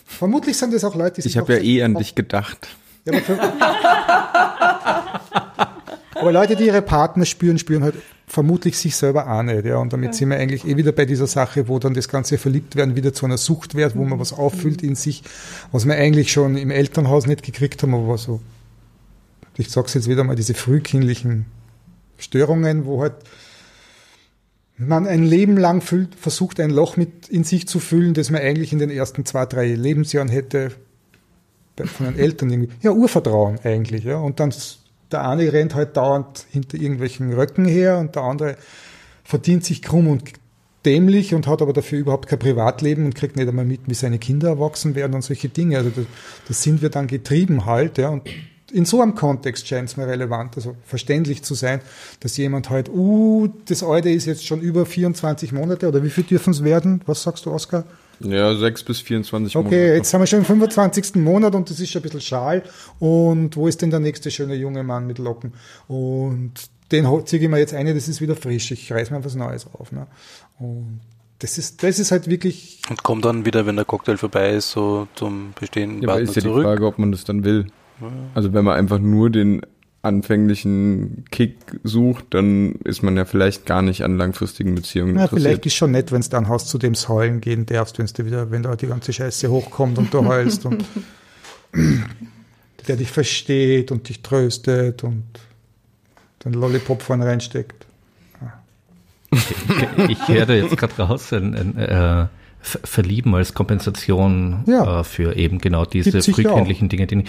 Vermutlich 0.07 0.57
sind 0.57 0.73
das 0.73 0.85
auch 0.85 0.95
Leute, 0.95 1.17
die 1.17 1.23
sich 1.23 1.33
Ich 1.33 1.39
habe 1.39 1.55
ja 1.55 1.61
eh 1.61 1.83
an 1.83 1.95
dich 1.95 2.15
gedacht. 2.15 2.69
ja, 3.05 3.19
aber, 3.19 5.21
aber 6.15 6.33
Leute, 6.33 6.57
die 6.57 6.67
ihre 6.67 6.83
Partner 6.83 7.25
spüren, 7.25 7.59
spüren 7.59 7.83
halt 7.83 7.95
vermutlich 8.27 8.79
sich 8.79 8.95
selber 8.95 9.29
auch 9.29 9.43
nicht. 9.43 9.65
Ja? 9.65 9.79
Und 9.79 9.93
damit 9.93 10.15
sind 10.15 10.31
wir 10.31 10.37
eigentlich 10.37 10.67
eh 10.67 10.77
wieder 10.77 10.93
bei 10.93 11.05
dieser 11.05 11.27
Sache, 11.27 11.69
wo 11.69 11.79
dann 11.79 11.95
das 11.95 12.09
ganze 12.09 12.39
Verliebtwerden 12.39 12.95
wieder 12.95 13.13
zu 13.13 13.27
einer 13.27 13.39
Sucht 13.39 13.75
wird, 13.75 13.97
wo 13.97 14.05
man 14.05 14.21
was 14.21 14.33
auffüllt 14.33 14.83
in 14.83 14.95
sich, 14.95 15.23
was 15.73 15.87
wir 15.87 15.95
eigentlich 15.95 16.31
schon 16.31 16.57
im 16.57 16.71
Elternhaus 16.71 17.27
nicht 17.27 17.43
gekriegt 17.43 17.83
haben, 17.83 17.95
aber 17.95 18.19
so, 18.19 18.41
ich 19.57 19.71
sag's 19.71 19.95
jetzt 19.95 20.09
wieder 20.09 20.23
mal, 20.23 20.37
diese 20.37 20.55
frühkindlichen 20.55 21.47
Störungen, 22.19 22.87
wo 22.87 23.03
halt 23.03 23.15
man 24.81 25.07
ein 25.07 25.25
Leben 25.25 25.57
lang 25.57 25.81
füllt, 25.83 26.15
versucht, 26.15 26.59
ein 26.61 26.71
Loch 26.71 26.97
mit 26.97 27.29
in 27.29 27.45
sich 27.45 27.69
zu 27.69 27.81
füllen, 27.81 28.15
das 28.15 28.31
man 28.31 28.41
eigentlich 28.41 28.73
in 28.73 28.79
den 28.79 28.91
ersten 28.91 29.25
zwei, 29.25 29.47
drei 29.47 29.67
Lebensjahren 29.75 30.29
hätte 30.29 30.73
von 31.85 32.07
den 32.07 32.19
Eltern 32.19 32.51
irgendwie, 32.51 32.71
ja, 32.83 32.91
Urvertrauen 32.91 33.59
eigentlich, 33.65 34.05
ja. 34.05 34.19
Und 34.19 34.39
dann 34.41 34.53
der 35.11 35.27
eine 35.27 35.53
rennt 35.53 35.75
halt 35.75 35.97
dauernd 35.97 36.47
hinter 36.51 36.79
irgendwelchen 36.79 37.33
Röcken 37.33 37.65
her 37.65 37.99
und 37.99 38.17
der 38.17 38.23
andere 38.23 38.57
verdient 39.25 39.65
sich 39.65 39.83
krumm 39.83 40.07
und 40.07 40.25
dämlich 40.85 41.35
und 41.35 41.47
hat 41.47 41.63
aber 41.63 41.73
dafür 41.73 41.99
überhaupt 41.99 42.29
kein 42.29 42.39
Privatleben 42.39 43.05
und 43.05 43.15
kriegt 43.15 43.37
nicht 43.37 43.49
einmal 43.49 43.65
mit, 43.65 43.81
wie 43.87 43.95
seine 43.95 44.19
Kinder 44.19 44.49
erwachsen 44.49 44.95
werden 44.95 45.15
und 45.15 45.23
solche 45.23 45.49
Dinge. 45.49 45.79
Also 45.79 45.91
das 46.49 46.63
sind 46.63 46.81
wir 46.83 46.91
dann 46.91 47.07
getrieben 47.07 47.67
halt, 47.67 47.99
ja. 47.99 48.09
Und 48.09 48.29
in 48.73 48.85
so 48.85 49.01
einem 49.01 49.15
Kontext 49.15 49.67
scheint 49.67 49.89
es 49.89 49.97
mir 49.97 50.07
relevant, 50.07 50.57
also 50.57 50.77
verständlich 50.85 51.43
zu 51.43 51.55
sein, 51.55 51.81
dass 52.21 52.37
jemand 52.37 52.71
halt, 52.71 52.89
uh, 52.89 53.49
das 53.67 53.83
Alte 53.83 54.11
ist 54.11 54.27
jetzt 54.27 54.47
schon 54.47 54.61
über 54.61 54.87
24 54.87 55.53
Monate 55.53 55.89
oder 55.89 56.03
wie 56.03 56.11
viel 56.11 56.25
dürfen 56.25 56.53
es 56.53 56.65
werden? 56.65 57.03
Was 57.07 57.23
sagst 57.23 57.47
du, 57.47 57.53
Oskar? 57.53 57.85
Ja, 58.21 58.55
6 58.55 58.85
bis 58.85 59.01
24 59.01 59.57
Okay, 59.57 59.65
Monate. 59.65 59.95
jetzt 59.97 60.13
haben 60.13 60.21
wir 60.21 60.27
schon 60.27 60.41
im 60.41 60.45
25. 60.45 61.17
Monat 61.17 61.55
und 61.55 61.71
das 61.71 61.81
ist 61.81 61.91
schon 61.91 62.01
ein 62.01 62.03
bisschen 62.03 62.21
schal. 62.21 62.63
Und 62.99 63.57
wo 63.57 63.67
ist 63.67 63.81
denn 63.81 63.91
der 63.91 64.01
nächste 64.01 64.31
schöne 64.31 64.55
junge 64.55 64.83
Mann 64.83 65.07
mit 65.07 65.19
Locken? 65.19 65.55
Und 65.89 66.53
den 66.93 67.07
ziehe 67.25 67.41
ich 67.43 67.49
mir 67.49 67.59
jetzt 67.59 67.73
eine, 67.73 67.95
das 67.95 68.09
ist 68.09 68.21
wieder 68.21 68.37
frisch. 68.37 68.71
Ich 68.73 68.93
reiß 68.93 69.11
mir 69.11 69.25
was 69.25 69.35
Neues 69.37 69.67
auf. 69.73 69.91
Ne? 69.93 70.07
Und 70.59 71.01
das 71.39 71.57
ist, 71.57 71.83
das 71.83 71.99
ist 71.99 72.11
halt 72.11 72.29
wirklich, 72.29 72.83
und 72.91 73.03
kommt 73.03 73.25
dann 73.25 73.47
wieder, 73.47 73.65
wenn 73.65 73.77
der 73.77 73.87
Cocktail 73.87 74.19
vorbei 74.19 74.51
ist, 74.51 74.73
so 74.73 75.09
zum 75.15 75.55
bestehenden 75.59 76.03
Ja, 76.03 76.09
aber 76.09 76.17
Partner 76.17 76.29
ist 76.29 76.37
ja 76.37 76.43
die 76.43 76.49
zurück. 76.49 76.65
Frage, 76.65 76.87
ob 76.87 76.99
man 76.99 77.13
das 77.13 77.25
dann 77.25 77.45
will. 77.45 77.67
Also 78.35 78.53
wenn 78.53 78.65
man 78.65 78.77
einfach 78.77 78.99
nur 78.99 79.31
den 79.31 79.63
anfänglichen 80.03 81.25
Kick 81.31 81.57
sucht, 81.85 82.27
dann 82.31 82.77
ist 82.85 83.03
man 83.03 83.17
ja 83.17 83.27
vielleicht 83.27 83.67
gar 83.67 83.83
nicht 83.83 84.03
an 84.03 84.17
langfristigen 84.17 84.75
Beziehungen 84.75 85.15
na, 85.15 85.29
vielleicht 85.29 85.39
interessiert. 85.39 85.67
ist 85.67 85.75
schon 85.75 85.91
nett, 85.91 86.11
wenn 86.11 86.23
du 86.23 86.29
dann 86.31 86.49
hast, 86.49 86.69
zu 86.69 86.79
dem 86.79 86.95
heulen 86.95 87.41
gehen 87.41 87.67
darfst, 87.67 87.99
wenn 87.99 88.07
du 88.07 88.25
wieder, 88.25 88.51
wenn 88.51 88.63
da 88.63 88.77
die 88.77 88.87
ganze 88.87 89.13
Scheiße 89.13 89.51
hochkommt 89.51 89.99
und 89.99 90.13
du 90.15 90.25
heulst 90.25 90.65
und 90.65 90.85
der 92.89 92.97
dich 92.97 93.11
versteht 93.11 93.93
und 93.93 94.09
dich 94.09 94.23
tröstet 94.23 95.05
und 95.05 95.25
den 96.45 96.55
Lollipop 96.55 97.03
vorne 97.03 97.27
reinsteckt. 97.27 97.87
Ich 100.09 100.29
höre 100.29 100.47
da 100.47 100.55
jetzt 100.55 100.77
gerade 100.77 101.03
raus, 101.03 101.33
ein, 101.33 101.55
ein, 101.55 101.77
äh, 101.77 102.27
Verlieben 102.63 103.35
als 103.35 103.55
Kompensation 103.55 104.65
Ja. 104.67 105.01
äh, 105.01 105.05
für 105.05 105.37
eben 105.37 105.59
genau 105.59 105.85
diese 105.85 106.21
frühkindlichen 106.23 106.89
Dinge. 106.89 107.07
Die, 107.07 107.25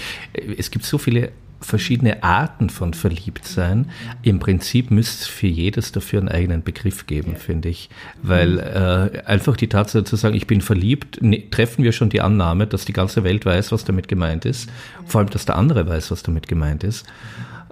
es 0.57 0.71
gibt 0.71 0.85
so 0.85 0.97
viele 0.97 1.31
verschiedene 1.61 2.23
Arten 2.23 2.69
von 2.69 2.93
Verliebtsein. 2.93 3.89
Im 4.23 4.39
Prinzip 4.39 4.89
müsste 4.91 5.21
es 5.23 5.27
für 5.27 5.47
jedes 5.47 5.91
dafür 5.91 6.19
einen 6.19 6.29
eigenen 6.29 6.63
Begriff 6.63 7.05
geben, 7.05 7.35
finde 7.35 7.69
ich. 7.69 7.89
Weil 8.23 8.57
äh, 8.59 9.21
einfach 9.27 9.55
die 9.55 9.67
Tatsache 9.67 10.03
zu 10.03 10.15
sagen, 10.15 10.35
ich 10.35 10.47
bin 10.47 10.61
verliebt, 10.61 11.21
ne, 11.21 11.49
treffen 11.51 11.83
wir 11.83 11.91
schon 11.91 12.09
die 12.09 12.19
Annahme, 12.21 12.65
dass 12.67 12.85
die 12.85 12.93
ganze 12.93 13.23
Welt 13.23 13.45
weiß, 13.45 13.71
was 13.71 13.85
damit 13.85 14.07
gemeint 14.07 14.45
ist. 14.45 14.69
Vor 15.05 15.19
allem, 15.19 15.29
dass 15.29 15.45
der 15.45 15.55
andere 15.55 15.87
weiß, 15.87 16.09
was 16.11 16.23
damit 16.23 16.47
gemeint 16.47 16.83
ist. 16.83 17.05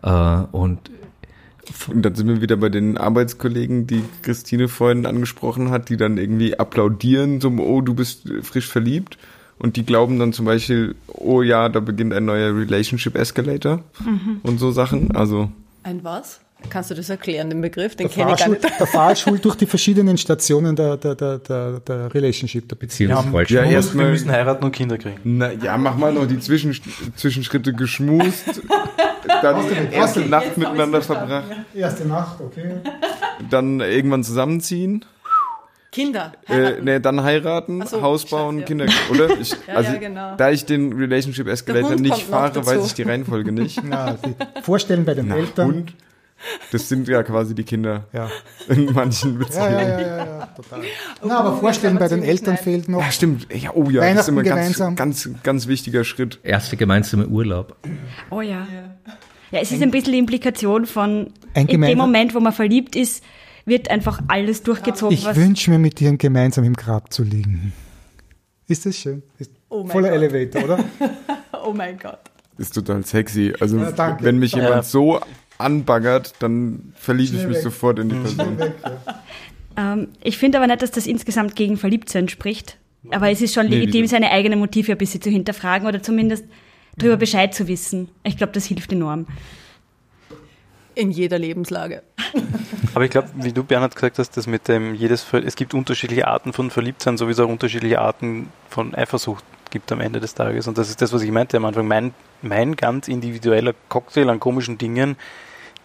Äh, 0.03 0.09
und 0.51 0.79
Und 1.87 2.03
dann 2.03 2.15
sind 2.15 2.27
wir 2.27 2.41
wieder 2.41 2.57
bei 2.57 2.69
den 2.69 2.97
Arbeitskollegen, 2.97 3.87
die 3.87 4.03
Christine 4.21 4.67
vorhin 4.67 5.05
angesprochen 5.05 5.69
hat, 5.71 5.89
die 5.89 5.97
dann 5.97 6.17
irgendwie 6.17 6.57
applaudieren, 6.57 7.41
so, 7.41 7.49
oh, 7.49 7.81
du 7.81 7.93
bist 7.93 8.29
frisch 8.41 8.67
verliebt. 8.67 9.17
Und 9.57 9.75
die 9.75 9.85
glauben 9.85 10.19
dann 10.19 10.31
zum 10.31 10.45
Beispiel, 10.45 10.95
oh 11.07 11.41
ja, 11.41 11.67
da 11.67 11.81
beginnt 11.81 12.13
ein 12.13 12.25
neuer 12.25 12.55
Relationship 12.55 13.15
Escalator 13.15 13.83
und 14.43 14.57
so 14.57 14.71
Sachen. 14.71 15.11
Also, 15.11 15.51
Ein 15.83 16.03
was? 16.03 16.39
Kannst 16.69 16.91
du 16.91 16.95
das 16.95 17.09
erklären, 17.09 17.49
den 17.49 17.61
Begriff? 17.61 17.95
Den 17.95 18.07
Der 18.07 18.15
kenne 18.15 18.33
ich 18.33 18.39
gar 18.39 18.49
nicht. 18.49 18.63
der 18.79 18.85
Fahrstuhl 18.87 19.39
durch 19.41 19.55
die 19.55 19.65
verschiedenen 19.65 20.17
Stationen 20.17 20.75
der, 20.75 20.97
der, 20.97 21.15
der, 21.15 21.37
der, 21.39 21.79
der 21.79 22.13
Relationship, 22.13 22.67
der 22.67 22.75
Beziehung. 22.75 23.11
Ja, 23.11 23.49
Wir 23.49 23.63
erstmal, 23.63 24.11
müssen 24.11 24.29
heiraten 24.29 24.65
und 24.65 24.71
Kinder 24.71 24.97
kriegen. 24.97 25.19
na 25.23 25.51
ja, 25.51 25.77
mach 25.77 25.95
mal 25.95 26.11
noch 26.13 26.27
die 26.27 26.39
Zwischen, 26.39 26.75
Zwischenschritte 27.15 27.73
geschmust, 27.73 28.61
dann 29.41 29.63
die 29.69 29.95
erste 29.95 30.21
Nacht 30.21 30.57
miteinander 30.57 31.01
verbracht, 31.01 31.45
Erste 31.73 32.05
Nacht, 32.05 32.41
okay. 32.41 32.73
dann 33.49 33.79
irgendwann 33.79 34.23
zusammenziehen. 34.23 35.05
Kinder. 35.91 36.33
Äh, 36.47 36.53
heiraten. 36.53 36.83
nee, 36.83 36.99
dann 36.99 37.23
heiraten, 37.23 37.85
so, 37.87 38.01
Haus 38.03 38.25
bauen, 38.25 38.59
Scheiße, 38.59 38.61
ja. 38.61 38.65
Kinder, 38.67 38.85
oder? 39.11 39.39
Ich, 39.39 39.51
Ja, 39.67 39.73
also, 39.73 39.93
ja, 39.93 39.97
genau. 39.97 40.35
da 40.35 40.51
ich 40.51 40.65
den 40.65 40.93
Relationship 40.93 41.47
Escalator 41.47 41.95
nicht 41.95 42.21
fahre, 42.23 42.63
weiß 42.63 42.85
ich 42.85 42.93
die 42.93 43.03
Reihenfolge 43.03 43.51
nicht. 43.51 43.81
Na, 43.83 44.15
vorstellen 44.61 45.03
bei 45.05 45.15
den 45.15 45.29
Na, 45.29 45.37
Eltern. 45.37 45.67
Hund. 45.67 45.93
Das 46.71 46.87
sind 46.87 47.07
ja 47.07 47.21
quasi 47.23 47.53
die 47.55 47.63
Kinder 47.63 48.05
Ja. 48.13 48.29
in 48.69 48.85
manchen 48.93 49.33
Ja, 49.33 49.39
Beziehungen. 49.39 49.71
ja, 49.73 49.81
ja, 49.81 49.99
ja, 50.01 50.17
ja, 50.39 50.45
total. 50.55 50.81
Na, 51.23 51.39
aber 51.39 51.57
vorstellen, 51.57 51.97
bei 51.97 52.07
den 52.07 52.23
Eltern 52.23 52.57
fehlt 52.57 52.87
noch. 52.89 53.01
Ja, 53.01 53.11
stimmt. 53.11 53.47
Ja, 53.53 53.71
oh 53.73 53.89
ja, 53.89 54.01
das 54.13 54.23
ist 54.23 54.29
immer 54.29 54.43
ganz, 54.43 54.77
ganz, 54.95 55.29
ganz 55.43 55.67
wichtiger 55.67 56.03
Schritt. 56.03 56.39
Erste 56.43 56.77
gemeinsame 56.77 57.27
Urlaub. 57.27 57.75
Oh 58.29 58.41
ja. 58.41 58.67
Ja, 59.51 59.59
es 59.59 59.71
ist 59.71 59.81
ein 59.81 59.91
bisschen 59.91 60.13
die 60.13 60.19
Implikation 60.19 60.85
von, 60.85 61.33
Ein 61.55 61.67
in 61.67 61.81
dem 61.81 61.97
Moment, 61.97 62.35
wo 62.35 62.39
man 62.39 62.53
verliebt 62.53 62.95
ist, 62.95 63.23
wird 63.65 63.89
einfach 63.91 64.21
alles 64.27 64.63
durchgezogen, 64.63 65.13
Ich 65.15 65.35
wünsche 65.35 65.71
mir, 65.71 65.79
mit 65.79 65.99
dir 65.99 66.15
gemeinsam 66.17 66.63
im 66.63 66.73
Grab 66.73 67.11
zu 67.11 67.23
liegen. 67.23 67.73
Ist 68.67 68.85
das 68.85 68.95
schön? 68.97 69.23
Ist 69.39 69.51
Oh 69.69 69.81
mein 69.83 69.91
voller 69.91 70.09
Gott. 70.09 70.17
Elevator, 70.17 70.63
oder? 70.63 70.79
Oh 71.65 71.73
mein 71.73 71.97
Gott. 71.99 72.19
Ist 72.57 72.73
total 72.73 73.03
sexy. 73.05 73.53
Also, 73.59 73.77
Ja, 73.79 74.17
wenn 74.21 74.37
mich 74.39 74.53
Ja. 74.53 74.63
jemand 74.63 74.85
so 74.85 75.19
anbaggert, 75.59 76.33
dann 76.39 76.93
verliebe 76.95 77.35
ich 77.37 77.45
mich 77.45 77.55
weg. 77.57 77.63
sofort 77.63 77.99
in 77.99 78.09
die 78.09 78.15
Person. 78.15 78.57
Ähm, 79.77 80.07
ich 80.23 80.37
finde 80.37 80.57
aber 80.57 80.67
nicht, 80.67 80.81
dass 80.81 80.91
das 80.91 81.05
insgesamt 81.05 81.55
gegen 81.55 81.77
Verliebtsein 81.77 82.27
spricht. 82.29 82.77
Aber 83.11 83.29
es 83.29 83.41
ist 83.41 83.53
schon 83.53 83.67
Nee, 83.67 83.75
legitim, 83.79 84.01
wieso? 84.03 84.11
seine 84.15 84.31
eigenen 84.31 84.59
Motive 84.59 84.91
ein 84.93 84.97
bisschen 84.97 85.21
zu 85.21 85.29
hinterfragen 85.29 85.87
oder 85.87 86.01
zumindest 86.03 86.43
darüber 86.97 87.17
Bescheid 87.17 87.53
zu 87.53 87.67
wissen. 87.67 88.09
Ich 88.23 88.35
glaube, 88.35 88.51
das 88.53 88.65
hilft 88.65 88.91
enorm. 88.91 89.25
In 90.95 91.11
jeder 91.11 91.39
Lebenslage. 91.39 92.03
Aber 92.93 93.05
ich 93.05 93.11
glaube, 93.11 93.29
wie 93.35 93.53
du 93.53 93.63
Bernhard 93.63 93.95
gesagt 93.95 94.19
hast, 94.19 94.35
dass 94.35 94.47
mit 94.47 94.67
dem 94.67 94.95
jedes 94.95 95.21
Ver- 95.23 95.43
es 95.45 95.55
gibt 95.55 95.73
unterschiedliche 95.73 96.27
Arten 96.27 96.51
von 96.51 96.71
Verliebtsein, 96.71 97.17
so 97.17 97.27
wie 97.27 97.31
es 97.31 97.39
auch 97.39 97.47
unterschiedliche 97.47 97.99
Arten 97.99 98.49
von 98.69 98.93
Eifersucht 98.95 99.45
gibt 99.71 99.91
am 99.93 100.01
Ende 100.01 100.19
des 100.19 100.33
Tages. 100.33 100.67
Und 100.67 100.77
das 100.77 100.89
ist 100.89 101.01
das, 101.01 101.13
was 101.13 101.21
ich 101.21 101.31
meinte 101.31 101.55
am 101.55 101.63
Anfang. 101.65 101.87
Mein, 101.87 102.13
mein 102.41 102.75
ganz 102.75 103.07
individueller 103.07 103.73
Cocktail 103.87 104.29
an 104.29 104.39
komischen 104.41 104.77
Dingen, 104.77 105.15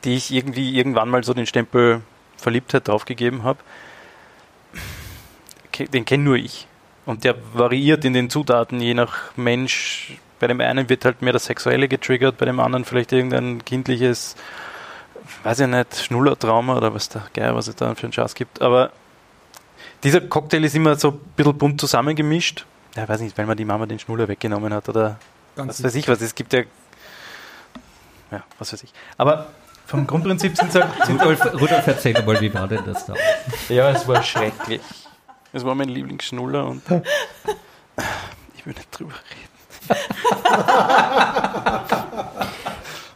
die 0.04 0.14
ich 0.14 0.32
irgendwie 0.32 0.76
irgendwann 0.76 1.08
mal 1.08 1.24
so 1.24 1.34
den 1.34 1.46
Stempel 1.46 2.02
Verliebtheit 2.36 2.88
draufgegeben 2.88 3.42
habe, 3.42 3.58
den 5.78 6.04
kenne 6.04 6.24
nur 6.24 6.36
ich. 6.36 6.66
Und 7.06 7.24
der 7.24 7.36
variiert 7.52 8.04
in 8.04 8.12
den 8.12 8.30
Zutaten 8.30 8.80
je 8.80 8.94
nach 8.94 9.36
Mensch. 9.36 10.18
Bei 10.40 10.46
dem 10.46 10.60
einen 10.60 10.88
wird 10.88 11.04
halt 11.04 11.22
mehr 11.22 11.32
das 11.32 11.46
Sexuelle 11.46 11.88
getriggert, 11.88 12.38
bei 12.38 12.46
dem 12.46 12.60
anderen 12.60 12.84
vielleicht 12.84 13.12
irgendein 13.12 13.64
kindliches 13.64 14.36
weiß 15.42 15.60
ich 15.60 15.66
nicht, 15.66 15.96
Schnullertrauma 15.96 16.76
oder 16.76 16.94
was 16.94 17.08
da, 17.08 17.26
geil, 17.32 17.54
was 17.54 17.68
es 17.68 17.76
da 17.76 17.94
für 17.94 18.04
einen 18.04 18.12
Schatz 18.12 18.34
gibt. 18.34 18.60
Aber 18.60 18.90
dieser 20.02 20.20
Cocktail 20.20 20.64
ist 20.64 20.74
immer 20.74 20.96
so 20.96 21.12
ein 21.12 21.20
bisschen 21.36 21.56
bunt 21.56 21.80
zusammengemischt. 21.80 22.66
Ja, 22.96 23.08
weiß 23.08 23.20
nicht, 23.20 23.36
weil 23.38 23.46
man 23.46 23.56
die 23.56 23.64
Mama 23.64 23.86
den 23.86 23.98
Schnuller 23.98 24.28
weggenommen 24.28 24.72
hat 24.72 24.88
oder 24.88 25.18
was 25.56 25.82
weiß 25.82 25.94
ich 25.94 26.08
was. 26.08 26.20
Es 26.20 26.34
gibt 26.34 26.52
ja, 26.52 26.62
ja, 28.30 28.42
was 28.58 28.72
weiß 28.72 28.82
ich. 28.82 28.92
Aber 29.16 29.48
vom 29.94 30.06
Grundprinzip 30.06 30.56
sind 30.56 30.68
es 30.68 30.74
halt, 30.74 31.08
Rudolf, 31.08 31.44
Rudolf, 31.54 31.86
erzähl 31.86 32.12
mal, 32.24 32.40
wie 32.40 32.52
war 32.52 32.66
denn 32.66 32.84
das 32.84 33.06
da? 33.06 33.14
ja, 33.68 33.90
es 33.90 34.06
war 34.08 34.22
schrecklich. 34.22 34.80
Es 35.52 35.64
war 35.64 35.74
mein 35.74 35.88
Lieblingsschnuller 35.88 36.66
und 36.66 36.82
ich 38.56 38.66
will 38.66 38.74
nicht 38.74 38.90
drüber 38.90 39.14
reden. 39.30 39.54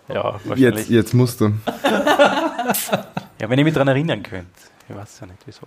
ja, 0.09 0.41
wahrscheinlich. 0.45 0.59
Jetzt, 0.59 0.91
jetzt 0.91 1.15
musst 1.15 1.41
du. 1.41 1.53
Ja, 3.41 3.49
wenn 3.49 3.59
ihr 3.59 3.65
mich 3.65 3.75
daran 3.75 3.89
erinnern 3.89 4.23
könnt. 4.23 4.55
Ich 4.89 4.95
weiß 4.95 5.21
ja 5.21 5.27
nicht, 5.27 5.41
wieso. 5.47 5.63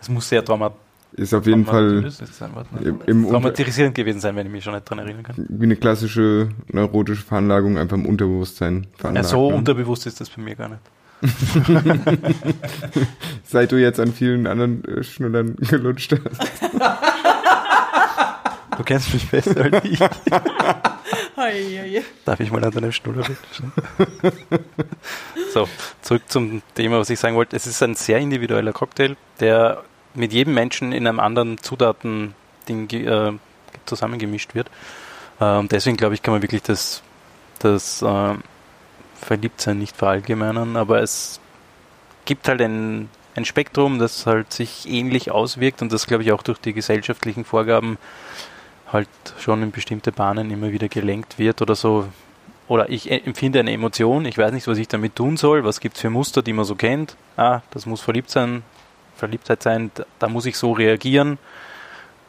Es 0.00 0.08
muss 0.08 0.28
sehr 0.28 0.44
trauma 0.44 0.72
Ist 1.12 1.34
auf 1.34 1.44
jeden 1.46 1.66
Fall 1.66 2.08
sein, 2.10 2.50
im, 2.82 3.00
im 3.06 3.28
traumatisierend 3.28 3.94
gewesen 3.96 4.20
sein, 4.20 4.36
wenn 4.36 4.46
ich 4.46 4.52
mich 4.52 4.62
schon 4.64 4.74
nicht 4.74 4.86
daran 4.90 5.04
erinnern 5.04 5.22
kann. 5.24 5.46
wie 5.48 5.64
eine 5.64 5.76
klassische 5.76 6.50
neurotische 6.68 7.22
Veranlagung 7.22 7.78
einfach 7.78 7.96
im 7.96 8.06
Unterbewusstsein 8.06 8.82
Ja, 8.84 8.98
veranlagt. 8.98 9.26
so 9.28 9.50
ne? 9.50 9.56
unterbewusst 9.56 10.06
ist 10.06 10.20
das 10.20 10.30
bei 10.30 10.40
mir 10.42 10.54
gar 10.54 10.68
nicht. 10.68 10.80
Seit 13.44 13.72
du 13.72 13.76
jetzt 13.76 14.00
an 14.00 14.12
vielen 14.12 14.46
anderen 14.46 14.84
äh, 14.84 15.02
Schnullern 15.02 15.56
gelutscht 15.68 16.12
hast. 16.12 16.62
Du 18.78 18.84
kennst 18.84 19.12
mich 19.12 19.28
besser 19.28 19.64
als 19.64 19.84
ich. 19.84 19.98
Darf 22.24 22.40
ich 22.40 22.50
mal 22.50 22.64
an 22.64 22.70
deinem 22.70 22.92
Schnuller 22.92 23.26
rutschen? 23.26 23.72
so, 25.52 25.68
zurück 26.02 26.22
zum 26.28 26.62
Thema, 26.74 26.98
was 26.98 27.10
ich 27.10 27.18
sagen 27.18 27.36
wollte. 27.36 27.56
Es 27.56 27.66
ist 27.66 27.82
ein 27.82 27.94
sehr 27.94 28.18
individueller 28.18 28.72
Cocktail, 28.72 29.16
der 29.40 29.82
mit 30.14 30.32
jedem 30.32 30.54
Menschen 30.54 30.92
in 30.92 31.06
einem 31.06 31.20
anderen 31.20 31.58
Zutaten-Ding 31.58 32.90
äh, 32.90 33.32
zusammengemischt 33.86 34.54
wird. 34.54 34.68
Äh, 35.40 35.62
deswegen 35.64 35.96
glaube 35.96 36.14
ich, 36.14 36.22
kann 36.22 36.32
man 36.34 36.42
wirklich 36.42 36.62
das, 36.62 37.02
das 37.58 38.02
äh, 38.02 38.34
Verliebtsein 39.20 39.78
nicht 39.78 39.96
verallgemeinern, 39.96 40.76
aber 40.76 41.02
es 41.02 41.40
gibt 42.24 42.48
halt 42.48 42.60
ein, 42.62 43.08
ein 43.36 43.44
Spektrum, 43.44 43.98
das 43.98 44.26
halt 44.26 44.52
sich 44.52 44.88
ähnlich 44.88 45.30
auswirkt 45.30 45.82
und 45.82 45.92
das, 45.92 46.06
glaube 46.06 46.22
ich, 46.22 46.32
auch 46.32 46.42
durch 46.42 46.58
die 46.58 46.72
gesellschaftlichen 46.72 47.44
Vorgaben 47.44 47.98
halt 48.92 49.08
schon 49.38 49.62
in 49.62 49.70
bestimmte 49.70 50.12
Bahnen 50.12 50.50
immer 50.50 50.72
wieder 50.72 50.88
gelenkt 50.88 51.38
wird 51.38 51.62
oder 51.62 51.74
so. 51.74 52.08
Oder 52.66 52.88
ich 52.88 53.10
e- 53.10 53.22
empfinde 53.24 53.60
eine 53.60 53.72
Emotion, 53.72 54.24
ich 54.24 54.38
weiß 54.38 54.52
nicht, 54.52 54.66
was 54.66 54.78
ich 54.78 54.88
damit 54.88 55.16
tun 55.16 55.36
soll, 55.36 55.64
was 55.64 55.80
gibt 55.80 55.96
es 55.96 56.02
für 56.02 56.10
Muster, 56.10 56.42
die 56.42 56.52
man 56.52 56.64
so 56.64 56.74
kennt. 56.74 57.16
Ah, 57.36 57.62
das 57.70 57.86
muss 57.86 58.00
verliebt 58.00 58.30
sein, 58.30 58.62
Verliebtheit 59.20 59.62
sein, 59.62 59.92
da, 60.18 60.28
muss 60.28 60.46
ich 60.46 60.56
so 60.56 60.72
reagieren, 60.72 61.38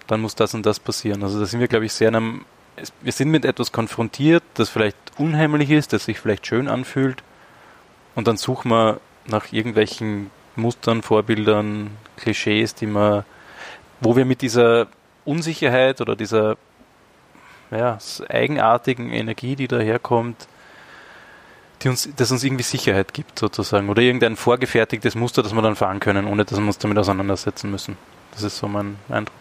dann 0.07 0.21
muss 0.21 0.35
das 0.35 0.53
und 0.53 0.65
das 0.65 0.79
passieren. 0.79 1.23
Also 1.23 1.39
da 1.39 1.45
sind 1.45 1.59
wir, 1.59 1.67
glaube 1.67 1.85
ich, 1.85 1.93
sehr 1.93 2.09
in 2.09 2.15
einem, 2.15 2.45
wir 3.01 3.11
sind 3.11 3.29
mit 3.29 3.45
etwas 3.45 3.71
konfrontiert, 3.71 4.43
das 4.53 4.69
vielleicht 4.69 4.97
unheimlich 5.17 5.71
ist, 5.71 5.93
das 5.93 6.05
sich 6.05 6.19
vielleicht 6.19 6.45
schön 6.45 6.67
anfühlt 6.67 7.23
und 8.15 8.27
dann 8.27 8.37
suchen 8.37 8.69
wir 8.69 8.99
nach 9.25 9.51
irgendwelchen 9.51 10.31
Mustern, 10.55 11.01
Vorbildern, 11.01 11.91
Klischees, 12.17 12.75
die 12.75 12.87
man, 12.87 13.23
wo 13.99 14.15
wir 14.15 14.25
mit 14.25 14.41
dieser 14.41 14.87
Unsicherheit 15.25 16.01
oder 16.01 16.15
dieser 16.15 16.57
ja, 17.71 17.97
eigenartigen 18.27 19.11
Energie, 19.11 19.55
die 19.55 19.67
daherkommt, 19.67 20.47
die 21.83 21.89
uns, 21.89 22.09
das 22.15 22.31
uns 22.31 22.43
irgendwie 22.43 22.63
Sicherheit 22.63 23.13
gibt, 23.13 23.39
sozusagen. 23.39 23.89
Oder 23.89 24.01
irgendein 24.01 24.35
vorgefertigtes 24.35 25.15
Muster, 25.15 25.43
das 25.43 25.53
wir 25.53 25.61
dann 25.61 25.75
fahren 25.75 25.99
können, 25.99 26.25
ohne 26.27 26.45
dass 26.45 26.59
wir 26.59 26.65
uns 26.65 26.77
damit 26.77 26.97
auseinandersetzen 26.97 27.71
müssen. 27.71 27.97
Das 28.31 28.43
ist 28.43 28.57
so 28.57 28.67
mein 28.67 28.95
Eindruck. 29.09 29.35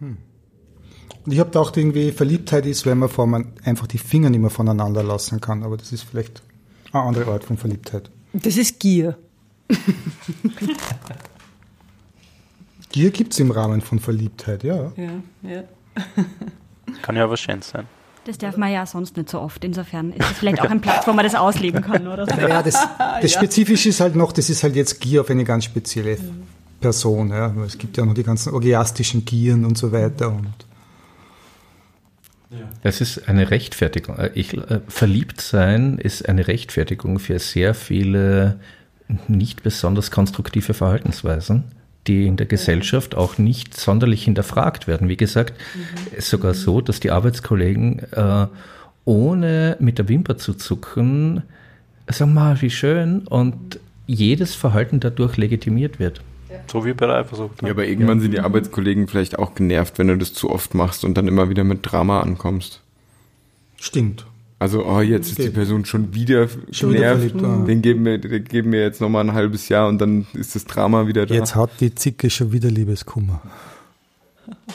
Und 0.00 1.32
ich 1.32 1.38
habe 1.40 1.50
gedacht, 1.50 1.76
irgendwie 1.76 2.12
Verliebtheit 2.12 2.66
ist, 2.66 2.86
wenn 2.86 2.98
man 2.98 3.08
vor 3.08 3.26
man 3.26 3.52
einfach 3.64 3.86
die 3.86 3.98
Finger 3.98 4.30
nicht 4.30 4.40
mehr 4.40 4.50
voneinander 4.50 5.02
lassen 5.02 5.40
kann. 5.40 5.62
Aber 5.62 5.76
das 5.76 5.92
ist 5.92 6.02
vielleicht 6.02 6.42
eine 6.92 7.02
andere 7.02 7.30
Art 7.32 7.44
von 7.44 7.56
Verliebtheit. 7.58 8.10
Das 8.32 8.56
ist 8.56 8.80
Gier. 8.80 9.18
Gier 12.90 13.10
gibt 13.10 13.32
es 13.32 13.40
im 13.40 13.50
Rahmen 13.50 13.80
von 13.80 13.98
Verliebtheit, 13.98 14.64
ja. 14.64 14.92
Ja, 14.96 15.22
ja. 15.42 15.64
Kann 17.02 17.16
ja 17.16 17.28
was 17.28 17.40
Schönes 17.40 17.68
sein. 17.68 17.86
Das 18.28 18.36
darf 18.36 18.58
man 18.58 18.70
ja 18.70 18.84
sonst 18.84 19.16
nicht 19.16 19.30
so 19.30 19.40
oft. 19.40 19.64
Insofern 19.64 20.12
ist 20.12 20.30
es 20.30 20.36
vielleicht 20.36 20.60
auch 20.60 20.68
ein 20.68 20.82
Platz, 20.82 21.06
wo 21.06 21.14
man 21.14 21.24
das 21.24 21.34
ausleben 21.34 21.80
kann, 21.80 22.06
oder 22.06 22.26
so. 22.26 22.36
Ja, 22.38 22.62
das, 22.62 22.76
das 23.22 23.32
Spezifische 23.32 23.88
ist 23.88 24.00
halt 24.00 24.16
noch, 24.16 24.32
das 24.32 24.50
ist 24.50 24.62
halt 24.62 24.76
jetzt 24.76 25.00
Gier 25.00 25.22
auf 25.22 25.30
eine 25.30 25.44
ganz 25.44 25.64
spezielle 25.64 26.18
Person. 26.78 27.30
Ja. 27.30 27.54
Es 27.64 27.78
gibt 27.78 27.96
ja 27.96 28.04
noch 28.04 28.12
die 28.12 28.24
ganzen 28.24 28.52
orgiastischen 28.52 29.24
Gieren 29.24 29.64
und 29.64 29.78
so 29.78 29.92
weiter. 29.92 30.28
Und 30.28 30.52
Es 32.82 33.00
ist 33.00 33.30
eine 33.30 33.50
Rechtfertigung. 33.50 34.18
Äh, 34.18 34.32
Ich, 34.34 34.52
äh, 34.52 34.80
verliebt 34.88 35.40
sein 35.40 35.96
ist 35.96 36.28
eine 36.28 36.48
Rechtfertigung 36.48 37.20
für 37.20 37.38
sehr 37.38 37.72
viele 37.72 38.60
nicht 39.26 39.62
besonders 39.62 40.10
konstruktive 40.10 40.74
Verhaltensweisen, 40.74 41.64
die 42.08 42.26
in 42.26 42.36
der 42.36 42.46
Gesellschaft 42.46 43.14
auch 43.14 43.38
nicht 43.38 43.78
sonderlich 43.78 44.24
hinterfragt 44.24 44.88
werden. 44.88 45.08
Wie 45.08 45.16
gesagt, 45.16 45.54
es 46.10 46.24
ist 46.24 46.30
sogar 46.30 46.54
so, 46.54 46.80
dass 46.80 46.98
die 47.00 47.10
Arbeitskollegen 47.10 48.00
äh, 48.12 48.46
ohne 49.04 49.76
mit 49.78 49.98
der 49.98 50.08
Wimper 50.08 50.36
zu 50.36 50.54
zucken 50.54 51.42
sagen 52.10 52.34
mal, 52.34 52.60
wie 52.60 52.70
schön 52.70 53.26
und 53.26 53.78
jedes 54.06 54.54
Verhalten 54.54 55.00
dadurch 55.00 55.36
legitimiert 55.36 55.98
wird. 55.98 56.22
So 56.70 56.84
wie 56.84 56.94
bei 56.94 57.06
der 57.06 57.16
Eifersucht. 57.16 57.62
Ja, 57.62 57.70
aber 57.70 57.86
irgendwann 57.86 58.20
sind 58.20 58.32
die 58.32 58.40
Arbeitskollegen 58.40 59.06
vielleicht 59.06 59.38
auch 59.38 59.54
genervt, 59.54 59.98
wenn 59.98 60.08
du 60.08 60.16
das 60.16 60.32
zu 60.32 60.50
oft 60.50 60.74
machst 60.74 61.04
und 61.04 61.14
dann 61.14 61.28
immer 61.28 61.50
wieder 61.50 61.64
mit 61.64 61.80
Drama 61.82 62.20
ankommst. 62.20 62.80
stimmt. 63.78 64.26
Also, 64.60 64.84
oh, 64.84 65.00
jetzt 65.00 65.28
ist 65.28 65.38
die 65.38 65.42
Okay. 65.42 65.50
Person 65.52 65.84
schon 65.84 66.14
wieder 66.14 66.48
Schon 66.72 66.92
wieder 66.92 67.14
genervt. 67.14 67.30
verliebt, 67.30 67.44
ah. 67.44 67.64
den, 67.64 67.82
geben 67.82 68.04
wir, 68.04 68.18
den 68.18 68.44
geben 68.44 68.72
wir 68.72 68.82
jetzt 68.82 69.00
nochmal 69.00 69.24
ein 69.24 69.32
halbes 69.32 69.68
Jahr 69.68 69.86
und 69.88 69.98
dann 69.98 70.26
ist 70.34 70.56
das 70.56 70.64
Drama 70.64 71.06
wieder 71.06 71.26
da. 71.26 71.34
Jetzt 71.34 71.54
hat 71.54 71.70
die 71.80 71.94
Zicke 71.94 72.28
schon 72.28 72.50
wieder 72.52 72.68
Liebeskummer. 72.68 73.40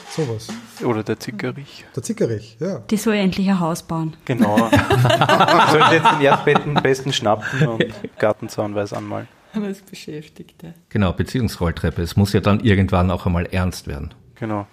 Sowas. 0.09 0.47
Oder 0.83 1.03
der 1.03 1.19
Zickerich. 1.19 1.85
Der 1.95 2.03
Zickerich, 2.03 2.57
ja. 2.59 2.79
Die 2.79 2.97
soll 2.97 3.15
endlich 3.15 3.49
ein 3.49 3.59
Haus 3.59 3.83
bauen. 3.83 4.15
Genau. 4.25 4.57
Sollte 5.71 5.95
jetzt 5.95 6.11
den 6.11 6.21
Erdbetten 6.21 6.75
besten 6.75 7.11
schnappen 7.11 7.67
und 7.67 7.85
Gartenzaun 8.19 8.75
weiß 8.75 8.93
anmalen. 8.93 9.27
Das 9.53 9.81
beschäftigt 9.81 10.63
er. 10.63 10.73
Genau, 10.89 11.11
Beziehungsrolltreppe. 11.13 12.01
Es 12.01 12.15
muss 12.15 12.33
ja 12.33 12.39
dann 12.39 12.59
irgendwann 12.61 13.11
auch 13.11 13.25
einmal 13.25 13.45
ernst 13.47 13.87
werden. 13.87 14.13
Genau. 14.35 14.65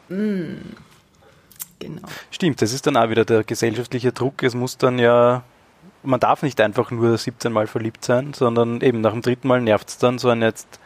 Genau. 1.81 2.03
Stimmt, 2.31 2.63
das 2.63 2.73
ist 2.73 2.87
dann 2.87 2.97
auch 2.97 3.11
wieder 3.11 3.25
der 3.25 3.43
gesellschaftliche 3.43 4.13
Druck. 4.13 4.43
Es 4.43 4.55
muss 4.55 4.79
dann 4.79 4.99
ja 4.99 5.43
man 6.03 6.21
darf 6.21 6.43
nicht 6.43 6.61
einfach 6.61 6.91
nur 6.91 7.17
17 7.17 7.53
Mal 7.53 7.67
verliebt 7.67 8.05
sein, 8.05 8.33
sondern 8.33 8.81
eben 8.81 9.01
nach 9.01 9.13
dem 9.13 9.23
dritten 9.23 9.49
Mal 9.49 9.61
nervt 9.61 9.89
es 9.89 9.99
dann 9.99 10.19
so 10.19 10.29
ein 10.29 10.43
jetzt 10.43 10.81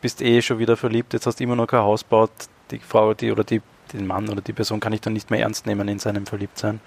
bist 0.00 0.20
eh 0.20 0.42
schon 0.42 0.58
wieder 0.58 0.76
verliebt, 0.76 1.14
jetzt 1.14 1.26
hast 1.26 1.40
du 1.40 1.44
immer 1.44 1.56
noch 1.56 1.68
kein 1.68 1.80
Haus 1.80 2.02
gebaut, 2.02 2.30
die 2.70 2.80
Frau, 2.80 3.14
die 3.14 3.30
oder 3.30 3.44
die, 3.44 3.62
den 3.92 4.06
Mann 4.06 4.28
oder 4.28 4.40
die 4.40 4.52
Person 4.52 4.80
kann 4.80 4.92
ich 4.92 5.00
dann 5.00 5.12
nicht 5.12 5.30
mehr 5.30 5.40
ernst 5.40 5.64
nehmen 5.66 5.88
in 5.88 5.98
seinem 5.98 6.26
Verliebtsein. 6.26 6.80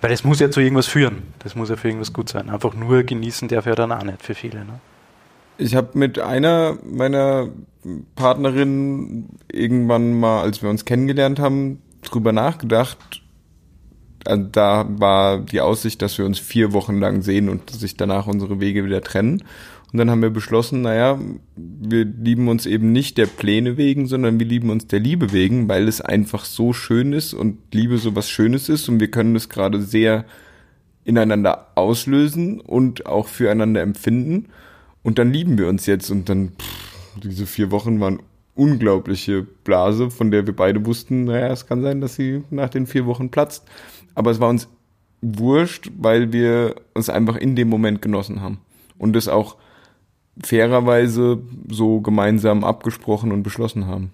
Weil 0.00 0.12
es 0.12 0.24
muss 0.24 0.40
ja 0.40 0.50
zu 0.50 0.60
irgendwas 0.60 0.86
führen. 0.86 1.22
Das 1.38 1.54
muss 1.54 1.70
ja 1.70 1.76
für 1.76 1.88
irgendwas 1.88 2.12
gut 2.12 2.28
sein. 2.28 2.50
Einfach 2.50 2.74
nur 2.74 3.02
genießen 3.02 3.48
darf 3.48 3.64
ja 3.64 3.74
dann 3.74 3.90
auch 3.90 4.02
nicht 4.02 4.22
für 4.22 4.34
viele. 4.34 4.58
Ne? 4.58 4.80
Ich 5.56 5.74
habe 5.74 5.90
mit 5.94 6.18
einer 6.18 6.76
meiner 6.84 7.48
Partnerinnen 8.14 9.30
irgendwann 9.50 10.18
mal, 10.18 10.42
als 10.42 10.62
wir 10.62 10.68
uns 10.68 10.84
kennengelernt 10.84 11.38
haben, 11.38 11.80
drüber 12.04 12.32
nachgedacht. 12.32 13.22
Also 14.24 14.44
da 14.50 14.86
war 14.88 15.40
die 15.40 15.60
Aussicht, 15.60 16.00
dass 16.00 16.16
wir 16.18 16.24
uns 16.24 16.38
vier 16.38 16.72
Wochen 16.72 16.98
lang 16.98 17.22
sehen 17.22 17.48
und 17.48 17.70
sich 17.70 17.96
danach 17.96 18.26
unsere 18.26 18.60
Wege 18.60 18.84
wieder 18.84 19.02
trennen. 19.02 19.42
Und 19.92 19.98
dann 19.98 20.10
haben 20.10 20.22
wir 20.22 20.30
beschlossen, 20.30 20.82
naja, 20.82 21.20
wir 21.54 22.04
lieben 22.04 22.48
uns 22.48 22.66
eben 22.66 22.90
nicht 22.90 23.16
der 23.16 23.26
Pläne 23.26 23.76
wegen, 23.76 24.08
sondern 24.08 24.40
wir 24.40 24.46
lieben 24.46 24.70
uns 24.70 24.88
der 24.88 24.98
Liebe 24.98 25.32
wegen, 25.32 25.68
weil 25.68 25.86
es 25.86 26.00
einfach 26.00 26.44
so 26.46 26.72
schön 26.72 27.12
ist 27.12 27.32
und 27.32 27.58
Liebe 27.72 27.98
so 27.98 28.16
was 28.16 28.28
Schönes 28.28 28.68
ist 28.68 28.88
und 28.88 28.98
wir 28.98 29.10
können 29.10 29.36
es 29.36 29.48
gerade 29.48 29.80
sehr 29.80 30.24
ineinander 31.04 31.68
auslösen 31.76 32.60
und 32.60 33.06
auch 33.06 33.28
füreinander 33.28 33.82
empfinden. 33.82 34.46
Und 35.04 35.20
dann 35.20 35.32
lieben 35.32 35.58
wir 35.58 35.68
uns 35.68 35.86
jetzt 35.86 36.10
und 36.10 36.28
dann, 36.28 36.52
pff, 36.58 37.20
diese 37.22 37.46
vier 37.46 37.70
Wochen 37.70 38.00
waren 38.00 38.20
unglaubliche 38.54 39.42
Blase, 39.42 40.10
von 40.10 40.30
der 40.30 40.46
wir 40.46 40.54
beide 40.54 40.86
wussten, 40.86 41.24
naja, 41.24 41.48
es 41.48 41.66
kann 41.66 41.82
sein, 41.82 42.00
dass 42.00 42.14
sie 42.14 42.44
nach 42.50 42.68
den 42.68 42.86
vier 42.86 43.06
Wochen 43.06 43.30
platzt. 43.30 43.64
Aber 44.14 44.30
es 44.30 44.40
war 44.40 44.48
uns 44.48 44.68
wurscht, 45.20 45.90
weil 45.98 46.32
wir 46.32 46.76
uns 46.94 47.08
einfach 47.08 47.36
in 47.36 47.56
dem 47.56 47.68
Moment 47.68 48.00
genossen 48.02 48.40
haben. 48.40 48.60
Und 48.98 49.16
es 49.16 49.28
auch 49.28 49.56
fairerweise 50.42 51.42
so 51.68 52.00
gemeinsam 52.00 52.64
abgesprochen 52.64 53.32
und 53.32 53.42
beschlossen 53.42 53.86
haben. 53.86 54.12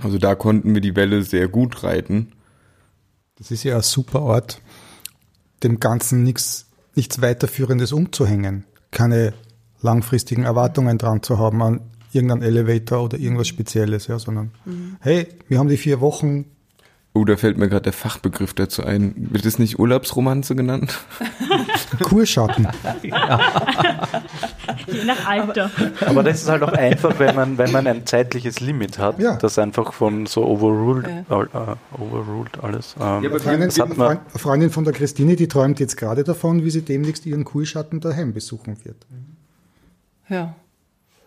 Also 0.00 0.18
da 0.18 0.34
konnten 0.34 0.74
wir 0.74 0.80
die 0.80 0.96
Welle 0.96 1.22
sehr 1.22 1.48
gut 1.48 1.82
reiten. 1.82 2.32
Das 3.36 3.50
ist 3.50 3.64
ja 3.64 3.76
ein 3.76 3.82
super 3.82 4.22
Ort, 4.22 4.60
dem 5.62 5.80
Ganzen 5.80 6.22
nichts, 6.22 6.70
nichts 6.94 7.20
weiterführendes 7.20 7.92
umzuhängen. 7.92 8.64
Keine 8.90 9.34
langfristigen 9.80 10.44
Erwartungen 10.44 10.98
dran 10.98 11.22
zu 11.22 11.38
haben 11.38 11.62
an 11.62 11.80
irgendeinen 12.12 12.42
Elevator 12.42 13.04
oder 13.04 13.18
irgendwas 13.18 13.48
Spezielles, 13.48 14.06
ja, 14.06 14.18
sondern 14.18 14.50
mhm. 14.64 14.96
hey, 15.00 15.28
wir 15.48 15.58
haben 15.58 15.68
die 15.68 15.76
vier 15.76 16.00
Wochen. 16.00 16.46
Oh, 17.12 17.24
da 17.24 17.36
fällt 17.36 17.58
mir 17.58 17.68
gerade 17.68 17.82
der 17.82 17.92
Fachbegriff 17.92 18.54
dazu 18.54 18.84
ein. 18.84 19.14
Wird 19.32 19.44
es 19.44 19.58
nicht 19.58 19.80
Urlaubsromanze 19.80 20.54
genannt? 20.54 21.00
Kurschatten. 22.04 22.68
Ja. 23.02 23.40
Je 24.86 25.04
nach 25.04 25.26
Alter. 25.26 25.70
Aber, 26.00 26.08
aber, 26.08 26.22
das 26.22 26.42
ist 26.42 26.48
halt 26.48 26.62
auch 26.62 26.72
einfach, 26.72 27.18
wenn 27.18 27.34
man, 27.34 27.58
wenn 27.58 27.72
man 27.72 27.88
ein 27.88 28.06
zeitliches 28.06 28.60
Limit 28.60 28.98
hat, 28.98 29.18
ja. 29.18 29.36
das 29.36 29.58
einfach 29.58 29.92
von 29.92 30.26
so 30.26 30.46
overruled, 30.46 31.08
ja. 31.08 31.36
uh, 31.36 32.00
overruled 32.00 32.62
alles. 32.62 32.94
Um, 32.96 33.24
ja, 33.24 33.38
Freundin, 33.38 33.70
eine 33.70 34.20
Freundin 34.36 34.70
von 34.70 34.84
der 34.84 34.92
Christine, 34.92 35.34
die 35.34 35.48
träumt 35.48 35.80
jetzt 35.80 35.96
gerade 35.96 36.22
davon, 36.22 36.64
wie 36.64 36.70
sie 36.70 36.82
demnächst 36.82 37.26
ihren 37.26 37.44
Kurschatten 37.44 38.00
daheim 38.00 38.32
besuchen 38.32 38.76
wird. 38.84 39.06
Ja. 40.28 40.54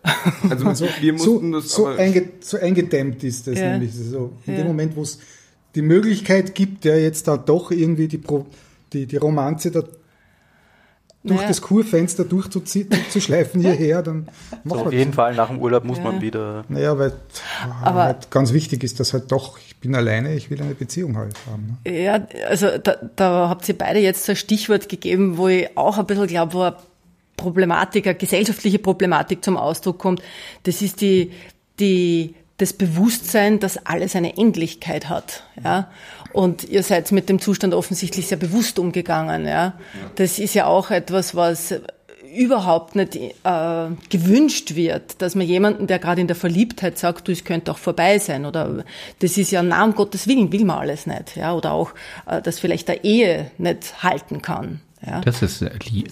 Also, 0.50 0.66
also 0.66 0.88
wir 1.00 1.12
mussten 1.14 1.52
so, 1.52 1.60
das 1.60 1.70
so, 1.70 1.86
einge, 1.86 2.28
so 2.40 2.58
eingedämmt 2.58 3.24
ist 3.24 3.46
das 3.46 3.54
nämlich. 3.54 3.94
So, 3.94 4.32
in 4.46 4.56
dem 4.56 4.66
Moment, 4.66 4.94
wo 4.96 5.02
es 5.02 5.18
die 5.74 5.82
Möglichkeit 5.82 6.54
gibt, 6.54 6.84
ja 6.84 6.96
jetzt 6.96 7.26
da 7.26 7.36
doch 7.36 7.70
irgendwie 7.70 8.08
die, 8.08 8.18
Pro, 8.18 8.46
die, 8.92 9.06
die 9.06 9.16
Romanze 9.16 9.70
da 9.70 9.82
durch 11.24 11.36
naja. 11.36 11.48
das 11.48 11.62
Kurfenster 11.62 12.24
durchzuschleifen 12.24 13.62
hierher, 13.62 14.02
dann 14.02 14.28
so 14.64 14.74
Auf 14.74 14.92
jeden 14.92 15.14
Fall 15.14 15.34
nach 15.34 15.48
dem 15.48 15.58
Urlaub 15.58 15.84
muss 15.84 15.96
ja. 15.96 16.04
man 16.04 16.20
wieder. 16.20 16.66
Naja, 16.68 16.98
weil 16.98 17.12
Aber 17.82 18.04
halt 18.04 18.30
ganz 18.30 18.52
wichtig 18.52 18.84
ist, 18.84 19.00
dass 19.00 19.14
halt 19.14 19.32
doch, 19.32 19.58
ich 19.58 19.76
bin 19.78 19.94
alleine, 19.94 20.34
ich 20.34 20.50
will 20.50 20.60
eine 20.60 20.74
Beziehung 20.74 21.16
halt 21.16 21.34
haben. 21.50 21.78
Ne? 21.84 22.02
Ja, 22.02 22.26
also 22.46 22.76
da, 22.76 22.96
da 23.16 23.48
habt 23.48 23.66
ihr 23.66 23.78
beide 23.78 24.00
jetzt 24.00 24.28
ein 24.28 24.36
Stichwort 24.36 24.90
gegeben, 24.90 25.38
wo 25.38 25.48
ich 25.48 25.74
auch 25.78 25.96
ein 25.96 26.04
bisschen 26.04 26.26
glaube, 26.26 26.52
wo 26.52 26.72
Problematik, 27.36 28.06
eine 28.06 28.14
gesellschaftliche 28.14 28.78
Problematik 28.78 29.44
zum 29.44 29.56
Ausdruck 29.56 29.98
kommt. 29.98 30.22
Das 30.62 30.82
ist 30.82 31.00
die, 31.00 31.32
die 31.80 32.34
das 32.58 32.72
Bewusstsein, 32.72 33.58
dass 33.58 33.84
alles 33.84 34.14
eine 34.14 34.36
Endlichkeit 34.36 35.08
hat. 35.08 35.42
Ja? 35.62 35.90
Und 36.32 36.64
ihr 36.64 36.82
seid 36.82 37.10
mit 37.12 37.28
dem 37.28 37.40
Zustand 37.40 37.74
offensichtlich 37.74 38.28
sehr 38.28 38.38
bewusst 38.38 38.78
umgegangen. 38.78 39.46
Ja? 39.46 39.74
Das 40.14 40.38
ist 40.38 40.54
ja 40.54 40.66
auch 40.66 40.90
etwas, 40.90 41.34
was 41.34 41.74
überhaupt 42.34 42.96
nicht 42.96 43.16
äh, 43.16 43.30
gewünscht 44.10 44.74
wird, 44.74 45.22
dass 45.22 45.34
man 45.34 45.46
jemanden, 45.46 45.86
der 45.86 45.98
gerade 45.98 46.20
in 46.20 46.26
der 46.26 46.36
Verliebtheit 46.36 46.98
sagt, 46.98 47.28
du, 47.28 47.32
es 47.32 47.44
könnte 47.44 47.70
auch 47.70 47.78
vorbei 47.78 48.18
sein 48.18 48.44
oder 48.44 48.84
das 49.20 49.38
ist 49.38 49.52
ja 49.52 49.62
nah 49.62 49.84
um 49.84 49.94
Gottes 49.94 50.26
Willen, 50.26 50.50
will 50.50 50.64
man 50.64 50.78
alles 50.78 51.06
nicht, 51.06 51.36
ja, 51.36 51.54
oder 51.54 51.72
auch, 51.72 51.92
äh, 52.26 52.42
dass 52.42 52.58
vielleicht 52.58 52.88
der 52.88 53.04
Ehe 53.04 53.50
nicht 53.58 54.02
halten 54.02 54.42
kann. 54.42 54.80
Ja. 55.06 55.20
Das 55.20 55.42
ist 55.42 55.62
äh, 55.62 55.70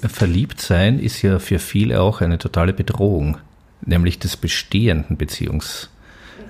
Verliebtsein 0.08 0.98
ist 0.98 1.22
ja 1.22 1.38
für 1.38 1.58
viele 1.58 2.00
auch 2.00 2.20
eine 2.20 2.38
totale 2.38 2.72
Bedrohung, 2.72 3.38
nämlich 3.84 4.18
des 4.18 4.36
bestehenden 4.36 5.16
Beziehungs 5.16 5.88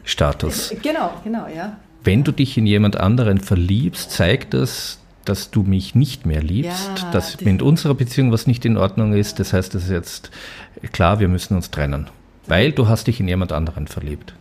Status. 0.05 0.75
Genau, 0.83 1.13
genau, 1.23 1.47
ja. 1.47 1.77
Wenn 2.03 2.25
du 2.25 2.33
dich 2.33 2.59
in 2.59 2.67
jemand 2.67 2.97
anderen 2.97 3.39
verliebst, 3.39 4.11
zeigt 4.11 4.55
das, 4.55 4.99
dass 5.25 5.51
du 5.51 5.63
mich 5.63 5.95
nicht 5.95 6.27
mehr 6.27 6.43
liebst, 6.43 6.91
ja, 6.97 7.11
dass 7.13 7.41
mit 7.41 7.63
unserer 7.63 7.95
Beziehung 7.95 8.33
was 8.33 8.49
nicht 8.49 8.65
in 8.65 8.77
Ordnung 8.77 9.13
ist. 9.13 9.39
Das 9.39 9.53
heißt, 9.53 9.75
es 9.77 9.85
ist 9.85 9.91
jetzt 9.91 10.31
klar, 10.91 11.21
wir 11.21 11.29
müssen 11.29 11.55
uns 11.55 11.71
trennen, 11.71 12.09
weil 12.49 12.73
du 12.73 12.89
hast 12.89 13.07
dich 13.07 13.21
in 13.21 13.29
jemand 13.29 13.53
anderen 13.53 13.87
verliebt. 13.87 14.35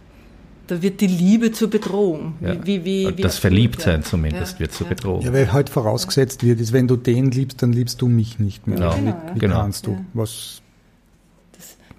Da 0.72 0.82
wird 0.82 1.02
die 1.02 1.08
Liebe 1.08 1.52
zur 1.52 1.70
Bedrohung. 1.70 2.36
Ja. 2.40 2.56
Wie, 2.66 2.86
wie, 2.86 3.18
wie 3.18 3.22
das 3.22 3.38
Verliebtsein 3.40 4.04
zumindest 4.04 4.54
ja, 4.54 4.60
wird 4.62 4.72
zur 4.72 4.88
Bedrohung. 4.88 5.22
Ja, 5.22 5.34
weil 5.34 5.52
halt 5.52 5.70
vorausgesetzt 5.70 6.46
wird, 6.46 6.62
ist, 6.62 6.72
wenn 6.72 6.88
du 6.88 6.96
den 6.96 7.30
liebst, 7.30 7.62
dann 7.62 7.74
liebst 7.74 8.02
du 8.02 8.08
mich 8.08 8.40
nicht 8.40 8.68
mehr. 8.68 8.78
Genau. 8.78 8.96
Wie, 8.96 9.36
wie 9.36 9.40
genau. 9.40 9.60
kannst 9.60 9.86
du? 9.86 9.98
Was 10.14 10.62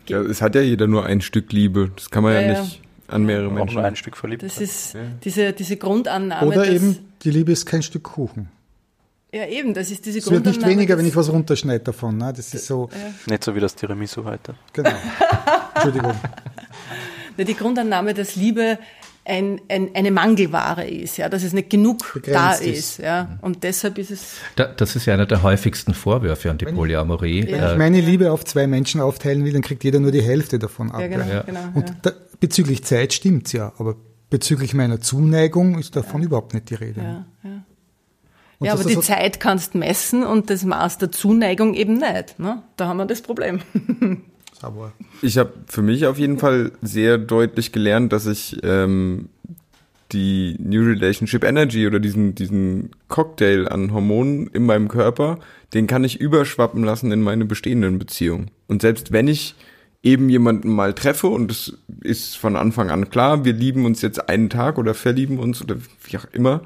ja, 0.09 0.23
es 0.23 0.41
hat 0.41 0.55
ja 0.55 0.63
jeder 0.63 0.87
nur 0.87 1.05
ein 1.05 1.21
Stück 1.21 1.53
Liebe. 1.53 1.91
Das 1.95 2.09
kann 2.09 2.23
man 2.23 2.33
ja, 2.33 2.63
nicht 2.63 2.81
an 3.09 3.25
mehrere 3.25 3.51
Menschen. 3.51 3.69
Auch 3.69 3.73
nur 3.75 3.85
ein 3.85 3.95
Stück 3.95 4.17
verliebt. 4.17 4.43
Das 4.43 4.59
ist 4.59 4.95
ja. 4.95 5.01
diese, 5.23 5.53
diese 5.53 5.77
Grundannahme. 5.77 6.47
Oder 6.47 6.67
eben, 6.67 6.97
die 7.25 7.31
Liebe 7.31 7.53
ist 7.53 7.67
kein 7.67 7.83
Stück 7.83 8.05
Kuchen. 8.05 8.49
Ja, 9.35 9.47
eben, 9.49 9.75
das 9.75 9.91
ist 9.91 10.07
diese 10.07 10.21
es 10.21 10.25
Grundannahme. 10.25 10.51
Es 10.51 10.57
wird 10.57 10.67
nicht 10.67 10.77
weniger, 10.79 10.97
wenn 10.97 11.05
ich 11.05 11.15
was 11.15 11.31
runterschneide 11.31 11.85
davon. 11.85 12.17
Ne? 12.17 12.33
Das 12.35 12.55
ist 12.55 12.67
so. 12.67 12.89
Ja. 12.91 13.33
Nicht 13.33 13.45
so 13.45 13.55
wie 13.55 13.61
das 13.61 13.75
Tiramisu 13.75 14.25
heute. 14.25 14.55
Genau. 14.73 14.93
Entschuldigung. 15.75 16.15
Die 17.39 17.55
Grundannahme, 17.55 18.15
dass 18.15 18.37
Liebe 18.37 18.79
ein, 19.25 19.61
ein, 19.69 19.91
eine 19.95 20.11
Mangelware 20.11 20.89
ist, 20.89 21.17
ja, 21.17 21.29
dass 21.29 21.45
es 21.45 21.53
nicht 21.53 21.71
genug 21.71 22.13
Begrenzt 22.13 22.35
da 22.35 22.53
ist, 22.55 22.79
ist, 22.79 22.99
ja, 22.99 23.39
und 23.41 23.63
deshalb 23.63 23.99
ist 23.99 24.11
es. 24.11 24.35
Da, 24.57 24.65
das 24.67 24.97
ist 24.97 25.07
ja 25.07 25.15
einer 25.15 25.27
der 25.27 25.43
häufigsten 25.43 25.95
Vorwürfe 25.95 26.51
an 26.51 26.59
die 26.59 26.67
wenn 26.67 26.75
Polyamorie. 26.75 27.41
Ich, 27.41 27.53
wenn 27.53 27.65
ich 27.65 27.77
meine 27.77 28.01
Liebe 28.01 28.33
auf 28.33 28.45
zwei 28.45 28.67
Menschen 28.67 29.01
aufteilen 29.01 29.45
will, 29.45 29.53
dann 29.53 29.63
kriegt 29.63 29.85
jeder 29.85 30.01
nur 30.01 30.11
die 30.11 30.23
Hälfte 30.23 30.59
davon 30.59 30.91
ab. 30.91 31.01
Ja, 31.01 31.07
genau, 31.09 31.27
ja. 31.27 31.43
genau, 31.43 31.61
und 31.75 31.89
ja. 31.89 31.97
da, 32.03 32.13
bezüglich 32.41 32.85
Zeit 32.85 33.13
stimmt's 33.13 33.53
ja, 33.53 33.73
aber 33.79 33.97
bezüglich 34.29 34.75
meiner 34.75 35.01
Zuneigung 35.01 35.79
ist 35.79 35.95
davon 35.95 36.23
ja. 36.23 36.27
überhaupt 36.27 36.55
nicht 36.55 36.71
die 36.71 36.75
Rede. 36.75 37.01
Ja, 37.01 37.27
ja. 37.45 37.65
ja 38.61 38.73
aber 38.73 38.83
die 38.83 38.99
Zeit 38.99 39.39
kannst 39.39 39.77
messen 39.77 40.25
und 40.25 40.51
das 40.51 40.65
Maß 40.65 40.99
der 40.99 41.13
Zuneigung 41.13 41.75
eben 41.75 41.99
nicht. 41.99 42.41
Ne? 42.41 42.63
Da 42.77 42.89
haben 42.89 42.97
wir 42.97 43.07
das 43.07 43.23
Problem. 43.23 43.61
Aber 44.63 44.93
ich 45.21 45.39
habe 45.39 45.53
für 45.67 45.83
mich 45.83 46.07
auf 46.07 46.19
jeden 46.19 46.39
Fall 46.39 46.73
sehr 46.83 47.19
deutlich 47.19 47.73
gelernt, 47.73 48.13
dass 48.13 48.27
ich 48.27 48.59
ähm, 48.63 49.29
die 50.13 50.57
New 50.59 50.85
Relationship 50.85 51.45
Energy 51.45 51.87
oder 51.87 52.01
diesen, 52.01 52.35
diesen 52.35 52.91
Cocktail 53.09 53.67
an 53.69 53.93
Hormonen 53.93 54.49
in 54.49 54.65
meinem 54.65 54.89
Körper, 54.89 55.39
den 55.75 55.87
kann 55.87 56.05
ich 56.05 56.21
überschwappen 56.21 56.85
lassen 56.85 57.13
in 57.13 57.23
meine 57.23 57.45
bestehenden 57.45 57.99
Beziehungen. 57.99 58.51
Und 58.69 58.83
selbst 58.83 59.13
wenn 59.13 59.29
ich 59.29 59.55
eben 60.03 60.29
jemanden 60.29 60.69
mal 60.69 60.95
treffe 60.95 61.29
und 61.29 61.51
es 61.51 61.79
ist 62.01 62.37
von 62.37 62.57
Anfang 62.57 62.91
an 62.91 63.11
klar, 63.11 63.45
wir 63.45 63.53
lieben 63.53 63.85
uns 63.85 64.03
jetzt 64.03 64.29
einen 64.29 64.51
Tag 64.51 64.79
oder 64.79 64.95
verlieben 64.95 65.39
uns 65.39 65.63
oder 65.63 65.77
wie 66.05 66.19
auch 66.19 66.27
immer, 66.33 66.63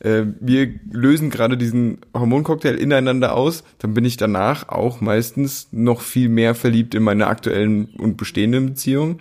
äh, 0.00 0.24
wir 0.40 0.74
lösen 0.90 1.30
gerade 1.30 1.56
diesen 1.56 1.98
Hormoncocktail 2.14 2.74
ineinander 2.74 3.34
aus, 3.34 3.64
dann 3.78 3.94
bin 3.94 4.04
ich 4.04 4.16
danach 4.16 4.68
auch 4.68 5.00
meistens 5.00 5.68
noch 5.72 6.00
viel 6.00 6.28
mehr 6.28 6.54
verliebt 6.54 6.94
in 6.94 7.02
meine 7.02 7.26
aktuellen 7.26 7.86
und 7.98 8.16
bestehenden 8.16 8.66
Beziehungen. 8.66 9.20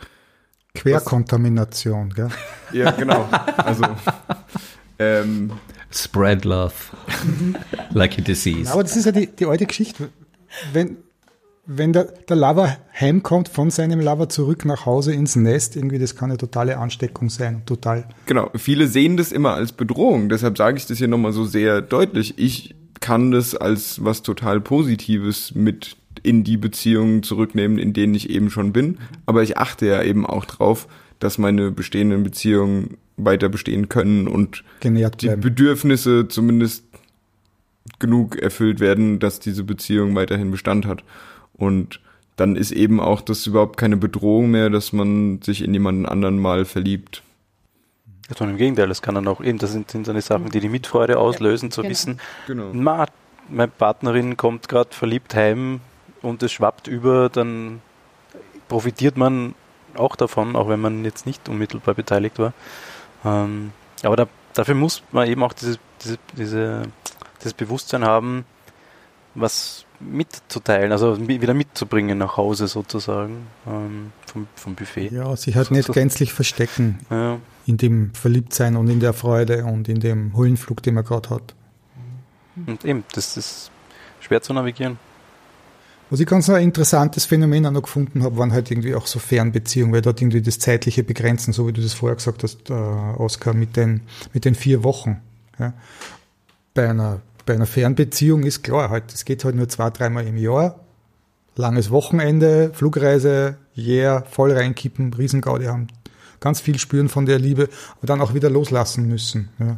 Querkontamination, 0.76 2.12
gell? 2.12 2.30
Ja, 2.72 2.92
genau. 2.92 3.28
Also 3.58 3.84
ähm, 5.00 5.52
Spread 5.90 6.46
love 6.46 6.74
like 7.92 8.20
a 8.20 8.22
disease. 8.22 8.72
Aber 8.72 8.84
das 8.84 8.96
ist 8.96 9.06
ja 9.06 9.12
die, 9.12 9.28
die 9.28 9.46
alte 9.46 9.66
Geschichte. 9.66 10.10
Wenn, 10.74 10.98
wenn 11.68 11.92
der, 11.92 12.06
der 12.06 12.38
Lover 12.38 12.78
heimkommt 12.98 13.50
von 13.50 13.70
seinem 13.70 14.00
Lover 14.00 14.30
zurück 14.30 14.64
nach 14.66 14.86
Hause 14.86 15.14
ins 15.14 15.36
Nest, 15.36 15.76
irgendwie, 15.76 16.00
das 16.00 16.16
kann 16.16 16.32
eine 16.32 16.38
totale 16.38 16.78
Ansteckung 16.78 17.30
sein, 17.30 17.64
total. 17.66 18.06
Genau, 18.26 18.50
viele 18.56 18.88
sehen 18.88 19.18
das 19.18 19.34
immer 19.34 19.54
als 19.54 19.74
Bedrohung, 19.74 20.30
deshalb 20.30 20.58
sage 20.58 20.78
ich 20.78 20.86
das 20.86 20.98
hier 20.98 21.10
nochmal 21.10 21.34
so 21.34 21.46
sehr 21.46 21.82
deutlich. 21.82 22.36
Ich 22.38 22.74
kann 23.02 23.32
das 23.32 23.54
als 23.54 24.04
was 24.04 24.24
total 24.24 24.62
Positives 24.62 25.54
mit 25.54 25.98
in 26.24 26.44
die 26.44 26.58
Beziehungen 26.58 27.22
zurücknehmen, 27.22 27.78
in 27.78 27.94
denen 27.94 28.16
ich 28.16 28.30
eben 28.30 28.50
schon 28.50 28.74
bin. 28.74 28.98
Aber 29.26 29.44
ich 29.44 29.58
achte 29.58 29.86
ja 29.86 30.02
eben 30.02 30.26
auch 30.26 30.46
drauf, 30.46 30.88
dass 31.20 31.38
meine 31.38 31.72
bestehenden 31.72 32.24
Beziehungen 32.24 32.98
weiter 33.18 33.50
bestehen 33.50 33.90
können 33.90 34.28
und 34.28 34.64
die. 34.84 35.36
Bedürfnisse 35.36 36.28
zumindest 36.28 36.86
genug 38.00 38.38
erfüllt 38.38 38.80
werden, 38.80 39.20
dass 39.20 39.40
diese 39.40 39.64
Beziehung 39.64 40.16
weiterhin 40.16 40.52
Bestand 40.52 40.86
hat. 40.86 41.04
Und 41.58 42.00
dann 42.36 42.56
ist 42.56 42.72
eben 42.72 43.00
auch 43.00 43.22
das 43.22 43.46
überhaupt 43.48 43.78
keine 43.78 43.98
Bedrohung 43.98 44.52
mehr, 44.52 44.70
dass 44.70 44.94
man 44.94 45.42
sich 45.42 45.64
in 45.64 45.74
jemanden 45.74 46.06
anderen 46.06 46.40
mal 46.40 46.66
verliebt. 46.66 47.24
Sondern 48.30 48.56
im 48.56 48.58
Gegenteil, 48.58 48.88
das 48.88 49.02
kann 49.02 49.16
dann 49.16 49.28
auch 49.28 49.42
eben, 49.42 49.58
das 49.58 49.72
sind, 49.72 49.90
sind 49.90 50.08
dann 50.08 50.16
die 50.16 50.22
Sachen, 50.22 50.50
die 50.50 50.60
die 50.60 50.70
Mitfreude 50.70 51.18
auslösen, 51.18 51.72
zu 51.72 51.82
genau. 51.82 51.92
wissen, 51.92 52.20
Genau. 52.46 52.74
ma, 52.74 53.06
meine 53.50 53.70
Partnerin 53.70 54.38
kommt 54.38 54.68
gerade 54.68 54.94
verliebt 54.94 55.34
heim 55.34 55.80
und 56.22 56.44
es 56.44 56.52
schwappt 56.52 56.88
über, 56.88 57.30
dann 57.30 57.82
profitiert 58.68 59.18
man 59.18 59.56
auch 59.96 60.16
davon, 60.16 60.56
auch 60.56 60.68
wenn 60.70 60.80
man 60.80 61.06
jetzt 61.06 61.26
nicht 61.26 61.48
unmittelbar 61.50 61.96
beteiligt 61.96 62.38
war. 62.38 62.54
Ähm, 63.26 63.72
aber 64.04 64.16
da, 64.16 64.28
dafür 64.54 64.76
muss 64.76 65.04
man 65.12 65.28
eben 65.28 65.42
auch 65.42 65.54
dieses, 65.54 65.80
diese, 66.04 66.20
diese, 66.38 66.84
dieses 67.40 67.54
Bewusstsein 67.54 68.04
haben, 68.04 68.46
was 69.34 69.86
mitzuteilen, 70.00 70.92
also 70.92 71.28
wieder 71.28 71.54
mitzubringen 71.54 72.18
nach 72.18 72.38
Hause 72.38 72.68
sozusagen 72.68 73.48
ähm, 73.66 74.12
vom, 74.26 74.48
vom 74.56 74.76
Buffet. 74.76 75.10
Ja, 75.12 75.36
sich 75.36 75.56
halt 75.56 75.72
nicht 75.72 75.92
gänzlich 75.92 76.34
verstecken 76.34 77.00
Ja. 77.10 77.40
in 77.66 77.78
dem 77.78 78.14
Verliebtsein 78.14 78.76
und 78.76 78.90
in 78.90 79.00
der 79.00 79.14
Freude 79.14 79.66
und 79.66 79.90
in 79.90 80.00
dem 80.00 80.36
Höhenflug, 80.38 80.84
den 80.84 80.94
man 80.96 81.04
gerade 81.04 81.30
hat. 81.30 81.56
Und 82.66 82.86
eben, 82.86 83.04
das 83.14 83.38
ist 83.38 83.72
schwer 84.20 84.42
zu 84.42 84.54
navigieren. 84.54 84.98
Was 86.10 86.22
ich 86.22 86.26
ganz 86.28 86.50
ein 86.50 86.64
interessantes 86.64 87.26
Phänomen 87.26 87.66
auch 87.66 87.72
noch 87.72 87.82
gefunden 87.82 88.24
habe, 88.24 88.38
waren 88.38 88.54
halt 88.54 88.72
irgendwie 88.72 88.96
auch 88.96 89.08
so 89.08 89.20
Fernbeziehungen, 89.20 89.94
weil 89.94 90.02
dort 90.02 90.22
irgendwie 90.22 90.42
das 90.42 90.58
zeitliche 90.58 91.04
Begrenzen, 91.04 91.52
so 91.52 91.68
wie 91.68 91.74
du 91.74 91.82
das 91.82 91.94
vorher 91.94 92.16
gesagt 92.16 92.44
hast, 92.44 92.70
äh, 92.70 92.74
Oskar, 92.74 93.54
mit 93.54 93.76
den, 93.76 94.02
mit 94.34 94.46
den 94.46 94.56
vier 94.56 94.84
Wochen. 94.86 95.22
Ja. 95.60 95.74
Bei 96.74 96.90
einer, 96.90 97.20
bei 97.48 97.56
einer 97.56 97.66
Fernbeziehung 97.66 98.44
ist 98.44 98.64
klar, 98.64 98.92
halt, 98.92 99.12
es 99.14 99.26
geht 99.26 99.44
halt 99.44 99.56
nur 99.56 99.68
zwei, 99.68 99.90
dreimal 99.90 100.28
im 100.28 100.38
Jahr. 100.38 100.80
Langes 101.56 101.90
Wochenende, 101.90 102.70
Flugreise, 102.74 103.58
yeah, 103.76 104.24
voll 104.30 104.52
reinkippen, 104.52 105.12
Riesengaudi 105.12 105.66
haben. 105.66 105.88
Ganz 106.40 106.62
viel 106.62 106.78
spüren 106.78 107.10
von 107.10 107.26
der 107.26 107.40
Liebe, 107.40 107.70
aber 107.98 108.06
dann 108.06 108.22
auch 108.22 108.36
wieder 108.36 108.52
loslassen 108.52 109.08
müssen. 109.08 109.50
Ja. 109.58 109.78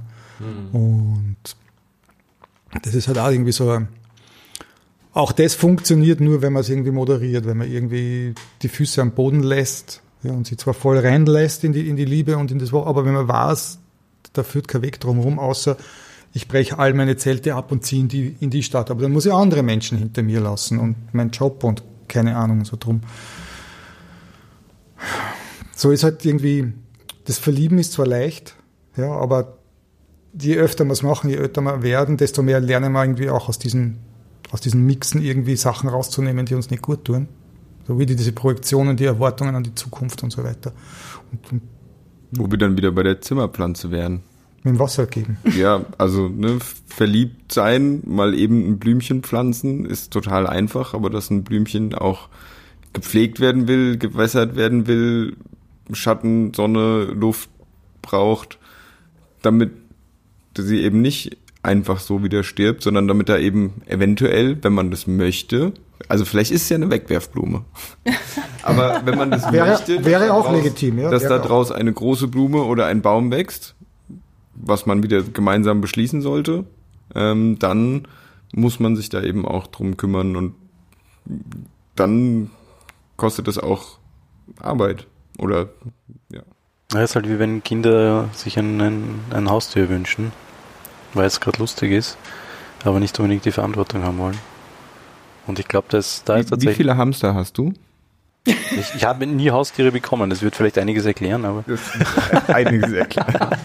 Und 0.73 1.37
das 2.81 2.95
ist 2.95 3.07
halt 3.07 3.17
auch 3.17 3.29
irgendwie 3.29 3.53
so 3.53 3.69
ein, 3.69 3.87
auch 5.13 5.31
das 5.31 5.55
funktioniert 5.55 6.19
nur, 6.19 6.41
wenn 6.41 6.53
man 6.53 6.61
es 6.61 6.69
irgendwie 6.69 6.91
moderiert, 6.91 7.45
wenn 7.45 7.57
man 7.57 7.71
irgendwie 7.71 8.33
die 8.61 8.67
Füße 8.67 9.01
am 9.01 9.11
Boden 9.11 9.41
lässt 9.41 10.01
ja, 10.23 10.31
und 10.31 10.47
sie 10.47 10.57
zwar 10.57 10.73
voll 10.73 10.97
reinlässt 10.99 11.63
in 11.63 11.71
die, 11.71 11.87
in 11.87 11.95
die 11.95 12.05
Liebe 12.05 12.37
und 12.37 12.51
in 12.51 12.59
das 12.59 12.73
Wo- 12.73 12.83
aber 12.83 13.05
wenn 13.05 13.13
man 13.13 13.27
weiß, 13.27 13.79
da 14.33 14.43
führt 14.43 14.67
kein 14.67 14.81
Weg 14.81 14.99
drumherum, 14.99 15.39
außer 15.39 15.77
ich 16.33 16.47
breche 16.47 16.77
all 16.77 16.93
meine 16.93 17.17
Zelte 17.17 17.55
ab 17.55 17.71
und 17.71 17.83
ziehe 17.83 18.01
in 18.01 18.07
die, 18.07 18.35
in 18.39 18.49
die 18.49 18.63
Stadt. 18.63 18.91
Aber 18.91 19.01
dann 19.01 19.11
muss 19.11 19.25
ich 19.25 19.33
andere 19.33 19.63
Menschen 19.63 19.97
hinter 19.97 20.21
mir 20.21 20.39
lassen 20.39 20.79
und 20.79 21.13
meinen 21.13 21.31
Job 21.31 21.63
und 21.63 21.83
keine 22.07 22.35
Ahnung, 22.35 22.65
so 22.65 22.77
drum. 22.79 23.01
So 25.75 25.91
ist 25.91 26.03
halt 26.03 26.25
irgendwie, 26.25 26.73
das 27.25 27.37
Verlieben 27.37 27.77
ist 27.77 27.93
zwar 27.93 28.07
leicht, 28.07 28.55
ja, 28.97 29.11
aber 29.11 29.57
je 30.39 30.57
öfter 30.57 30.85
wir 30.85 30.91
es 30.91 31.03
machen, 31.03 31.29
je 31.29 31.37
älter 31.37 31.61
wir 31.61 31.81
werden, 31.81 32.17
desto 32.17 32.43
mehr 32.43 32.59
lernen 32.59 32.93
wir 32.93 33.01
irgendwie 33.01 33.29
auch 33.29 33.47
aus 33.49 33.59
diesen, 33.59 33.99
aus 34.51 34.61
diesen 34.61 34.85
Mixen 34.85 35.21
irgendwie 35.21 35.55
Sachen 35.55 35.89
rauszunehmen, 35.89 36.45
die 36.45 36.55
uns 36.55 36.69
nicht 36.69 36.81
gut 36.81 37.05
tun. 37.05 37.27
So 37.87 37.97
wie 37.97 38.05
die, 38.05 38.15
diese 38.15 38.33
Projektionen, 38.33 38.97
die 38.97 39.05
Erwartungen 39.05 39.55
an 39.55 39.63
die 39.63 39.73
Zukunft 39.73 40.21
und 40.21 40.31
so 40.31 40.43
weiter. 40.43 40.73
Und, 41.31 41.51
und 41.51 41.61
Wo 42.31 42.51
wir 42.51 42.57
dann 42.57 42.77
wieder 42.77 42.91
bei 42.91 43.03
der 43.03 43.21
Zimmerpflanze 43.21 43.89
wären. 43.89 44.21
Mit 44.63 44.75
dem 44.75 44.79
Wasser 44.79 45.05
geben. 45.05 45.37
Ja, 45.57 45.85
also 45.97 46.27
ne, 46.27 46.57
verliebt 46.87 47.51
sein, 47.51 48.01
mal 48.05 48.33
eben 48.33 48.67
ein 48.67 48.79
Blümchen 48.79 49.23
pflanzen, 49.23 49.85
ist 49.85 50.11
total 50.11 50.47
einfach, 50.47 50.93
aber 50.93 51.09
dass 51.09 51.29
ein 51.29 51.43
Blümchen 51.43 51.93
auch 51.95 52.29
gepflegt 52.93 53.39
werden 53.39 53.67
will, 53.67 53.97
gewässert 53.97 54.55
werden 54.55 54.87
will, 54.87 55.37
Schatten, 55.93 56.53
Sonne, 56.53 57.05
Luft 57.05 57.49
braucht, 58.01 58.57
damit 59.41 59.71
sie 60.57 60.81
eben 60.81 61.01
nicht 61.01 61.37
einfach 61.63 61.99
so 61.99 62.23
wieder 62.23 62.43
stirbt, 62.43 62.83
sondern 62.83 63.07
damit 63.07 63.29
er 63.29 63.39
eben 63.39 63.81
eventuell, 63.87 64.57
wenn 64.63 64.73
man 64.73 64.91
das 64.91 65.07
möchte, 65.07 65.73
also 66.07 66.23
vielleicht 66.25 66.51
ist 66.51 66.63
es 66.63 66.69
ja 66.69 66.75
eine 66.77 66.89
Wegwerfblume. 66.89 67.63
Aber 68.63 69.01
wenn 69.05 69.17
man 69.17 69.31
das 69.31 69.51
Wäre- 69.51 69.69
möchte, 69.71 70.03
wäre 70.05 70.33
auch 70.33 70.45
daraus- 70.45 70.63
legitim, 70.63 70.99
ja, 70.99 71.09
dass 71.09 71.23
da 71.23 71.37
draus 71.39 71.71
eine 71.71 71.91
große 71.93 72.27
Blume 72.27 72.63
oder 72.63 72.85
ein 72.85 73.01
Baum 73.01 73.31
wächst, 73.31 73.75
was 74.59 74.85
man 74.85 75.01
wieder 75.03 75.23
gemeinsam 75.23 75.81
beschließen 75.81 76.21
sollte, 76.21 76.65
ähm, 77.15 77.57
dann 77.59 78.07
muss 78.53 78.79
man 78.79 78.95
sich 78.95 79.09
da 79.09 79.21
eben 79.23 79.45
auch 79.45 79.67
drum 79.67 79.97
kümmern 79.97 80.35
und 80.35 80.55
dann 81.95 82.49
kostet 83.17 83.47
es 83.47 83.57
auch 83.57 83.97
Arbeit 84.59 85.07
oder 85.37 85.69
ja. 86.31 86.41
Ja, 86.91 87.03
ist 87.03 87.15
halt 87.15 87.29
wie 87.29 87.37
wenn 87.37 87.63
Kinder 87.63 88.29
sich 88.33 88.57
einen, 88.57 89.19
ein 89.29 89.49
Haustier 89.49 89.89
wünschen, 89.89 90.31
weil 91.13 91.27
es 91.27 91.39
gerade 91.39 91.59
lustig 91.59 91.91
ist, 91.91 92.17
aber 92.83 92.99
nicht 92.99 93.19
unbedingt 93.19 93.45
die 93.45 93.51
Verantwortung 93.51 94.03
haben 94.03 94.17
wollen. 94.17 94.37
Und 95.45 95.59
ich 95.59 95.67
glaube, 95.67 95.87
dass 95.89 96.23
da 96.23 96.35
ist 96.37 96.45
Wie, 96.45 96.45
wie 96.45 96.49
tatsächlich. 96.51 96.77
viele 96.77 96.97
Hamster 96.97 97.35
hast 97.35 97.57
du? 97.57 97.73
Ich, 98.45 98.95
ich 98.95 99.05
habe 99.05 99.27
nie 99.27 99.51
Haustiere 99.51 99.91
bekommen, 99.91 100.29
das 100.31 100.41
wird 100.41 100.55
vielleicht 100.55 100.77
einiges 100.79 101.05
erklären, 101.05 101.45
aber 101.45 101.63
Einiges 102.47 102.91
erklärt. 102.91 103.59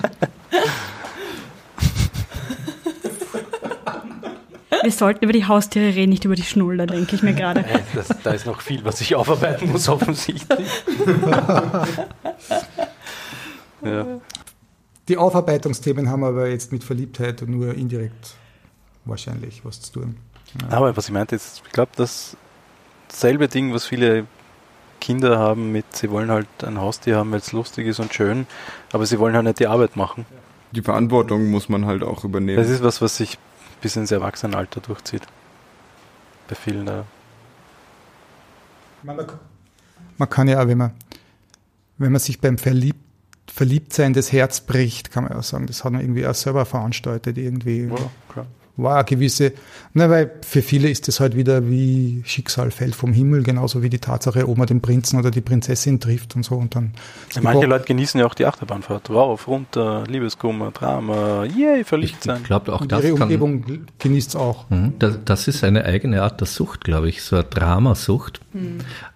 Wir 4.84 4.92
sollten 4.92 5.24
über 5.24 5.32
die 5.32 5.46
Haustiere 5.46 5.94
reden, 5.94 6.10
nicht 6.10 6.26
über 6.26 6.34
die 6.34 6.42
Schnuller, 6.42 6.86
denke 6.86 7.16
ich 7.16 7.22
mir 7.22 7.32
gerade. 7.32 7.60
Äh, 7.60 7.80
das, 7.94 8.08
da 8.22 8.32
ist 8.32 8.44
noch 8.44 8.60
viel, 8.60 8.84
was 8.84 9.00
ich 9.00 9.14
aufarbeiten 9.14 9.72
muss, 9.72 9.88
offensichtlich. 9.88 10.68
ja. 13.82 14.06
Die 15.08 15.16
Aufarbeitungsthemen 15.16 16.10
haben 16.10 16.22
aber 16.22 16.48
jetzt 16.48 16.70
mit 16.70 16.84
Verliebtheit 16.84 17.42
nur 17.46 17.74
indirekt 17.74 18.34
wahrscheinlich 19.06 19.64
was 19.64 19.80
zu 19.80 19.92
tun. 20.00 20.16
Aber 20.70 20.96
was 20.96 21.06
ich 21.06 21.12
meinte, 21.12 21.34
ist, 21.34 21.62
ich 21.64 21.72
glaube, 21.72 21.92
das 21.96 22.36
selbe 23.08 23.48
Ding, 23.48 23.72
was 23.72 23.86
viele 23.86 24.26
Kinder 25.00 25.38
haben 25.38 25.72
mit, 25.72 25.84
sie 25.96 26.10
wollen 26.10 26.30
halt 26.30 26.46
ein 26.62 26.78
Haustier 26.80 27.16
haben, 27.16 27.32
weil 27.32 27.40
es 27.40 27.52
lustig 27.52 27.86
ist 27.86 28.00
und 28.00 28.14
schön, 28.14 28.46
aber 28.92 29.04
sie 29.06 29.18
wollen 29.18 29.34
halt 29.34 29.44
nicht 29.44 29.60
die 29.60 29.66
Arbeit 29.66 29.96
machen. 29.96 30.26
Die 30.72 30.82
Verantwortung 30.82 31.50
muss 31.50 31.68
man 31.68 31.86
halt 31.86 32.02
auch 32.02 32.16
Das 32.16 32.24
übernehmen. 32.24 32.62
ist 32.64 32.82
was, 32.82 33.02
was 33.02 33.16
sich 33.16 33.38
bis 33.84 33.96
ins 33.96 34.10
Erwachsenenalter 34.10 34.80
durchzieht. 34.80 35.26
Bei 36.48 36.54
vielen 36.54 36.86
da. 36.86 37.04
Man, 39.02 39.18
man 40.16 40.30
kann 40.30 40.48
ja 40.48 40.62
auch, 40.62 40.66
wenn 40.66 40.78
man, 40.78 40.92
wenn 41.98 42.10
man 42.10 42.18
sich 42.18 42.40
beim 42.40 42.56
Verlieb, 42.56 42.96
Verliebtsein 43.46 44.14
das 44.14 44.32
Herz 44.32 44.62
bricht, 44.62 45.10
kann 45.10 45.24
man 45.24 45.34
auch 45.34 45.42
sagen, 45.42 45.66
das 45.66 45.84
hat 45.84 45.92
man 45.92 46.00
irgendwie 46.00 46.26
auch 46.26 46.34
selber 46.34 46.64
veranstaltet, 46.64 47.36
irgendwie. 47.36 47.88
klar. 48.32 48.46
War 48.76 48.96
eine 48.96 49.04
gewisse, 49.04 49.52
na, 49.92 50.10
weil 50.10 50.32
für 50.44 50.60
viele 50.60 50.88
ist 50.90 51.06
das 51.06 51.20
halt 51.20 51.36
wieder 51.36 51.70
wie 51.70 52.22
Schicksal 52.26 52.72
fällt 52.72 52.96
vom 52.96 53.12
Himmel, 53.12 53.44
genauso 53.44 53.82
wie 53.84 53.88
die 53.88 54.00
Tatsache, 54.00 54.48
ob 54.48 54.58
man 54.58 54.66
den 54.66 54.80
Prinzen 54.80 55.16
oder 55.18 55.30
die 55.30 55.42
Prinzessin 55.42 56.00
trifft 56.00 56.34
und 56.34 56.42
so 56.44 56.56
und 56.56 56.74
dann. 56.74 56.92
Manche 57.40 57.66
Leute 57.66 57.84
genießen 57.84 58.18
ja 58.18 58.26
auch 58.26 58.34
die 58.34 58.46
Achterbahnfahrt. 58.46 59.10
Rauf, 59.10 59.46
runter, 59.46 60.02
Liebeskummer, 60.08 60.72
Drama, 60.72 61.44
yay, 61.44 61.82
Ich 61.82 61.86
verliebt 61.86 62.24
sein. 62.24 62.42
glaube, 62.42 62.72
auch 62.72 62.80
und 62.80 62.90
das 62.90 63.04
ihre 63.04 63.14
kann, 63.14 63.22
Umgebung 63.24 63.64
genießt 64.00 64.30
es 64.30 64.36
auch. 64.36 64.68
Mhm, 64.70 64.94
Das, 64.98 65.18
das 65.24 65.46
ist 65.46 65.62
eine 65.62 65.84
eigene 65.84 66.22
Art 66.22 66.40
der 66.40 66.48
Sucht, 66.48 66.82
glaube 66.82 67.08
ich, 67.08 67.22
so 67.22 67.36
eine 67.36 67.44
Dramasucht, 67.44 68.40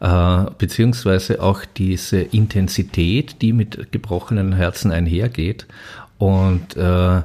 äh, 0.01 0.45
beziehungsweise 0.57 1.43
auch 1.43 1.65
diese 1.65 2.21
Intensität, 2.21 3.43
die 3.43 3.53
mit 3.53 3.91
gebrochenen 3.91 4.53
Herzen 4.53 4.93
einhergeht. 4.93 5.67
Und 6.19 6.77
äh, 6.77 7.23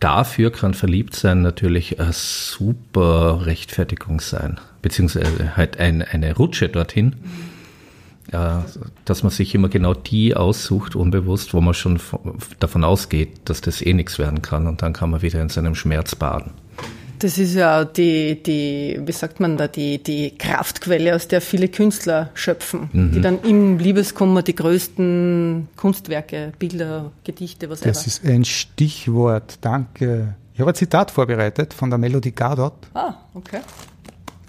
dafür 0.00 0.50
kann 0.50 0.74
Verliebtsein 0.74 1.42
natürlich 1.42 2.00
eine 2.00 2.12
super 2.12 3.46
Rechtfertigung 3.46 4.20
sein, 4.20 4.58
beziehungsweise 4.82 5.56
halt 5.56 5.78
ein, 5.78 6.02
eine 6.02 6.34
Rutsche 6.34 6.68
dorthin. 6.68 7.16
Ja, 8.32 8.64
dass 9.06 9.24
man 9.24 9.30
sich 9.30 9.54
immer 9.56 9.68
genau 9.68 9.92
die 9.92 10.36
aussucht, 10.36 10.94
unbewusst, 10.94 11.52
wo 11.52 11.60
man 11.60 11.74
schon 11.74 11.98
von- 11.98 12.38
davon 12.60 12.84
ausgeht, 12.84 13.40
dass 13.46 13.60
das 13.60 13.82
eh 13.82 13.92
nichts 13.92 14.20
werden 14.20 14.40
kann 14.40 14.68
und 14.68 14.82
dann 14.82 14.92
kann 14.92 15.10
man 15.10 15.22
wieder 15.22 15.42
in 15.42 15.48
seinem 15.48 15.74
Schmerz 15.74 16.14
baden. 16.14 16.52
Das 17.20 17.36
ist 17.36 17.54
ja 17.54 17.84
die, 17.84 18.42
die, 18.42 18.98
wie 19.04 19.12
sagt 19.12 19.40
man 19.40 19.56
da, 19.58 19.68
die, 19.68 20.02
die 20.02 20.36
Kraftquelle, 20.38 21.14
aus 21.14 21.28
der 21.28 21.42
viele 21.42 21.68
Künstler 21.68 22.30
schöpfen, 22.32 22.88
die 22.94 23.20
dann 23.20 23.42
im 23.42 23.78
Liebeskummer 23.78 24.42
die 24.42 24.54
größten 24.54 25.68
Kunstwerke, 25.76 26.52
Bilder, 26.58 27.12
Gedichte, 27.24 27.68
was 27.68 27.80
Das 27.80 28.06
ist 28.06 28.24
ein 28.24 28.44
Stichwort. 28.46 29.58
Danke, 29.60 30.34
Ich 30.54 30.60
habe 30.60 30.70
ein 30.72 30.74
Zitat 30.74 31.10
vorbereitet 31.10 31.74
von 31.74 31.90
der 31.90 31.98
Melody 31.98 32.30
Gardot, 32.30 32.72
Ah, 32.94 33.14
okay. 33.34 33.60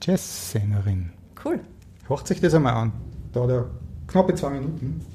Jazzsängerin. 0.01 1.11
Cool. 1.43 1.59
Hört 2.07 2.27
sich 2.27 2.39
das 2.39 2.53
einmal 2.53 2.73
an. 2.73 2.91
Da 3.33 3.41
hat 3.43 3.49
er 3.49 3.65
knappe 4.07 4.33
zwei 4.35 4.49
Minuten. 4.51 5.05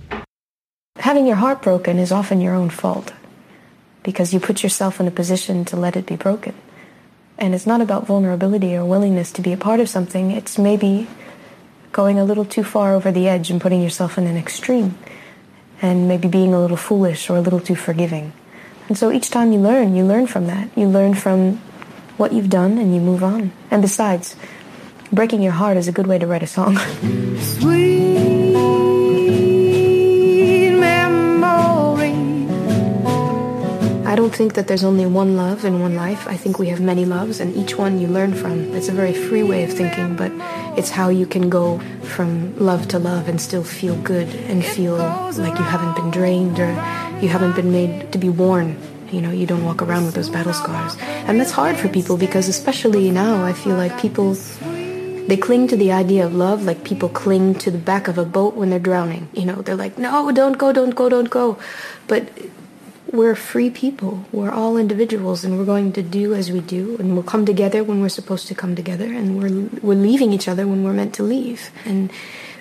Having 1.00 1.26
your 1.26 1.40
heart 1.40 1.62
broken 1.62 1.98
is 1.98 2.12
often 2.12 2.40
your 2.40 2.54
own 2.54 2.70
fault 2.70 3.12
because 4.02 4.32
you 4.34 4.40
put 4.40 4.62
yourself 4.62 5.00
in 5.00 5.06
a 5.08 5.10
position 5.10 5.64
to 5.64 5.78
let 5.80 5.96
it 5.96 6.06
be 6.06 6.16
broken. 6.16 6.52
And 7.38 7.54
it's 7.54 7.66
not 7.66 7.80
about 7.80 8.06
vulnerability 8.06 8.74
or 8.76 8.84
willingness 8.84 9.30
to 9.32 9.42
be 9.42 9.52
a 9.52 9.56
part 9.56 9.80
of 9.80 9.88
something, 9.88 10.30
it's 10.30 10.58
maybe 10.58 11.06
going 11.92 12.18
a 12.18 12.24
little 12.24 12.44
too 12.44 12.64
far 12.64 12.94
over 12.94 13.10
the 13.10 13.28
edge 13.28 13.50
and 13.50 13.60
putting 13.60 13.82
yourself 13.82 14.18
in 14.18 14.26
an 14.26 14.36
extreme 14.36 14.98
and 15.80 16.08
maybe 16.08 16.28
being 16.28 16.52
a 16.54 16.60
little 16.60 16.76
foolish 16.76 17.28
or 17.30 17.36
a 17.36 17.40
little 17.40 17.60
too 17.60 17.74
forgiving. 17.74 18.32
And 18.88 18.96
so 18.96 19.10
each 19.10 19.30
time 19.30 19.52
you 19.52 19.58
learn, 19.58 19.96
you 19.96 20.04
learn 20.04 20.26
from 20.26 20.46
that. 20.46 20.68
You 20.76 20.88
learn 20.88 21.14
from 21.14 21.56
what 22.16 22.32
you've 22.32 22.50
done 22.50 22.78
and 22.78 22.94
you 22.94 23.00
move 23.00 23.24
on. 23.24 23.52
And 23.70 23.82
besides, 23.82 24.36
breaking 25.12 25.42
your 25.42 25.52
heart 25.52 25.76
is 25.76 25.88
a 25.88 25.92
good 25.92 26.06
way 26.06 26.18
to 26.18 26.26
write 26.26 26.42
a 26.42 26.46
song. 26.46 26.78
I 34.16 34.18
don't 34.18 34.34
think 34.34 34.54
that 34.54 34.66
there's 34.66 34.82
only 34.82 35.04
one 35.04 35.36
love 35.36 35.66
in 35.66 35.78
one 35.80 35.94
life. 35.94 36.26
I 36.26 36.38
think 36.38 36.58
we 36.58 36.68
have 36.68 36.80
many 36.80 37.04
loves, 37.04 37.38
and 37.38 37.54
each 37.54 37.76
one 37.76 38.00
you 38.00 38.06
learn 38.06 38.32
from. 38.32 38.74
It's 38.74 38.88
a 38.88 38.92
very 38.92 39.12
free 39.12 39.42
way 39.42 39.62
of 39.64 39.70
thinking, 39.74 40.16
but 40.16 40.32
it's 40.78 40.88
how 40.88 41.10
you 41.10 41.26
can 41.26 41.50
go 41.50 41.80
from 42.02 42.56
love 42.56 42.88
to 42.88 42.98
love 42.98 43.28
and 43.28 43.38
still 43.38 43.62
feel 43.62 43.94
good 43.96 44.26
and 44.48 44.64
feel 44.64 44.96
like 44.96 45.58
you 45.58 45.64
haven't 45.66 45.96
been 45.96 46.10
drained 46.10 46.58
or 46.58 46.70
you 47.20 47.28
haven't 47.28 47.56
been 47.56 47.70
made 47.70 48.10
to 48.12 48.16
be 48.16 48.30
worn. 48.30 48.78
You 49.12 49.20
know, 49.20 49.32
you 49.32 49.44
don't 49.44 49.66
walk 49.66 49.82
around 49.82 50.06
with 50.06 50.14
those 50.14 50.30
battle 50.30 50.54
scars. 50.54 50.96
And 51.28 51.38
that's 51.38 51.52
hard 51.52 51.76
for 51.76 51.88
people 51.88 52.16
because, 52.16 52.48
especially 52.48 53.10
now, 53.10 53.44
I 53.44 53.52
feel 53.52 53.76
like 53.76 54.00
people 54.00 54.34
they 55.28 55.36
cling 55.36 55.68
to 55.68 55.76
the 55.76 55.92
idea 55.92 56.24
of 56.24 56.34
love 56.34 56.64
like 56.64 56.84
people 56.84 57.10
cling 57.10 57.56
to 57.56 57.70
the 57.70 57.76
back 57.76 58.08
of 58.08 58.16
a 58.16 58.24
boat 58.24 58.54
when 58.54 58.70
they're 58.70 58.78
drowning. 58.78 59.28
You 59.34 59.44
know, 59.44 59.60
they're 59.60 59.76
like, 59.76 59.98
no, 59.98 60.32
don't 60.32 60.56
go, 60.56 60.72
don't 60.72 60.94
go, 60.94 61.10
don't 61.10 61.28
go. 61.28 61.58
But 62.06 62.30
we're 63.12 63.34
free 63.34 63.70
people. 63.70 64.24
We're 64.32 64.50
all 64.50 64.76
individuals, 64.76 65.44
and 65.44 65.58
we're 65.58 65.64
going 65.64 65.92
to 65.92 66.02
do 66.02 66.34
as 66.34 66.50
we 66.50 66.60
do, 66.60 66.96
and 66.98 67.14
we'll 67.14 67.22
come 67.22 67.46
together 67.46 67.84
when 67.84 68.00
we're 68.00 68.08
supposed 68.08 68.48
to 68.48 68.54
come 68.54 68.74
together, 68.74 69.04
and 69.04 69.38
we're 69.38 69.68
we're 69.80 70.00
leaving 70.00 70.32
each 70.32 70.48
other 70.48 70.66
when 70.66 70.82
we're 70.82 70.92
meant 70.92 71.14
to 71.14 71.22
leave. 71.22 71.70
And 71.84 72.10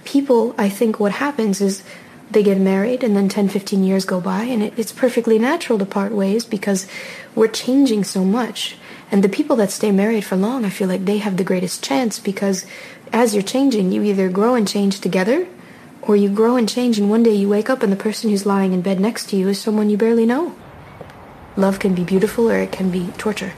people, 0.04 0.54
I 0.58 0.70
think, 0.70 1.00
what 1.00 1.14
happens 1.14 1.62
is 1.62 1.84
they 2.30 2.44
get 2.44 2.60
married, 2.60 3.04
and 3.04 3.16
then 3.16 3.30
10, 3.30 3.50
15 3.50 3.84
years 3.84 4.06
go 4.06 4.22
by, 4.22 4.44
and 4.44 4.62
it, 4.62 4.74
it's 4.78 4.92
perfectly 4.92 5.40
natural 5.40 5.80
to 5.80 5.86
part 5.86 6.12
ways 6.12 6.46
because 6.46 6.88
we're 7.34 7.48
changing 7.48 8.04
so 8.04 8.24
much. 8.24 8.78
And 9.12 9.24
the 9.24 9.30
people 9.30 9.56
that 9.58 9.72
stay 9.72 9.92
married 9.92 10.26
for 10.26 10.36
long, 10.36 10.66
I 10.66 10.70
feel 10.70 10.88
like 10.88 11.06
they 11.06 11.20
have 11.20 11.38
the 11.38 11.44
greatest 11.44 11.84
chance 11.84 12.20
because 12.20 12.66
as 13.14 13.34
you're 13.34 13.44
changing, 13.44 13.92
you 13.92 14.04
either 14.04 14.30
grow 14.30 14.56
and 14.56 14.68
change 14.68 15.00
together 15.00 15.48
or 16.08 16.16
you 16.16 16.30
grow 16.30 16.56
and 16.56 16.70
change 16.70 17.00
and 17.00 17.10
one 17.10 17.24
day 17.24 17.34
you 17.34 17.50
wake 17.50 17.70
up 17.70 17.84
and 17.84 17.92
the 17.92 17.98
person 17.98 18.30
who's 18.30 18.46
lying 18.46 18.74
in 18.74 18.82
bed 18.82 19.00
next 19.00 19.30
to 19.30 19.36
you 19.36 19.48
is 19.50 19.60
someone 19.60 19.90
you 19.90 19.98
barely 19.98 20.26
know. 20.26 20.54
Love 21.58 21.80
can 21.80 21.94
be 21.94 22.04
beautiful 22.04 22.50
or 22.50 22.58
it 22.58 22.72
can 22.72 22.92
be 22.92 23.08
torture. 23.18 23.54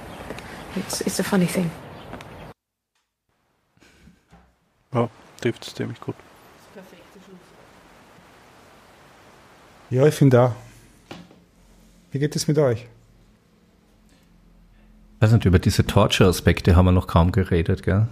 It's, 0.76 1.02
it's 1.02 1.20
a 1.20 1.24
funny 1.24 1.48
thing. 1.48 1.72
Ja, 4.94 5.10
trifft 5.42 5.68
es 5.68 5.74
ziemlich 5.74 6.00
gut. 6.00 6.16
Ja, 9.90 10.06
ich 10.06 10.16
finde 10.16 10.42
auch. 10.42 10.52
Wie 12.12 12.20
geht 12.20 12.36
es 12.36 12.48
mit 12.48 12.58
euch? 12.58 12.86
Nicht, 15.20 15.46
über 15.46 15.60
diese 15.60 15.86
Torture-Aspekte 15.86 16.76
haben 16.76 16.86
wir 16.86 16.92
noch 16.92 17.08
kaum 17.08 17.32
geredet, 17.32 17.84
gell? 17.84 18.08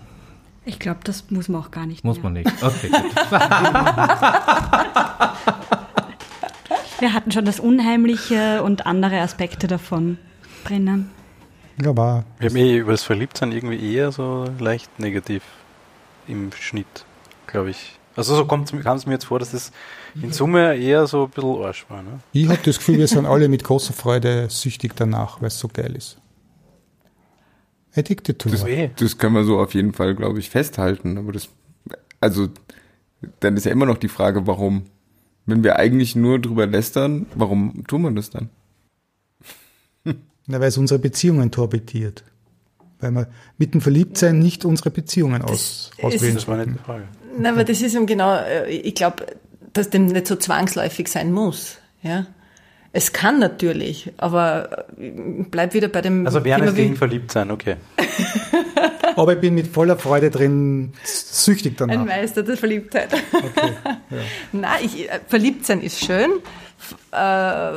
Ich 0.65 0.79
glaube, 0.79 0.99
das 1.03 1.29
muss 1.29 1.47
man 1.47 1.61
auch 1.61 1.71
gar 1.71 1.85
nicht. 1.85 2.03
Muss 2.03 2.17
mehr. 2.17 2.23
man 2.23 2.33
nicht. 2.33 2.51
Okay. 2.61 2.91
Wir 6.99 7.13
hatten 7.13 7.31
schon 7.31 7.45
das 7.45 7.59
Unheimliche 7.59 8.63
und 8.63 8.85
andere 8.85 9.19
Aspekte 9.19 9.67
davon 9.67 10.17
drinnen. 10.63 11.11
Ich 11.77 11.83
glaube 11.83 12.01
auch. 12.01 12.23
Wir 12.39 12.49
haben 12.49 12.55
eh 12.55 12.77
über 12.77 12.93
das 12.93 13.03
Verliebtsein 13.03 13.51
irgendwie 13.51 13.93
eher 13.93 14.11
so 14.11 14.45
leicht 14.59 14.99
negativ 14.99 15.43
im 16.27 16.51
Schnitt, 16.53 17.05
glaube 17.47 17.71
ich. 17.71 17.99
Also 18.15 18.35
so 18.35 18.45
kommt 18.45 18.71
kam 18.81 18.95
es 18.95 19.05
mir 19.05 19.13
jetzt 19.13 19.25
vor, 19.25 19.39
dass 19.39 19.53
es 19.53 19.73
in 20.21 20.31
Summe 20.31 20.77
eher 20.77 21.05
so 21.05 21.25
ein 21.25 21.31
bisschen 21.31 21.61
Arsch 21.61 21.85
war. 21.89 22.01
Ne? 22.01 22.21
Ich 22.31 22.47
habe 22.47 22.59
das 22.63 22.77
Gefühl, 22.77 22.97
wir 22.97 23.07
sind 23.07 23.25
alle 23.25 23.49
mit 23.49 23.65
großer 23.65 23.93
Freude 23.93 24.49
süchtig 24.49 24.95
danach, 24.95 25.41
weil 25.41 25.49
es 25.49 25.59
so 25.59 25.67
geil 25.67 25.97
ist. 25.97 26.17
Addicted 27.95 28.39
to 28.39 28.49
Das, 28.49 28.63
eh. 28.65 28.91
das 28.97 29.17
können 29.17 29.35
wir 29.35 29.43
so 29.43 29.59
auf 29.59 29.73
jeden 29.73 29.93
Fall, 29.93 30.15
glaube 30.15 30.39
ich, 30.39 30.49
festhalten. 30.49 31.17
Aber 31.17 31.31
das, 31.31 31.49
also, 32.19 32.49
dann 33.39 33.57
ist 33.57 33.65
ja 33.65 33.71
immer 33.71 33.85
noch 33.85 33.97
die 33.97 34.07
Frage, 34.07 34.47
warum? 34.47 34.83
Wenn 35.45 35.63
wir 35.63 35.77
eigentlich 35.77 36.15
nur 36.15 36.39
drüber 36.39 36.65
lästern, 36.65 37.27
warum 37.35 37.85
tun 37.87 38.01
wir 38.01 38.11
das 38.11 38.31
dann? 38.31 38.49
Na, 40.47 40.59
weil 40.59 40.69
es 40.69 40.77
unsere 40.77 40.99
Beziehungen 40.99 41.51
torpediert. 41.51 42.23
Weil 42.99 43.11
wir 43.11 43.27
mit 43.57 43.73
dem 43.73 43.81
Verliebtsein 43.81 44.39
nicht 44.39 44.65
unsere 44.65 44.89
Beziehungen 44.89 45.41
aus, 45.41 45.91
auswählen. 46.01 46.35
Das 46.35 46.47
war 46.47 46.57
nicht 46.57 46.79
die 46.79 46.83
Frage. 46.83 47.07
Nein, 47.37 47.53
aber 47.53 47.63
das 47.63 47.81
ist 47.81 47.93
eben 47.93 48.05
genau, 48.05 48.35
äh, 48.37 48.69
ich 48.69 48.95
glaube, 48.95 49.25
dass 49.73 49.89
dem 49.89 50.05
nicht 50.07 50.27
so 50.27 50.35
zwangsläufig 50.35 51.07
sein 51.07 51.31
muss. 51.31 51.77
Ja. 52.01 52.27
Es 52.97 53.11
kann 53.11 53.39
natürlich, 53.39 54.13
aber 54.15 54.85
äh, 54.97 55.11
bleib 55.51 55.73
wieder 55.73 55.89
bei 55.89 55.99
dem 56.01 56.25
Also 56.25 56.39
Thema 56.39 56.63
es 56.63 56.75
wie- 56.77 56.83
gegen 56.83 56.95
Verliebtsein, 56.95 57.51
okay. 57.51 57.75
Aber 59.17 59.33
ich 59.33 59.39
bin 59.41 59.53
mit 59.53 59.67
voller 59.67 59.97
Freude 59.97 60.29
drin, 60.31 60.93
süchtig 61.03 61.73
Ein 61.81 61.89
danach. 61.89 62.05
Meister 62.05 62.43
der 62.43 62.55
Verliebtheit. 62.57 63.09
Nein, 64.51 64.79
ich, 64.83 65.09
äh, 65.09 65.19
verliebt 65.27 65.65
sein 65.65 65.81
ist 65.81 66.03
schön, 66.05 66.31
äh, 67.11 67.71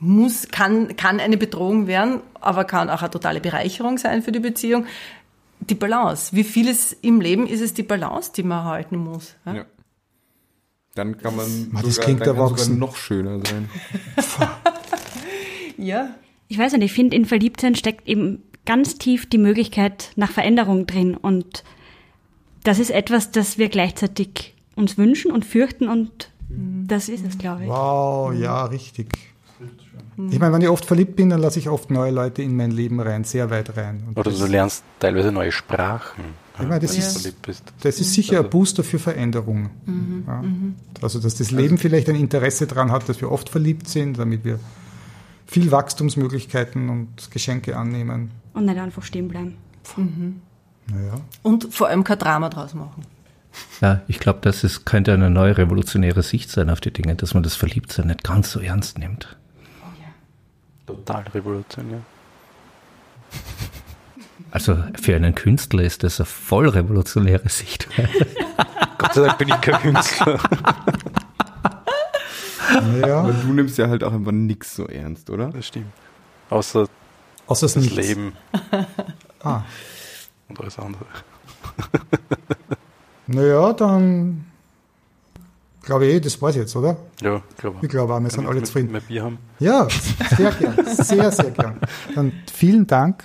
muss, 0.00 0.48
kann, 0.50 0.96
kann 0.96 1.18
eine 1.20 1.36
Bedrohung 1.36 1.86
werden, 1.86 2.20
aber 2.40 2.64
kann 2.64 2.90
auch 2.90 3.02
eine 3.02 3.10
totale 3.10 3.40
Bereicherung 3.40 3.98
sein 3.98 4.22
für 4.22 4.32
die 4.32 4.40
Beziehung. 4.40 4.86
Die 5.60 5.74
Balance. 5.74 6.34
Wie 6.36 6.44
vieles 6.44 6.92
im 7.02 7.20
Leben 7.20 7.46
ist 7.46 7.60
es 7.60 7.74
die 7.74 7.82
Balance, 7.82 8.32
die 8.34 8.44
man 8.44 8.64
halten 8.64 8.96
muss. 8.96 9.34
Ja? 9.44 9.54
Ja. 9.54 9.64
Dann 10.98 11.16
kann 11.16 11.36
man 11.36 11.46
das 11.72 11.94
sogar, 11.94 12.04
klingt 12.04 12.20
dann 12.20 12.26
kann 12.26 12.36
sogar 12.36 12.50
erwachsen. 12.50 12.78
noch 12.78 12.96
schöner 12.96 13.40
sein. 13.46 13.70
ja. 15.78 16.14
Ich 16.48 16.58
weiß 16.58 16.72
nicht, 16.72 16.82
ich 16.82 16.92
finde, 16.92 17.16
in 17.16 17.24
Verliebtsein 17.24 17.76
steckt 17.76 18.08
eben 18.08 18.42
ganz 18.66 18.96
tief 18.98 19.28
die 19.28 19.38
Möglichkeit 19.38 20.10
nach 20.16 20.32
Veränderung 20.32 20.86
drin. 20.86 21.16
Und 21.16 21.62
das 22.64 22.80
ist 22.80 22.90
etwas, 22.90 23.30
das 23.30 23.58
wir 23.58 23.68
gleichzeitig 23.68 24.54
uns 24.74 24.98
wünschen 24.98 25.30
und 25.30 25.44
fürchten 25.44 25.88
und 25.88 26.30
das 26.48 27.08
ist 27.08 27.24
es, 27.24 27.38
glaube 27.38 27.62
ich. 27.62 27.68
Wow, 27.68 28.32
ja, 28.34 28.64
richtig. 28.64 29.08
Ich 30.30 30.40
meine, 30.40 30.52
wenn 30.52 30.62
ich 30.62 30.68
oft 30.68 30.84
verliebt 30.84 31.14
bin, 31.14 31.30
dann 31.30 31.40
lasse 31.40 31.60
ich 31.60 31.68
oft 31.68 31.92
neue 31.92 32.10
Leute 32.10 32.42
in 32.42 32.56
mein 32.56 32.72
Leben 32.72 32.98
rein, 32.98 33.22
sehr 33.22 33.50
weit 33.50 33.76
rein. 33.76 34.02
Und 34.08 34.18
Oder 34.18 34.32
du 34.32 34.46
lernst 34.46 34.82
teilweise 34.98 35.30
neue 35.30 35.52
Sprachen, 35.52 36.24
Ich 36.60 36.66
meine, 36.68 36.80
das 36.80 36.92
du 36.92 36.98
ist- 36.98 37.34
das 37.82 38.00
ist 38.00 38.12
sicher 38.14 38.40
ein 38.40 38.50
Booster 38.50 38.82
für 38.84 38.98
Veränderung. 38.98 39.70
Ja. 40.26 40.42
Also, 41.02 41.20
dass 41.20 41.36
das 41.36 41.50
Leben 41.50 41.78
vielleicht 41.78 42.08
ein 42.08 42.16
Interesse 42.16 42.66
daran 42.66 42.90
hat, 42.90 43.08
dass 43.08 43.20
wir 43.20 43.30
oft 43.30 43.48
verliebt 43.48 43.88
sind, 43.88 44.18
damit 44.18 44.44
wir 44.44 44.58
viel 45.46 45.70
Wachstumsmöglichkeiten 45.70 46.88
und 46.88 47.30
Geschenke 47.30 47.76
annehmen. 47.76 48.30
Und 48.54 48.64
nicht 48.66 48.78
einfach 48.78 49.02
stehen 49.02 49.28
bleiben. 49.28 49.54
Naja. 50.90 51.14
Und 51.42 51.72
vor 51.74 51.88
allem 51.88 52.02
kein 52.04 52.18
Drama 52.18 52.48
draus 52.48 52.74
machen. 52.74 53.02
Ja, 53.80 54.02
ich 54.08 54.18
glaube, 54.20 54.40
das 54.42 54.62
ist, 54.64 54.84
könnte 54.84 55.12
eine 55.12 55.30
neue 55.30 55.56
revolutionäre 55.56 56.22
Sicht 56.22 56.50
sein 56.50 56.70
auf 56.70 56.80
die 56.80 56.92
Dinge, 56.92 57.14
dass 57.14 57.34
man 57.34 57.42
das 57.42 57.54
Verliebtsein 57.56 58.08
nicht 58.08 58.24
ganz 58.24 58.50
so 58.50 58.60
ernst 58.60 58.98
nimmt. 58.98 59.36
Total 60.86 61.22
revolutionär. 61.34 62.00
Also 64.50 64.76
für 65.00 65.14
einen 65.16 65.34
Künstler 65.34 65.82
ist 65.82 66.02
das 66.02 66.20
eine 66.20 66.26
voll 66.26 66.68
revolutionäre 66.68 67.48
Sicht. 67.48 67.88
Gott 68.98 69.14
sei 69.14 69.26
Dank 69.26 69.38
bin 69.38 69.48
ich 69.48 69.60
kein 69.60 69.80
Künstler. 69.80 70.38
naja. 72.82 73.20
Aber 73.20 73.32
du 73.32 73.52
nimmst 73.52 73.78
ja 73.78 73.88
halt 73.88 74.02
auch 74.04 74.12
einfach 74.12 74.32
nix 74.32 74.74
so 74.76 74.86
ernst, 74.86 75.30
oder? 75.30 75.50
Das 75.50 75.66
stimmt. 75.66 75.86
Außer 76.50 76.86
Außer 77.46 77.66
das 77.66 77.76
Nichts. 77.76 77.96
Leben 77.96 78.32
Ah. 79.42 79.62
und 80.48 80.60
alles 80.60 80.78
andere. 80.78 81.04
Naja, 83.30 83.74
dann 83.74 84.46
glaube 85.82 86.06
ich, 86.06 86.14
eh, 86.14 86.20
das 86.20 86.40
war's 86.40 86.56
jetzt, 86.56 86.74
oder? 86.74 86.96
Ja, 87.20 87.42
glaube 87.58 87.76
Ich 87.82 87.88
glaube 87.90 88.14
auch, 88.14 88.20
wir 88.20 88.30
sind 88.30 88.46
alle 88.46 88.62
zufrieden. 88.62 88.90
Mehr 88.90 89.02
Bier 89.02 89.22
haben. 89.22 89.38
Ja, 89.58 89.86
sehr 90.34 90.50
gern. 90.52 90.86
Sehr, 90.86 91.30
sehr 91.30 91.50
gern. 91.50 91.78
Dann 92.14 92.32
vielen 92.50 92.86
Dank 92.86 93.22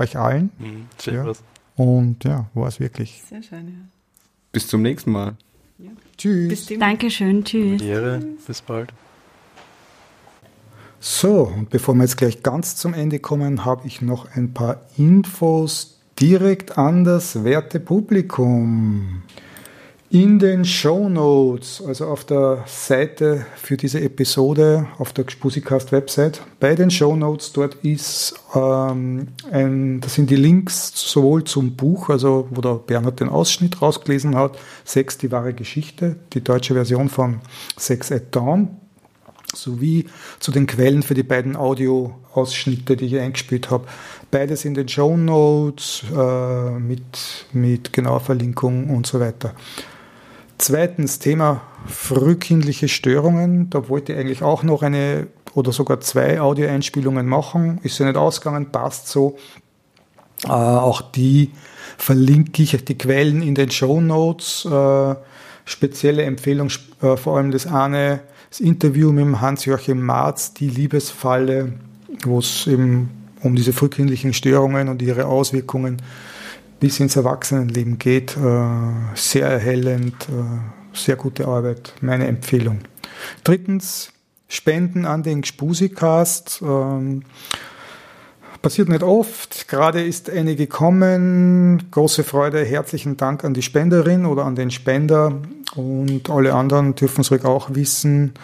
euch 0.00 0.16
allen. 0.16 0.50
Mhm, 0.58 0.86
schön 1.00 1.14
Ja. 1.14 1.26
was. 1.26 1.42
Und 1.76 2.24
ja, 2.24 2.46
war's 2.54 2.80
wirklich. 2.80 3.22
Sehr 3.28 3.42
schön, 3.42 3.68
ja. 3.68 3.74
Bis 4.52 4.66
zum 4.66 4.82
nächsten 4.82 5.12
Mal. 5.12 5.36
Tschüss. 6.18 6.48
Bis 6.48 6.66
demnächst. 6.66 6.82
Dankeschön, 6.90 7.44
tschüss. 7.44 7.80
Ehre, 7.80 8.20
bis 8.46 8.60
bald. 8.60 8.92
So, 11.02 11.44
und 11.44 11.70
bevor 11.70 11.94
wir 11.94 12.02
jetzt 12.02 12.18
gleich 12.18 12.42
ganz 12.42 12.76
zum 12.76 12.92
Ende 12.92 13.20
kommen, 13.20 13.64
habe 13.64 13.86
ich 13.86 14.02
noch 14.02 14.36
ein 14.36 14.52
paar 14.52 14.82
Infos 14.98 15.98
direkt 16.20 16.76
an 16.76 17.04
das 17.04 17.42
werte 17.44 17.80
Publikum. 17.80 19.22
In 20.12 20.40
den 20.40 20.64
Show 20.64 21.08
Notes, 21.08 21.80
also 21.86 22.08
auf 22.08 22.24
der 22.24 22.64
Seite 22.66 23.46
für 23.54 23.76
diese 23.76 24.00
Episode, 24.00 24.88
auf 24.98 25.12
der 25.12 25.24
Spusikast 25.28 25.92
Website, 25.92 26.42
bei 26.58 26.74
den 26.74 26.90
Show 26.90 27.14
Notes 27.14 27.52
dort 27.52 27.76
ist, 27.84 28.34
ähm, 28.52 29.28
ein, 29.52 30.00
das 30.00 30.14
sind 30.14 30.28
die 30.28 30.34
Links 30.34 30.90
sowohl 30.96 31.44
zum 31.44 31.76
Buch, 31.76 32.08
also 32.08 32.48
wo 32.50 32.60
der 32.60 32.74
Bernhard 32.74 33.20
den 33.20 33.28
Ausschnitt 33.28 33.80
rausgelesen 33.80 34.34
hat, 34.34 34.58
Sex, 34.84 35.16
die 35.16 35.30
wahre 35.30 35.54
Geschichte, 35.54 36.16
die 36.32 36.42
deutsche 36.42 36.74
Version 36.74 37.08
von 37.08 37.40
Sex 37.76 38.10
at 38.10 38.34
Dawn, 38.34 38.80
sowie 39.54 40.06
zu 40.40 40.50
den 40.50 40.66
Quellen 40.66 41.04
für 41.04 41.14
die 41.14 41.22
beiden 41.22 41.54
Audio-Ausschnitte, 41.54 42.96
die 42.96 43.06
ich 43.06 43.18
eingespielt 43.20 43.70
habe. 43.70 43.86
Beides 44.32 44.64
in 44.64 44.74
den 44.74 44.88
Show 44.88 45.16
Notes 45.16 46.02
äh, 46.12 46.70
mit, 46.80 47.46
mit 47.52 47.92
genauer 47.92 48.18
Verlinkung 48.18 48.90
und 48.90 49.06
so 49.06 49.20
weiter. 49.20 49.54
Zweitens 50.60 51.18
Thema 51.18 51.62
frühkindliche 51.86 52.88
Störungen. 52.88 53.70
Da 53.70 53.88
wollte 53.88 54.12
ich 54.12 54.18
eigentlich 54.18 54.42
auch 54.42 54.62
noch 54.62 54.82
eine 54.82 55.28
oder 55.54 55.72
sogar 55.72 56.00
zwei 56.00 56.38
Audioeinspielungen 56.38 57.26
machen. 57.26 57.80
Ist 57.82 57.98
ja 57.98 58.04
nicht 58.04 58.18
ausgegangen, 58.18 58.70
passt 58.70 59.08
so. 59.08 59.38
Äh, 60.44 60.48
auch 60.48 61.00
die 61.00 61.52
verlinke 61.96 62.62
ich, 62.62 62.84
die 62.84 62.98
Quellen 62.98 63.40
in 63.40 63.54
den 63.54 63.70
Show 63.70 64.02
Notes. 64.02 64.66
Äh, 64.66 65.14
spezielle 65.64 66.24
Empfehlung, 66.24 66.68
äh, 67.00 67.16
vor 67.16 67.38
allem 67.38 67.52
das 67.52 67.66
eine, 67.66 68.20
das 68.50 68.60
Interview 68.60 69.12
mit 69.12 69.40
Hans-Joachim 69.40 70.02
Marz, 70.02 70.52
die 70.52 70.68
Liebesfalle, 70.68 71.72
wo 72.26 72.38
es 72.38 72.66
eben 72.66 73.08
um 73.40 73.56
diese 73.56 73.72
frühkindlichen 73.72 74.34
Störungen 74.34 74.90
und 74.90 75.00
ihre 75.00 75.24
Auswirkungen 75.24 75.96
geht 75.96 76.06
bis 76.80 76.98
ins 76.98 77.16
Erwachsenenleben 77.16 77.98
geht. 77.98 78.36
Äh, 78.36 78.64
sehr 79.14 79.46
erhellend, 79.46 80.14
äh, 80.28 80.96
sehr 80.96 81.16
gute 81.16 81.46
Arbeit, 81.46 81.94
meine 82.00 82.26
Empfehlung. 82.26 82.80
Drittens, 83.44 84.12
Spenden 84.48 85.04
an 85.04 85.22
den 85.22 85.42
Gspusikast. 85.42 86.60
Ähm, 86.62 87.22
passiert 88.62 88.88
nicht 88.88 89.04
oft. 89.04 89.68
Gerade 89.68 90.02
ist 90.02 90.28
eine 90.28 90.56
gekommen. 90.56 91.84
Große 91.92 92.24
Freude. 92.24 92.64
Herzlichen 92.64 93.16
Dank 93.16 93.44
an 93.44 93.54
die 93.54 93.62
Spenderin 93.62 94.26
oder 94.26 94.44
an 94.44 94.56
den 94.56 94.72
Spender. 94.72 95.40
Und 95.76 96.28
alle 96.30 96.54
anderen 96.54 96.96
dürfen 96.96 97.20
es 97.20 97.30
ruhig 97.30 97.44
auch 97.44 97.74
wissen. 97.74 98.34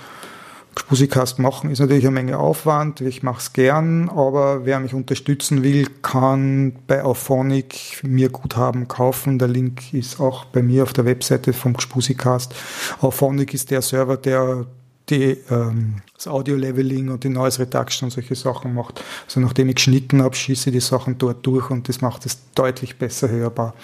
Spusikast 0.79 1.39
machen 1.39 1.71
ist 1.71 1.81
natürlich 1.81 2.05
eine 2.05 2.15
Menge 2.15 2.39
Aufwand. 2.39 3.01
Ich 3.01 3.23
mache 3.23 3.39
es 3.39 3.53
gern, 3.53 4.09
aber 4.09 4.67
wer 4.67 4.79
mich 4.79 4.95
unterstützen 4.95 5.63
will, 5.63 5.89
kann 6.03 6.77
bei 6.87 7.03
Auphonic 7.03 8.03
mir 8.03 8.29
Guthaben 8.29 8.87
kaufen. 8.87 9.39
Der 9.39 9.49
Link 9.49 9.95
ist 9.95 10.21
auch 10.21 10.45
bei 10.45 10.63
mir 10.63 10.83
auf 10.83 10.93
der 10.93 11.07
Webseite 11.07 11.53
vom 11.53 11.79
Spusikast. 11.81 12.55
Auphonic 13.01 13.55
ist 13.55 13.71
der 13.71 13.83
Server, 13.83 14.17
der 14.17 14.67
die, 15.09 15.39
ähm, 15.51 16.03
das 16.15 16.27
Audio-Leveling 16.27 17.09
und 17.09 17.25
die 17.25 17.29
Noise 17.29 17.61
Reduction 17.61 18.07
und 18.07 18.11
solche 18.11 18.35
Sachen 18.35 18.75
macht. 18.75 19.03
Also 19.27 19.41
nachdem 19.41 19.69
ich 19.69 19.77
geschnitten 19.77 20.23
habe, 20.23 20.35
schieße 20.35 20.71
ich 20.71 20.75
die 20.75 20.81
Sachen 20.81 21.17
dort 21.19 21.47
durch 21.47 21.71
und 21.71 21.89
das 21.89 22.01
macht 22.01 22.27
es 22.27 22.39
deutlich 22.55 22.99
besser 22.99 23.29
hörbar. 23.29 23.75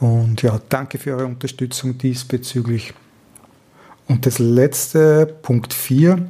Und 0.00 0.42
ja, 0.42 0.60
danke 0.68 0.98
für 0.98 1.12
eure 1.12 1.26
Unterstützung 1.26 1.98
diesbezüglich. 1.98 2.94
Und 4.08 4.26
das 4.26 4.38
letzte, 4.38 5.26
Punkt 5.42 5.72
4, 5.72 6.28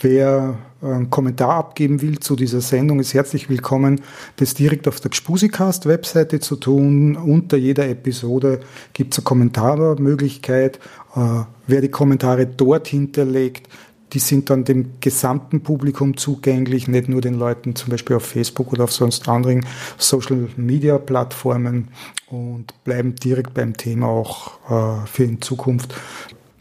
wer 0.00 0.58
einen 0.80 1.10
Kommentar 1.10 1.50
abgeben 1.50 2.02
will 2.02 2.18
zu 2.18 2.34
dieser 2.34 2.60
Sendung, 2.60 2.98
ist 3.00 3.14
herzlich 3.14 3.48
willkommen, 3.48 4.00
das 4.36 4.54
direkt 4.54 4.88
auf 4.88 4.98
der 4.98 5.10
Gspusikast-Webseite 5.10 6.40
zu 6.40 6.56
tun. 6.56 7.16
Unter 7.16 7.56
jeder 7.56 7.88
Episode 7.88 8.60
gibt 8.92 9.14
es 9.14 9.18
eine 9.18 9.24
Kommentarmöglichkeit. 9.24 10.80
Äh, 11.14 11.44
wer 11.66 11.80
die 11.82 11.90
Kommentare 11.90 12.46
dort 12.46 12.88
hinterlegt, 12.88 13.68
die 14.12 14.18
sind 14.18 14.50
dann 14.50 14.64
dem 14.64 15.00
gesamten 15.00 15.62
Publikum 15.62 16.16
zugänglich, 16.16 16.88
nicht 16.88 17.08
nur 17.08 17.20
den 17.20 17.34
Leuten 17.34 17.74
zum 17.76 17.90
Beispiel 17.90 18.16
auf 18.16 18.24
Facebook 18.24 18.72
oder 18.72 18.84
auf 18.84 18.92
sonst 18.92 19.28
anderen 19.28 19.64
Social-Media-Plattformen 19.98 21.88
und 22.28 22.74
bleiben 22.84 23.14
direkt 23.14 23.54
beim 23.54 23.76
Thema 23.76 24.08
auch 24.08 25.02
äh, 25.02 25.06
für 25.06 25.24
in 25.24 25.40
Zukunft. 25.40 25.94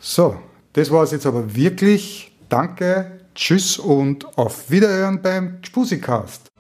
So, 0.04 0.36
das 0.74 0.90
war 0.90 1.04
es 1.04 1.12
jetzt 1.12 1.28
aber 1.28 1.56
wirklich. 1.56 2.36
Danke, 2.50 3.22
tschüss 3.36 3.78
und 3.78 4.38
auf 4.38 4.72
Wiederhören 4.72 5.22
beim 5.22 5.60
Spusikast. 5.64 6.51